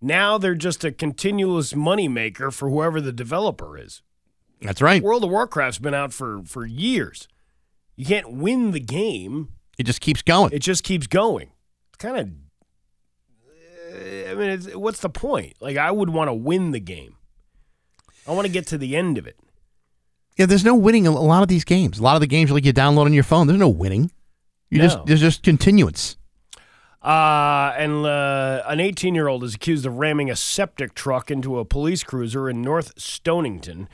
Now 0.00 0.36
they're 0.36 0.54
just 0.56 0.84
a 0.84 0.90
continuous 0.92 1.74
moneymaker 1.74 2.52
for 2.52 2.68
whoever 2.68 3.00
the 3.00 3.12
developer 3.12 3.78
is. 3.78 4.02
That's 4.60 4.82
right. 4.82 5.02
World 5.02 5.24
of 5.24 5.30
Warcraft's 5.30 5.78
been 5.78 5.94
out 5.94 6.12
for, 6.12 6.42
for 6.44 6.66
years. 6.66 7.26
You 7.96 8.04
can't 8.06 8.32
win 8.32 8.72
the 8.72 8.80
game, 8.80 9.50
It 9.78 9.84
just 9.84 10.00
keeps 10.00 10.22
going. 10.22 10.50
it 10.52 10.58
just 10.60 10.82
keeps 10.84 11.06
going. 11.06 11.50
It's 11.90 11.98
kind 11.98 12.16
of. 12.16 12.28
I 13.92 14.34
mean, 14.34 14.50
it's, 14.50 14.74
what's 14.74 15.00
the 15.00 15.08
point? 15.10 15.54
Like, 15.60 15.76
I 15.76 15.90
would 15.90 16.10
want 16.10 16.28
to 16.28 16.34
win 16.34 16.70
the 16.70 16.80
game. 16.80 17.16
I 18.26 18.32
want 18.32 18.46
to 18.46 18.52
get 18.52 18.66
to 18.68 18.78
the 18.78 18.96
end 18.96 19.18
of 19.18 19.26
it. 19.26 19.36
Yeah, 20.36 20.46
there's 20.46 20.64
no 20.64 20.74
winning 20.74 21.06
a 21.06 21.10
lot 21.10 21.42
of 21.42 21.48
these 21.48 21.64
games. 21.64 21.98
A 21.98 22.02
lot 22.02 22.14
of 22.14 22.20
the 22.20 22.26
games 22.26 22.50
like 22.50 22.64
you 22.64 22.72
download 22.72 23.04
on 23.04 23.12
your 23.12 23.24
phone, 23.24 23.46
there's 23.46 23.58
no 23.58 23.68
winning. 23.68 24.10
You 24.70 24.78
No. 24.78 24.84
just 24.84 25.06
there's 25.06 25.20
just 25.20 25.42
continuance. 25.42 26.16
Uh, 27.02 27.74
and 27.76 28.06
uh, 28.06 28.62
an 28.66 28.78
18 28.80 29.14
year 29.14 29.26
old 29.28 29.42
is 29.42 29.54
accused 29.56 29.84
of 29.84 29.96
ramming 29.96 30.30
a 30.30 30.36
septic 30.36 30.94
truck 30.94 31.30
into 31.30 31.58
a 31.58 31.64
police 31.64 32.04
cruiser 32.04 32.48
in 32.48 32.62
North 32.62 32.92
Stonington. 32.96 33.88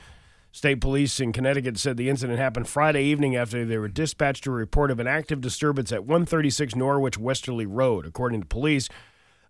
State 0.51 0.79
police 0.81 1.19
in 1.19 1.31
Connecticut 1.33 1.77
said 1.77 1.97
the 1.97 2.09
incident 2.09 2.39
happened 2.39 2.67
Friday 2.67 3.03
evening 3.03 3.35
after 3.35 3.65
they 3.65 3.77
were 3.77 3.87
dispatched 3.87 4.43
to 4.43 4.51
a 4.51 4.53
report 4.55 4.91
of 4.91 4.99
an 4.99 5.07
active 5.07 5.41
disturbance 5.41 5.91
at 5.91 6.05
136 6.05 6.75
Norwich 6.75 7.17
Westerly 7.17 7.65
Road. 7.65 8.05
According 8.05 8.41
to 8.41 8.45
police 8.47 8.89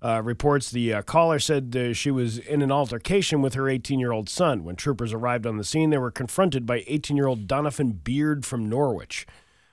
uh, 0.01 0.21
reports, 0.23 0.71
the 0.71 0.93
uh, 0.93 1.01
caller 1.01 1.39
said 1.39 1.75
uh, 1.75 1.93
she 1.93 2.09
was 2.09 2.37
in 2.37 2.61
an 2.61 2.71
altercation 2.71 3.41
with 3.41 3.53
her 3.53 3.67
18 3.67 3.99
year 3.99 4.11
old 4.11 4.29
son. 4.29 4.63
When 4.63 4.75
troopers 4.75 5.13
arrived 5.13 5.45
on 5.45 5.57
the 5.57 5.63
scene, 5.63 5.89
they 5.89 5.97
were 5.97 6.11
confronted 6.11 6.65
by 6.65 6.83
18 6.87 7.17
year 7.17 7.27
old 7.27 7.47
Donovan 7.47 7.91
Beard 7.91 8.45
from 8.45 8.69
Norwich. 8.69 9.27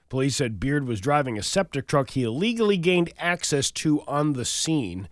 Police 0.09 0.37
said 0.37 0.61
Beard 0.61 0.87
was 0.87 1.01
driving 1.01 1.39
a 1.39 1.43
septic 1.43 1.87
truck 1.87 2.11
he 2.11 2.23
illegally 2.23 2.77
gained 2.77 3.13
access 3.19 3.71
to 3.73 4.03
on 4.03 4.35
the 4.35 4.45
scene. 4.45 5.09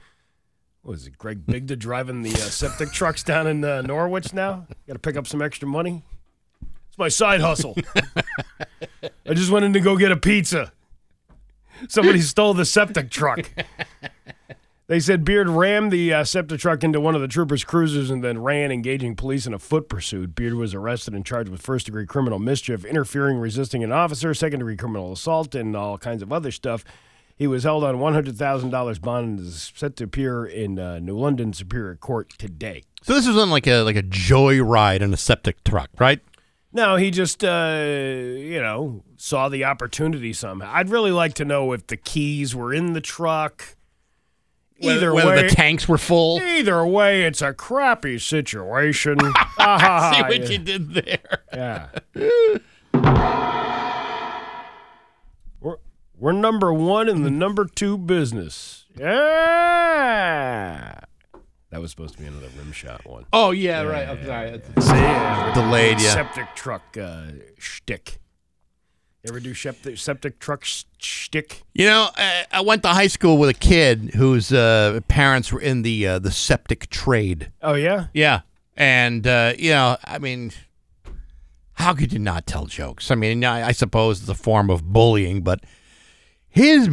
What 0.83 0.95
is 0.95 1.07
it, 1.07 1.17
Greg 1.17 1.47
Bigda 1.47 1.79
driving 1.79 2.23
the 2.23 2.33
uh, 2.33 2.51
septic 2.51 2.93
trucks 2.93 3.23
down 3.23 3.47
in 3.47 3.65
uh, 3.65 3.83
Norwich 3.83 4.35
now? 4.35 4.67
Got 4.87 4.95
to 4.95 4.99
pick 4.99 5.17
up 5.17 5.27
some 5.27 5.41
extra 5.41 5.67
money? 5.67 6.03
It's 6.89 6.99
my 6.99 7.09
side 7.09 7.41
hustle. 7.41 7.75
I 9.27 9.35
just 9.35 9.51
went 9.51 9.65
in 9.65 9.73
to 9.73 9.81
go 9.81 9.97
get 9.97 10.13
a 10.13 10.17
pizza. 10.17 10.73
Somebody 11.89 12.21
stole 12.21 12.55
the 12.55 12.65
septic 12.65 13.11
truck. 13.11 13.51
They 14.87 15.01
said 15.01 15.25
Beard 15.25 15.49
rammed 15.49 15.91
the 15.91 16.13
uh, 16.13 16.25
septic 16.25 16.61
truck 16.61 16.85
into 16.85 17.01
one 17.01 17.15
of 17.15 17.23
the 17.23 17.29
troopers' 17.29 17.65
cruisers 17.65 18.11
and 18.11 18.23
then 18.23 18.43
ran, 18.43 18.71
engaging 18.71 19.17
police 19.17 19.47
in 19.47 19.55
a 19.55 19.59
foot 19.59 19.89
pursuit. 19.89 20.35
Beard 20.35 20.55
was 20.55 20.75
arrested 20.75 21.15
and 21.15 21.25
charged 21.25 21.49
with 21.49 21.63
first 21.63 21.87
degree 21.87 22.05
criminal 22.05 22.39
mischief, 22.39 22.85
interfering, 22.85 23.39
resisting 23.39 23.83
an 23.83 23.93
officer, 23.93 24.35
second 24.35 24.59
degree 24.59 24.77
criminal 24.77 25.13
assault, 25.13 25.55
and 25.55 25.75
all 25.75 25.97
kinds 25.97 26.23
of 26.23 26.31
other 26.33 26.51
stuff. 26.51 26.85
He 27.35 27.47
was 27.47 27.65
held 27.65 27.83
on 27.83 27.97
$100,000 27.97 29.01
bond 29.01 29.39
and 29.39 29.41
is 29.41 29.73
set 29.75 29.97
to 29.97 30.05
appear 30.05 30.45
in 30.45 30.79
uh, 30.79 30.99
New 30.99 31.19
London 31.19 31.55
Superior 31.55 31.97
Court 31.97 32.35
today. 32.37 32.83
So 33.03 33.15
this 33.15 33.27
wasn't 33.27 33.51
like 33.51 33.67
a 33.67 33.83
like 33.83 33.97
a 33.97 34.03
joyride 34.03 35.01
in 35.01 35.15
a 35.15 35.17
septic 35.17 35.65
truck, 35.65 35.89
right? 35.99 36.21
No, 36.75 36.97
he 36.97 37.11
just, 37.11 37.43
uh, 37.43 37.81
you 37.81 38.61
know, 38.61 39.03
saw 39.17 39.49
the 39.49 39.65
opportunity 39.65 40.33
somehow. 40.33 40.71
I'd 40.73 40.91
really 40.91 41.11
like 41.13 41.35
to 41.35 41.45
know 41.45 41.73
if 41.73 41.87
the 41.87 41.97
keys 41.97 42.55
were 42.55 42.75
in 42.75 42.93
the 42.93 43.01
truck. 43.01 43.77
Either 44.81 45.15
whether 45.15 45.31
way, 45.31 45.43
the 45.43 45.49
tanks 45.49 45.89
were 45.89 45.99
full. 45.99 46.41
Either 46.43 46.85
way, 46.87 47.25
it's 47.25 47.41
a 47.43 47.53
crappy 47.55 48.19
situation. 48.19 49.19
Ah, 49.67 50.13
See 50.15 50.23
what 50.23 50.41
yeah. 50.41 50.49
you 50.49 50.59
did 50.59 50.93
there. 50.95 51.39
Yeah. 51.55 51.89
we're, 55.61 55.77
we're 56.19 56.33
number 56.33 56.73
one 56.75 57.09
in 57.09 57.23
the 57.23 57.31
number 57.31 57.65
two 57.65 57.97
business. 57.97 58.85
Yeah. 58.99 60.99
That 61.71 61.81
was 61.81 61.93
supposed 61.93 62.15
to 62.15 62.21
be 62.21 62.27
another 62.27 62.49
rim 62.59 62.73
shot 62.73 63.07
one. 63.07 63.25
Oh 63.33 63.53
yeah, 63.53 63.83
right. 63.83 64.07
I'm 64.09 64.23
sorry. 64.27 64.61
See, 64.81 64.91
yeah, 64.91 65.55
Delayed, 65.55 66.01
yeah. 66.01 66.13
Septic 66.13 66.55
truck 66.55 66.83
uh, 67.01 67.27
shtick. 67.59 68.19
Ever 69.27 69.41
do 69.41 69.55
septic, 69.55 69.97
septic 69.97 70.39
truck 70.39 70.65
sh- 70.65 70.85
shtick? 70.99 71.63
You 71.73 71.87
know, 71.87 72.09
I, 72.15 72.45
I 72.53 72.61
went 72.61 72.83
to 72.83 72.89
high 72.91 73.07
school 73.07 73.39
with 73.39 73.49
a 73.49 73.55
kid 73.55 74.11
whose 74.15 74.53
uh, 74.53 75.01
parents 75.09 75.51
were 75.51 75.63
in 75.63 75.81
the 75.81 76.07
uh, 76.07 76.19
the 76.19 76.31
septic 76.31 76.91
trade. 76.91 77.51
Oh, 77.63 77.73
yeah? 77.73 78.09
Yeah, 78.13 78.43
and 78.77 79.27
uh, 79.27 79.55
you 79.59 79.71
know, 79.71 79.97
I 80.05 80.19
mean, 80.19 80.53
how 81.75 81.95
could 81.95 82.13
you 82.13 82.19
not 82.19 82.47
tell 82.47 82.67
jokes? 82.67 83.11
I 83.11 83.15
mean, 83.15 83.45
I, 83.45 83.69
I 83.69 83.73
suppose 83.73 84.21
it's 84.21 84.29
a 84.29 84.35
form 84.35 84.69
of 84.69 84.83
bullying, 84.93 85.41
but 85.41 85.61
his 86.51 86.87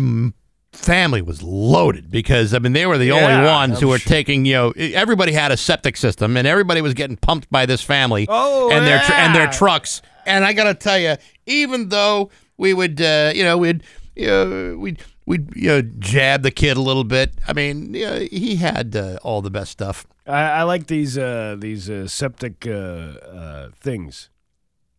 family 0.72 1.22
was 1.22 1.44
loaded 1.44 2.10
because 2.10 2.54
I 2.54 2.60
mean 2.60 2.72
they 2.72 2.86
were 2.86 2.98
the 2.98 3.12
only 3.12 3.46
ones 3.46 3.82
who 3.82 3.88
I'm 3.88 3.92
were 3.92 4.00
sure. 4.00 4.10
taking. 4.10 4.46
You 4.46 4.54
know, 4.54 4.74
everybody 4.78 5.34
had 5.34 5.52
a 5.52 5.58
septic 5.58 5.98
system, 5.98 6.38
and 6.38 6.48
everybody 6.48 6.80
was 6.80 6.94
getting 6.94 7.18
pumped 7.18 7.50
by 7.50 7.66
this 7.66 7.82
family 7.82 8.26
Oh, 8.30 8.72
and 8.72 8.88
their 8.88 9.00
tr- 9.02 9.12
and 9.12 9.36
their 9.36 9.48
trucks. 9.52 10.02
And 10.26 10.45
I 10.45 10.53
got 10.53 10.65
to 10.65 10.74
tell 10.74 10.99
you, 10.99 11.15
even 11.45 11.89
though 11.89 12.30
we 12.57 12.74
would, 12.74 13.01
uh, 13.01 13.32
you 13.36 13.43
know, 13.43 13.57
we'd, 13.57 13.84
you 14.15 14.28
know, 14.28 14.78
we'd, 14.78 14.99
we'd, 15.26 15.55
you 15.55 15.67
know, 15.67 15.82
jab 15.82 16.43
the 16.43 16.51
kid 16.51 16.78
a 16.78 16.82
little 16.82 17.03
bit. 17.03 17.34
I 17.47 17.53
mean, 17.53 17.93
you 17.93 18.05
know, 18.05 18.19
he 18.19 18.57
had 18.57 18.95
uh, 18.95 19.17
all 19.24 19.41
the 19.41 19.49
best 19.49 19.72
stuff. 19.72 20.05
I, 20.28 20.41
I 20.41 20.63
like 20.63 20.88
these 20.88 21.17
uh, 21.17 21.55
these 21.57 21.89
uh, 21.89 22.07
septic 22.07 22.65
uh, 22.67 22.72
uh, 22.72 23.69
things, 23.76 24.30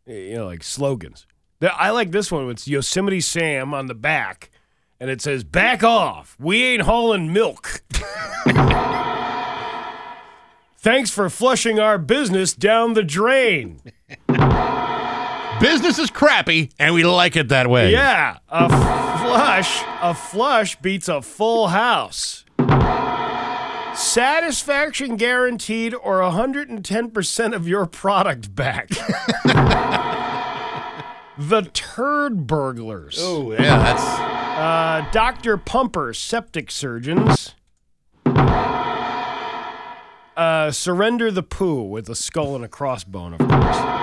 you 0.07 0.35
know, 0.35 0.47
like 0.47 0.63
slogans. 0.63 1.27
I 1.63 1.91
like 1.91 2.11
this 2.11 2.33
one. 2.33 2.51
It's 2.51 2.67
Yosemite 2.67 3.21
Sam 3.21 3.73
on 3.73 3.87
the 3.87 3.95
back, 3.95 4.51
and 4.99 5.11
it 5.11 5.21
says 5.23 5.45
"Back 5.45 5.85
off, 5.85 6.37
we 6.41 6.65
ain't 6.65 6.83
hauling 6.83 7.33
milk." 7.33 7.83
Thanks 10.79 11.11
for 11.11 11.31
flushing 11.31 11.79
our 11.79 11.97
business 11.97 12.53
down 12.53 12.95
the 12.95 13.05
drain. 13.05 13.81
Business 15.63 15.99
is 16.01 16.11
crappy, 16.11 16.73
and 16.77 16.93
we 16.93 17.05
like 17.05 17.37
it 17.37 17.51
that 17.51 17.71
way. 17.71 17.93
Yeah, 17.93 18.39
a 18.49 18.69
flush, 18.69 19.81
a 20.03 20.13
flush 20.13 20.75
beats 20.81 21.07
a 21.09 21.23
full 21.23 21.69
house. 21.69 22.45
Satisfaction 23.95 25.15
guaranteed 25.17 25.95
or 25.95 26.19
110% 26.19 27.55
of 27.55 27.69
your 27.69 27.87
product 27.87 28.53
back. 28.57 28.89
the 31.39 31.63
turd 31.73 32.49
burglars. 32.49 33.19
Oh, 33.21 33.53
yeah, 33.53 33.79
that's. 33.79 34.03
Uh, 34.03 35.09
Dr. 35.13 35.59
Pumper, 35.59 36.13
septic 36.13 36.73
surgeons. 36.73 37.55
Uh, 40.37 40.73
surrender 40.73 41.31
the 41.31 41.45
poo 41.45 41.85
with 41.85 42.09
a 42.09 42.17
skull 42.17 42.57
and 42.57 42.65
a 42.65 42.69
crossbone, 42.69 43.39
of 43.39 43.49
course. 43.49 44.02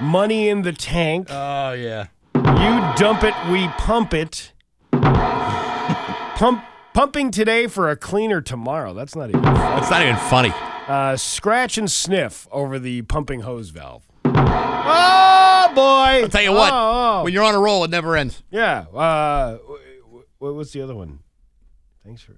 Money 0.00 0.48
in 0.48 0.62
the 0.62 0.72
tank. 0.72 1.28
Oh, 1.30 1.72
yeah. 1.72 2.06
You 2.34 2.94
dump 2.96 3.24
it, 3.24 3.34
we 3.50 3.66
pump 3.78 4.12
it. 4.14 4.52
Pump 4.92 6.62
pumping 6.92 7.30
today 7.30 7.66
for 7.66 7.90
a 7.90 7.96
cleaner 7.96 8.40
tomorrow. 8.42 8.92
That's 8.92 9.16
not 9.16 9.30
even. 9.30 9.42
That's 9.42 9.90
not 9.90 10.02
even 10.02 10.16
funny. 10.16 10.52
Uh, 10.86 11.16
scratch 11.16 11.78
and 11.78 11.90
sniff 11.90 12.46
over 12.52 12.78
the 12.78 13.02
pumping 13.02 13.40
hose 13.40 13.70
valve. 13.70 14.06
Oh 14.24 15.72
boy! 15.74 16.22
I'll 16.22 16.28
tell 16.28 16.42
you 16.42 16.52
what, 16.52 16.72
Oh, 16.72 17.20
oh. 17.20 17.24
when 17.24 17.32
you're 17.32 17.42
on 17.44 17.54
a 17.54 17.58
roll, 17.60 17.84
it 17.84 17.90
never 17.90 18.16
ends. 18.16 18.42
yeah. 18.50 18.80
Uh, 18.94 19.56
wh- 19.58 20.20
wh- 20.38 20.42
what's 20.56 20.72
the 20.72 20.82
other 20.82 20.94
one? 20.94 21.20
Thanks 22.04 22.20
for. 22.22 22.36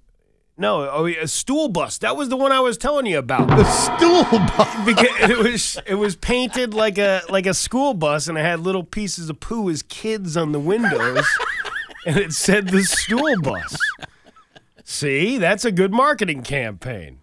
No, 0.59 0.89
oh, 0.89 1.07
a 1.07 1.25
stool 1.25 1.69
bus. 1.69 1.99
That 1.99 2.17
was 2.17 2.27
the 2.27 2.35
one 2.35 2.51
I 2.51 2.59
was 2.59 2.77
telling 2.77 3.05
you 3.05 3.17
about. 3.17 3.47
The 3.47 3.63
stool 3.63 4.23
bus. 4.23 4.85
because 4.85 5.29
it 5.29 5.37
was 5.37 5.77
it 5.85 5.95
was 5.95 6.17
painted 6.17 6.73
like 6.73 6.97
a 6.97 7.21
like 7.29 7.45
a 7.45 7.53
school 7.53 7.93
bus 7.93 8.27
and 8.27 8.37
it 8.37 8.41
had 8.41 8.59
little 8.59 8.83
pieces 8.83 9.29
of 9.29 9.39
poo 9.39 9.69
as 9.69 9.81
kids 9.83 10.35
on 10.35 10.51
the 10.51 10.59
windows 10.59 11.25
and 12.05 12.17
it 12.17 12.33
said 12.33 12.67
the 12.67 12.83
stool 12.83 13.41
bus 13.41 13.77
see 14.83 15.37
that's 15.37 15.63
a 15.63 15.71
good 15.71 15.91
marketing 15.91 16.43
campaign 16.43 17.19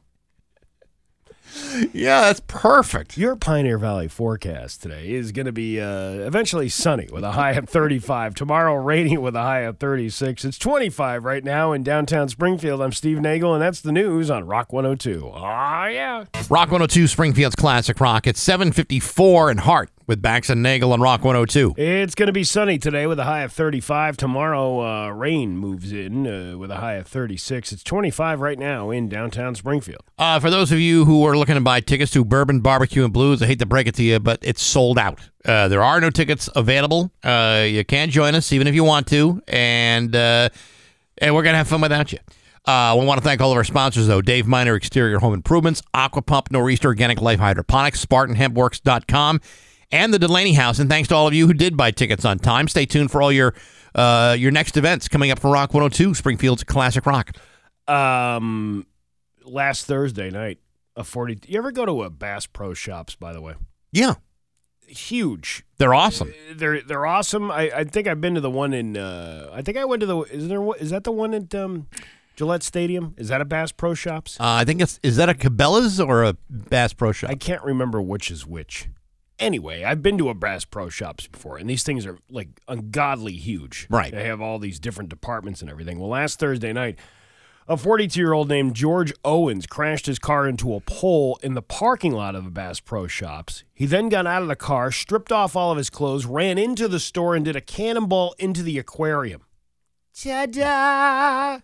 Yeah, 1.92 2.20
that's 2.22 2.40
perfect. 2.46 3.16
your 3.16 3.36
pioneer 3.36 3.78
valley 3.78 4.08
forecast 4.08 4.82
today 4.82 5.10
is 5.12 5.32
going 5.32 5.46
to 5.46 5.52
be 5.52 5.80
uh, 5.80 6.10
eventually 6.10 6.68
sunny 6.68 7.08
with 7.10 7.24
a 7.24 7.32
high 7.32 7.52
of 7.52 7.68
35 7.68 8.34
tomorrow 8.34 8.74
raining 8.74 9.20
with 9.22 9.34
a 9.36 9.42
high 9.42 9.60
of 9.60 9.78
36 9.78 10.44
it's 10.44 10.58
25 10.58 11.24
right 11.24 11.44
now 11.44 11.72
in 11.72 11.82
downtown 11.82 12.28
springfield 12.28 12.80
i'm 12.82 12.92
steve 12.92 13.20
nagle 13.20 13.54
and 13.54 13.62
that's 13.62 13.80
the 13.80 13.92
news 13.92 14.30
on 14.30 14.46
rock 14.46 14.72
102 14.72 15.30
oh 15.34 15.86
yeah 15.86 16.24
Rock 16.48 16.70
102 16.70 17.06
Springfield's 17.08 17.56
Classic 17.56 17.98
Rock. 18.00 18.26
It's 18.26 18.40
754 18.40 19.50
in 19.50 19.58
Hart. 19.58 19.90
With 20.06 20.22
Bax 20.22 20.48
and 20.50 20.62
Nagle 20.62 20.92
on 20.92 21.00
Rock 21.00 21.24
102. 21.24 21.74
It's 21.76 22.14
going 22.14 22.28
to 22.28 22.32
be 22.32 22.44
sunny 22.44 22.78
today 22.78 23.08
with 23.08 23.18
a 23.18 23.24
high 23.24 23.40
of 23.42 23.52
35. 23.52 24.16
Tomorrow, 24.16 24.80
uh, 24.80 25.08
rain 25.10 25.56
moves 25.58 25.90
in 25.90 26.26
uh, 26.26 26.56
with 26.56 26.70
a 26.70 26.76
high 26.76 26.94
of 26.94 27.08
36. 27.08 27.72
It's 27.72 27.82
25 27.82 28.40
right 28.40 28.58
now 28.58 28.90
in 28.90 29.08
downtown 29.08 29.56
Springfield. 29.56 30.02
Uh, 30.16 30.38
for 30.38 30.48
those 30.48 30.70
of 30.70 30.78
you 30.78 31.04
who 31.06 31.24
are 31.24 31.36
looking 31.36 31.56
to 31.56 31.60
buy 31.60 31.80
tickets 31.80 32.12
to 32.12 32.24
Bourbon 32.24 32.60
Barbecue 32.60 33.02
and 33.02 33.12
Blues, 33.12 33.42
I 33.42 33.46
hate 33.46 33.58
to 33.58 33.66
break 33.66 33.88
it 33.88 33.96
to 33.96 34.04
you, 34.04 34.20
but 34.20 34.38
it's 34.42 34.62
sold 34.62 34.96
out. 34.96 35.18
Uh, 35.44 35.66
there 35.66 35.82
are 35.82 36.00
no 36.00 36.10
tickets 36.10 36.48
available. 36.54 37.10
Uh, 37.24 37.64
you 37.68 37.84
can 37.84 38.10
join 38.10 38.36
us 38.36 38.52
even 38.52 38.68
if 38.68 38.74
you 38.76 38.84
want 38.84 39.08
to, 39.08 39.42
and 39.48 40.14
uh, 40.14 40.48
and 41.18 41.34
we're 41.34 41.42
gonna 41.42 41.56
have 41.56 41.68
fun 41.68 41.80
without 41.80 42.12
you. 42.12 42.18
Uh, 42.64 42.96
we 42.98 43.06
want 43.06 43.18
to 43.20 43.24
thank 43.24 43.40
all 43.40 43.52
of 43.52 43.56
our 43.56 43.64
sponsors, 43.64 44.08
though 44.08 44.20
Dave 44.20 44.46
Miner 44.46 44.74
Exterior 44.74 45.18
Home 45.20 45.34
Improvements, 45.34 45.82
Aqua 45.94 46.22
Pump, 46.22 46.50
Nor'easter 46.50 46.88
Organic 46.88 47.20
Life 47.20 47.38
Hydroponics, 47.38 48.04
SpartanHempWorks.com, 48.04 49.40
and 49.92 50.12
the 50.12 50.18
Delaney 50.18 50.52
House. 50.54 50.78
And 50.78 50.88
thanks 50.90 51.08
to 51.08 51.14
all 51.14 51.26
of 51.26 51.34
you 51.34 51.46
who 51.46 51.52
did 51.54 51.76
buy 51.76 51.90
tickets 51.90 52.24
on 52.24 52.38
time. 52.38 52.68
Stay 52.68 52.86
tuned 52.86 53.10
for 53.10 53.22
all 53.22 53.32
your 53.32 53.54
uh, 53.94 54.36
your 54.38 54.50
next 54.50 54.76
events 54.76 55.08
coming 55.08 55.30
up 55.30 55.38
from 55.38 55.52
Rock 55.52 55.72
102, 55.72 56.14
Springfield's 56.14 56.64
Classic 56.64 57.04
Rock. 57.06 57.32
Um, 57.88 58.86
last 59.44 59.86
Thursday 59.86 60.30
night, 60.30 60.58
a 60.96 61.04
40. 61.04 61.38
You 61.46 61.58
ever 61.58 61.72
go 61.72 61.86
to 61.86 62.02
a 62.02 62.10
Bass 62.10 62.46
Pro 62.46 62.74
Shops, 62.74 63.14
by 63.14 63.32
the 63.32 63.40
way? 63.40 63.54
Yeah, 63.92 64.14
Huge. 64.86 65.64
they're 65.78 65.94
awesome. 65.94 66.32
They're 66.54 66.80
they're 66.82 67.06
awesome. 67.06 67.50
I, 67.50 67.70
I 67.74 67.84
think 67.84 68.06
I've 68.06 68.20
been 68.20 68.34
to 68.34 68.40
the 68.40 68.50
one 68.50 68.72
in. 68.72 68.96
Uh, 68.96 69.50
I 69.52 69.62
think 69.62 69.76
I 69.78 69.84
went 69.84 70.00
to 70.00 70.06
the. 70.06 70.18
Is 70.22 70.48
there 70.48 70.64
is 70.78 70.90
that 70.90 71.04
the 71.04 71.12
one 71.12 71.34
at 71.34 71.54
um, 71.54 71.86
Gillette 72.36 72.62
Stadium? 72.62 73.14
Is 73.16 73.28
that 73.28 73.40
a 73.40 73.44
Bass 73.44 73.72
Pro 73.72 73.94
Shops? 73.94 74.38
Uh, 74.38 74.44
I 74.44 74.64
think 74.64 74.80
it's 74.80 75.00
is 75.02 75.16
that 75.16 75.28
a 75.28 75.34
Cabela's 75.34 76.00
or 76.00 76.22
a 76.24 76.34
Bass 76.50 76.92
Pro 76.92 77.12
Shop? 77.12 77.30
I 77.30 77.34
can't 77.34 77.62
remember 77.64 78.00
which 78.02 78.30
is 78.30 78.46
which. 78.46 78.88
Anyway, 79.38 79.84
I've 79.84 80.02
been 80.02 80.16
to 80.18 80.30
a 80.30 80.34
Bass 80.34 80.64
Pro 80.64 80.88
Shops 80.88 81.26
before, 81.26 81.58
and 81.58 81.68
these 81.68 81.82
things 81.82 82.06
are 82.06 82.18
like 82.30 82.60
ungodly 82.68 83.34
huge. 83.34 83.86
Right. 83.90 84.10
They 84.10 84.24
have 84.24 84.40
all 84.40 84.58
these 84.58 84.78
different 84.78 85.10
departments 85.10 85.60
and 85.60 85.70
everything. 85.70 85.98
Well, 85.98 86.08
last 86.08 86.38
Thursday 86.38 86.72
night, 86.72 86.98
a 87.68 87.76
42 87.76 88.18
year 88.18 88.32
old 88.32 88.48
named 88.48 88.74
George 88.74 89.12
Owens 89.24 89.66
crashed 89.66 90.06
his 90.06 90.18
car 90.18 90.48
into 90.48 90.74
a 90.74 90.80
pole 90.80 91.38
in 91.42 91.54
the 91.54 91.62
parking 91.62 92.12
lot 92.12 92.34
of 92.34 92.46
a 92.46 92.50
Bass 92.50 92.80
Pro 92.80 93.06
Shops. 93.06 93.64
He 93.74 93.84
then 93.84 94.08
got 94.08 94.26
out 94.26 94.42
of 94.42 94.48
the 94.48 94.56
car, 94.56 94.90
stripped 94.90 95.32
off 95.32 95.54
all 95.54 95.70
of 95.70 95.76
his 95.76 95.90
clothes, 95.90 96.24
ran 96.24 96.56
into 96.56 96.88
the 96.88 97.00
store, 97.00 97.34
and 97.34 97.44
did 97.44 97.56
a 97.56 97.60
cannonball 97.60 98.34
into 98.38 98.62
the 98.62 98.78
aquarium. 98.78 99.42
Ta 100.14 100.46
da! 100.46 101.58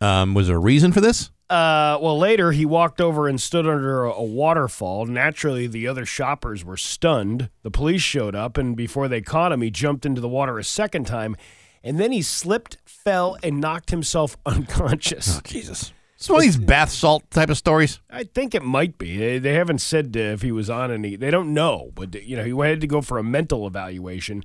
Um, 0.00 0.34
was 0.34 0.48
there 0.48 0.56
a 0.56 0.60
reason 0.60 0.90
for 0.90 1.00
this? 1.00 1.30
Uh, 1.52 1.98
well, 2.00 2.18
later 2.18 2.52
he 2.52 2.64
walked 2.64 2.98
over 2.98 3.28
and 3.28 3.38
stood 3.38 3.66
under 3.66 4.06
a, 4.06 4.12
a 4.12 4.24
waterfall. 4.24 5.04
Naturally, 5.04 5.66
the 5.66 5.86
other 5.86 6.06
shoppers 6.06 6.64
were 6.64 6.78
stunned. 6.78 7.50
The 7.62 7.70
police 7.70 8.00
showed 8.00 8.34
up, 8.34 8.56
and 8.56 8.74
before 8.74 9.06
they 9.06 9.20
caught 9.20 9.52
him, 9.52 9.60
he 9.60 9.70
jumped 9.70 10.06
into 10.06 10.22
the 10.22 10.30
water 10.30 10.58
a 10.58 10.64
second 10.64 11.06
time, 11.06 11.36
and 11.84 12.00
then 12.00 12.10
he 12.10 12.22
slipped, 12.22 12.78
fell, 12.86 13.36
and 13.42 13.60
knocked 13.60 13.90
himself 13.90 14.38
unconscious. 14.46 15.36
Oh, 15.36 15.40
Jesus. 15.44 15.92
It's 16.16 16.30
one 16.30 16.38
of 16.38 16.42
these 16.42 16.56
bath 16.56 16.88
salt 16.88 17.30
type 17.30 17.50
of 17.50 17.58
stories. 17.58 18.00
I 18.08 18.24
think 18.24 18.54
it 18.54 18.62
might 18.62 18.96
be. 18.96 19.18
They, 19.18 19.38
they 19.38 19.52
haven't 19.52 19.82
said 19.82 20.16
uh, 20.16 20.20
if 20.20 20.40
he 20.40 20.52
was 20.52 20.70
on 20.70 20.90
any. 20.90 21.16
They 21.16 21.30
don't 21.30 21.52
know, 21.52 21.90
but 21.94 22.14
you 22.14 22.34
know 22.34 22.44
he 22.44 22.70
had 22.70 22.80
to 22.80 22.86
go 22.86 23.02
for 23.02 23.18
a 23.18 23.22
mental 23.22 23.66
evaluation. 23.66 24.42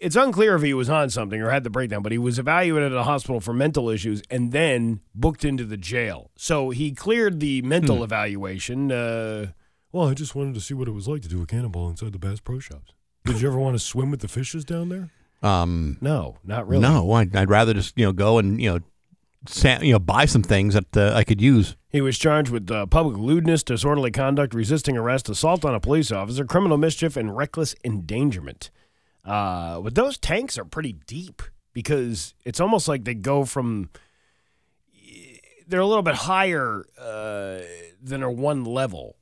It's 0.00 0.16
unclear 0.16 0.54
if 0.54 0.62
he 0.62 0.74
was 0.74 0.88
on 0.88 1.10
something 1.10 1.40
or 1.42 1.50
had 1.50 1.64
the 1.64 1.70
breakdown, 1.70 2.02
but 2.02 2.12
he 2.12 2.18
was 2.18 2.38
evaluated 2.38 2.92
at 2.92 2.98
a 2.98 3.02
hospital 3.04 3.40
for 3.40 3.52
mental 3.52 3.88
issues 3.90 4.22
and 4.30 4.52
then 4.52 5.00
booked 5.14 5.44
into 5.44 5.64
the 5.64 5.76
jail. 5.76 6.30
So 6.36 6.70
he 6.70 6.92
cleared 6.92 7.40
the 7.40 7.62
mental 7.62 8.04
evaluation. 8.04 8.92
Uh, 8.92 9.52
well, 9.92 10.08
I 10.08 10.14
just 10.14 10.34
wanted 10.34 10.54
to 10.54 10.60
see 10.60 10.74
what 10.74 10.86
it 10.88 10.92
was 10.92 11.08
like 11.08 11.22
to 11.22 11.28
do 11.28 11.42
a 11.42 11.46
cannonball 11.46 11.88
inside 11.88 12.12
the 12.12 12.18
Bass 12.18 12.40
Pro 12.40 12.58
Shops. 12.58 12.92
Did 13.24 13.40
you 13.40 13.48
ever 13.48 13.58
want 13.58 13.74
to 13.74 13.78
swim 13.80 14.10
with 14.10 14.20
the 14.20 14.28
fishes 14.28 14.64
down 14.64 14.88
there? 14.88 15.10
Um, 15.42 15.98
No, 16.00 16.36
not 16.44 16.66
really. 16.68 16.82
No, 16.82 17.10
I'd, 17.12 17.34
I'd 17.34 17.50
rather 17.50 17.74
just 17.74 17.96
you 17.98 18.04
know 18.04 18.12
go 18.12 18.38
and 18.38 18.60
you 18.60 18.70
know, 18.72 18.80
sa- 19.46 19.80
you 19.80 19.92
know 19.92 19.98
buy 19.98 20.24
some 20.24 20.42
things 20.42 20.74
that 20.74 20.96
uh, 20.96 21.12
I 21.14 21.24
could 21.24 21.40
use. 21.40 21.76
He 21.90 22.00
was 22.00 22.18
charged 22.18 22.50
with 22.50 22.70
uh, 22.70 22.86
public 22.86 23.16
lewdness, 23.16 23.62
disorderly 23.62 24.10
conduct, 24.10 24.52
resisting 24.54 24.96
arrest, 24.96 25.28
assault 25.28 25.64
on 25.64 25.74
a 25.74 25.80
police 25.80 26.10
officer, 26.12 26.44
criminal 26.44 26.76
mischief, 26.76 27.16
and 27.16 27.36
reckless 27.36 27.74
endangerment. 27.84 28.70
Uh, 29.28 29.80
but 29.80 29.94
those 29.94 30.16
tanks 30.18 30.56
are 30.58 30.64
pretty 30.64 30.92
deep 31.06 31.42
because 31.74 32.34
it's 32.44 32.60
almost 32.60 32.88
like 32.88 33.04
they 33.04 33.14
go 33.14 33.44
from. 33.44 33.90
They're 35.66 35.80
a 35.80 35.86
little 35.86 36.02
bit 36.02 36.14
higher 36.14 36.84
uh, 36.98 37.58
than 38.02 38.22
a 38.22 38.30
one 38.30 38.64
level. 38.64 39.16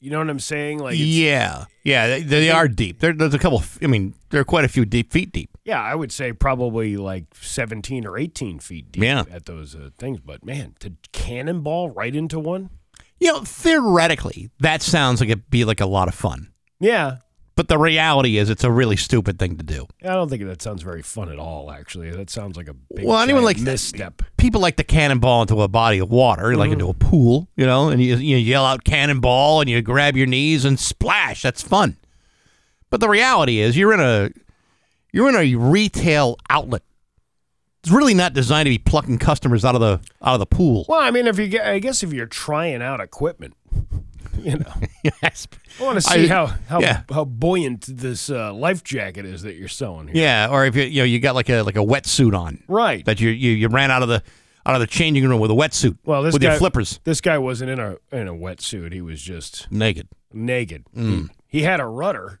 You 0.00 0.10
know 0.10 0.18
what 0.18 0.28
I'm 0.28 0.40
saying? 0.40 0.80
Like, 0.80 0.94
it's, 0.94 1.02
yeah, 1.02 1.64
yeah, 1.84 2.06
they, 2.08 2.22
they 2.22 2.50
are 2.50 2.68
deep. 2.68 2.98
There, 2.98 3.12
there's 3.14 3.32
a 3.32 3.38
couple. 3.38 3.62
I 3.80 3.86
mean, 3.86 4.12
there 4.30 4.40
are 4.40 4.44
quite 4.44 4.64
a 4.64 4.68
few 4.68 4.84
deep 4.84 5.12
feet 5.12 5.32
deep. 5.32 5.56
yeah, 5.64 5.80
I 5.80 5.94
would 5.94 6.12
say 6.12 6.32
probably 6.32 6.96
like 6.98 7.24
17 7.40 8.04
or 8.06 8.18
18 8.18 8.58
feet 8.58 8.92
deep 8.92 9.02
Yeah. 9.02 9.24
at 9.30 9.46
those 9.46 9.74
uh, 9.74 9.90
things. 9.96 10.20
But 10.20 10.44
man, 10.44 10.74
to 10.80 10.92
cannonball 11.12 11.90
right 11.90 12.14
into 12.14 12.38
one? 12.38 12.70
You 13.18 13.28
know, 13.32 13.40
theoretically, 13.44 14.50
that 14.60 14.82
sounds 14.82 15.20
like 15.20 15.30
it'd 15.30 15.48
be 15.48 15.64
like 15.64 15.80
a 15.80 15.86
lot 15.86 16.08
of 16.08 16.14
fun. 16.14 16.48
Yeah, 16.80 17.18
But 17.56 17.68
the 17.68 17.78
reality 17.78 18.36
is, 18.36 18.50
it's 18.50 18.64
a 18.64 18.70
really 18.70 18.96
stupid 18.96 19.38
thing 19.38 19.56
to 19.58 19.62
do. 19.62 19.86
I 20.02 20.08
don't 20.14 20.28
think 20.28 20.44
that 20.44 20.60
sounds 20.60 20.82
very 20.82 21.02
fun 21.02 21.30
at 21.30 21.38
all. 21.38 21.70
Actually, 21.70 22.10
that 22.10 22.28
sounds 22.28 22.56
like 22.56 22.66
a 22.66 22.74
big 22.74 23.04
Well, 23.06 23.20
anyone 23.20 23.44
like- 23.44 23.60
misstep. 23.60 24.22
People 24.36 24.60
like 24.60 24.76
to 24.76 24.84
cannonball 24.84 25.42
into 25.42 25.62
a 25.62 25.68
body 25.68 25.98
of 25.98 26.10
water, 26.10 26.56
like 26.56 26.66
mm-hmm. 26.66 26.72
into 26.80 26.88
a 26.88 26.94
pool, 26.94 27.48
you 27.56 27.64
know, 27.64 27.88
and 27.90 28.02
you, 28.02 28.16
you 28.16 28.36
yell 28.36 28.64
out 28.64 28.82
cannonball 28.84 29.60
and 29.60 29.70
you 29.70 29.80
grab 29.82 30.16
your 30.16 30.26
knees 30.26 30.64
and 30.64 30.80
splash. 30.80 31.42
That's 31.42 31.62
fun. 31.62 31.96
But 32.90 33.00
the 33.00 33.08
reality 33.08 33.60
is, 33.60 33.76
you're 33.76 33.94
in 33.94 34.00
a 34.00 34.30
you're 35.12 35.28
in 35.28 35.36
a 35.36 35.54
retail 35.54 36.36
outlet. 36.50 36.82
It's 37.82 37.92
really 37.92 38.14
not 38.14 38.32
designed 38.32 38.66
to 38.66 38.70
be 38.70 38.78
plucking 38.78 39.18
customers 39.18 39.64
out 39.64 39.76
of 39.76 39.80
the 39.80 40.00
out 40.22 40.34
of 40.34 40.40
the 40.40 40.46
pool. 40.46 40.86
Well, 40.88 41.00
I 41.00 41.10
mean, 41.12 41.26
if 41.28 41.38
you, 41.38 41.46
get- 41.46 41.66
I 41.66 41.78
guess 41.78 42.02
if 42.02 42.12
you're 42.12 42.26
trying 42.26 42.82
out 42.82 43.00
equipment, 43.00 43.54
you 44.42 44.58
know, 44.58 44.72
yes. 45.22 45.46
I 45.80 45.82
want 45.82 45.96
to 45.96 46.00
see 46.02 46.24
I- 46.24 46.28
how 46.28 46.46
how 46.68 46.80
yeah. 46.80 47.02
how 47.10 47.24
buoyant 47.24 47.82
this 47.86 48.30
uh, 48.30 48.52
life 48.54 48.82
jacket 48.84 49.24
is 49.24 49.42
that 49.42 49.54
you're 49.54 49.68
sewing 49.68 50.08
here. 50.08 50.16
Yeah, 50.22 50.48
or 50.50 50.64
if 50.66 50.76
you 50.76 50.84
you 50.84 51.00
know 51.00 51.04
you 51.04 51.20
got 51.20 51.34
like 51.34 51.48
a 51.48 51.62
like 51.62 51.76
a 51.76 51.80
wetsuit 51.84 52.36
on 52.38 52.62
Right. 52.68 53.04
that 53.04 53.20
you, 53.20 53.30
you 53.30 53.52
you 53.52 53.68
ran 53.68 53.90
out 53.90 54.02
of 54.02 54.08
the 54.08 54.22
out 54.66 54.74
of 54.74 54.80
the 54.80 54.86
changing 54.86 55.28
room 55.28 55.40
with 55.40 55.50
a 55.50 55.54
wetsuit. 55.54 55.98
Well, 56.04 56.22
this 56.22 56.32
with 56.32 56.42
guy, 56.42 56.50
your 56.50 56.58
flippers 56.58 57.00
This 57.04 57.20
guy 57.20 57.36
wasn't 57.38 57.70
in 57.70 57.78
a 57.78 57.96
in 58.12 58.28
a 58.28 58.34
wetsuit. 58.34 58.92
He 58.92 59.00
was 59.00 59.20
just 59.20 59.70
naked. 59.70 60.08
naked. 60.32 60.84
Mm. 60.96 61.28
He, 61.48 61.58
he 61.58 61.64
had 61.64 61.80
a 61.80 61.86
rudder. 61.86 62.40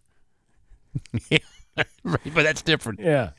right, 2.04 2.34
but 2.34 2.42
that's 2.42 2.62
different. 2.62 3.00
Yeah. 3.00 3.30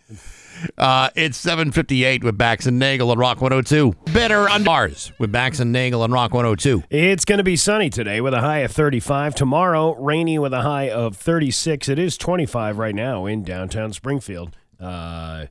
Uh, 0.77 1.09
it's 1.15 1.37
758 1.37 2.23
with 2.23 2.37
Bax 2.37 2.65
and 2.65 2.79
Nagle 2.79 3.11
on 3.11 3.17
Rock 3.17 3.41
102. 3.41 3.93
Better 4.13 4.49
on 4.49 4.63
bars 4.63 5.11
with 5.19 5.31
Bax 5.31 5.59
and 5.59 5.71
Nagle 5.71 6.01
on 6.01 6.11
Rock 6.11 6.33
102. 6.33 6.83
It's 6.89 7.25
going 7.25 7.37
to 7.37 7.43
be 7.43 7.55
sunny 7.55 7.89
today 7.89 8.21
with 8.21 8.33
a 8.33 8.41
high 8.41 8.59
of 8.59 8.71
35. 8.71 9.35
Tomorrow, 9.35 9.95
rainy 9.95 10.39
with 10.39 10.53
a 10.53 10.61
high 10.61 10.89
of 10.89 11.17
36. 11.17 11.89
It 11.89 11.99
is 11.99 12.17
25 12.17 12.77
right 12.77 12.95
now 12.95 13.25
in 13.25 13.43
downtown 13.43 13.93
Springfield. 13.93 14.55
Uh, 14.79 15.47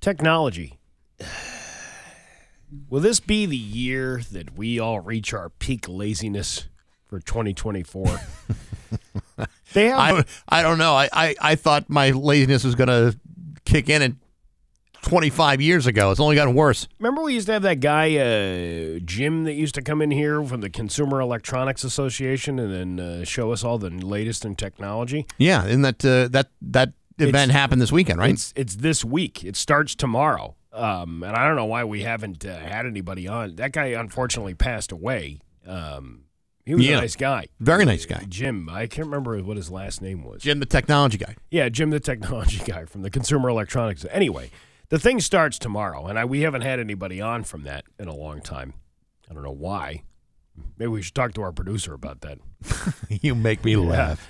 technology. 0.00 0.78
Will 2.88 3.00
this 3.00 3.20
be 3.20 3.46
the 3.46 3.56
year 3.56 4.20
that 4.32 4.56
we 4.56 4.80
all 4.80 5.00
reach 5.00 5.32
our 5.32 5.48
peak 5.48 5.88
laziness 5.88 6.66
for 7.14 7.20
2024? 7.20 8.20
they 9.72 9.88
have. 9.88 9.98
I, 9.98 10.24
I 10.48 10.62
don't 10.62 10.78
know. 10.78 10.94
I, 10.94 11.08
I, 11.12 11.34
I 11.40 11.54
thought 11.54 11.88
my 11.88 12.10
laziness 12.10 12.64
was 12.64 12.74
going 12.74 12.88
to 12.88 13.16
kick 13.64 13.88
in 13.88 14.02
in 14.02 14.18
25 15.02 15.60
years 15.60 15.86
ago. 15.86 16.10
It's 16.10 16.18
only 16.18 16.34
gotten 16.34 16.54
worse. 16.54 16.88
Remember, 16.98 17.22
we 17.22 17.34
used 17.34 17.46
to 17.46 17.52
have 17.52 17.62
that 17.62 17.78
guy, 17.78 18.16
uh, 18.16 18.98
Jim, 19.04 19.44
that 19.44 19.52
used 19.52 19.76
to 19.76 19.82
come 19.82 20.02
in 20.02 20.10
here 20.10 20.42
from 20.42 20.60
the 20.60 20.70
Consumer 20.70 21.20
Electronics 21.20 21.84
Association 21.84 22.58
and 22.58 22.98
then 22.98 23.06
uh, 23.06 23.24
show 23.24 23.52
us 23.52 23.62
all 23.62 23.78
the 23.78 23.90
latest 23.90 24.44
in 24.44 24.56
technology. 24.56 25.24
Yeah, 25.38 25.66
isn't 25.66 25.82
that 25.82 26.04
uh, 26.04 26.28
that 26.28 26.48
that 26.62 26.94
event 27.18 27.52
happened 27.52 27.80
this 27.80 27.92
weekend, 27.92 28.18
right? 28.18 28.30
It's 28.30 28.52
it's 28.56 28.76
this 28.76 29.04
week. 29.04 29.44
It 29.44 29.54
starts 29.54 29.94
tomorrow. 29.94 30.56
Um, 30.72 31.22
and 31.22 31.36
I 31.36 31.46
don't 31.46 31.54
know 31.54 31.66
why 31.66 31.84
we 31.84 32.02
haven't 32.02 32.44
uh, 32.44 32.58
had 32.58 32.84
anybody 32.84 33.28
on. 33.28 33.54
That 33.54 33.70
guy 33.70 33.86
unfortunately 33.86 34.54
passed 34.54 34.90
away. 34.90 35.38
Um, 35.66 36.23
he 36.66 36.74
was 36.74 36.86
Yeah. 36.86 36.98
a 36.98 37.00
nice 37.02 37.16
guy. 37.16 37.46
Very 37.60 37.84
nice 37.84 38.06
guy. 38.06 38.24
Jim. 38.28 38.68
I 38.70 38.86
can't 38.86 39.06
remember 39.06 39.38
what 39.42 39.56
his 39.56 39.70
last 39.70 40.00
name 40.02 40.22
was. 40.24 40.42
Jim, 40.42 40.60
the 40.60 40.66
technology 40.66 41.18
guy. 41.18 41.36
Yeah, 41.50 41.68
Jim, 41.68 41.90
the 41.90 42.00
technology 42.00 42.58
guy 42.66 42.84
from 42.86 43.02
the 43.02 43.10
Consumer 43.10 43.48
Electronics. 43.48 44.06
Anyway, 44.10 44.50
the 44.88 44.98
thing 44.98 45.20
starts 45.20 45.58
tomorrow, 45.58 46.06
and 46.06 46.18
I, 46.18 46.24
we 46.24 46.40
haven't 46.40 46.62
had 46.62 46.80
anybody 46.80 47.20
on 47.20 47.44
from 47.44 47.64
that 47.64 47.84
in 47.98 48.08
a 48.08 48.14
long 48.14 48.40
time. 48.40 48.74
I 49.30 49.34
don't 49.34 49.42
know 49.42 49.50
why. 49.50 50.02
Maybe 50.78 50.88
we 50.88 51.02
should 51.02 51.14
talk 51.14 51.34
to 51.34 51.42
our 51.42 51.52
producer 51.52 51.94
about 51.94 52.20
that. 52.22 52.38
You 53.22 53.34
make 53.34 53.64
me 53.64 53.76
laugh. 53.76 54.28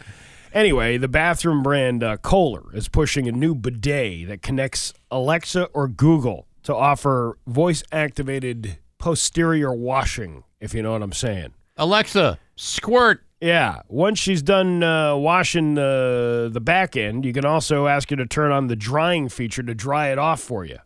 Anyway, 0.53 0.97
the 0.99 1.09
bathroom 1.09 1.63
brand 1.63 2.03
uh, 2.05 2.17
Kohler 2.19 2.75
is 2.75 2.89
pushing 2.89 3.27
a 3.29 3.33
new 3.33 3.55
bidet 3.55 4.29
that 4.29 4.41
connects 4.43 4.93
Alexa 5.11 5.65
or 5.75 5.89
Google 5.89 6.47
to 6.63 6.75
offer 6.75 7.39
voice 7.47 7.83
activated 7.91 8.79
posterior 8.99 9.73
washing, 9.75 10.45
if 10.61 10.73
you 10.73 10.83
know 10.83 10.93
what 10.93 11.03
I'm 11.03 11.13
saying. 11.13 11.55
Alexa, 11.77 12.39
squirt. 12.57 13.21
Yeah. 13.41 13.81
Once 13.89 14.19
she's 14.19 14.43
done 14.43 14.83
uh, 14.83 15.17
washing 15.17 15.75
the 15.75 16.49
the 16.53 16.61
back 16.61 16.97
end, 16.97 17.25
you 17.25 17.33
can 17.33 17.45
also 17.45 17.87
ask 17.87 18.09
her 18.11 18.17
to 18.17 18.27
turn 18.27 18.53
on 18.53 18.69
the 18.69 18.77
drying 18.77 19.29
feature 19.29 19.63
to 19.63 19.75
dry 19.75 20.09
it 20.09 20.19
off 20.19 20.41
for 20.41 20.65
you. 20.65 20.79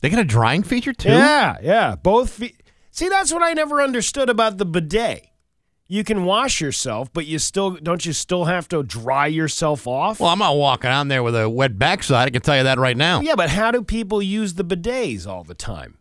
They 0.00 0.10
got 0.10 0.18
a 0.20 0.24
drying 0.24 0.62
feature 0.62 0.92
too. 0.92 1.08
Yeah, 1.10 1.56
yeah. 1.62 1.96
Both. 1.96 2.30
Fe- 2.30 2.56
See, 2.90 3.08
that's 3.08 3.32
what 3.32 3.42
I 3.42 3.54
never 3.54 3.80
understood 3.82 4.28
about 4.30 4.58
the 4.58 4.64
bidet. 4.66 5.26
You 5.88 6.04
can 6.04 6.24
wash 6.24 6.60
yourself, 6.60 7.12
but 7.12 7.26
you 7.26 7.38
still 7.38 7.70
don't 7.72 8.04
you 8.04 8.12
still 8.12 8.44
have 8.44 8.68
to 8.68 8.82
dry 8.82 9.26
yourself 9.26 9.86
off? 9.86 10.20
Well, 10.20 10.30
I'm 10.30 10.38
not 10.38 10.56
walking 10.56 10.90
on 10.90 11.08
there 11.08 11.22
with 11.22 11.34
a 11.36 11.48
wet 11.48 11.78
backside. 11.78 12.28
I 12.28 12.30
can 12.30 12.42
tell 12.42 12.56
you 12.56 12.62
that 12.64 12.78
right 12.78 12.96
now. 12.96 13.20
yeah, 13.20 13.34
but 13.34 13.50
how 13.50 13.70
do 13.70 13.82
people 13.82 14.20
use 14.22 14.54
the 14.54 14.64
bidets 14.64 15.26
all 15.26 15.42
the 15.44 15.54
time? 15.54 15.98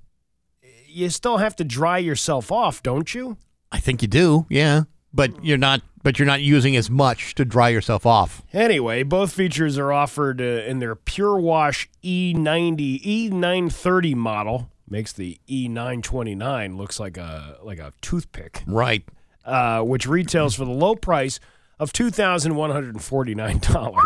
You 0.88 1.10
still 1.10 1.38
have 1.38 1.56
to 1.58 1.64
dry 1.64 1.98
yourself 1.98 2.52
off, 2.52 2.84
don't 2.84 3.14
you? 3.16 3.38
I 3.74 3.80
think 3.80 4.02
you 4.02 4.08
do. 4.08 4.46
Yeah, 4.50 4.84
but 5.14 5.44
you're 5.44 5.58
not. 5.58 5.82
But 6.04 6.20
you're 6.20 6.26
not 6.26 6.42
using 6.42 6.76
as 6.76 6.90
much 6.90 7.34
to 7.36 7.46
dry 7.46 7.70
yourself 7.70 8.06
off. 8.06 8.42
Anyway, 8.52 9.04
both 9.04 9.32
features 9.32 9.78
are 9.78 9.94
offered 9.94 10.42
uh, 10.42 10.44
in 10.44 10.80
their 10.80 10.96
Pure 10.96 11.40
Wash 11.40 11.88
E 12.02 12.34
E90 12.36 13.30
E930 13.32 14.14
model. 14.16 14.70
Makes 14.90 15.14
the 15.14 15.40
E929 15.48 16.76
looks 16.76 17.00
like 17.00 17.16
a 17.18 17.58
like 17.64 17.80
a 17.80 17.94
toothpick. 18.02 18.64
Right. 18.68 19.06
uh, 19.46 19.82
which 19.82 20.06
retails 20.06 20.56
for 20.56 20.66
the 20.66 20.72
low 20.72 20.96
price 20.96 21.40
of 21.80 21.94
$2,149. 21.94 23.98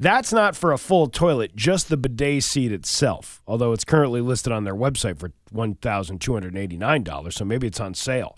That's 0.00 0.32
not 0.32 0.56
for 0.56 0.72
a 0.72 0.78
full 0.78 1.06
toilet, 1.08 1.54
just 1.56 1.88
the 1.88 1.96
bidet 1.96 2.42
seat 2.42 2.72
itself, 2.72 3.42
although 3.46 3.72
it's 3.72 3.84
currently 3.84 4.20
listed 4.20 4.52
on 4.52 4.64
their 4.64 4.74
website 4.74 5.18
for 5.18 5.32
$1,289, 5.54 7.32
so 7.32 7.44
maybe 7.44 7.66
it's 7.66 7.80
on 7.80 7.94
sale. 7.94 8.36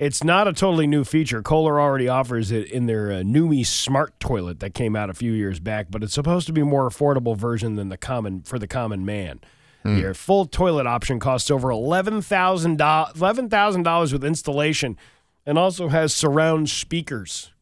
It's 0.00 0.24
not 0.24 0.48
a 0.48 0.54
totally 0.54 0.86
new 0.86 1.04
feature. 1.04 1.42
Kohler 1.42 1.78
already 1.78 2.08
offers 2.08 2.50
it 2.50 2.70
in 2.70 2.86
their 2.86 3.12
uh, 3.12 3.16
Numi 3.16 3.66
Smart 3.66 4.18
Toilet 4.18 4.58
that 4.60 4.72
came 4.72 4.96
out 4.96 5.10
a 5.10 5.14
few 5.14 5.30
years 5.30 5.60
back, 5.60 5.88
but 5.90 6.02
it's 6.02 6.14
supposed 6.14 6.46
to 6.46 6.54
be 6.54 6.62
a 6.62 6.64
more 6.64 6.88
affordable 6.88 7.36
version 7.36 7.76
than 7.76 7.90
the 7.90 7.98
common 7.98 8.40
for 8.40 8.58
the 8.58 8.66
common 8.66 9.04
man. 9.04 9.40
Your 9.84 10.12
full 10.12 10.44
toilet 10.44 10.86
option 10.86 11.20
costs 11.20 11.50
over 11.50 11.70
eleven 11.70 12.20
thousand 12.20 12.76
dollars, 12.76 13.16
eleven 13.16 13.48
thousand 13.48 13.82
dollars 13.82 14.12
with 14.12 14.24
installation, 14.24 14.96
and 15.46 15.58
also 15.58 15.88
has 15.88 16.12
surround 16.12 16.68
speakers. 16.68 17.52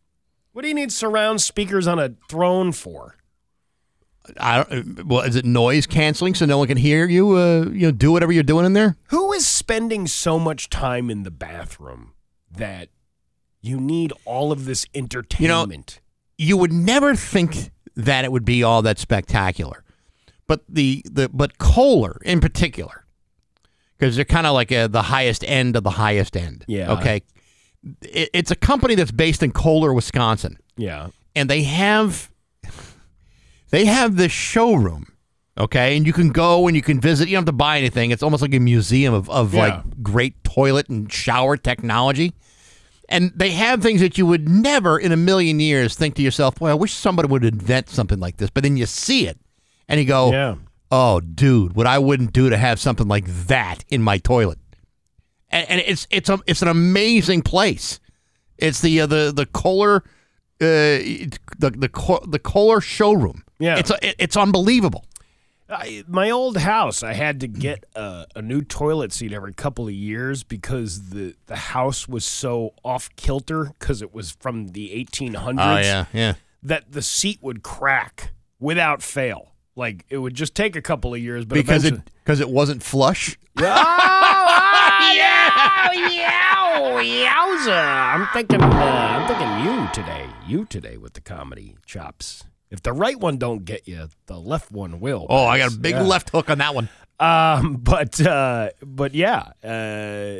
What 0.53 0.63
do 0.63 0.69
you 0.69 0.75
need 0.75 0.91
surround 0.93 1.41
speakers 1.41 1.87
on 1.87 2.01
a 2.01 2.15
throne 2.29 2.73
for? 2.73 3.17
I 4.39 4.65
don't. 4.65 5.07
Well, 5.07 5.23
is 5.23 5.37
it 5.37 5.45
noise 5.45 5.87
canceling 5.87 6.35
so 6.35 6.45
no 6.45 6.59
one 6.59 6.67
can 6.67 6.77
hear 6.77 7.07
you? 7.07 7.37
Uh, 7.37 7.67
you 7.71 7.87
know, 7.87 7.93
do 7.93 8.11
whatever 8.11 8.33
you're 8.33 8.43
doing 8.43 8.67
in 8.67 8.73
there. 8.73 8.97
Who 9.11 9.33
is 9.33 9.47
spending 9.47 10.09
so 10.09 10.41
much 10.41 10.71
time 10.71 11.11
in 11.11 11.23
the 11.23 11.31
bathroom 11.31 12.15
that 12.51 12.89
you 13.61 13.79
need 13.81 14.13
all 14.25 14.53
of 14.53 14.65
this 14.65 14.87
entertainment? 14.95 16.01
You 16.39 16.49
know, 16.49 16.55
you 16.55 16.57
would 16.57 16.73
never 16.73 17.15
think 17.15 17.71
that 17.97 18.25
it 18.25 18.33
would 18.33 18.45
be 18.45 18.63
all 18.63 18.83
that 18.83 18.99
spectacular, 18.99 19.85
but 20.47 20.63
the 20.69 21.03
the 21.11 21.29
but 21.29 21.59
Kohler 21.59 22.19
in 22.25 22.41
particular, 22.41 23.05
because 23.99 24.15
they're 24.17 24.25
kind 24.25 24.47
of 24.47 24.55
like 24.55 24.71
uh 24.71 24.87
the 24.87 25.03
highest 25.03 25.45
end 25.45 25.77
of 25.77 25.83
the 25.83 25.91
highest 25.91 26.37
end. 26.37 26.65
Yeah. 26.69 26.93
Okay. 26.93 27.23
It, 28.03 28.31
it's 28.33 28.51
a 28.51 28.57
company 28.57 28.95
that's 28.95 29.11
based 29.13 29.43
in 29.43 29.53
Kohler, 29.53 29.93
Wisconsin. 29.93 30.59
yeah. 30.77 31.09
and 31.37 31.49
they 31.49 31.63
have 31.63 32.31
they 33.71 33.85
have 33.85 34.17
this 34.17 34.33
showroom 34.33 35.07
okay 35.59 35.97
and 35.97 36.07
you 36.07 36.13
can 36.13 36.31
go 36.31 36.67
and 36.69 36.77
you 36.77 36.83
can 36.83 37.01
visit 37.01 37.29
you 37.29 37.35
don't 37.35 37.41
have 37.43 37.47
to 37.47 37.53
buy 37.53 37.79
anything 37.79 38.11
it's 38.11 38.23
almost 38.23 38.43
like 38.43 38.55
a 38.55 38.59
museum 38.59 39.13
of, 39.15 39.29
of 39.31 39.53
Yeah. 39.55 39.61
like 39.61 40.03
great 40.03 40.43
toilet 40.45 40.89
and 40.89 41.13
shower 41.13 41.57
technology 41.57 42.33
and 43.09 43.33
they 43.35 43.51
have 43.51 43.83
things 43.83 44.01
that 44.01 44.19
you 44.19 44.27
would 44.27 44.49
never 44.49 44.99
in 44.99 45.13
a 45.13 45.17
million 45.17 45.59
years 45.61 45.95
think 45.95 46.15
to 46.17 46.23
yourself 46.23 46.57
boy 46.57 46.69
i 46.71 46.75
wish 46.75 46.93
somebody 46.93 47.29
would 47.29 47.45
invent 47.45 47.89
something 47.89 48.21
like 48.21 48.37
this 48.37 48.51
but 48.51 48.63
then 48.63 48.77
you 48.77 48.87
see 48.87 49.27
it 49.27 49.39
and 49.89 49.99
you 49.99 50.07
go 50.07 50.31
Yeah. 50.31 50.55
oh 50.93 51.21
dude 51.21 51.75
what 51.75 51.87
i 51.87 51.99
wouldn't 51.99 52.33
do 52.33 52.49
to 52.51 52.57
have 52.57 52.79
something 52.79 53.09
like 53.09 53.27
that 53.47 53.85
in 53.89 54.03
my 54.03 54.19
toilet 54.19 54.59
and, 55.51 55.69
and 55.71 55.83
it's 55.87 56.07
it's 56.11 56.29
a, 56.29 56.39
it's 56.47 56.63
an 56.63 56.69
amazing 56.69 57.43
place 57.43 57.99
it's 58.59 58.81
the 58.81 59.01
uh, 59.03 59.07
the 59.07 59.33
the 59.35 59.47
Kohler 59.47 60.03
uh, 60.61 60.99
the 61.01 61.39
the 61.61 62.21
the 62.27 62.39
Kohler 62.41 62.81
showroom. 62.81 63.45
Yeah. 63.61 63.79
it's 63.79 63.91
a, 63.93 63.99
it- 64.09 64.17
it's 64.19 64.37
unbelievable. 64.37 65.05
I, 65.71 66.03
my 66.09 66.31
old 66.31 66.57
house, 66.57 67.03
I 67.03 67.13
had 67.13 67.41
to 67.41 67.47
get 67.47 67.85
a, 67.95 68.27
a 68.37 68.43
new 68.43 68.63
toilet 68.63 69.13
seat 69.13 69.33
every 69.33 69.53
couple 69.53 69.87
of 69.87 69.93
years 69.93 70.43
because 70.43 71.11
the, 71.11 71.35
the 71.47 71.57
house 71.57 72.09
was 72.09 72.25
so 72.25 72.75
off 72.85 73.11
kilter 73.17 73.65
because 73.79 74.01
it 74.01 74.15
was 74.15 74.31
from 74.41 74.69
the 74.69 74.89
1800s 75.05 75.59
Oh, 75.59 75.79
yeah. 75.81 76.07
yeah. 76.13 76.35
that 76.63 76.93
the 76.93 77.03
seat 77.03 77.39
would 77.43 77.63
crack 77.63 78.33
without 78.59 79.03
fail. 79.03 79.53
Like 79.77 80.05
it 80.09 80.19
would 80.19 80.35
just 80.35 80.55
take 80.55 80.75
a 80.75 80.83
couple 80.83 81.13
of 81.15 81.21
years, 81.21 81.45
but 81.45 81.55
Because 81.55 81.85
it 81.85 82.01
because 82.25 82.41
it 82.41 82.49
wasn't 82.49 82.83
flush. 82.83 83.39
Oh, 83.61 85.15
yeah, 85.15 85.93
yow, 85.93 87.01
yowza! 87.03 88.15
I'm 88.15 88.29
thinking, 88.33 88.61
uh, 88.63 88.67
I'm 88.67 89.29
thinking 89.29 89.65
you 89.65 89.89
today, 89.93 90.27
you 90.47 90.65
today 90.65 90.97
with 90.97 91.15
the 91.15 91.21
comedy 91.21 91.77
chops. 91.87 92.45
If 92.71 92.83
the 92.83 92.93
right 92.93 93.19
one 93.19 93.39
don't 93.39 93.65
get 93.65 93.89
you, 93.89 94.09
the 94.27 94.39
left 94.39 94.71
one 94.71 95.01
will. 95.01 95.27
Oh, 95.29 95.47
I 95.47 95.59
got 95.59 95.73
a 95.73 95.77
big 95.77 95.95
Yeah. 95.95 96.03
left 96.03 96.31
hook 96.31 96.51
on 96.51 96.59
that 96.59 96.75
one. 96.75 96.89
Um, 97.19 97.77
but 97.81 98.21
uh, 98.21 98.71
but 98.83 99.15
yeah, 99.15 99.53
uh, 99.65 100.35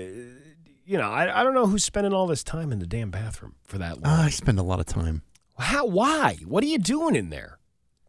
you 0.85 0.97
know, 0.99 1.11
I, 1.11 1.41
I 1.41 1.43
don't 1.45 1.55
know 1.55 1.67
who's 1.67 1.85
spending 1.85 2.13
all 2.13 2.27
this 2.27 2.43
time 2.45 2.73
in 2.73 2.79
the 2.79 2.87
damn 2.87 3.11
bathroom 3.11 3.55
for 3.65 3.79
that 3.79 4.03
long. 4.03 4.13
I 4.13 4.31
spend 4.31 4.59
a 4.59 4.63
lot 4.63 4.79
of 4.81 4.87
time. 4.87 5.23
How? 5.59 5.87
Why? 5.87 6.39
What 6.47 6.63
are 6.63 6.69
you 6.69 6.79
doing 6.79 7.17
in 7.17 7.31
there? 7.31 7.59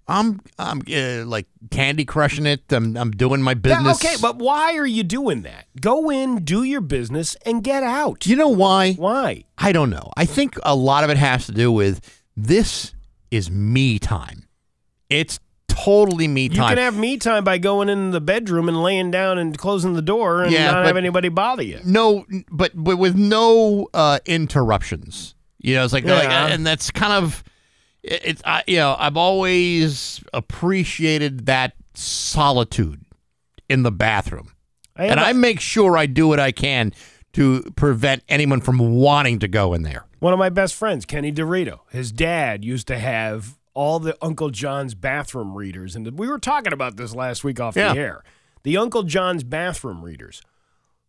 I'm 0.07 0.41
I'm 0.57 0.81
uh, 0.91 1.23
like 1.25 1.45
candy 1.71 2.03
crushing 2.03 2.45
it. 2.47 2.61
I'm 2.71 2.97
I'm 2.97 3.11
doing 3.11 3.41
my 3.43 3.51
Yeah, 3.51 3.55
business. 3.83 4.03
okay, 4.03 4.15
but 4.21 4.37
why 4.37 4.75
are 4.75 4.85
you 4.87 5.03
doing 5.03 5.43
that? 5.43 5.65
Go 5.79 6.09
in, 6.09 6.43
do 6.43 6.63
your 6.63 6.81
business, 6.81 7.35
and 7.45 7.63
get 7.63 7.83
out. 7.83 8.25
you 8.25 8.35
know 8.35 8.49
why? 8.49 8.93
Why? 8.93 9.45
I 9.57 9.71
don't 9.71 9.89
know. 9.91 10.11
I 10.17 10.25
think 10.25 10.57
a 10.63 10.75
lot 10.75 11.03
of 11.03 11.09
it 11.11 11.17
has 11.17 11.45
to 11.45 11.51
do 11.51 11.71
with 11.71 12.01
this 12.35 12.93
is 13.31 13.49
me 13.51 13.99
time. 13.99 14.47
It's 15.09 15.39
totally 15.67 16.27
me 16.27 16.49
time. 16.49 16.57
You 16.57 16.75
can 16.75 16.77
have 16.77 16.97
me 16.97 17.17
time 17.17 17.43
by 17.43 17.57
going 17.57 17.89
in 17.89 18.11
the 18.11 18.21
bedroom 18.21 18.67
and 18.67 18.81
laying 18.83 19.11
down 19.11 19.37
and 19.37 19.57
closing 19.57 19.93
the 19.93 20.01
door 20.01 20.43
and 20.43 20.51
Yeah, 20.51 20.71
not 20.71 20.85
have 20.85 20.97
anybody 20.97 21.29
bother 21.29 21.63
you. 21.63 21.79
no, 21.85 22.25
but 22.51 22.71
but 22.75 22.97
with 22.97 23.15
no 23.15 23.87
uh, 23.93 24.19
interruptions. 24.25 25.35
You 25.59 25.75
know, 25.75 25.83
it's 25.83 25.93
like, 25.93 26.05
like 26.05 26.29
and 26.29 26.65
that's 26.65 26.89
kind 26.91 27.13
of 27.13 27.43
it- 28.03 28.21
it's 28.23 28.41
I, 28.45 28.63
you 28.67 28.77
know 28.77 28.95
I've 28.97 29.17
always 29.17 30.23
appreciated 30.33 31.45
that 31.47 31.73
solitude 31.93 33.01
in 33.69 33.83
the 33.83 33.91
bathroom, 33.91 34.51
I 34.95 35.05
and 35.05 35.19
a- 35.19 35.23
I 35.23 35.33
make 35.33 35.59
sure 35.59 35.97
I 35.97 36.05
do 36.05 36.27
what 36.27 36.39
I 36.39 36.51
can 36.51 36.93
to 37.33 37.61
prevent 37.75 38.23
anyone 38.27 38.61
from 38.61 38.77
wanting 38.95 39.39
to 39.39 39.47
go 39.47 39.73
in 39.73 39.83
there. 39.83 40.05
One 40.19 40.33
of 40.33 40.39
my 40.39 40.49
best 40.49 40.75
friends, 40.75 41.05
Kenny 41.05 41.31
Dorito, 41.31 41.79
his 41.91 42.11
dad 42.11 42.65
used 42.65 42.87
to 42.87 42.97
have 42.97 43.57
all 43.73 43.99
the 43.99 44.17
Uncle 44.21 44.49
John's 44.49 44.93
bathroom 44.95 45.53
readers. 45.55 45.95
And 45.95 46.17
we 46.17 46.27
were 46.27 46.39
talking 46.39 46.73
about 46.73 46.97
this 46.97 47.15
last 47.15 47.43
week 47.43 47.59
off 47.59 47.75
Yeah. 47.75 47.93
the 47.93 47.99
air. 47.99 48.23
The 48.63 48.75
Uncle 48.77 49.03
John's 49.03 49.43
bathroom 49.43 50.03
readers. 50.03 50.41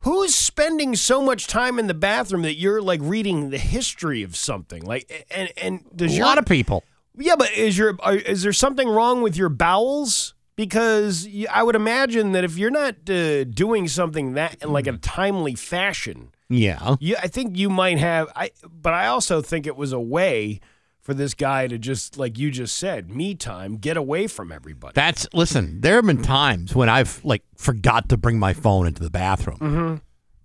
Who's 0.02 0.34
spending 0.34 0.94
so 0.96 1.20
much 1.22 1.46
time 1.46 1.78
in 1.78 1.86
the 1.86 1.94
bathroom 1.94 2.42
that 2.42 2.54
you're 2.54 2.80
like 2.80 3.00
reading 3.02 3.50
the 3.50 3.58
history 3.58 4.22
of 4.22 4.36
something? 4.36 4.82
Like, 4.84 5.26
and 5.30 5.50
and 5.60 5.84
does 5.94 6.12
A 6.12 6.16
your 6.16 6.26
lot 6.26 6.38
of 6.38 6.46
people. 6.46 6.84
yeah, 7.18 7.34
but 7.36 7.50
is 7.52 7.76
your 7.76 7.96
are, 8.00 8.14
is 8.14 8.42
there 8.42 8.52
something 8.52 8.88
wrong 8.88 9.20
with 9.20 9.36
your 9.36 9.48
bowels? 9.50 10.34
Because 10.60 11.26
I 11.50 11.62
would 11.62 11.74
imagine 11.74 12.32
that 12.32 12.44
if 12.44 12.58
you're 12.58 12.70
not 12.70 13.08
uh, 13.08 13.44
doing 13.44 13.88
something 13.88 14.34
that 14.34 14.62
in 14.62 14.70
like 14.70 14.86
a 14.86 14.92
timely 14.98 15.54
fashion, 15.54 16.32
Yeah. 16.50 16.96
yeah, 17.00 17.18
I 17.22 17.28
think 17.28 17.56
you 17.56 17.70
might 17.70 17.96
have. 17.98 18.28
I, 18.36 18.50
but 18.70 18.92
I 18.92 19.06
also 19.06 19.40
think 19.40 19.66
it 19.66 19.74
was 19.74 19.94
a 19.94 19.98
way 20.00 20.60
for 21.00 21.14
this 21.14 21.32
guy 21.32 21.66
to 21.66 21.78
just, 21.78 22.18
like 22.18 22.38
you 22.38 22.50
just 22.50 22.76
said, 22.76 23.08
me 23.10 23.34
time, 23.34 23.78
get 23.78 23.96
away 23.96 24.26
from 24.26 24.52
everybody. 24.52 24.92
That's 24.94 25.26
listen. 25.32 25.80
There 25.80 25.94
have 25.94 26.04
been 26.04 26.20
times 26.20 26.74
when 26.74 26.90
I've 26.90 27.24
like 27.24 27.42
forgot 27.56 28.10
to 28.10 28.18
bring 28.18 28.38
my 28.38 28.52
phone 28.52 28.86
into 28.86 29.02
the 29.02 29.08
bathroom, 29.10 30.02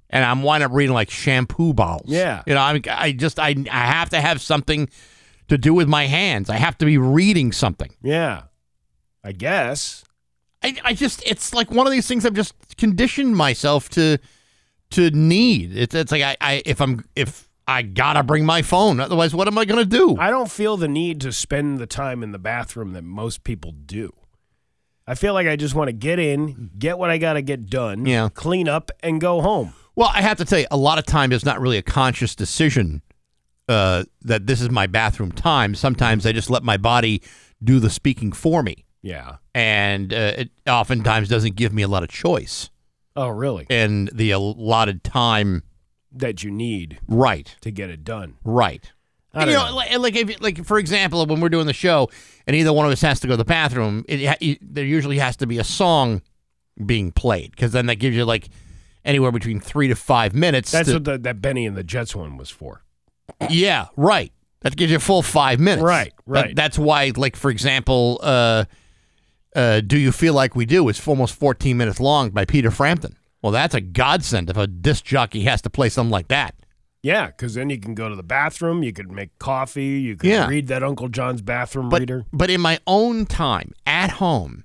and 0.10 0.24
I'm 0.24 0.44
wind 0.44 0.64
up 0.64 0.72
reading 0.72 0.94
like 0.94 1.10
shampoo 1.10 1.74
bottles. 1.74 2.10
Yeah. 2.10 2.42
you 2.48 2.54
know, 2.54 2.62
I 2.62 2.80
I 2.90 3.12
just 3.12 3.38
I 3.38 3.50
I 3.70 3.86
have 3.92 4.12
to 4.12 4.22
have 4.22 4.42
something 4.42 4.88
to 5.50 5.58
do 5.58 5.74
with 5.74 5.90
my 5.90 6.06
hands. 6.06 6.50
I 6.50 6.56
have 6.56 6.78
to 6.78 6.86
be 6.86 6.98
reading 6.98 7.52
something. 7.52 7.92
yeah, 8.02 8.44
I 9.26 9.34
guess. 9.34 10.05
I 10.66 10.76
I 10.84 10.94
just 10.94 11.22
it's 11.26 11.54
like 11.54 11.72
one 11.72 11.86
of 11.88 11.92
these 11.92 12.08
things 12.08 12.26
I've 12.26 12.34
just 12.34 12.54
conditioned 12.78 13.36
myself 13.36 13.90
to 13.90 14.18
to 14.92 15.12
need. 15.12 15.76
It's 15.78 15.94
it's 15.96 16.12
like 16.12 16.22
I, 16.24 16.36
I 16.42 16.62
if 16.66 16.82
I'm 16.82 17.06
if 17.16 17.50
I 17.68 17.82
gotta 17.82 18.24
bring 18.24 18.46
my 18.46 18.62
phone, 18.62 19.00
otherwise 19.00 19.34
what 19.36 19.48
am 19.48 19.58
I 19.58 19.66
gonna 19.66 19.86
do? 19.86 20.16
I 20.18 20.30
don't 20.30 20.52
feel 20.52 20.78
the 20.78 20.88
need 20.88 21.22
to 21.22 21.32
spend 21.32 21.80
the 21.80 21.88
time 21.88 22.24
in 22.24 22.32
the 22.32 22.40
bathroom 22.40 22.94
that 22.94 23.04
most 23.04 23.44
people 23.44 23.72
do. 23.72 24.14
I 25.08 25.14
feel 25.16 25.34
like 25.36 25.46
I 25.48 25.56
just 25.56 25.76
want 25.76 25.88
to 25.90 25.94
get 25.94 26.18
in, 26.18 26.72
get 26.80 26.98
what 26.98 27.12
I 27.12 27.20
got 27.20 27.34
to 27.34 27.44
get 27.44 27.70
done, 27.70 28.08
Yeah. 28.08 28.28
clean 28.34 28.68
up, 28.68 28.90
and 29.04 29.22
go 29.22 29.40
home. 29.40 29.74
Well, 29.96 30.10
I 30.12 30.24
have 30.24 30.38
to 30.38 30.46
tell 30.46 30.58
you, 30.58 30.66
a 30.72 30.78
lot 30.78 30.98
of 30.98 31.06
times 31.06 31.36
it's 31.36 31.46
not 31.46 31.62
really 31.62 31.78
a 31.78 31.84
conscious 31.84 32.34
decision 32.34 33.04
uh, 33.70 34.06
that 34.24 34.48
this 34.48 34.62
is 34.62 34.72
my 34.72 34.88
bathroom 34.88 35.32
time. 35.32 35.76
Sometimes 35.76 36.26
I 36.26 36.32
just 36.32 36.50
let 36.50 36.64
my 36.64 36.78
body 36.78 37.22
do 37.64 37.80
the 37.80 37.90
speaking 37.92 38.32
for 38.32 38.64
me, 38.64 38.85
Yeah. 39.06 39.36
and 39.54 40.12
uh, 40.12 40.34
it 40.38 40.50
oftentimes 40.68 41.30
doesn't 41.30 41.56
give 41.56 41.72
me 41.74 41.84
a 41.84 41.88
lot 41.88 42.02
of 42.04 42.10
choice 42.10 42.70
Oh, 43.16 43.28
really? 43.30 43.68
and 43.70 44.10
the 44.14 44.32
allotted 44.32 45.04
time. 45.04 45.64
That 46.12 46.44
you 46.44 46.50
need 46.52 47.00
Right, 47.08 47.56
to 47.62 47.72
get 47.72 47.90
it 47.90 48.04
done. 48.04 48.36
right. 48.44 48.92
I 49.34 49.42
And, 49.42 49.52
you 49.52 49.58
don't 49.58 49.66
know, 49.66 49.72
know. 49.72 49.76
like, 49.76 49.98
like 50.00 50.16
if 50.16 50.42
like 50.42 50.66
for 50.66 50.80
example, 50.80 51.26
when 51.26 51.40
we're 51.42 51.50
doing 51.50 51.68
the 51.68 51.74
show, 51.74 52.10
and 52.48 52.56
either 52.56 52.72
one 52.74 52.86
of 52.86 52.92
us 52.92 53.02
has 53.02 53.20
to 53.20 53.28
go 53.28 53.34
to 53.34 53.38
the 53.38 53.44
bathroom, 53.46 54.06
it, 54.08 54.26
ha- 54.26 54.38
it, 54.40 54.60
there 54.62 54.86
usually 54.86 55.18
has 55.20 55.36
to 55.38 55.46
be 55.48 55.58
a 55.60 55.64
song 55.66 56.22
being 56.86 57.12
played 57.12 57.52
because 57.52 57.74
then 57.74 57.86
that 57.88 57.96
gives 57.98 58.16
you 58.16 58.24
like 58.26 58.48
anywhere 59.04 59.32
between 59.34 59.60
three 59.60 59.90
to 59.90 59.96
five 59.96 60.34
minutes. 60.34 60.72
That's 60.72 60.88
to- 60.88 60.96
what 60.96 61.04
the, 61.04 61.18
that 61.20 61.42
Bennie 61.42 61.66
and 61.66 61.76
the 61.76 61.84
Jets 61.84 62.16
one 62.16 62.38
was 62.38 62.50
for. 62.50 62.82
Yeah, 63.50 63.88
right. 63.98 64.32
That 64.62 64.76
gives 64.78 64.90
you 64.92 64.98
a 64.98 65.02
full 65.02 65.22
five 65.22 65.60
minutes. 65.60 65.84
Right, 65.84 66.14
That- 66.16 66.24
right. 66.26 66.56
that's 66.56 66.80
why, 66.80 67.12
like 67.18 67.36
for 67.36 67.52
example, 67.52 68.20
uh, 68.24 68.64
uh, 69.56 69.82
"Do 69.82 69.98
You 69.98 70.12
Feel 70.12 70.34
Like 70.34 70.56
We 70.56 70.66
Do" 70.66 70.88
is 70.90 71.06
almost 71.08 71.36
14 71.36 71.76
minutes 71.78 72.00
long 72.00 72.30
by 72.30 72.46
Peter 72.46 72.70
Frampton. 72.72 73.16
Well, 73.42 73.52
that's 73.52 73.74
a 73.76 73.82
godsend 73.82 74.50
if 74.50 74.58
a 74.58 74.68
disc 74.68 75.06
jockey 75.06 75.42
has 75.44 75.62
to 75.64 75.70
play 75.70 75.90
something 75.90 76.12
like 76.12 76.28
that. 76.30 76.56
Yeah, 77.04 77.28
because 77.28 77.54
then 77.54 77.70
you 77.70 77.80
can 77.80 77.94
go 77.94 78.10
to 78.10 78.16
the 78.16 78.24
bathroom, 78.24 78.82
you 78.82 78.92
could 78.92 79.12
make 79.12 79.38
coffee, 79.38 80.00
you 80.00 80.16
could 80.16 80.28
Yeah. 80.30 80.48
read 80.48 80.68
that 80.68 80.82
Uncle 80.84 81.08
John's 81.08 81.44
bathroom 81.44 81.90
But 81.90 82.00
reader. 82.02 82.26
but 82.34 82.50
in 82.50 82.60
my 82.62 82.80
own 82.88 83.28
time 83.28 83.74
at 83.86 84.10
home, 84.12 84.64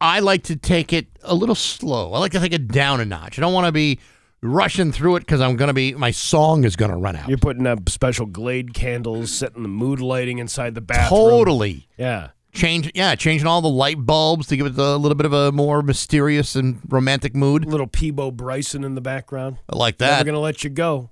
I 0.00 0.20
like 0.20 0.44
to 0.44 0.56
take 0.56 0.92
it 0.92 1.08
a 1.22 1.34
little 1.34 1.54
slow. 1.54 2.12
I 2.14 2.18
like 2.18 2.32
to 2.32 2.40
take 2.40 2.52
it 2.54 2.68
down 2.68 3.00
a 3.00 3.04
notch. 3.04 3.38
I 3.38 3.42
don't 3.42 3.52
want 3.52 3.66
to 3.66 3.72
be 3.72 3.98
rushing 4.40 4.92
through 4.92 5.16
it 5.16 5.20
because 5.20 5.40
I'm 5.40 5.56
gonna 5.56 5.74
be 5.74 5.92
my 5.94 6.12
song 6.12 6.62
is 6.64 6.76
gonna 6.76 6.96
run 6.96 7.16
out. 7.16 7.28
You're 7.28 7.38
putting 7.38 7.66
up 7.66 7.88
special 7.88 8.24
Glade 8.24 8.72
candles, 8.72 9.32
setting 9.32 9.62
the 9.64 9.68
mood 9.68 10.00
lighting 10.00 10.38
inside 10.38 10.74
the 10.76 10.80
bathroom. 10.80 11.20
Totally. 11.30 11.88
Yeah. 11.98 12.28
Change 12.58 12.90
yeah 12.92 13.14
changing 13.14 13.46
all 13.46 13.62
the 13.62 13.68
light 13.68 14.04
bulbs 14.04 14.48
to 14.48 14.56
give 14.56 14.66
it 14.66 14.76
a 14.76 14.96
little 14.96 15.14
bit 15.14 15.26
of 15.26 15.32
a 15.32 15.52
more 15.52 15.80
mysterious 15.80 16.56
and 16.56 16.80
romantic 16.88 17.36
mood 17.36 17.64
Little 17.64 17.86
Peabo 17.86 18.32
Bryson 18.32 18.82
in 18.82 18.96
the 18.96 19.00
background. 19.00 19.58
I 19.72 19.76
like 19.76 19.98
that. 19.98 20.16
Never 20.16 20.24
gonna 20.24 20.40
let 20.40 20.64
you 20.64 20.70
go. 20.70 21.10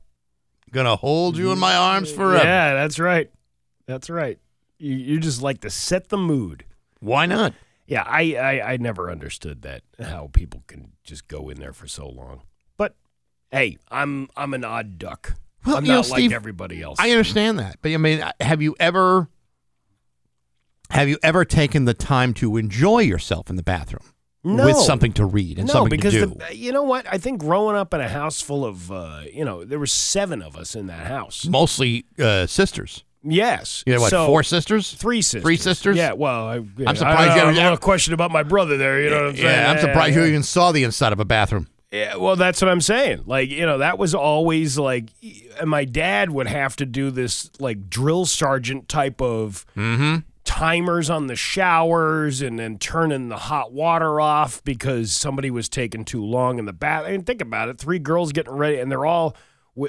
gonna 0.73 0.97
hold 0.97 1.36
you 1.36 1.52
in 1.52 1.59
my 1.60 1.77
arms 1.77 2.10
forever 2.10 2.44
Yeah, 2.44 2.74
that's 2.74 2.98
right. 2.98 3.31
That's 3.86 4.10
right. 4.10 4.40
You, 4.78 4.97
you 4.97 5.20
just 5.20 5.40
like 5.40 5.60
to 5.60 5.70
set 5.70 6.09
the 6.09 6.18
mood. 6.18 6.64
why 6.98 7.27
not 7.27 7.55
Yeah, 7.86 8.02
I, 8.05 8.35
I 8.35 8.73
I 8.73 8.77
never 8.78 9.09
understood 9.09 9.62
that 9.62 9.82
how 10.01 10.31
people 10.32 10.64
can 10.66 10.94
just 11.05 11.28
go 11.28 11.48
in 11.48 11.60
there 11.60 11.73
for 11.73 11.86
so 11.86 12.09
long. 12.09 12.43
But 12.77 12.97
hey, 13.52 13.78
I'm 13.89 14.28
I'm 14.36 14.52
an 14.52 14.64
odd 14.64 14.98
duck. 14.98 15.35
Well, 15.64 15.77
I'm 15.77 15.85
you 15.85 15.93
know, 15.93 16.01
like 16.01 16.06
Steve, 16.06 16.32
everybody 16.32 16.82
else. 16.82 16.98
i 17.01 17.10
understand 17.10 17.59
that 17.59 17.78
but 17.82 17.90
i 17.90 17.97
mean 17.97 18.24
have 18.40 18.62
you 18.62 18.77
ever 18.78 19.28
have 20.90 21.08
you 21.08 21.18
ever 21.22 21.44
taken 21.44 21.84
the 21.84 21.94
time 21.94 22.34
to 22.34 22.56
enjoy 22.56 23.00
yourself 23.00 23.50
in 23.50 23.56
the 23.56 23.62
bathroom 23.62 24.02
no. 24.44 24.66
with 24.66 24.76
something 24.76 25.12
to 25.14 25.24
read 25.24 25.58
and 25.58 25.66
no, 25.68 25.72
something 25.72 25.90
because 25.98 26.12
to 26.14 26.26
do 26.26 26.34
The, 26.48 26.56
you 26.56 26.72
know 26.72 26.82
what? 26.84 27.06
I 27.10 27.18
think 27.18 27.40
growing 27.40 27.76
up 27.76 27.92
in 27.94 28.00
a 28.00 28.08
house 28.08 28.40
full 28.40 28.64
of, 28.64 28.90
uh, 28.92 29.22
you 29.32 29.44
know, 29.44 29.64
there 29.64 29.78
were 29.78 29.86
seven 29.86 30.42
of 30.42 30.56
us 30.56 30.74
in 30.76 30.86
that 30.86 31.06
house. 31.06 31.46
mostly 31.46 32.04
uh, 32.18 32.46
sisters 32.46 33.02
Yes. 33.28 33.82
know 33.88 34.00
what 34.00 34.10
So- 34.10 34.26
four 34.26 34.44
sisters 34.44 34.92
Three 34.92 35.20
sisters. 35.20 35.42
Three 35.42 35.56
sisters? 35.56 35.96
Yeah. 35.96 36.12
Well, 36.12 36.46
I, 36.46 36.56
yeah, 36.76 36.92
surprised 36.92 37.04
I, 37.04 37.24
you 37.24 37.30
I, 37.30 37.32
ever- 37.38 37.46
have 37.46 37.56
a 37.56 37.60
little 37.62 37.76
question 37.78 38.14
about 38.14 38.30
my 38.30 38.44
brother 38.44 38.76
there. 38.76 39.02
You 39.02 39.10
know 39.10 39.16
what 39.22 39.30
I'm 39.30 39.36
saying? 39.36 39.46
yeah 39.48 39.70
i'm 39.72 39.78
surprised 39.80 40.14
yeah. 40.14 40.22
you 40.22 40.28
even 40.28 40.42
saw 40.44 40.70
the 40.70 40.84
inside 40.84 41.12
of 41.12 41.18
a 41.18 41.24
bathroom 41.24 41.66
Yeah, 41.90 42.16
well, 42.16 42.36
that's 42.36 42.60
what 42.62 42.68
I'm 42.68 42.80
saying. 42.80 43.22
Like, 43.26 43.48
you 43.50 43.64
know, 43.66 43.78
that 43.78 43.96
was 43.98 44.14
always 44.14 44.78
like, 44.78 45.10
and 45.60 45.68
my 45.70 45.84
dad 45.84 46.30
would 46.30 46.46
have 46.46 46.76
to 46.76 46.86
do 46.86 47.10
this 47.10 47.50
like 47.58 47.88
drill 47.90 48.26
sergeant 48.26 48.88
type 48.88 49.20
of 49.20 49.66
Mm-hmm. 49.76 50.18
Timers 50.56 51.10
on 51.10 51.26
the 51.26 51.36
showers 51.36 52.40
and 52.40 52.58
then 52.58 52.78
turning 52.78 53.28
the 53.28 53.36
hot 53.36 53.72
water 53.72 54.20
off 54.20 54.62
because 54.64 55.12
somebody 55.12 55.50
was 55.50 55.68
taking 55.68 56.04
too 56.04 56.24
long 56.24 56.58
in 56.58 56.64
the 56.64 56.72
bath. 56.72 57.04
I 57.04 57.10
mean, 57.12 57.24
think 57.24 57.42
about 57.42 57.68
it, 57.68 57.78
three 57.78 57.98
girls 57.98 58.32
getting 58.32 58.54
ready, 58.54 58.78
and 58.78 58.90
they're 58.90 59.04
all 59.06 59.36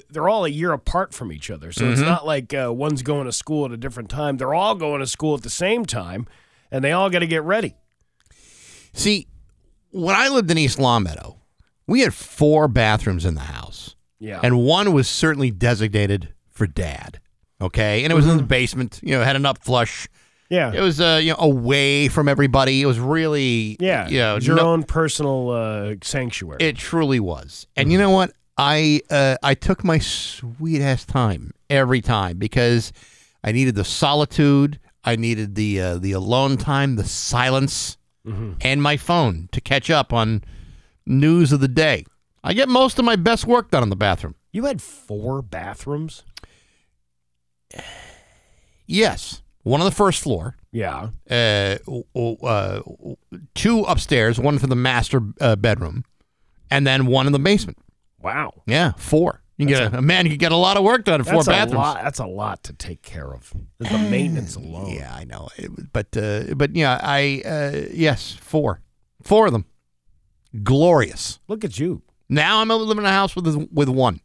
they're 0.10 0.28
all 0.28 0.44
a 0.44 0.50
year 0.50 0.74
apart 0.74 1.14
from 1.14 1.32
each 1.32 1.50
other. 1.50 1.72
So 1.72 1.84
Mm-hmm. 1.84 1.94
it's 1.94 2.02
not 2.02 2.26
like 2.26 2.54
uh, 2.54 2.74
one's 2.74 3.02
going 3.02 3.26
to 3.26 3.32
school 3.32 3.66
at 3.66 3.72
a 3.72 3.78
different 3.78 4.10
time. 4.10 4.36
They're 4.38 4.54
all 4.54 4.76
going 4.76 5.00
to 5.00 5.08
school 5.08 5.36
at 5.36 5.44
the 5.44 5.50
same 5.50 5.86
time, 5.86 6.28
and 6.70 6.84
they 6.84 6.92
all 6.92 7.10
got 7.10 7.20
to 7.20 7.28
get 7.28 7.44
ready. 7.44 7.76
see 8.94 9.28
when 9.92 10.16
i 10.16 10.28
lived 10.28 10.52
in 10.52 10.58
east 10.58 10.80
longmeadow 10.80 11.38
we 11.88 12.02
had 12.02 12.14
four 12.14 12.68
bathrooms 12.68 13.24
in 13.26 13.36
the 13.36 13.40
house 13.42 13.96
Yeah. 14.20 14.42
and 14.44 14.58
one 14.60 14.92
was 14.92 15.08
certainly 15.08 15.52
designated 15.52 16.34
for 16.50 16.68
dad. 16.68 17.20
Okay, 17.62 18.04
and 18.04 18.12
it 18.12 18.16
was 18.16 18.26
in 18.28 18.36
the 18.38 18.44
Mm-hmm. 18.44 18.48
basement. 18.50 19.00
You 19.02 19.12
know, 19.18 19.24
had 19.24 19.36
an 19.38 19.46
up 19.46 19.58
flush. 19.64 20.08
Yeah. 20.50 20.72
It 20.74 20.82
was 20.82 21.00
uh, 21.02 21.20
you 21.22 21.32
know 21.32 21.38
away 21.40 22.08
from 22.08 22.28
everybody. 22.28 22.82
It 22.82 22.86
was 22.86 23.00
really 23.00 23.78
yeah. 23.80 24.08
you 24.08 24.20
know, 24.20 24.38
your 24.38 24.56
no- 24.56 24.74
own 24.74 24.84
personal 24.84 25.50
uh, 25.50 25.96
sanctuary. 26.02 26.58
It 26.62 26.78
truly 26.78 27.20
was. 27.20 27.68
And 27.76 27.92
you 27.92 27.98
know 27.98 28.12
what? 28.12 28.34
I 28.58 29.02
uh, 29.10 29.38
I 29.44 29.54
took 29.54 29.84
my 29.84 30.00
sweet 30.00 30.82
ass 30.82 31.06
time 31.06 31.54
every 31.70 32.02
time 32.02 32.38
because 32.38 32.92
I 33.44 33.52
needed 33.52 33.76
the 33.76 33.86
solitude. 33.86 34.80
I 35.04 35.16
needed 35.16 35.56
the 35.56 35.80
uh, 35.80 35.98
the 35.98 36.12
alone 36.12 36.58
time, 36.58 36.96
the 36.96 37.04
silence, 37.06 37.98
and 38.62 38.82
my 38.82 38.98
phone 38.98 39.48
to 39.54 39.62
catch 39.62 39.90
up 39.90 40.12
on 40.12 40.44
news 41.06 41.54
of 41.54 41.60
the 41.62 41.68
day. 41.70 42.06
I 42.44 42.54
get 42.54 42.68
most 42.68 43.00
of 43.00 43.06
my 43.06 43.16
best 43.16 43.46
work 43.46 43.72
done 43.72 43.84
in 43.84 43.90
the 43.90 43.96
bathroom. 43.96 44.36
you 44.52 44.66
had 44.66 44.82
four 44.82 45.42
bathrooms? 45.42 46.24
Yes, 48.90 49.42
one 49.68 49.82
on 49.82 49.86
the 49.86 49.92
first 49.96 50.22
floor, 50.22 50.56
Yeah. 50.72 51.10
uh, 51.30 51.78
uh, 52.16 52.82
two 53.56 53.82
upstairs, 53.82 54.40
one 54.40 54.58
for 54.60 54.68
the 54.68 54.76
master 54.76 55.22
uh, 55.42 55.56
bedroom, 55.56 56.04
and 56.72 56.86
then 56.88 57.06
one 57.06 57.28
in 57.28 57.34
the 57.34 57.40
basement. 57.40 57.78
Wow. 58.20 58.64
Yeah, 58.66 58.94
four. 58.98 59.42
You 59.58 59.66
can 59.66 59.74
get 59.74 59.94
a, 59.94 59.98
a 59.98 60.02
man. 60.02 60.26
You 60.26 60.32
can 60.32 60.38
get 60.38 60.52
a 60.52 60.56
lot 60.58 60.78
of 60.78 60.84
work 60.84 61.04
done 61.06 61.20
in 61.20 61.26
four 61.26 61.44
bathrooms. 61.44 61.74
lot. 61.80 62.04
That's 62.04 62.20
a 62.20 62.28
lot 62.28 62.64
to 62.66 62.74
take 62.74 63.02
care 63.02 63.34
of. 63.34 63.52
The 63.80 63.98
maintenance 63.98 64.56
alone. 64.56 64.92
Yeah, 64.92 65.12
I 65.16 65.24
know. 65.24 65.50
It 65.58 65.92
but 65.92 66.16
uh, 66.16 66.54
but 66.56 66.76
yeah, 66.76 67.00
I 67.02 67.42
uh, 67.44 67.88
yes, 67.92 68.34
four, 68.40 68.82
four 69.24 69.48
of 69.48 69.54
them. 69.54 69.66
Glorious. 70.64 71.40
Look 71.48 71.64
at 71.64 71.80
you. 71.80 72.02
Now 72.30 72.62
I'm 72.62 72.70
living 72.70 72.98
in 73.00 73.06
a 73.06 73.12
house 73.12 73.36
with 73.36 73.48
with 73.72 73.90
one, 73.90 74.20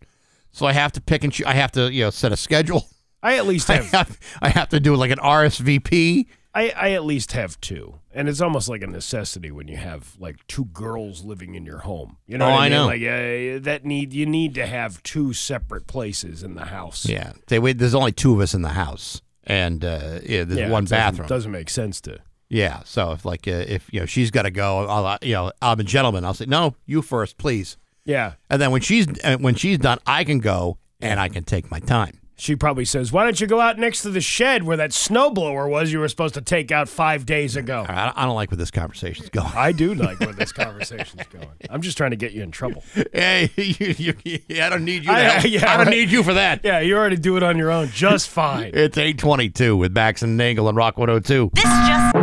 so 0.50 0.66
I 0.66 0.72
have 0.72 0.92
to 0.92 1.00
pick 1.00 1.24
and 1.24 1.32
choose. 1.32 1.46
I 1.46 1.54
have 1.54 1.72
to 1.72 1.90
you 1.92 2.04
know 2.04 2.10
set 2.10 2.32
a 2.32 2.36
schedule. 2.36 2.86
I 3.22 3.36
at 3.36 3.46
least 3.46 3.70
I 3.70 3.74
have. 3.76 3.90
have 3.90 4.20
I 4.42 4.48
have 4.48 4.68
to 4.70 4.80
do 4.80 4.96
like 4.96 5.10
an 5.10 5.18
RSVP. 5.18 6.26
I, 6.54 6.70
I 6.76 6.90
at 6.92 7.04
least 7.04 7.32
have 7.32 7.58
two, 7.62 8.00
and 8.12 8.28
it's 8.28 8.42
almost 8.42 8.68
like 8.68 8.82
a 8.82 8.86
necessity 8.86 9.50
when 9.50 9.68
you 9.68 9.78
have 9.78 10.16
like 10.18 10.46
two 10.48 10.66
girls 10.66 11.24
living 11.24 11.54
in 11.54 11.64
your 11.64 11.78
home. 11.78 12.18
You 12.26 12.36
know, 12.36 12.46
Oh, 12.46 12.52
I 12.52 12.68
mean? 12.68 12.72
know. 12.72 12.86
Like 12.86 13.00
uh, 13.00 13.62
that 13.64 13.82
need 13.86 14.12
you 14.12 14.26
need 14.26 14.54
to 14.56 14.66
have 14.66 15.02
two 15.02 15.32
separate 15.32 15.86
places 15.86 16.42
in 16.42 16.54
the 16.54 16.66
house. 16.66 17.06
Yeah, 17.08 17.32
they 17.46 17.58
wait. 17.58 17.78
There's 17.78 17.94
only 17.94 18.12
two 18.12 18.34
of 18.34 18.40
us 18.40 18.52
in 18.52 18.60
the 18.60 18.70
house, 18.70 19.22
and 19.44 19.82
uh, 19.82 20.18
yeah, 20.24 20.44
there's 20.44 20.60
Yeah, 20.60 20.68
one 20.70 20.84
it 20.84 20.88
doesn't- 20.90 20.98
bathroom. 20.98 21.28
Doesn't 21.28 21.52
make 21.52 21.70
sense 21.70 22.00
to. 22.02 22.18
Yeah, 22.50 22.82
so 22.84 23.12
if 23.12 23.24
like 23.24 23.48
uh, 23.48 23.64
if 23.66 23.88
you 23.90 24.00
know 24.00 24.06
she's 24.06 24.30
got 24.30 24.42
to 24.42 24.50
go, 24.50 24.86
I'll 24.86 25.06
uh, 25.06 25.18
you 25.22 25.32
know 25.32 25.52
I'm 25.62 25.80
a 25.80 25.84
gentleman. 25.84 26.22
I'll 26.26 26.34
say 26.34 26.44
no, 26.44 26.74
you 26.84 27.00
first, 27.00 27.38
please. 27.38 27.78
Yeah. 28.04 28.34
And 28.50 28.60
then 28.60 28.72
when 28.72 28.82
she's 28.82 29.06
uh, 29.24 29.38
when 29.38 29.54
she's 29.54 29.78
done, 29.78 30.00
I 30.06 30.24
can 30.24 30.38
go 30.38 30.76
and 31.00 31.18
I 31.18 31.28
can 31.30 31.44
take 31.44 31.70
my 31.70 31.78
time. 31.80 32.18
She 32.42 32.56
probably 32.56 32.84
says, 32.84 33.12
"Why 33.12 33.22
don't 33.22 33.40
you 33.40 33.46
go 33.46 33.60
out 33.60 33.78
next 33.78 34.02
to 34.02 34.10
the 34.10 34.20
shed 34.20 34.64
where 34.64 34.76
that 34.76 34.90
snowblower 34.90 35.70
was 35.70 35.92
you 35.92 36.00
were 36.00 36.08
supposed 36.08 36.34
to 36.34 36.40
take 36.40 36.72
out 36.72 36.88
five 36.88 37.24
days 37.24 37.54
ago?" 37.54 37.86
I, 37.88 38.12
I 38.16 38.24
don't 38.24 38.34
like 38.34 38.50
where 38.50 38.58
this 38.58 38.72
conversation's 38.72 39.28
going. 39.28 39.52
I 39.54 39.70
do 39.70 39.94
like 39.94 40.18
where 40.18 40.32
this 40.32 40.50
conversation's 40.64 41.22
going. 41.32 41.46
I'm 41.70 41.82
just 41.82 41.96
trying 41.96 42.10
to 42.10 42.16
get 42.16 42.32
you 42.32 42.42
in 42.42 42.50
trouble. 42.50 42.82
hey, 43.12 43.48
you, 43.56 44.14
you, 44.24 44.38
I 44.60 44.68
don't 44.70 44.84
need 44.84 45.04
you. 45.04 45.12
To 45.12 45.12
I- 45.12 45.20
help. 45.20 45.44
yeah, 45.52 45.72
I 45.72 45.76
don't 45.76 45.86
right. 45.86 45.96
need 45.96 46.10
you 46.10 46.24
for 46.24 46.34
that. 46.34 46.62
Yeah, 46.64 46.80
you 46.80 46.96
already 46.96 47.14
do 47.14 47.36
it 47.36 47.44
on 47.44 47.56
your 47.58 47.70
own 47.70 47.90
just 47.90 48.28
fine. 48.28 48.72
It's 48.74 48.98
822 48.98 49.76
with 49.76 49.94
Bax 49.94 50.22
and 50.22 50.36
Nagle 50.36 50.68
and 50.68 50.76
Rock 50.76 50.98
102. 50.98 51.52
This 51.54 51.62
just 51.62 52.16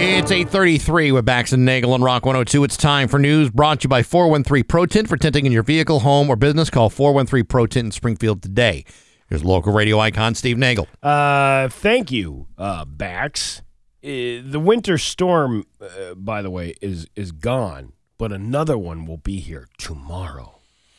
It's 0.00 0.32
833 0.32 1.12
with 1.12 1.24
Bax 1.24 1.52
and 1.52 1.64
Nagle 1.64 1.94
and 1.94 2.02
Rock 2.02 2.26
102. 2.26 2.64
It's 2.64 2.76
time 2.76 3.06
for 3.06 3.20
news 3.20 3.50
brought 3.50 3.82
to 3.82 3.84
you 3.84 3.88
by 3.88 4.02
413 4.02 4.64
Pro 4.64 4.84
Tint 4.86 5.08
for 5.08 5.16
tinting 5.16 5.46
in 5.46 5.52
your 5.52 5.62
vehicle, 5.62 6.00
home, 6.00 6.28
or 6.28 6.34
business. 6.34 6.70
Call 6.70 6.90
413 6.90 7.46
Pro 7.46 7.66
Tint 7.66 7.84
in 7.86 7.90
Springfield 7.92 8.42
today. 8.42 8.84
Here's 9.28 9.44
local 9.44 9.72
radio 9.72 9.98
icon 9.98 10.34
Steve 10.34 10.56
Nagle. 10.56 10.88
Uh, 11.02 11.68
thank 11.68 12.10
you, 12.10 12.46
uh, 12.56 12.84
Bax. 12.86 13.60
Uh, 14.02 14.40
the 14.42 14.60
winter 14.62 14.96
storm, 14.96 15.66
uh, 15.80 16.14
by 16.14 16.40
the 16.40 16.50
way, 16.50 16.74
is 16.80 17.06
is 17.14 17.32
gone, 17.32 17.92
but 18.16 18.32
another 18.32 18.78
one 18.78 19.06
will 19.06 19.18
be 19.18 19.40
here 19.40 19.68
tomorrow. 19.76 20.54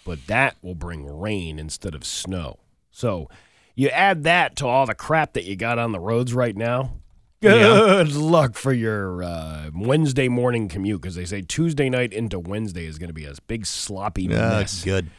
But 0.05 0.27
that 0.27 0.57
will 0.61 0.75
bring 0.75 1.05
rain 1.05 1.57
instead 1.57 1.95
of 1.95 2.05
snow. 2.05 2.59
So 2.91 3.29
you 3.75 3.89
add 3.89 4.23
that 4.23 4.55
to 4.57 4.67
all 4.67 4.85
the 4.85 4.95
crap 4.95 5.33
that 5.33 5.45
you 5.45 5.55
got 5.55 5.79
on 5.79 5.91
the 5.91 5.99
roads 5.99 6.33
right 6.33 6.55
now. 6.55 6.93
Good 7.41 8.11
luck 8.11 8.55
for 8.55 8.73
your 8.73 9.23
uh, 9.23 9.69
Wednesday 9.73 10.27
morning 10.27 10.67
commute 10.67 11.01
because 11.01 11.15
they 11.15 11.23
say 11.25 11.41
Tuesday 11.41 11.89
night 11.89 12.11
into 12.11 12.37
Wednesday 12.37 12.85
is 12.85 12.97
going 12.99 13.07
to 13.07 13.13
be 13.13 13.23
a 13.25 13.33
big 13.47 13.65
sloppy 13.65 14.27
mess. 14.27 14.83
good. 14.83 15.09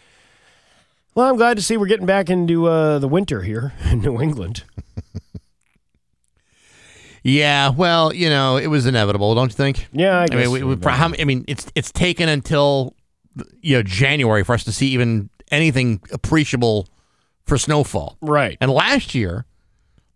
Well, 1.15 1.29
I'm 1.29 1.37
glad 1.37 1.57
to 1.57 1.63
see 1.63 1.77
we're 1.77 1.87
getting 1.87 2.07
back 2.07 2.31
into 2.31 2.67
uh, 2.67 2.99
the 2.99 3.09
winter 3.09 3.43
here 3.43 3.73
in 3.91 4.01
New 4.01 4.21
England. 4.21 4.65
Yeah, 7.23 7.69
well, 7.71 8.15
you 8.15 8.31
know, 8.31 8.57
it 8.57 8.69
was 8.69 8.87
inevitable, 8.87 9.35
don't 9.35 9.51
you 9.51 9.55
think? 9.55 9.89
Yeah, 9.93 10.21
I 10.21 10.27
I 10.33 10.35
mean, 10.35 10.51
we, 10.51 10.63
we, 10.63 10.77
I 10.87 11.25
mean, 11.25 11.45
it's 11.47 11.67
it's 11.75 11.93
taken 11.93 12.31
until 12.31 12.95
you 13.61 13.77
know 13.77 13.83
January 13.83 14.43
for 14.43 14.55
us 14.55 14.65
to 14.65 14.73
see 14.73 14.87
even 14.89 15.29
anything 15.51 16.01
appreciable 16.13 16.89
for 17.45 17.59
snowfall. 17.59 18.17
right. 18.23 18.57
And 18.63 18.71
last 18.71 19.15
year, 19.15 19.45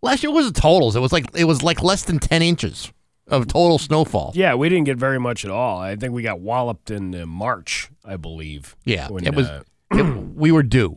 last 0.01 0.23
year 0.23 0.33
was 0.33 0.51
the 0.51 0.59
totals. 0.59 0.97
It 0.97 1.01
was 1.01 1.13
like 1.13 1.27
it 1.37 1.45
was 1.45 1.63
like 1.63 1.83
less 1.83 2.05
than 2.05 2.19
ten 2.19 2.41
inches 2.41 2.91
of 3.29 3.49
total 3.49 3.79
snowfall. 3.79 4.33
Yeah, 4.35 4.55
we 4.55 4.71
didn't 4.71 4.85
get 4.85 4.97
very 4.97 5.21
much 5.21 5.45
at 5.45 5.51
all. 5.51 5.79
I 5.79 5.97
think 5.97 6.15
we 6.15 6.23
got 6.23 6.41
walloped 6.41 6.91
in 6.91 7.15
uh, 7.15 7.27
March, 7.27 7.91
I 8.03 8.17
believe. 8.17 8.77
Yeah, 8.87 9.09
when, 9.11 9.27
it 9.27 9.35
was. 9.35 9.47
uh, 9.47 9.63
it- 9.91 10.24
we 10.35 10.53
were 10.53 10.63
due. 10.63 10.97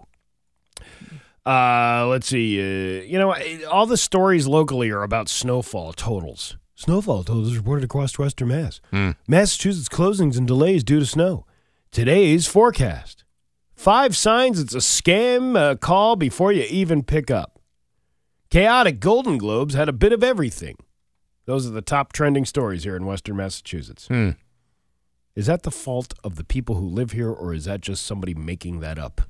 Uh, 1.45 2.05
let's 2.09 2.27
see. 2.27 2.59
Uh, 2.59 3.03
you 3.03 3.17
know, 3.17 3.33
all 3.71 3.85
the 3.85 3.97
stories 3.97 4.47
locally 4.47 4.89
are 4.89 5.03
about 5.03 5.29
snowfall 5.29 5.93
totals. 5.93 6.57
Snowfall 6.75 7.23
totals 7.23 7.55
reported 7.55 7.83
across 7.85 8.19
Western 8.19 8.49
Mass. 8.49 8.81
Massachusetts 9.27 9.89
closings 9.89 10.37
and 10.37 10.45
delays 10.45 10.83
due 10.83 10.99
to 10.99 11.05
snow. 11.05 11.45
Today's 11.91 12.45
forecast. 12.47 13.23
Five 13.75 14.15
signs 14.15 14.59
it's 14.59 14.75
a 14.75 14.79
scam 14.79 15.57
uh, 15.57 15.75
call 15.75 16.15
before 16.15 16.51
you 16.51 16.65
even 16.69 17.03
pick 17.03 17.31
up. 17.31 17.59
Chaotic 18.49 18.99
Golden 18.99 19.37
Globes 19.37 19.73
had 19.73 19.87
a 19.89 19.93
bit 19.93 20.11
of 20.13 20.23
everything. 20.23 20.77
Those 21.45 21.65
are 21.65 21.71
the 21.71 21.81
top 21.81 22.11
trending 22.11 22.43
stories 22.45 22.83
here 22.83 22.95
in 22.95 23.05
Western 23.05 23.37
Massachusetts. 23.37 24.07
Hmm. 24.07 24.31
Is 25.37 25.45
that 25.45 25.61
the 25.61 25.69
fault 25.69 26.15
of 26.23 26.35
the 26.35 26.43
people 26.43 26.77
who 26.77 26.87
live 26.87 27.11
here, 27.11 27.29
or 27.29 27.53
is 27.53 27.65
that 27.65 27.79
just 27.81 28.03
somebody 28.03 28.33
making 28.33 28.79
that 28.79 28.97
up? 28.97 29.21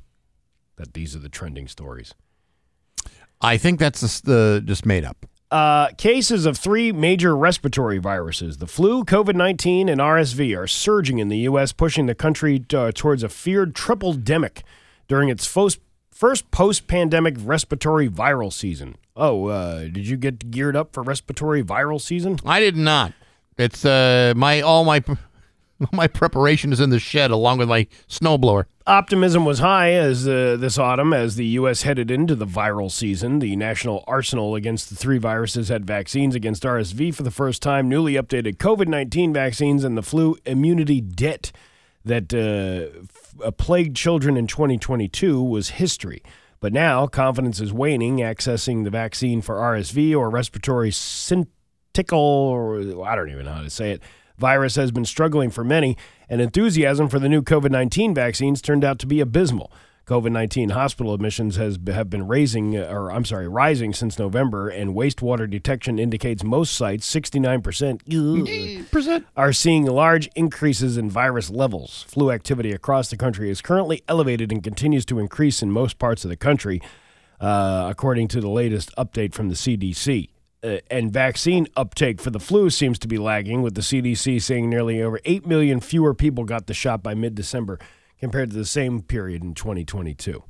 That 0.78 0.94
these 0.94 1.14
are 1.18 1.20
the 1.20 1.28
trending 1.28 1.68
stories. 1.68 2.14
I 3.42 3.58
think 3.58 3.78
that's 3.78 4.00
just, 4.00 4.24
the 4.24 4.64
just 4.64 4.86
made 4.86 5.04
up. 5.04 5.26
Uh, 5.52 5.90
cases 5.98 6.46
of 6.46 6.58
three 6.58 6.94
major 6.94 7.36
respiratory 7.36 7.98
viruses, 7.98 8.60
the 8.60 8.68
flu, 8.68 9.04
COVID 9.04 9.36
19, 9.36 9.90
and 9.90 10.00
RSV, 10.00 10.58
are 10.58 10.66
surging 10.66 11.20
in 11.20 11.28
the 11.28 11.40
U.S., 11.40 11.74
pushing 11.74 12.06
the 12.06 12.16
country 12.16 12.64
uh, 12.74 12.94
towards 12.96 13.22
a 13.22 13.28
feared 13.28 13.76
triple 13.76 14.14
demic 14.14 14.62
during 15.10 15.28
its 15.28 15.46
fos- 15.46 15.78
first 16.10 16.50
post 16.52 16.88
pandemic 16.88 17.36
respiratory 17.38 18.08
viral 18.08 18.54
season. 18.54 18.96
Oh, 19.18 19.48
uh, 19.48 19.80
did 19.82 20.08
you 20.08 20.16
get 20.16 20.52
geared 20.52 20.78
up 20.78 20.94
for 20.94 21.04
respiratory 21.04 21.64
viral 21.64 22.00
season? 22.00 22.40
I 22.46 22.62
did 22.62 22.78
not. 22.78 23.12
It's 23.58 23.84
uh 23.84 24.34
my 24.38 24.62
all 24.62 24.86
my 24.86 25.04
my 25.92 26.08
preparation 26.08 26.74
is 26.74 26.80
in 26.80 26.90
the 26.90 27.00
shed 27.00 27.32
along 27.32 27.60
with 27.60 27.70
my 27.70 27.88
snowblower. 28.08 28.66
Optimism 28.86 29.44
was 29.44 29.60
high 29.60 29.92
as 29.92 30.28
uh, 30.28 30.56
this 30.58 30.78
autumn 30.78 31.12
as 31.12 31.36
the 31.36 31.46
U.S. 31.46 31.82
headed 31.82 32.10
into 32.10 32.36
the 32.36 32.46
viral 32.46 32.90
season. 32.90 33.40
The 33.40 33.56
national 33.56 34.04
arsenal 34.08 34.56
against 34.56 34.90
the 34.90 34.96
three 34.96 35.18
viruses 35.18 35.68
had 35.68 35.86
vaccines 35.86 36.36
against 36.36 36.64
RSV 36.64 37.14
for 37.14 37.24
the 37.24 37.32
first 37.32 37.62
time, 37.62 37.90
newly 37.90 38.14
updated 38.14 38.58
COVID 38.58 38.88
19 38.88 39.34
vaccines, 39.34 39.84
and 39.84 39.98
the 39.98 40.04
flu 40.04 40.38
immunity 40.46 41.02
debt 41.02 41.52
that 42.06 42.34
uh, 42.34 43.02
f- 43.04 43.36
uh, 43.44 43.52
plagued 43.52 43.96
children 43.96 44.38
in 44.38 44.48
2022 44.48 45.44
was 45.44 45.72
history. 45.72 46.24
But 46.60 46.74
now 46.74 47.08
confidence 47.08 47.60
is 47.60 47.72
waning, 47.72 48.18
accessing 48.18 48.84
the 48.84 48.90
vaccine 48.90 49.42
for 49.42 49.56
RSV 49.56 50.18
or 50.18 50.30
respiratory 50.30 50.92
syncytial, 50.92 51.46
I 53.06 53.16
don't 53.16 53.30
even 53.30 53.46
know 53.46 53.54
how 53.54 53.62
to 53.62 53.70
say 53.70 53.92
it. 53.92 54.02
Virus 54.38 54.76
has 54.76 54.92
been 54.92 55.06
struggling 55.06 55.50
for 55.50 55.64
many, 55.64 55.98
and 56.30 56.42
enthusiasm 56.42 57.10
for 57.10 57.20
the 57.20 57.30
new 57.30 57.42
COVID 57.42 57.72
19 57.72 58.14
vaccines 58.14 58.62
turned 58.62 58.84
out 58.84 59.00
to 59.00 59.08
be 59.08 59.20
abysmal. 59.20 59.72
COVID 60.08 60.32
19 60.32 60.70
hospital 60.70 61.14
admissions 61.14 61.58
has 61.58 61.78
have 61.88 62.10
been 62.10 62.28
raising, 62.28 62.78
or 62.78 63.12
I'm 63.12 63.26
sorry, 63.26 63.48
rising 63.48 63.94
since 63.94 64.18
November, 64.18 64.70
and 64.70 64.96
wastewater 64.96 65.50
detection 65.50 66.00
indicates 66.00 66.46
most 66.46 66.74
sites, 66.76 67.14
69%, 67.14 68.90
Percent. 68.90 69.26
are 69.36 69.52
seeing 69.52 69.86
large 69.86 70.28
increases 70.36 70.96
in 70.98 71.10
virus 71.10 71.50
levels. 71.50 72.06
Flu 72.08 72.32
activity 72.32 72.72
across 72.72 73.10
the 73.10 73.18
country 73.18 73.50
is 73.50 73.60
currently 73.62 74.02
elevated 74.08 74.52
and 74.52 74.64
continues 74.64 75.04
to 75.06 75.20
increase 75.20 75.62
in 75.62 75.72
most 75.72 76.00
parts 76.00 76.24
of 76.24 76.30
the 76.30 76.38
country, 76.38 76.82
uh, 77.42 77.88
according 77.90 78.30
to 78.30 78.40
the 78.40 78.50
latest 78.50 78.96
update 78.98 79.34
from 79.34 79.50
the 79.50 79.56
CDC. 79.56 80.30
Uh, 80.68 80.80
and 80.92 81.12
vaccine 81.14 81.68
uptake 81.76 82.20
for 82.20 82.30
the 82.30 82.40
flu 82.40 82.70
seems 82.70 83.00
to 83.00 83.08
be 83.08 83.18
lagging, 83.18 83.62
with 83.62 83.76
the 83.76 83.82
CDC 83.82 84.42
saying 84.42 84.70
nearly 84.70 85.02
over 85.02 85.20
8 85.26 85.46
million 85.46 85.80
fewer 85.80 86.14
people 86.14 86.44
got 86.44 86.68
the 86.68 86.74
shot 86.74 87.02
by 87.04 87.14
mid 87.14 87.36
December 87.36 87.80
compared 88.20 88.50
to 88.52 88.56
the 88.58 88.66
same 88.66 89.02
period 89.02 89.44
in 89.44 89.54
2022. 89.54 90.44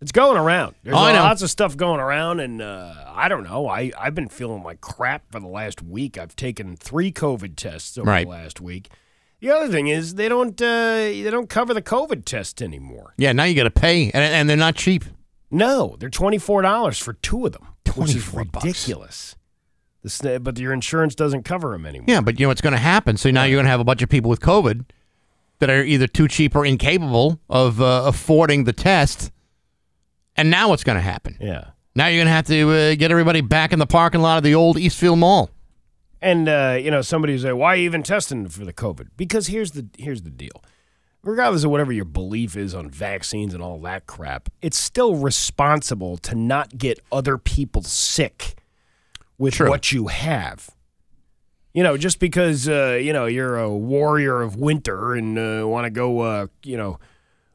It's 0.00 0.12
going 0.12 0.36
around. 0.36 0.74
There's 0.82 0.94
Oh, 0.94 1.00
lots 1.00 1.40
of 1.40 1.50
stuff 1.50 1.74
going 1.76 2.00
around, 2.00 2.40
and 2.40 2.60
uh, 2.60 2.92
I 3.08 3.28
don't 3.28 3.44
know. 3.44 3.66
I, 3.66 3.92
I've 3.98 4.14
been 4.14 4.28
feeling 4.28 4.62
like 4.62 4.82
crap 4.82 5.32
for 5.32 5.40
the 5.40 5.46
last 5.46 5.82
week. 5.82 6.18
I've 6.18 6.36
taken 6.36 6.76
three 6.76 7.10
COVID 7.10 7.56
tests 7.56 7.96
over 7.96 8.06
Right. 8.10 8.26
the 8.26 8.30
last 8.30 8.60
week. 8.60 8.90
The 9.40 9.50
other 9.50 9.68
thing 9.68 9.86
is 9.88 10.14
they 10.16 10.28
don't 10.28 10.60
uh, 10.60 10.66
they 10.96 11.28
don't 11.30 11.48
cover 11.48 11.72
the 11.72 11.80
COVID 11.82 12.24
test 12.26 12.60
anymore. 12.60 13.14
Yeah, 13.16 13.32
now 13.32 13.44
you 13.44 13.54
got 13.54 13.64
to 13.64 13.70
pay, 13.70 14.04
and, 14.10 14.16
and 14.16 14.50
they're 14.50 14.56
not 14.56 14.74
cheap. 14.76 15.04
No, 15.50 15.96
they're 15.98 16.10
twenty 16.10 16.38
four 16.38 16.60
dollars 16.62 16.98
for 16.98 17.14
two 17.14 17.46
of 17.46 17.52
them, 17.52 17.66
which 17.94 18.14
is 18.14 18.24
24 18.28 18.60
ridiculous. 18.62 19.36
The 20.02 20.38
but 20.40 20.58
your 20.58 20.72
insurance 20.72 21.14
doesn't 21.14 21.42
cover 21.42 21.72
them 21.72 21.84
anymore. 21.84 22.06
Yeah, 22.08 22.20
but 22.20 22.38
you 22.38 22.44
know 22.46 22.48
what's 22.48 22.60
going 22.60 22.74
to 22.74 22.78
happen? 22.78 23.16
So 23.16 23.30
now 23.30 23.42
you're 23.44 23.56
going 23.56 23.64
to 23.64 23.70
have 23.70 23.80
a 23.80 23.84
bunch 23.84 24.02
of 24.02 24.08
people 24.08 24.30
with 24.30 24.40
COVID 24.40 24.84
that 25.58 25.70
are 25.70 25.82
either 25.82 26.06
too 26.06 26.28
cheap 26.28 26.54
or 26.54 26.64
incapable 26.64 27.40
of 27.48 27.80
uh, 27.80 28.04
affording 28.06 28.64
the 28.64 28.72
test. 28.72 29.32
And 30.36 30.50
now 30.50 30.68
what's 30.68 30.84
going 30.84 30.96
to 30.96 31.02
happen? 31.02 31.36
Yeah. 31.40 31.70
Now 31.96 32.06
you're 32.06 32.18
going 32.18 32.26
to 32.26 32.32
have 32.32 32.46
to 32.46 32.70
uh, 32.70 32.94
get 32.94 33.10
everybody 33.10 33.40
back 33.40 33.72
in 33.72 33.78
the 33.78 33.86
parking 33.86 34.20
lot 34.20 34.36
of 34.36 34.44
the 34.44 34.54
old 34.54 34.78
Eastfield 34.78 35.18
Mall. 35.18 35.50
And 36.20 36.48
uh, 36.48 36.78
you 36.80 36.90
know, 36.90 37.02
somebody 37.02 37.36
say, 37.38 37.52
"Why 37.52 37.74
are 37.74 37.76
you 37.76 37.84
even 37.84 38.02
testing 38.02 38.48
for 38.48 38.64
the 38.64 38.72
COVID?" 38.72 39.08
Because 39.16 39.48
here's 39.48 39.72
the 39.72 39.86
here's 39.98 40.22
the 40.22 40.30
deal. 40.30 40.62
Regardless 41.26 41.64
of 41.64 41.72
whatever 41.72 41.90
your 41.90 42.04
belief 42.04 42.56
is 42.56 42.72
on 42.72 42.88
vaccines 42.88 43.52
and 43.52 43.60
all 43.60 43.80
that 43.80 44.06
crap, 44.06 44.48
it's 44.62 44.78
still 44.78 45.16
responsible 45.16 46.16
to 46.18 46.36
not 46.36 46.78
get 46.78 47.00
other 47.10 47.36
people 47.36 47.82
sick 47.82 48.54
with 49.36 49.54
True. 49.54 49.68
what 49.68 49.90
you 49.90 50.06
have. 50.06 50.70
You 51.74 51.82
know, 51.82 51.96
just 51.96 52.20
because 52.20 52.68
uh, 52.68 52.98
you 53.02 53.12
know 53.12 53.26
you're 53.26 53.58
a 53.58 53.68
warrior 53.68 54.40
of 54.40 54.54
winter 54.54 55.14
and 55.14 55.36
uh, 55.36 55.66
want 55.66 55.84
to 55.84 55.90
go, 55.90 56.20
uh, 56.20 56.46
you 56.62 56.76
know, 56.76 57.00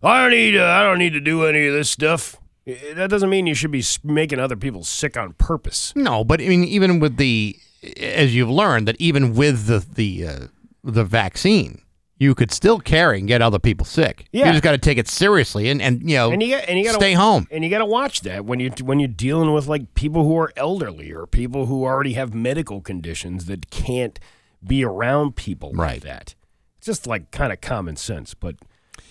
I 0.03 0.21
don't 0.21 0.31
need 0.31 0.57
uh, 0.57 0.65
I 0.65 0.83
don't 0.83 0.99
need 0.99 1.13
to 1.13 1.21
do 1.21 1.45
any 1.45 1.65
of 1.65 1.73
this 1.73 1.89
stuff. 1.89 2.35
That 2.65 3.09
doesn't 3.09 3.29
mean 3.29 3.47
you 3.47 3.55
should 3.55 3.71
be 3.71 3.83
making 4.03 4.39
other 4.39 4.57
people 4.57 4.83
sick 4.83 5.15
on 5.15 5.31
purpose. 5.33 5.93
No, 5.95 6.25
but 6.25 6.41
I 6.41 6.47
mean, 6.49 6.65
even 6.65 6.99
with 6.99 7.15
the, 7.15 7.57
as 7.97 8.35
you've 8.35 8.49
learned, 8.49 8.87
that 8.89 8.99
even 8.99 9.33
with 9.33 9.67
the 9.67 9.79
the 9.79 10.27
uh, 10.27 10.39
the 10.83 11.05
vaccine, 11.05 11.81
you 12.21 12.35
could 12.35 12.51
still 12.51 12.79
carry 12.79 13.17
and 13.17 13.27
get 13.27 13.41
other 13.41 13.57
people 13.57 13.83
sick. 13.83 14.27
Yeah. 14.31 14.45
you 14.45 14.51
just 14.51 14.63
got 14.63 14.73
to 14.73 14.77
take 14.77 14.99
it 14.99 15.07
seriously 15.07 15.69
and 15.69 15.81
and 15.81 16.07
you 16.07 16.15
know 16.17 16.31
and 16.31 16.43
you 16.43 16.55
got 16.55 16.69
and 16.69 16.77
you 16.77 16.85
gotta, 16.85 16.97
stay 16.99 17.13
home. 17.13 17.47
and 17.49 17.63
you 17.63 17.69
got 17.71 17.79
to 17.79 17.85
watch 17.85 18.21
that 18.21 18.45
when 18.45 18.59
you 18.59 18.69
when 18.83 18.99
you're 18.99 19.07
dealing 19.07 19.51
with 19.53 19.65
like 19.67 19.95
people 19.95 20.23
who 20.23 20.37
are 20.37 20.53
elderly 20.55 21.11
or 21.11 21.25
people 21.25 21.65
who 21.65 21.83
already 21.83 22.13
have 22.13 22.31
medical 22.35 22.79
conditions 22.79 23.45
that 23.45 23.71
can't 23.71 24.19
be 24.63 24.85
around 24.85 25.35
people 25.35 25.69
like 25.71 25.79
Right. 25.79 26.01
that. 26.03 26.35
It's 26.77 26.85
just 26.85 27.07
like 27.07 27.31
kind 27.31 27.51
of 27.51 27.59
common 27.59 27.95
sense, 27.95 28.35
but 28.35 28.55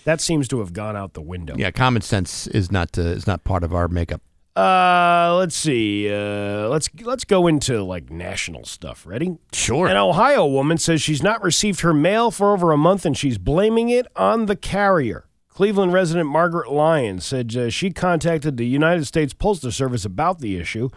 that 0.05 0.21
seems 0.21 0.47
to 0.47 0.59
have 0.59 0.71
gone 0.71 0.95
out 0.95 1.13
the 1.13 1.21
window. 1.21 1.55
Yeah, 1.57 1.71
common 1.71 2.01
sense 2.01 2.47
is 2.47 2.71
not 2.71 2.97
uh, 2.97 3.01
is 3.01 3.27
not 3.27 3.43
part 3.43 3.65
of 3.65 3.73
our 3.73 3.89
makeup. 3.89 4.21
Uh, 4.55 5.35
let's 5.37 5.55
see. 5.55 6.11
Uh, 6.11 6.67
let's 6.67 6.89
let's 7.03 7.23
go 7.23 7.47
into 7.47 7.81
like 7.83 8.09
national 8.09 8.65
stuff. 8.65 9.05
Ready? 9.05 9.37
Sure. 9.53 9.87
An 9.87 9.95
Ohio 9.95 10.45
woman 10.45 10.77
says 10.77 11.01
she's 11.01 11.23
not 11.23 11.41
received 11.41 11.81
her 11.81 11.93
mail 11.93 12.31
for 12.31 12.51
over 12.51 12.71
a 12.71 12.77
month 12.77 13.05
and 13.05 13.17
she's 13.17 13.37
blaming 13.37 13.89
it 13.89 14.07
on 14.15 14.47
the 14.47 14.57
carrier. 14.57 15.25
Cleveland 15.47 15.93
resident 15.93 16.27
Margaret 16.27 16.71
Lyons 16.71 17.25
said 17.25 17.55
uh, 17.55 17.69
she 17.69 17.91
contacted 17.91 18.57
the 18.57 18.65
United 18.65 19.05
States 19.05 19.33
Postal 19.33 19.71
Service 19.71 20.05
about 20.05 20.39
the 20.39 20.57
issue. 20.57 20.89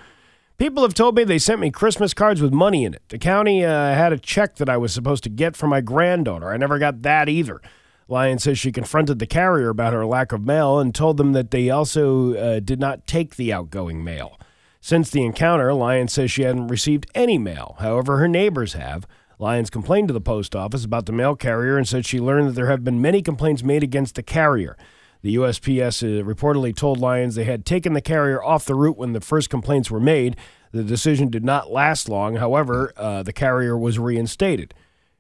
People 0.59 0.83
have 0.85 0.95
told 0.95 1.17
me 1.17 1.25
they 1.25 1.39
sent 1.39 1.61
me 1.61 1.71
Christmas 1.71 2.15
cards 2.15 2.41
with 2.41 2.53
money 2.53 2.85
in 2.85 2.95
it. 2.95 3.03
The 3.09 3.19
county 3.19 3.65
uh, 3.65 3.69
had 3.69 4.13
a 4.13 4.19
check 4.19 4.57
that 4.57 4.69
I 4.69 4.77
was 4.77 4.93
supposed 4.93 5.25
to 5.25 5.29
get 5.29 5.57
for 5.57 5.67
my 5.67 5.81
granddaughter. 5.81 6.51
I 6.51 6.57
never 6.57 6.79
got 6.79 7.03
that 7.03 7.29
either. 7.29 7.61
Lyons 8.09 8.43
says 8.43 8.59
she 8.59 8.73
confronted 8.73 9.19
the 9.19 9.27
carrier 9.27 9.71
about 9.71 9.93
her 9.93 10.05
lack 10.05 10.33
of 10.33 10.45
mail 10.45 10.79
and 10.79 10.95
told 10.95 11.17
them 11.17 11.33
that 11.33 11.51
they 11.51 11.71
also 11.71 12.35
uh, 12.35 12.61
did 12.61 12.79
not 12.79 13.07
take 13.07 13.37
the 13.37 13.53
outgoing 13.53 14.05
mail. 14.05 14.39
Since 14.81 15.11
the 15.11 15.25
encounter, 15.25 15.73
Lyons 15.73 16.13
says 16.13 16.31
she 16.31 16.43
hadn't 16.43 16.69
received 16.69 17.07
any 17.15 17.39
mail. 17.39 17.77
However, 17.79 18.19
her 18.19 18.29
neighbors 18.29 18.75
have. 18.75 19.07
Lyons 19.39 19.71
complained 19.71 20.09
to 20.09 20.15
the 20.15 20.21
post 20.21 20.55
office 20.55 20.85
about 20.85 21.07
the 21.07 21.13
mail 21.13 21.35
carrier 21.35 21.79
and 21.79 21.89
said 21.89 22.05
she 22.05 22.21
learned 22.21 22.49
that 22.49 22.53
there 22.53 22.69
have 22.69 22.85
been 22.85 23.01
many 23.01 23.23
complaints 23.23 23.63
made 23.63 23.83
against 23.83 24.15
the 24.15 24.23
carrier. 24.23 24.77
The 25.23 25.37
USPS 25.37 26.03
uh, 26.03 26.23
reportedly 26.23 26.77
told 26.77 27.01
Lyons 27.01 27.35
they 27.35 27.45
had 27.45 27.65
taken 27.65 27.95
the 27.95 28.03
carrier 28.03 28.45
off 28.45 28.67
the 28.67 28.75
route 28.75 28.99
when 28.99 29.15
the 29.15 29.23
first 29.23 29.49
complaints 29.49 29.91
were 29.91 29.99
made. 29.99 30.37
The 30.73 30.85
decision 30.85 31.31
did 31.31 31.45
not 31.45 31.73
last 31.73 32.11
long. 32.11 32.37
However, 32.37 32.93
uh, 32.97 33.23
the 33.23 33.33
carrier 33.33 33.79
was 33.79 33.99
reinstated. 33.99 34.75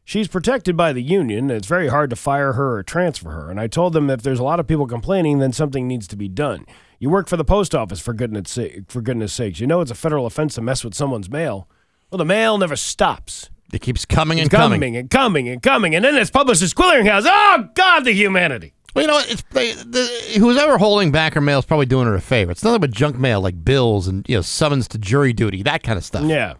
She's 0.05 0.28
protected 0.28 0.76
by 0.76 0.93
the 0.93 1.02
union, 1.02 1.51
it's 1.51 1.66
very 1.66 1.89
hard 1.89 2.10
to 2.10 2.16
fire 2.16 2.52
her 2.52 2.76
or 2.76 2.82
transfer 2.82 3.31
her. 3.31 3.51
And 3.51 3.59
I 3.59 3.66
told 3.66 3.94
them 3.94 4.10
if 4.10 4.20
there's 4.22 4.39
a 4.39 4.44
lot 4.44 4.60
of 4.60 4.66
people 4.66 4.86
complaining, 4.86 5.39
then 5.39 5.52
something 5.52 5.89
needs 5.89 6.06
to 6.09 6.16
be 6.16 6.28
done. 6.28 6.66
You 6.98 7.09
work 7.09 7.26
for 7.28 7.36
the 7.39 7.44
post 7.44 7.74
office, 7.74 8.01
for 8.01 8.12
goodness, 8.12 8.51
sake, 8.51 8.82
for 8.89 9.01
goodness 9.01 9.32
sakes. 9.32 9.60
You 9.60 9.66
know 9.66 9.81
it's 9.81 9.90
a 9.90 9.94
federal 9.94 10.26
offense 10.26 10.55
to 10.56 10.60
mess 10.60 10.85
with 10.85 10.94
someone's 10.94 11.31
mail. 11.31 11.68
Well, 12.10 12.18
the 12.18 12.24
mail 12.26 12.59
never 12.59 12.76
stops. 12.76 13.48
It 13.72 13.81
keeps 13.81 14.05
coming 14.05 14.39
and 14.39 14.47
It's 14.47 14.55
coming. 14.55 14.97
and 14.97 15.10
coming 15.10 15.48
and 15.48 15.62
coming, 15.62 15.94
and 15.94 16.05
then 16.05 16.14
it's 16.16 16.31
published 16.31 16.60
Publishers 16.60 16.74
Clearinghouse. 16.74 17.24
Oh 17.26 17.68
God, 17.74 18.05
the 18.05 18.12
humanity! 18.12 18.72
Well, 18.94 19.02
you 19.02 19.09
know, 19.10 19.18
it's 19.26 19.43
they, 19.51 19.72
the, 19.72 20.36
who's 20.39 20.56
ever 20.56 20.78
holding 20.78 21.10
back 21.10 21.35
her 21.35 21.40
mail 21.40 21.59
is 21.59 21.64
probably 21.64 21.86
doing 21.86 22.06
her 22.06 22.14
a 22.14 22.20
favor. 22.20 22.52
It's 22.52 22.62
nothing 22.62 22.81
but 22.81 22.93
junk 22.93 23.18
mail 23.18 23.40
like 23.40 23.64
bills 23.64 24.06
and 24.06 24.24
you 24.28 24.36
know 24.36 24.43
summons 24.43 24.86
to 24.89 24.98
jury 24.98 25.32
duty, 25.32 25.62
that 25.64 25.82
kind 25.82 25.98
of 25.98 26.05
stuff. 26.05 26.24
Yeah. 26.24 26.55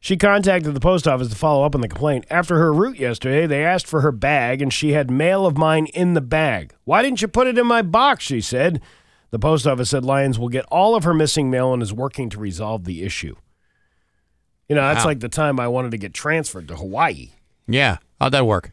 She 0.00 0.16
contacted 0.16 0.74
the 0.74 0.80
post 0.80 1.08
office 1.08 1.28
to 1.28 1.34
follow 1.36 1.64
up 1.64 1.74
on 1.74 1.80
the 1.80 1.88
complaint. 1.88 2.24
After 2.30 2.56
her 2.58 2.72
route 2.72 2.98
yesterday, 2.98 3.46
they 3.46 3.64
asked 3.64 3.86
for 3.86 4.00
her 4.00 4.12
bag, 4.12 4.62
and 4.62 4.72
she 4.72 4.92
had 4.92 5.10
mail 5.10 5.44
of 5.44 5.56
mine 5.56 5.86
in 5.86 6.14
the 6.14 6.20
bag. 6.20 6.72
Why 6.84 7.02
didn't 7.02 7.20
you 7.20 7.26
put 7.28 7.48
it 7.48 7.58
in 7.58 7.66
my 7.66 7.82
box? 7.82 8.24
She 8.24 8.40
said. 8.40 8.80
The 9.30 9.38
post 9.38 9.66
office 9.66 9.90
said 9.90 10.04
Lyons 10.06 10.38
will 10.38 10.48
get 10.48 10.64
all 10.70 10.94
of 10.94 11.04
her 11.04 11.12
missing 11.12 11.50
mail 11.50 11.74
and 11.74 11.82
is 11.82 11.92
working 11.92 12.30
to 12.30 12.38
resolve 12.38 12.84
the 12.84 13.02
issue. 13.02 13.34
You 14.68 14.76
know, 14.76 14.82
that's 14.82 15.00
Wow. 15.04 15.10
like 15.10 15.20
the 15.20 15.28
time 15.28 15.60
I 15.60 15.68
wanted 15.68 15.90
to 15.90 15.98
get 15.98 16.14
transferred 16.14 16.66
to 16.68 16.76
Hawaii. 16.76 17.30
Yeah, 17.66 17.98
how'd 18.20 18.32
that 18.32 18.46
work? 18.46 18.70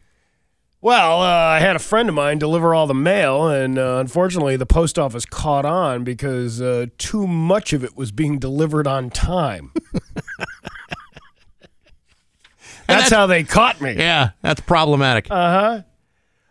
Well, 0.80 1.20
uh, 1.20 1.26
I 1.26 1.58
had 1.58 1.74
a 1.76 1.80
friend 1.80 2.08
of 2.08 2.14
mine 2.14 2.38
deliver 2.38 2.74
all 2.74 2.86
the 2.86 2.94
mail, 2.94 3.48
and 3.48 3.78
uh, 3.78 3.96
unfortunately, 3.98 4.56
the 4.56 4.64
post 4.66 4.98
office 4.98 5.26
caught 5.26 5.64
on 5.66 6.04
because 6.04 6.60
uh, 6.62 6.86
too 6.96 7.26
much 7.26 7.72
of 7.72 7.82
it 7.82 7.96
was 7.96 8.12
being 8.12 8.38
delivered 8.38 8.86
on 8.86 9.10
time. 9.10 9.72
That's 12.88 13.10
how 13.10 13.26
they 13.26 13.44
caught 13.44 13.80
me. 13.80 13.94
Yeah, 13.94 14.30
that's 14.42 14.60
problematic. 14.60 15.26
Uh-huh. 15.30 15.82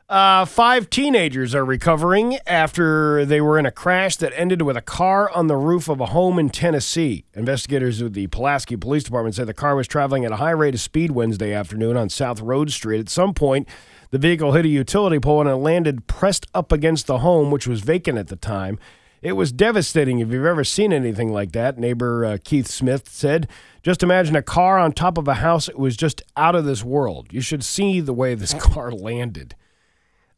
Uh, 0.08 0.46
five 0.46 0.90
teenagers 0.92 1.56
are 1.56 1.66
recovering 1.66 2.38
after 2.46 3.26
they 3.26 3.42
were 3.42 3.58
in 3.58 3.66
a 3.66 3.72
crash 3.72 4.18
that 4.18 4.32
ended 4.36 4.62
with 4.62 4.78
a 4.78 4.82
car 4.82 5.32
on 5.32 5.48
the 5.48 5.56
roof 5.56 5.90
of 5.90 6.00
a 6.00 6.08
home 6.08 6.38
in 6.38 6.50
Tennessee. 6.50 7.26
Investigators 7.34 8.04
with 8.04 8.14
the 8.14 8.28
Pulaski 8.28 8.76
Police 8.76 9.04
Department 9.04 9.34
say 9.34 9.46
the 9.46 9.54
car 9.54 9.76
was 9.76 9.88
traveling 9.88 10.24
at 10.24 10.32
a 10.32 10.36
high 10.36 10.52
rate 10.52 10.76
of 10.76 10.80
speed 10.80 11.12
Wednesday 11.12 11.54
afternoon 11.54 11.98
on 11.98 12.10
South 12.10 12.40
Road 12.40 12.70
Street. 12.70 13.00
At 13.00 13.10
some 13.10 13.34
point, 13.34 13.68
the 14.12 14.20
vehicle 14.20 14.52
hit 14.52 14.66
a 14.66 14.70
utility 14.70 15.20
pole 15.20 15.42
and 15.42 15.50
it 15.50 15.56
landed 15.56 16.06
pressed 16.06 16.46
up 16.54 16.72
against 16.72 17.08
the 17.08 17.20
home, 17.20 17.50
which 17.50 17.66
was 17.66 17.82
vacant 17.82 18.20
at 18.20 18.28
the 18.28 18.36
time. 18.36 18.78
It 19.26 19.34
was 19.34 19.52
devastating 19.52 20.20
if 20.20 20.30
you've 20.30 20.46
ever 20.46 20.64
seen 20.64 20.94
anything 20.94 21.34
like 21.34 21.52
that, 21.54 21.80
neighbor 21.80 22.24
uh, 22.24 22.38
Keith 22.44 22.68
Smith 22.68 23.10
said. 23.10 23.50
Just 23.82 24.04
imagine 24.04 24.36
a 24.36 24.44
car 24.44 24.78
on 24.78 24.92
top 24.92 25.18
of 25.18 25.28
a 25.28 25.34
house. 25.34 25.68
It 25.68 25.80
was 25.80 25.98
just 25.98 26.22
out 26.38 26.54
of 26.54 26.66
this 26.66 26.84
world. 26.84 27.30
You 27.32 27.42
should 27.42 27.64
see 27.64 28.00
the 28.02 28.14
way 28.14 28.36
this 28.36 28.54
car 28.60 28.92
landed 28.92 29.56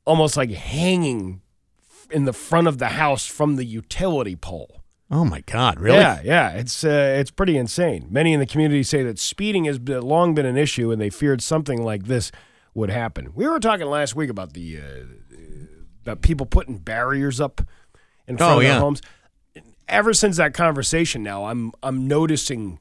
almost 0.06 0.38
like 0.38 0.52
hanging 0.52 1.42
in 2.10 2.24
the 2.24 2.32
front 2.32 2.66
of 2.70 2.78
the 2.78 2.88
house 2.88 3.28
from 3.28 3.58
the 3.58 3.66
utility 3.66 4.38
pole. 4.38 4.82
oh 5.12 5.26
my 5.26 5.42
God, 5.42 5.82
really? 5.82 5.98
Yeah, 5.98 6.22
yeah, 6.24 6.50
it's 6.52 6.86
uh, 6.86 7.18
it's 7.20 7.30
pretty 7.30 7.58
insane. 7.58 8.08
Many 8.10 8.32
in 8.32 8.40
the 8.40 8.46
community 8.46 8.84
say 8.84 9.04
that 9.04 9.20
speeding 9.20 9.66
has 9.66 9.80
been, 9.80 10.02
long 10.02 10.34
been 10.34 10.46
an 10.46 10.58
issue, 10.58 10.92
and 10.92 11.02
they 11.02 11.10
feared 11.10 11.42
something 11.42 11.84
like 11.84 12.06
this 12.06 12.32
would 12.74 12.90
happen. 12.90 13.34
We 13.36 13.50
were 13.50 13.60
talking 13.60 13.88
last 13.88 14.16
week 14.16 14.30
about 14.30 14.54
the 14.54 14.78
uh, 14.78 15.38
about 16.04 16.22
people 16.22 16.46
putting 16.46 16.78
barriers 16.78 17.42
up 17.42 17.62
in 18.28 18.38
front 18.38 18.54
Oh, 18.54 18.58
of 18.58 18.64
their 18.64 18.80
homes. 18.80 19.02
Ever 19.88 20.14
since 20.14 20.38
that 20.38 20.54
conversation, 20.54 21.24
now 21.24 21.46
I'm 21.46 21.72
I'm 21.82 22.08
noticing 22.08 22.80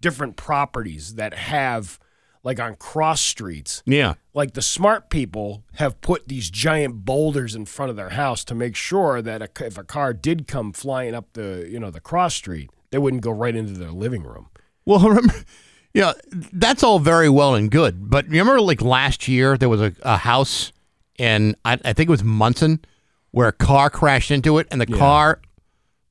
different 0.00 0.36
properties 0.36 1.14
that 1.16 1.34
have 1.34 1.98
like 2.44 2.58
on 2.58 2.74
cross 2.74 3.20
streets 3.20 3.84
Yeah. 3.86 4.14
like 4.34 4.54
the 4.54 4.62
smart 4.62 5.10
people 5.10 5.62
have 5.74 6.00
put 6.00 6.26
these 6.26 6.50
giant 6.50 7.04
boulders 7.04 7.54
in 7.54 7.66
front 7.66 7.90
of 7.90 7.94
their 7.96 8.08
house 8.10 8.42
to 8.46 8.54
make 8.54 8.74
sure 8.74 9.22
that 9.22 9.42
a, 9.42 9.64
if 9.64 9.78
a 9.78 9.84
car 9.84 10.12
did 10.12 10.48
come 10.48 10.72
flying 10.72 11.14
up 11.14 11.34
the 11.34 11.66
you 11.70 11.78
know 11.78 11.90
the 11.90 12.00
cross 12.00 12.34
street, 12.34 12.70
they 12.90 12.98
wouldn't 12.98 13.22
go 13.22 13.30
right 13.30 13.54
into 13.54 13.74
their 13.74 13.92
living 13.92 14.22
room. 14.24 14.48
Well, 14.84 15.00
remember, 15.08 15.34
yeah, 15.94 16.14
that's 16.52 16.82
all 16.82 16.98
very 16.98 17.28
well 17.28 17.54
and 17.54 17.70
good. 17.70 18.10
But 18.10 18.26
remember, 18.26 18.60
like 18.60 18.82
last 18.82 19.28
year, 19.28 19.56
there 19.56 19.68
was 19.68 19.80
a, 19.80 19.92
a 20.02 20.16
house 20.16 20.72
in, 21.18 21.54
I, 21.64 21.74
I 21.84 21.92
think 21.92 22.08
it 22.08 22.10
was 22.10 22.24
Monson, 22.24 22.80
where 23.32 23.48
a 23.48 23.52
car 23.52 23.90
crashed 23.90 24.30
into 24.30 24.58
it 24.58 24.68
and 24.70 24.80
the 24.80 24.86
car 24.86 25.40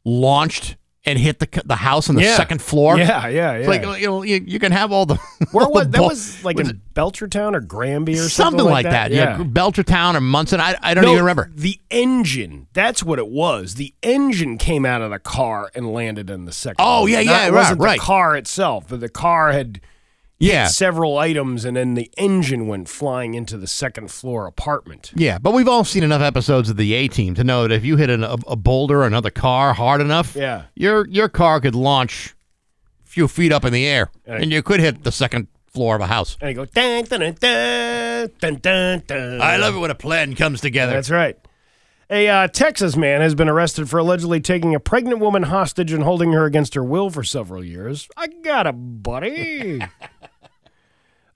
launched 0.03 0.75
and 1.03 1.17
hit 1.17 1.39
the 1.39 1.47
the 1.65 1.77
house 1.77 2.09
on 2.09 2.15
the 2.15 2.21
Yeah. 2.21 2.35
second 2.37 2.61
floor. 2.61 2.95
Yeah, 2.97 3.27
yeah, 3.27 3.53
It's 3.53 3.63
yeah. 3.63 3.69
like 3.69 3.99
you 3.99 4.05
know, 4.07 4.21
you, 4.21 4.43
you 4.45 4.59
can 4.59 4.71
have 4.71 4.91
all 4.91 5.07
the 5.07 5.15
Where 5.51 5.65
all 5.65 5.73
was 5.73 5.85
the 5.85 5.91
that? 5.93 6.01
Was 6.03 6.43
like 6.45 6.57
was 6.57 6.69
in 6.69 6.81
Belchertown 6.93 7.55
or 7.55 7.59
Granby 7.59 8.13
or 8.13 8.29
something, 8.29 8.59
something 8.59 8.65
like 8.71 8.83
that. 8.85 9.09
Yeah. 9.11 9.39
Yeah, 9.39 9.43
Belchertown 9.43 10.13
or 10.13 10.21
Monson. 10.21 10.59
I, 10.61 10.75
I 10.81 10.93
don't 10.93 11.03
No, 11.03 11.11
even 11.13 11.23
remember. 11.23 11.49
The 11.55 11.79
engine. 11.89 12.67
That's 12.73 13.03
what 13.03 13.17
it 13.17 13.29
was. 13.29 13.75
The 13.75 13.95
engine 14.03 14.59
came 14.59 14.85
out 14.85 15.01
of 15.01 15.09
the 15.09 15.17
car 15.17 15.71
and 15.73 15.91
landed 15.91 16.29
in 16.29 16.45
the 16.45 16.51
second. 16.51 16.77
Oh, 16.79 16.99
floor. 17.07 17.09
yeah, 17.09 17.17
Not- 17.17 17.25
yeah, 17.25 17.41
it 17.47 17.51
right, 17.51 17.53
wasn't 17.53 17.81
right. 17.81 17.99
The 17.99 18.05
car 18.05 18.35
itself, 18.37 18.85
but 18.87 18.99
the 18.99 19.09
car 19.09 19.51
had 19.53 19.81
Yeah, 20.41 20.67
several 20.67 21.17
items, 21.17 21.65
and 21.65 21.77
then 21.77 21.93
the 21.93 22.09
engine 22.17 22.67
went 22.67 22.89
flying 22.89 23.33
into 23.35 23.57
the 23.57 23.67
second 23.67 24.09
floor 24.11 24.47
apartment. 24.47 25.11
yeah. 25.15 25.37
But 25.37 25.53
we've 25.53 25.67
all 25.67 25.83
seen 25.83 26.03
enough 26.03 26.21
episodes 26.21 26.69
of 26.69 26.77
the 26.77 26.93
A 26.93 27.07
Team 27.07 27.35
to 27.35 27.43
know 27.43 27.63
that 27.67 27.71
if 27.73 27.85
you 27.85 27.95
hit 27.97 28.09
an, 28.09 28.23
a, 28.23 28.37
a 28.47 28.55
boulder 28.55 29.01
or 29.03 29.05
another 29.05 29.29
car 29.29 29.73
hard 29.73 30.01
enough, 30.01 30.35
Yeah. 30.35 30.63
your 30.75 31.07
your 31.07 31.29
car 31.29 31.59
could 31.61 31.75
launch 31.75 32.35
a 33.05 33.07
few 33.09 33.27
feet 33.27 33.51
up 33.51 33.63
in 33.65 33.71
the 33.73 33.85
air, 33.85 34.09
Right. 34.27 34.41
and 34.41 34.51
you 34.51 34.61
could 34.63 34.79
hit 34.79 35.03
the 35.03 35.11
second 35.11 35.47
floor 35.67 35.95
of 35.95 36.01
a 36.01 36.07
house. 36.07 36.37
And 36.41 36.49
you 36.49 36.55
go 36.55 36.65
dun 36.65 37.03
dun 37.05 37.19
dun 37.39 38.29
dun 38.39 38.55
dun. 38.55 39.03
dun. 39.07 39.41
I 39.41 39.57
love 39.57 39.75
it 39.75 39.79
when 39.79 39.91
a 39.91 39.95
plan 39.95 40.35
comes 40.35 40.59
together. 40.59 40.93
That's 40.93 41.09
right. 41.11 41.37
A 42.09 42.27
uh, 42.27 42.47
Texas 42.49 42.97
man 42.97 43.21
has 43.21 43.35
been 43.35 43.47
arrested 43.47 43.89
for 43.89 43.97
allegedly 43.99 44.41
taking 44.41 44.75
a 44.75 44.81
pregnant 44.81 45.19
woman 45.19 45.43
hostage 45.43 45.93
and 45.93 46.03
holding 46.03 46.33
her 46.33 46.43
against 46.43 46.73
her 46.73 46.83
will 46.83 47.09
for 47.09 47.23
several 47.23 47.63
years. 47.63 48.09
I 48.17 48.27
got 48.27 48.67
a 48.67 48.73
buddy. 48.73 49.79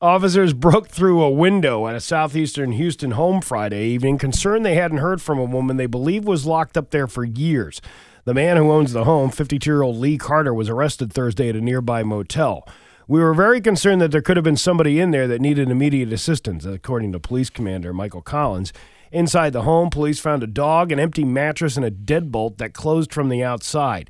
Officers 0.02 0.52
broke 0.52 0.90
through 0.90 1.24
a 1.24 1.32
window 1.32 1.88
at 1.88 1.96
a 1.96 2.02
southeastern 2.02 2.74
Houston 2.74 3.12
home 3.12 3.40
Friday 3.40 3.88
evening, 3.88 4.18
concerned 4.18 4.66
they 4.66 4.76
hadn't 4.76 4.98
heard 4.98 5.22
from 5.22 5.40
a 5.40 5.46
woman 5.46 5.78
they 5.78 5.86
believe 5.86 6.26
was 6.26 6.46
locked 6.46 6.76
up 6.76 6.92
there 6.92 7.08
for 7.08 7.24
years. 7.24 7.82
The 8.26 8.34
man 8.34 8.58
who 8.58 8.72
owns 8.72 8.92
the 8.92 9.06
home, 9.06 9.30
52 9.30 9.70
year 9.70 9.82
old 9.82 9.96
Lee 9.96 10.18
Carter, 10.18 10.54
was 10.54 10.68
arrested 10.68 11.14
Thursday 11.14 11.48
at 11.48 11.56
a 11.56 11.62
nearby 11.62 12.04
motel. 12.04 12.68
We 13.08 13.22
were 13.22 13.34
very 13.34 13.62
concerned 13.62 14.02
that 14.02 14.12
there 14.12 14.22
could 14.22 14.36
have 14.36 14.44
been 14.44 14.58
somebody 14.58 15.00
in 15.00 15.12
there 15.12 15.30
that 15.30 15.40
needed 15.40 15.72
immediate 15.72 16.12
assistance, 16.12 16.66
according 16.66 17.14
to 17.14 17.20
police 17.20 17.50
commander 17.50 17.94
Michael 17.94 18.22
Collins. 18.22 18.74
Inside 19.14 19.54
the 19.54 19.62
home, 19.62 19.90
police 19.90 20.20
found 20.20 20.44
a 20.44 20.48
dog, 20.48 20.92
an 20.92 21.00
empty 21.00 21.24
mattress, 21.24 21.78
and 21.78 21.86
a 21.86 21.92
deadbolt 21.92 22.58
that 22.58 22.74
closed 22.74 23.14
from 23.14 23.30
the 23.30 23.46
outside. 23.46 24.10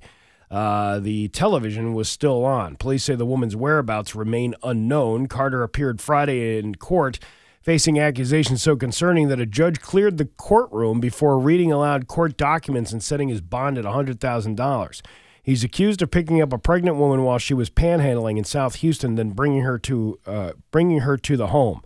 Uh, 0.52 1.00
the 1.00 1.28
television 1.30 1.94
was 1.94 2.08
still 2.08 2.46
on. 2.46 2.76
Police 2.76 3.06
say 3.06 3.16
the 3.16 3.26
woman's 3.26 3.56
whereabouts 3.56 4.16
remain 4.16 4.56
unknown. 4.64 5.28
Carter 5.28 5.64
appeared 5.64 6.00
Friday 6.00 6.60
in 6.60 6.76
court 6.76 7.20
facing 7.62 8.00
accusations 8.00 8.62
so 8.62 8.76
concerning 8.76 9.28
that 9.28 9.40
a 9.40 9.46
judge 9.46 9.82
cleared 9.82 10.20
the 10.20 10.26
courtroom 10.26 11.00
before 11.00 11.40
reading 11.40 11.72
aloud 11.72 12.08
court 12.08 12.38
documents 12.38 12.92
and 12.92 13.02
setting 13.02 13.28
his 13.28 13.42
bond 13.42 13.76
at 13.78 13.86
$100,000. 13.86 15.02
He's 15.42 15.64
accused 15.64 16.02
of 16.02 16.12
picking 16.12 16.42
up 16.42 16.54
a 16.54 16.60
pregnant 16.60 16.98
woman 16.98 17.24
while 17.24 17.40
she 17.40 17.54
was 17.56 17.70
panhandling 17.72 18.38
in 18.38 18.44
South 18.44 18.76
Houston, 18.76 19.16
then 19.16 19.32
bringing 19.32 19.62
her 19.62 19.78
to 19.80 20.20
uh, 20.26 20.52
bringing 20.72 21.02
her 21.02 21.18
to 21.18 21.38
the 21.38 21.48
home. 21.48 21.82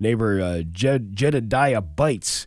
Neighbor 0.00 0.40
uh, 0.40 0.62
Jed, 0.62 1.14
Jedediah 1.14 1.80
Bites 1.80 2.46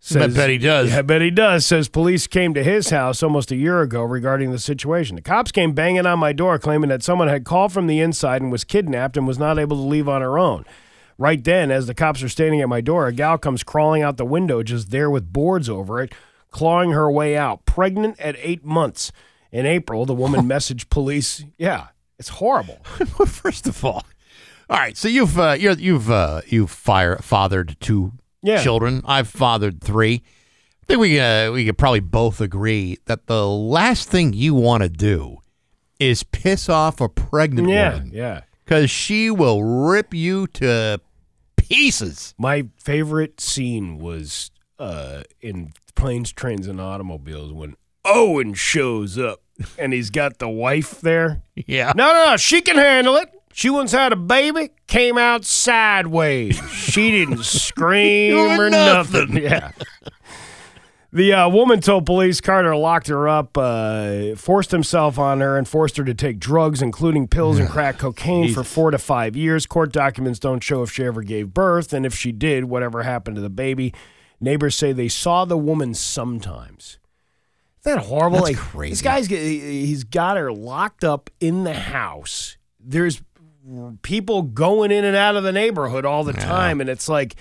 says, 0.00 0.34
bet 0.34 0.48
he 0.50 0.58
does. 0.58 0.92
I 0.92 1.02
bet 1.02 1.20
he 1.20 1.30
does. 1.30 1.66
Says 1.66 1.88
police 1.88 2.26
came 2.26 2.54
to 2.54 2.64
his 2.64 2.88
house 2.88 3.22
almost 3.22 3.52
a 3.52 3.56
year 3.56 3.82
ago 3.82 4.02
regarding 4.02 4.50
the 4.50 4.58
situation. 4.58 5.16
The 5.16 5.22
cops 5.22 5.52
came 5.52 5.72
banging 5.72 6.06
on 6.06 6.18
my 6.18 6.32
door 6.32 6.58
claiming 6.58 6.88
that 6.88 7.02
someone 7.02 7.28
had 7.28 7.44
called 7.44 7.72
from 7.72 7.86
the 7.86 8.00
inside 8.00 8.40
and 8.40 8.50
was 8.50 8.64
kidnapped 8.64 9.18
and 9.18 9.26
was 9.26 9.38
not 9.38 9.58
able 9.58 9.76
to 9.76 9.82
leave 9.82 10.08
on 10.08 10.22
her 10.22 10.38
own. 10.38 10.64
Right 11.18 11.44
then, 11.44 11.70
as 11.70 11.86
the 11.86 11.92
cops 11.94 12.22
are 12.22 12.30
standing 12.30 12.62
at 12.62 12.68
my 12.70 12.80
door, 12.80 13.06
a 13.06 13.12
gal 13.12 13.36
comes 13.36 13.62
crawling 13.62 14.02
out 14.02 14.16
the 14.16 14.24
window, 14.24 14.62
just 14.62 14.90
there 14.90 15.10
with 15.10 15.30
boards 15.34 15.68
over 15.68 16.00
it, 16.00 16.14
clawing 16.50 16.92
her 16.92 17.12
way 17.12 17.36
out, 17.36 17.66
pregnant 17.66 18.18
at 18.18 18.36
eight 18.38 18.64
months. 18.64 19.12
In 19.52 19.66
April, 19.66 20.06
the 20.06 20.14
woman 20.14 20.40
messaged 20.46 20.88
police. 20.88 21.44
Yeah, 21.58 21.88
it's 22.18 22.30
horrible. 22.30 22.76
First 23.26 23.66
of 23.66 23.84
all, 23.84 24.06
all 24.70 24.78
right. 24.78 24.96
So 24.96 25.08
you've 25.08 25.38
uh, 25.38 25.56
you're, 25.58 25.74
you've 25.74 26.10
uh, 26.10 26.40
you've 26.46 26.70
fire, 26.70 27.18
fathered 27.18 27.76
two 27.80 28.12
Yeah. 28.42 28.62
children. 28.62 29.02
I've 29.04 29.28
fathered 29.28 29.80
three. 29.82 30.22
I 30.82 30.86
think 30.86 31.00
we 31.00 31.20
uh, 31.20 31.52
we 31.52 31.64
could 31.66 31.78
probably 31.78 32.00
both 32.00 32.40
agree 32.40 32.98
that 33.06 33.26
the 33.26 33.46
last 33.48 34.08
thing 34.08 34.32
you 34.32 34.54
want 34.54 34.82
to 34.82 34.88
do 34.88 35.38
is 35.98 36.22
piss 36.22 36.68
off 36.68 37.00
a 37.00 37.08
pregnant 37.08 37.68
Yeah, 37.68 37.92
woman 37.94 38.10
yeah. 38.12 38.40
because 38.64 38.90
she 38.90 39.30
will 39.30 39.62
rip 39.62 40.14
you 40.14 40.46
to 40.48 41.00
pieces. 41.56 42.34
My 42.38 42.66
favorite 42.78 43.40
scene 43.40 43.98
was 43.98 44.50
uh, 44.78 45.22
in 45.40 45.72
Planes, 45.94 46.32
Trains, 46.32 46.66
and 46.66 46.80
Automobiles 46.80 47.52
when 47.52 47.76
Owen 48.04 48.54
shows 48.54 49.18
up. 49.18 49.40
and 49.78 49.92
he's 49.92 50.08
got 50.10 50.38
the 50.38 50.48
wife 50.48 51.00
there. 51.00 51.42
Yeah. 51.66 51.92
No, 51.94 52.06
no, 52.12 52.24
no. 52.30 52.36
She 52.38 52.62
can 52.62 52.76
handle 52.76 53.16
it. 53.16 53.28
She 53.52 53.68
once 53.68 53.92
had 53.92 54.12
a 54.12 54.16
baby, 54.16 54.70
came 54.86 55.18
out 55.18 55.44
sideways. 55.44 56.56
She 56.72 57.10
didn't 57.10 57.44
scream 57.44 58.36
Or 58.36 58.70
nothing. 58.70 59.34
nothing. 59.34 59.42
Yeah. 59.42 59.72
The 61.12 61.32
uh, 61.32 61.48
woman 61.48 61.80
told 61.80 62.06
police 62.06 62.40
Carter 62.40 62.76
locked 62.76 63.08
her 63.08 63.28
up, 63.28 63.58
uh, 63.58 64.36
forced 64.36 64.70
himself 64.70 65.18
on 65.18 65.40
her, 65.40 65.58
and 65.58 65.66
forced 65.66 65.96
her 65.96 66.04
to 66.04 66.14
take 66.14 66.38
drugs, 66.38 66.80
including 66.80 67.26
pills 67.26 67.58
and 67.58 67.68
crack 67.68 67.98
cocaine, 67.98 68.54
for 68.54 68.62
four 68.62 68.92
to 68.92 68.98
five 68.98 69.34
years. 69.34 69.66
Court 69.66 69.92
documents 69.92 70.38
don't 70.38 70.62
show 70.62 70.84
if 70.84 70.92
she 70.92 71.02
ever 71.04 71.22
gave 71.24 71.52
birth, 71.52 71.92
and 71.92 72.06
if 72.06 72.14
she 72.14 72.30
did, 72.30 72.66
whatever 72.66 73.02
happened 73.02 73.34
to 73.34 73.42
the 73.42 73.50
baby. 73.50 73.92
Neighbors 74.40 74.76
say 74.76 74.92
they 74.92 75.08
saw 75.08 75.44
the 75.44 75.58
woman 75.58 75.94
sometimes. 75.94 77.00
Isn't 77.84 77.96
that 77.96 78.06
horrible? 78.06 78.36
That's 78.44 78.50
like, 78.50 78.56
crazy. 78.58 78.90
This 78.92 79.02
guy's 79.02 79.26
he's 79.26 80.04
got 80.04 80.36
her 80.36 80.52
locked 80.52 81.02
up 81.02 81.28
in 81.40 81.64
the 81.64 81.74
house. 81.74 82.56
There's 82.78 83.20
people 84.02 84.42
going 84.42 84.90
in 84.90 85.04
and 85.04 85.16
out 85.16 85.36
of 85.36 85.42
the 85.44 85.52
neighborhood 85.52 86.04
all 86.04 86.24
the 86.24 86.32
time, 86.32 86.80
and 86.80 86.88
it's 86.90 87.08
like, 87.08 87.36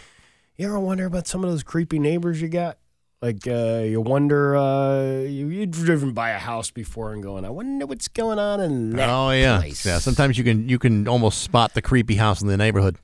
you 0.58 0.68
ever 0.68 0.80
wonder 0.80 1.06
about 1.06 1.28
some 1.28 1.44
of 1.44 1.50
those 1.50 1.64
creepy 1.64 2.00
neighbors 2.00 2.42
you 2.42 2.48
got? 2.50 2.78
Like, 3.22 3.46
uh, 3.48 3.82
you 3.86 4.00
wonder, 4.00 4.56
uh, 4.56 5.20
you, 5.24 5.48
you've 5.50 5.72
driven 5.72 6.14
by 6.14 6.30
a 6.30 6.40
house 6.40 6.72
before 6.72 7.12
and 7.12 7.22
going, 7.22 7.44
I 7.44 7.50
wonder 7.50 7.86
what's 7.86 8.08
going 8.08 8.40
on 8.40 8.62
in 8.62 8.92
that 8.92 9.10
Oh 9.10 9.32
yeah. 9.32 9.58
place. 9.60 9.86
Yeah. 9.86 10.00
Sometimes 10.00 10.38
you 10.38 10.44
can 10.46 10.70
you 10.70 10.80
can 10.80 11.06
almost 11.08 11.42
spot 11.42 11.74
the 11.74 11.82
creepy 11.82 12.16
house 12.16 12.42
in 12.42 12.48
the 12.48 12.56
neighborhood. 12.56 12.98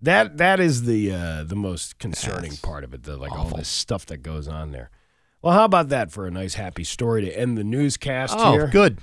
That 0.00 0.38
that 0.38 0.60
is 0.60 0.84
the 0.84 1.12
uh, 1.12 1.44
the 1.44 1.56
most 1.56 1.98
concerning 1.98 2.52
Yes. 2.52 2.60
part 2.60 2.84
of 2.84 2.94
it. 2.94 3.02
The, 3.02 3.18
like 3.18 3.32
all 3.32 3.46
Awful. 3.46 3.58
this 3.58 3.68
stuff 3.68 4.06
that 4.06 4.22
goes 4.22 4.48
on 4.48 4.72
there. 4.72 4.88
Well, 5.42 5.52
how 5.52 5.64
about 5.64 5.90
that 5.90 6.10
for 6.10 6.26
a 6.26 6.30
nice 6.30 6.54
happy 6.54 6.84
story 6.84 7.20
to 7.22 7.38
end 7.38 7.58
the 7.58 7.64
newscast 7.64 8.36
Oh, 8.38 8.52
here? 8.52 8.66
good. 8.68 9.00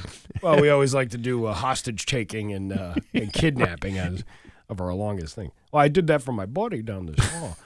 Well, 0.42 0.60
we 0.60 0.70
always 0.70 0.92
like 0.92 1.10
to 1.10 1.18
do 1.18 1.44
uh, 1.44 1.54
hostage 1.54 2.04
taking 2.04 2.52
and 2.52 2.72
uh, 2.72 2.94
and 3.14 3.32
kidnapping 3.32 3.96
as 3.96 4.24
of 4.68 4.80
our 4.80 4.92
longest 4.92 5.36
thing. 5.36 5.52
Well, 5.70 5.82
I 5.82 5.86
did 5.86 6.08
that 6.08 6.22
for 6.22 6.32
my 6.32 6.46
buddy 6.46 6.82
down 6.82 7.06
this 7.06 7.24
hall. 7.24 7.56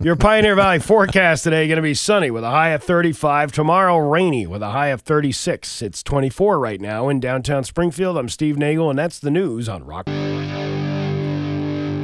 Your 0.00 0.16
Pioneer 0.16 0.56
Valley 0.56 0.80
forecast 0.80 1.44
today 1.44 1.68
going 1.68 1.76
to 1.76 1.82
be 1.82 1.94
sunny 1.94 2.30
with 2.30 2.42
a 2.42 2.50
high 2.50 2.70
of 2.70 2.82
35. 2.82 3.52
Tomorrow, 3.52 3.98
rainy 3.98 4.46
with 4.46 4.62
a 4.62 4.70
high 4.70 4.88
of 4.88 5.02
36. 5.02 5.82
It's 5.82 6.02
24 6.02 6.58
right 6.58 6.80
now 6.80 7.08
in 7.08 7.20
downtown 7.20 7.64
Springfield. 7.64 8.16
I'm 8.16 8.28
Steve 8.28 8.56
Nagle, 8.56 8.90
and 8.90 8.98
that's 8.98 9.18
the 9.18 9.30
news 9.30 9.68
on 9.68 9.84
Rock. 9.84 10.06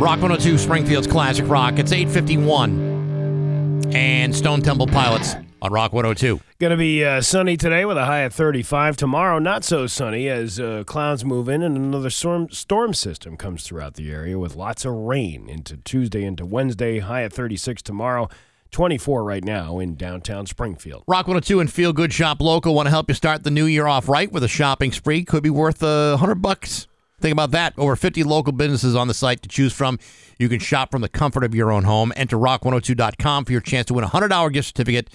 Rock 0.00 0.22
102 0.22 0.58
Springfield's 0.58 1.06
Classic 1.06 1.46
Rock. 1.48 1.78
It's 1.78 1.92
851. 1.92 3.92
And 3.94 4.34
Stone 4.34 4.62
Temple 4.62 4.86
Pilots 4.86 5.34
on 5.62 5.72
Rock 5.72 5.92
102. 5.92 6.40
Going 6.58 6.70
to 6.70 6.76
be 6.76 7.04
uh, 7.04 7.20
sunny 7.20 7.56
today 7.56 7.84
with 7.84 7.96
a 7.96 8.06
high 8.06 8.20
of 8.20 8.34
35. 8.34 8.96
Tomorrow, 8.96 9.38
not 9.38 9.64
so 9.64 9.86
sunny 9.86 10.28
as 10.28 10.58
uh, 10.58 10.84
clouds 10.86 11.24
move 11.24 11.48
in 11.48 11.62
and 11.62 11.76
another 11.76 12.10
storm 12.10 12.50
storm 12.50 12.94
system 12.94 13.36
comes 13.36 13.64
throughout 13.64 13.94
the 13.94 14.10
area 14.10 14.38
with 14.38 14.56
lots 14.56 14.84
of 14.84 14.92
rain 14.92 15.48
into 15.48 15.76
Tuesday 15.78 16.24
into 16.24 16.46
Wednesday. 16.46 17.00
High 17.00 17.22
of 17.22 17.32
36 17.32 17.82
tomorrow, 17.82 18.28
24 18.70 19.24
right 19.24 19.44
now 19.44 19.78
in 19.78 19.96
downtown 19.96 20.46
Springfield. 20.46 21.04
Rock 21.06 21.26
102 21.26 21.60
and 21.60 21.70
Feel 21.72 21.92
Good 21.92 22.12
Shop 22.12 22.40
Local 22.40 22.74
want 22.74 22.86
to 22.86 22.90
help 22.90 23.08
you 23.08 23.14
start 23.14 23.44
the 23.44 23.50
new 23.50 23.66
year 23.66 23.86
off 23.86 24.08
right 24.08 24.30
with 24.30 24.44
a 24.44 24.48
shopping 24.48 24.92
spree. 24.92 25.24
Could 25.24 25.42
be 25.42 25.50
worth 25.50 25.82
a 25.82 26.16
hundred 26.16 26.36
bucks. 26.36 26.86
Think 27.20 27.32
about 27.32 27.50
that. 27.50 27.74
Over 27.76 27.96
50 27.96 28.24
local 28.24 28.52
businesses 28.52 28.96
on 28.96 29.06
the 29.06 29.14
site 29.14 29.42
to 29.42 29.48
choose 29.48 29.74
from. 29.74 29.98
You 30.38 30.48
can 30.48 30.58
shop 30.58 30.90
from 30.90 31.02
the 31.02 31.08
comfort 31.08 31.44
of 31.44 31.54
your 31.54 31.70
own 31.70 31.84
home. 31.84 32.14
Enter 32.16 32.38
rock102.com 32.38 33.44
for 33.44 33.52
your 33.52 33.60
chance 33.60 33.86
to 33.88 33.94
win 33.94 34.04
a 34.04 34.08
$100 34.08 34.52
gift 34.54 34.68
certificate 34.68 35.10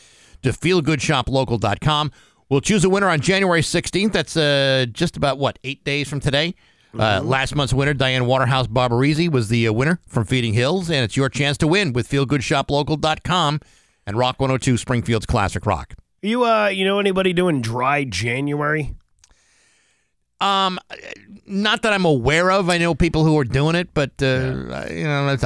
to 0.46 0.52
feelgoodshoplocal.com. 0.52 2.12
We'll 2.50 2.62
choose 2.62 2.84
a 2.86 2.90
winner 2.90 3.10
on 3.10 3.20
January 3.22 3.62
16th. 3.62 4.12
That's 4.12 4.38
uh, 4.38 4.86
just 4.92 5.18
about, 5.18 5.38
what, 5.38 5.60
eight 5.64 5.84
days 5.84 6.08
from 6.08 6.20
today? 6.20 6.56
Uh, 6.98 7.20
last 7.22 7.54
month's 7.56 7.74
winner, 7.74 7.94
Diane 7.94 8.26
Waterhouse 8.26 8.68
Barbarese, 8.68 9.30
was 9.30 9.50
the 9.50 9.68
uh, 9.68 9.74
winner 9.74 10.00
from 10.08 10.24
Feeding 10.24 10.54
Hills, 10.54 10.90
and 10.90 11.04
it's 11.04 11.18
your 11.18 11.28
chance 11.28 11.58
to 11.58 11.68
win 11.68 11.92
with 11.92 12.08
feelgoodshoplocal.com 12.10 13.60
and 14.08 14.18
Rock 14.18 14.40
102 14.40 14.78
Springfield's 14.78 15.26
Classic 15.26 15.66
Rock. 15.66 15.96
You 16.22 16.46
uh, 16.46 16.68
you 16.68 16.86
know 16.86 17.00
anybody 17.00 17.34
doing 17.34 17.62
dry 17.62 18.06
January? 18.06 18.96
Um, 20.40 20.80
not 21.46 21.82
that 21.82 21.92
I'm 21.94 22.06
aware 22.06 22.50
of. 22.52 22.70
I 22.70 22.78
know 22.78 22.96
people 22.96 23.26
who 23.26 23.38
are 23.40 23.44
doing 23.44 23.76
it, 23.76 23.90
but 23.94 24.12
uh, 24.22 24.26
I- 24.72 24.90
you 24.92 25.04
know, 25.04 25.28
it's, 25.30 25.44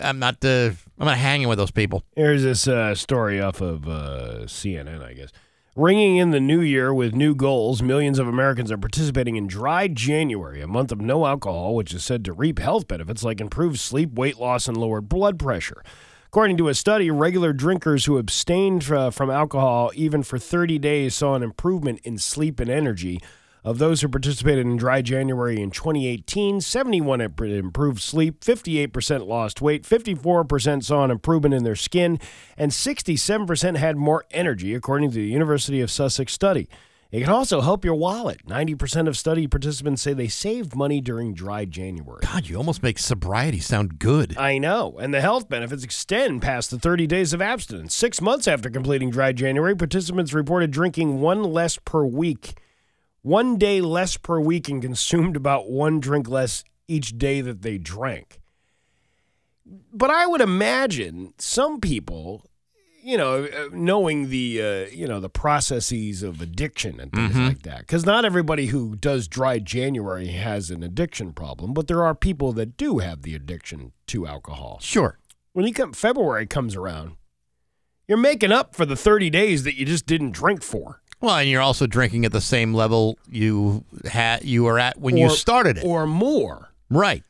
I'm 0.00 0.18
not 0.18 0.44
uh, 0.44 0.70
I'm 0.98 1.06
not 1.06 1.18
hanging 1.18 1.48
with 1.48 1.58
those 1.58 1.70
people. 1.70 2.02
Here's 2.14 2.42
this 2.42 2.68
uh, 2.68 2.94
story 2.94 3.40
off 3.40 3.60
of 3.60 3.88
uh, 3.88 4.44
CNN, 4.46 5.02
I 5.02 5.14
guess. 5.14 5.30
Ringing 5.76 6.16
in 6.16 6.30
the 6.30 6.40
new 6.40 6.62
year 6.62 6.94
with 6.94 7.14
new 7.14 7.34
goals, 7.34 7.82
millions 7.82 8.18
of 8.18 8.26
Americans 8.26 8.72
are 8.72 8.78
participating 8.78 9.36
in 9.36 9.46
Dry 9.46 9.88
January, 9.88 10.62
a 10.62 10.66
month 10.66 10.90
of 10.90 11.02
no 11.02 11.26
alcohol, 11.26 11.74
which 11.74 11.92
is 11.92 12.02
said 12.02 12.24
to 12.24 12.32
reap 12.32 12.58
health 12.58 12.88
benefits 12.88 13.22
like 13.22 13.42
improved 13.42 13.78
sleep, 13.78 14.14
weight 14.14 14.38
loss, 14.38 14.68
and 14.68 14.76
lowered 14.76 15.08
blood 15.10 15.38
pressure. 15.38 15.82
According 16.28 16.56
to 16.58 16.68
a 16.68 16.74
study, 16.74 17.10
regular 17.10 17.52
drinkers 17.52 18.06
who 18.06 18.16
abstained 18.16 18.90
uh, 18.90 19.10
from 19.10 19.30
alcohol 19.30 19.90
even 19.94 20.22
for 20.22 20.38
30 20.38 20.78
days 20.78 21.14
saw 21.14 21.34
an 21.34 21.42
improvement 21.42 22.00
in 22.04 22.16
sleep 22.16 22.58
and 22.58 22.70
energy. 22.70 23.20
Of 23.66 23.78
those 23.78 24.00
who 24.00 24.08
participated 24.08 24.64
in 24.64 24.76
Dry 24.76 25.02
January 25.02 25.60
in 25.60 25.72
2018, 25.72 26.60
71 26.60 27.20
improved 27.20 28.00
sleep, 28.00 28.44
58% 28.44 29.26
lost 29.26 29.60
weight, 29.60 29.82
54% 29.82 30.84
saw 30.84 31.02
an 31.02 31.10
improvement 31.10 31.52
in 31.52 31.64
their 31.64 31.74
skin, 31.74 32.20
and 32.56 32.70
67% 32.70 33.76
had 33.76 33.96
more 33.96 34.24
energy, 34.30 34.72
according 34.72 35.10
to 35.10 35.16
the 35.16 35.26
University 35.26 35.80
of 35.80 35.90
Sussex 35.90 36.32
study. 36.32 36.68
It 37.10 37.22
can 37.22 37.32
also 37.32 37.60
help 37.60 37.84
your 37.84 37.96
wallet. 37.96 38.46
90% 38.46 39.08
of 39.08 39.18
study 39.18 39.48
participants 39.48 40.00
say 40.00 40.12
they 40.12 40.28
saved 40.28 40.76
money 40.76 41.00
during 41.00 41.34
Dry 41.34 41.64
January. 41.64 42.20
God, 42.22 42.46
you 42.46 42.56
almost 42.58 42.84
make 42.84 43.00
sobriety 43.00 43.58
sound 43.58 43.98
good. 43.98 44.38
I 44.38 44.58
know. 44.58 44.96
And 45.00 45.12
the 45.12 45.20
health 45.20 45.48
benefits 45.48 45.82
extend 45.82 46.40
past 46.40 46.70
the 46.70 46.78
30 46.78 47.08
days 47.08 47.32
of 47.32 47.42
abstinence. 47.42 47.96
Six 47.96 48.20
months 48.20 48.46
after 48.46 48.70
completing 48.70 49.10
dry 49.10 49.32
January, 49.32 49.74
participants 49.74 50.32
reported 50.32 50.70
drinking 50.70 51.20
one 51.20 51.42
less 51.42 51.78
per 51.84 52.04
week, 52.04 52.54
one 53.26 53.58
day 53.58 53.80
less 53.80 54.16
per 54.16 54.38
week, 54.38 54.68
and 54.68 54.80
consumed 54.80 55.34
about 55.34 55.68
one 55.68 55.98
drink 55.98 56.28
less 56.28 56.62
each 56.86 57.18
day 57.18 57.40
that 57.40 57.62
they 57.62 57.76
drank. 57.76 58.40
But 59.92 60.10
I 60.10 60.28
would 60.28 60.40
imagine 60.40 61.34
some 61.36 61.80
people, 61.80 62.48
you 63.02 63.18
know, 63.18 63.46
uh, 63.46 63.68
knowing 63.72 64.28
the, 64.28 64.62
uh, 64.62 64.94
you 64.94 65.08
know, 65.08 65.18
the 65.18 65.28
processes 65.28 66.22
of 66.22 66.40
addiction 66.40 67.00
and 67.00 67.10
things 67.10 67.36
like 67.36 67.62
that, 67.62 67.80
because 67.80 68.06
not 68.06 68.24
everybody 68.24 68.66
who 68.66 68.94
does 68.94 69.26
dry 69.26 69.58
January 69.58 70.28
has 70.28 70.70
an 70.70 70.84
addiction 70.84 71.32
problem, 71.32 71.74
but 71.74 71.88
there 71.88 72.04
are 72.04 72.14
people 72.14 72.52
that 72.52 72.76
do 72.76 72.98
have 72.98 73.22
the 73.22 73.34
addiction 73.34 73.90
to 74.06 74.24
alcohol. 74.24 74.78
Sure. 74.80 75.18
When 75.52 75.66
you 75.66 75.74
come 75.74 75.92
February 75.92 76.46
comes 76.46 76.76
around, 76.76 77.16
you're 78.06 78.18
making 78.18 78.52
up 78.52 78.76
for 78.76 78.86
the 78.86 78.94
30 78.94 79.30
days 79.30 79.64
that 79.64 79.74
you 79.74 79.84
just 79.84 80.06
didn't 80.06 80.30
drink 80.30 80.62
for. 80.62 81.02
Well, 81.20 81.36
and 81.36 81.48
you're 81.48 81.62
also 81.62 81.86
drinking 81.86 82.24
at 82.24 82.32
the 82.32 82.40
same 82.40 82.74
level 82.74 83.18
you 83.30 83.84
had 84.10 84.44
you 84.44 84.64
were 84.64 84.78
at 84.78 84.98
when 85.00 85.16
you 85.16 85.26
Or- 85.26 85.30
started 85.30 85.78
it. 85.78 85.84
or 85.84 86.06
more. 86.06 86.70
right. 86.90 87.22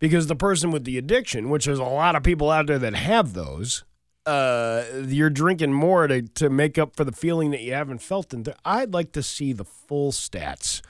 because 0.00 0.26
the 0.26 0.36
person 0.36 0.70
with 0.70 0.84
the 0.84 0.98
addiction, 0.98 1.48
which 1.48 1.64
there's 1.64 1.78
a 1.78 1.82
lot 1.82 2.14
of 2.14 2.22
people 2.22 2.50
out 2.50 2.66
there 2.66 2.78
that 2.78 2.94
have 2.94 3.32
those, 3.32 3.84
uh, 4.26 4.82
you're 5.06 5.30
drinking 5.30 5.72
more 5.72 6.06
to, 6.06 6.20
to 6.22 6.50
make 6.50 6.76
up 6.78 6.94
for 6.94 7.04
the 7.04 7.12
feeling 7.12 7.50
that 7.52 7.60
you 7.62 7.72
haven't 7.72 8.00
felt. 8.02 8.34
And 8.34 8.52
I'd 8.66 8.92
like 8.92 9.12
to 9.12 9.22
see 9.22 9.52
the 9.54 9.64
full 9.64 10.12
stats 10.12 10.82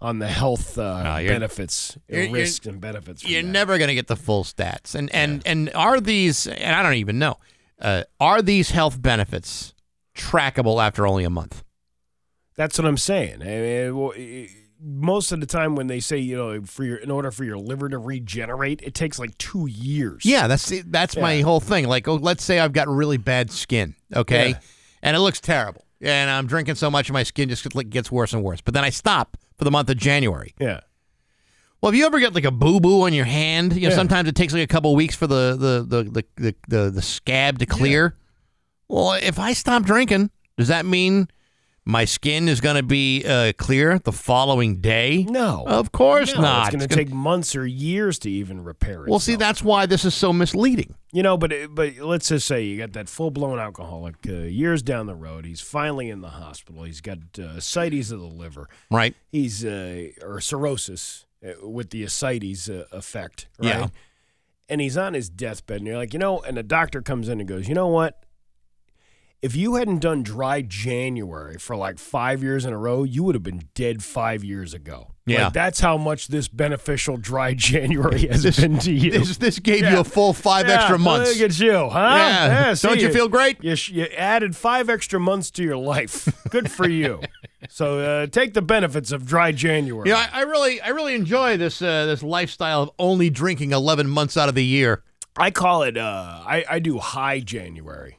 on 0.00 0.18
the 0.18 0.28
health 0.28 0.78
uh, 0.78 1.02
No, 1.02 1.16
you're- 1.18 1.34
benefits, 1.34 1.98
you're- 2.08 2.22
you're- 2.26 2.40
risks, 2.40 2.64
and 2.66 2.80
benefits. 2.80 3.20
from 3.22 3.30
You're 3.32 3.42
that. 3.42 3.48
never 3.48 3.76
going 3.76 3.88
to 3.88 3.94
get 3.94 4.06
the 4.06 4.16
full 4.16 4.44
stats. 4.44 4.94
And 4.94 5.10
and 5.14 5.42
and 5.44 5.70
are 5.74 6.00
these 6.00 6.46
and 6.46 6.74
I 6.74 6.82
don't 6.82 6.94
even 6.94 7.18
know. 7.18 7.36
Uh, 7.78 8.04
are 8.18 8.40
these 8.40 8.70
health 8.70 9.00
benefits 9.02 9.74
trackable 10.16 10.82
after 10.82 11.06
only 11.06 11.24
a 11.24 11.30
month? 11.30 11.63
That's 12.56 12.78
what 12.78 12.86
I'm 12.86 12.96
saying. 12.98 13.42
I 13.42 13.46
mean, 13.46 13.96
well, 13.96 14.12
i- 14.16 14.48
most 14.86 15.32
of 15.32 15.40
the 15.40 15.46
time 15.46 15.76
when 15.76 15.86
they 15.86 15.98
say 15.98 16.18
you 16.18 16.36
know 16.36 16.60
for 16.62 16.84
your 16.84 16.96
in 16.98 17.10
order 17.10 17.30
for 17.30 17.44
your 17.44 17.56
liver 17.56 17.88
to 17.88 17.96
regenerate, 17.98 18.82
it 18.82 18.92
takes 18.94 19.18
like 19.18 19.36
two 19.38 19.66
years. 19.66 20.24
Yeah, 20.24 20.46
that's 20.46 20.72
that's 20.86 21.16
my 21.16 21.40
whole 21.40 21.60
thing. 21.60 21.86
Like, 21.88 22.06
oh, 22.06 22.16
let's 22.16 22.44
say 22.44 22.58
I've 22.58 22.72
got 22.74 22.88
really 22.88 23.16
bad 23.16 23.50
skin, 23.50 23.94
okay, 24.14 24.50
Yeah. 24.50 24.58
and 25.02 25.16
it 25.16 25.20
looks 25.20 25.40
terrible, 25.40 25.84
and 26.02 26.30
I'm 26.30 26.46
drinking 26.46 26.74
so 26.74 26.90
much, 26.90 27.10
my 27.10 27.22
skin 27.22 27.48
just 27.48 27.64
gets- 27.68 27.88
gets 27.88 28.12
worse 28.12 28.32
and 28.34 28.42
worse. 28.42 28.60
But 28.60 28.74
then 28.74 28.84
I 28.84 28.90
stop 28.90 29.36
for 29.56 29.64
the 29.64 29.70
month 29.70 29.88
of 29.90 29.96
January. 29.96 30.54
yeah. 30.60 30.80
Well, 31.80 31.92
if 31.92 31.98
you 31.98 32.06
ever 32.06 32.18
get 32.18 32.34
like 32.34 32.44
a 32.46 32.50
boo 32.50 32.80
boo 32.80 33.02
on 33.02 33.12
your 33.12 33.26
hand, 33.26 33.74
you 33.74 33.82
know, 33.82 33.88
Yeah. 33.90 33.94
sometimes 33.96 34.26
it 34.28 34.34
takes 34.34 34.54
like 34.54 34.62
a 34.62 34.66
couple 34.66 34.94
weeks 34.94 35.14
for 35.14 35.26
the 35.26 35.54
the 35.58 35.84
the 35.86 36.10
the 36.10 36.24
the, 36.36 36.54
the, 36.68 36.90
the 36.90 37.02
scab 37.02 37.58
to 37.58 37.66
clear. 37.66 38.16
Well, 38.88 39.12
if 39.14 39.38
I 39.38 39.52
stop 39.52 39.82
drinking, 39.84 40.30
does 40.56 40.68
that 40.68 40.86
mean 40.86 41.28
my 41.86 42.06
skin 42.06 42.48
is 42.48 42.60
going 42.60 42.76
to 42.76 42.82
be 42.82 43.24
uh, 43.24 43.52
clear 43.58 43.98
the 43.98 44.12
following 44.12 44.80
day. 44.80 45.26
No. 45.28 45.64
Of 45.66 45.92
course 45.92 46.34
No, 46.34 46.40
not. 46.40 46.68
It's 46.68 46.76
going 46.76 46.88
to 46.88 46.94
take 46.94 47.12
months 47.12 47.54
or 47.54 47.66
years 47.66 48.18
to 48.20 48.30
even 48.30 48.64
repair 48.64 49.04
it. 49.04 49.10
Well, 49.10 49.18
see, 49.18 49.36
that's 49.36 49.62
why 49.62 49.84
this 49.84 50.04
is 50.04 50.14
so 50.14 50.32
misleading. 50.32 50.94
You 51.12 51.22
know, 51.22 51.36
but 51.36 51.52
but 51.70 51.98
let's 51.98 52.28
just 52.28 52.46
say 52.46 52.62
you 52.62 52.78
got 52.78 52.94
that 52.94 53.08
full 53.08 53.30
blown 53.30 53.58
alcoholic 53.58 54.16
uh, 54.28 54.32
years 54.32 54.82
down 54.82 55.06
the 55.06 55.14
road. 55.14 55.44
He's 55.44 55.60
finally 55.60 56.08
in 56.08 56.22
the 56.22 56.30
hospital. 56.30 56.84
He's 56.84 57.00
got 57.00 57.18
uh, 57.38 57.42
ascites 57.56 58.10
of 58.10 58.18
the 58.20 58.26
liver. 58.26 58.68
Right. 58.90 59.14
He's 59.30 59.64
uh, 59.64 60.08
or 60.22 60.40
cirrhosis 60.40 61.26
uh, 61.46 61.68
with 61.68 61.90
the 61.90 62.02
ascites 62.02 62.68
uh, 62.68 62.86
effect. 62.92 63.46
Right? 63.58 63.68
Yeah. 63.68 63.86
And 64.68 64.80
he's 64.80 64.96
on 64.96 65.12
his 65.12 65.28
deathbed, 65.28 65.78
and 65.78 65.86
you're 65.86 65.98
like, 65.98 66.14
you 66.14 66.18
know, 66.18 66.40
and 66.40 66.56
the 66.56 66.62
doctor 66.62 67.02
comes 67.02 67.28
in 67.28 67.38
and 67.38 67.46
goes, 67.48 67.68
you 67.68 67.74
know 67.74 67.88
what? 67.88 68.23
If 69.44 69.54
you 69.54 69.74
hadn't 69.74 69.98
done 69.98 70.22
dry 70.22 70.62
January 70.62 71.58
for 71.58 71.76
like 71.76 71.98
five 71.98 72.42
years 72.42 72.64
in 72.64 72.72
a 72.72 72.78
row, 72.78 73.02
you 73.04 73.22
would 73.24 73.34
have 73.34 73.42
been 73.42 73.68
dead 73.74 74.02
five 74.02 74.42
years 74.42 74.72
ago. 74.72 75.08
Yeah. 75.26 75.44
Like, 75.44 75.52
that's 75.52 75.80
how 75.80 75.98
much 75.98 76.28
this 76.28 76.48
beneficial 76.48 77.18
dry 77.18 77.52
January 77.72 78.26
has 78.28 78.42
This- 78.42 78.58
been 78.58 78.78
to 78.78 78.92
you. 78.92 79.10
This, 79.10 79.36
this 79.36 79.58
gave 79.58 79.80
you 79.84 79.98
a 80.00 80.04
full 80.04 80.32
five 80.32 80.66
Yeah, 80.66 80.76
extra 80.76 80.98
months. 80.98 81.38
Look 81.38 81.50
at 81.50 81.58
you, 81.60 81.88
huh? 81.90 82.14
Yeah. 82.16 82.74
see, 82.74 82.88
Don't 82.88 83.00
you 83.00 83.12
feel 83.12 83.28
great? 83.28 83.62
You, 83.62 83.76
you 83.88 84.04
added 84.16 84.56
five 84.56 84.88
extra 84.88 85.20
months 85.20 85.50
to 85.52 85.62
your 85.62 85.76
life. 85.76 86.26
Good 86.48 86.70
for 86.70 86.88
you. 86.88 87.20
so 87.68 87.98
uh, 88.00 88.26
take 88.28 88.54
the 88.54 88.62
benefits 88.62 89.12
of 89.12 89.26
dry 89.26 89.52
January. 89.52 90.08
Yeah, 90.08 90.26
I, 90.32 90.40
I 90.40 90.42
really, 90.44 90.80
I 90.80 90.88
really 90.88 91.14
enjoy 91.14 91.58
this 91.58 91.82
uh, 91.82 92.06
this 92.06 92.22
lifestyle 92.22 92.82
of 92.82 92.90
only 92.98 93.28
drinking 93.28 93.72
eleven 93.72 94.08
months 94.08 94.36
out 94.38 94.48
of 94.48 94.54
the 94.54 94.64
year. 94.64 95.02
I 95.36 95.50
call 95.50 95.82
it. 95.82 95.96
Uh, 95.98 96.42
I 96.46 96.64
I 96.70 96.78
do 96.78 96.98
high 96.98 97.40
January, 97.40 98.18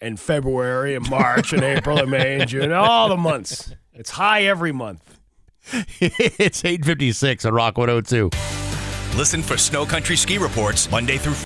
and 0.00 0.18
February 0.18 0.94
and 0.94 1.08
March 1.08 1.52
and 1.52 1.62
April 1.62 1.98
and 1.98 2.10
May 2.10 2.40
and 2.40 2.48
June, 2.48 2.72
all 2.72 3.08
the 3.08 3.16
months. 3.16 3.72
It's 3.92 4.10
high 4.10 4.42
every 4.42 4.72
month. 4.72 5.18
it's 6.00 6.64
eight 6.64 6.84
fifty 6.84 7.12
six 7.12 7.44
on 7.44 7.52
Rock 7.54 7.76
one 7.78 7.88
hundred 7.88 8.06
two. 8.06 8.30
Listen 9.16 9.42
for 9.42 9.56
Snow 9.56 9.84
Country 9.84 10.16
Ski 10.16 10.38
Reports 10.38 10.90
Monday 10.90 11.18
through 11.18 11.34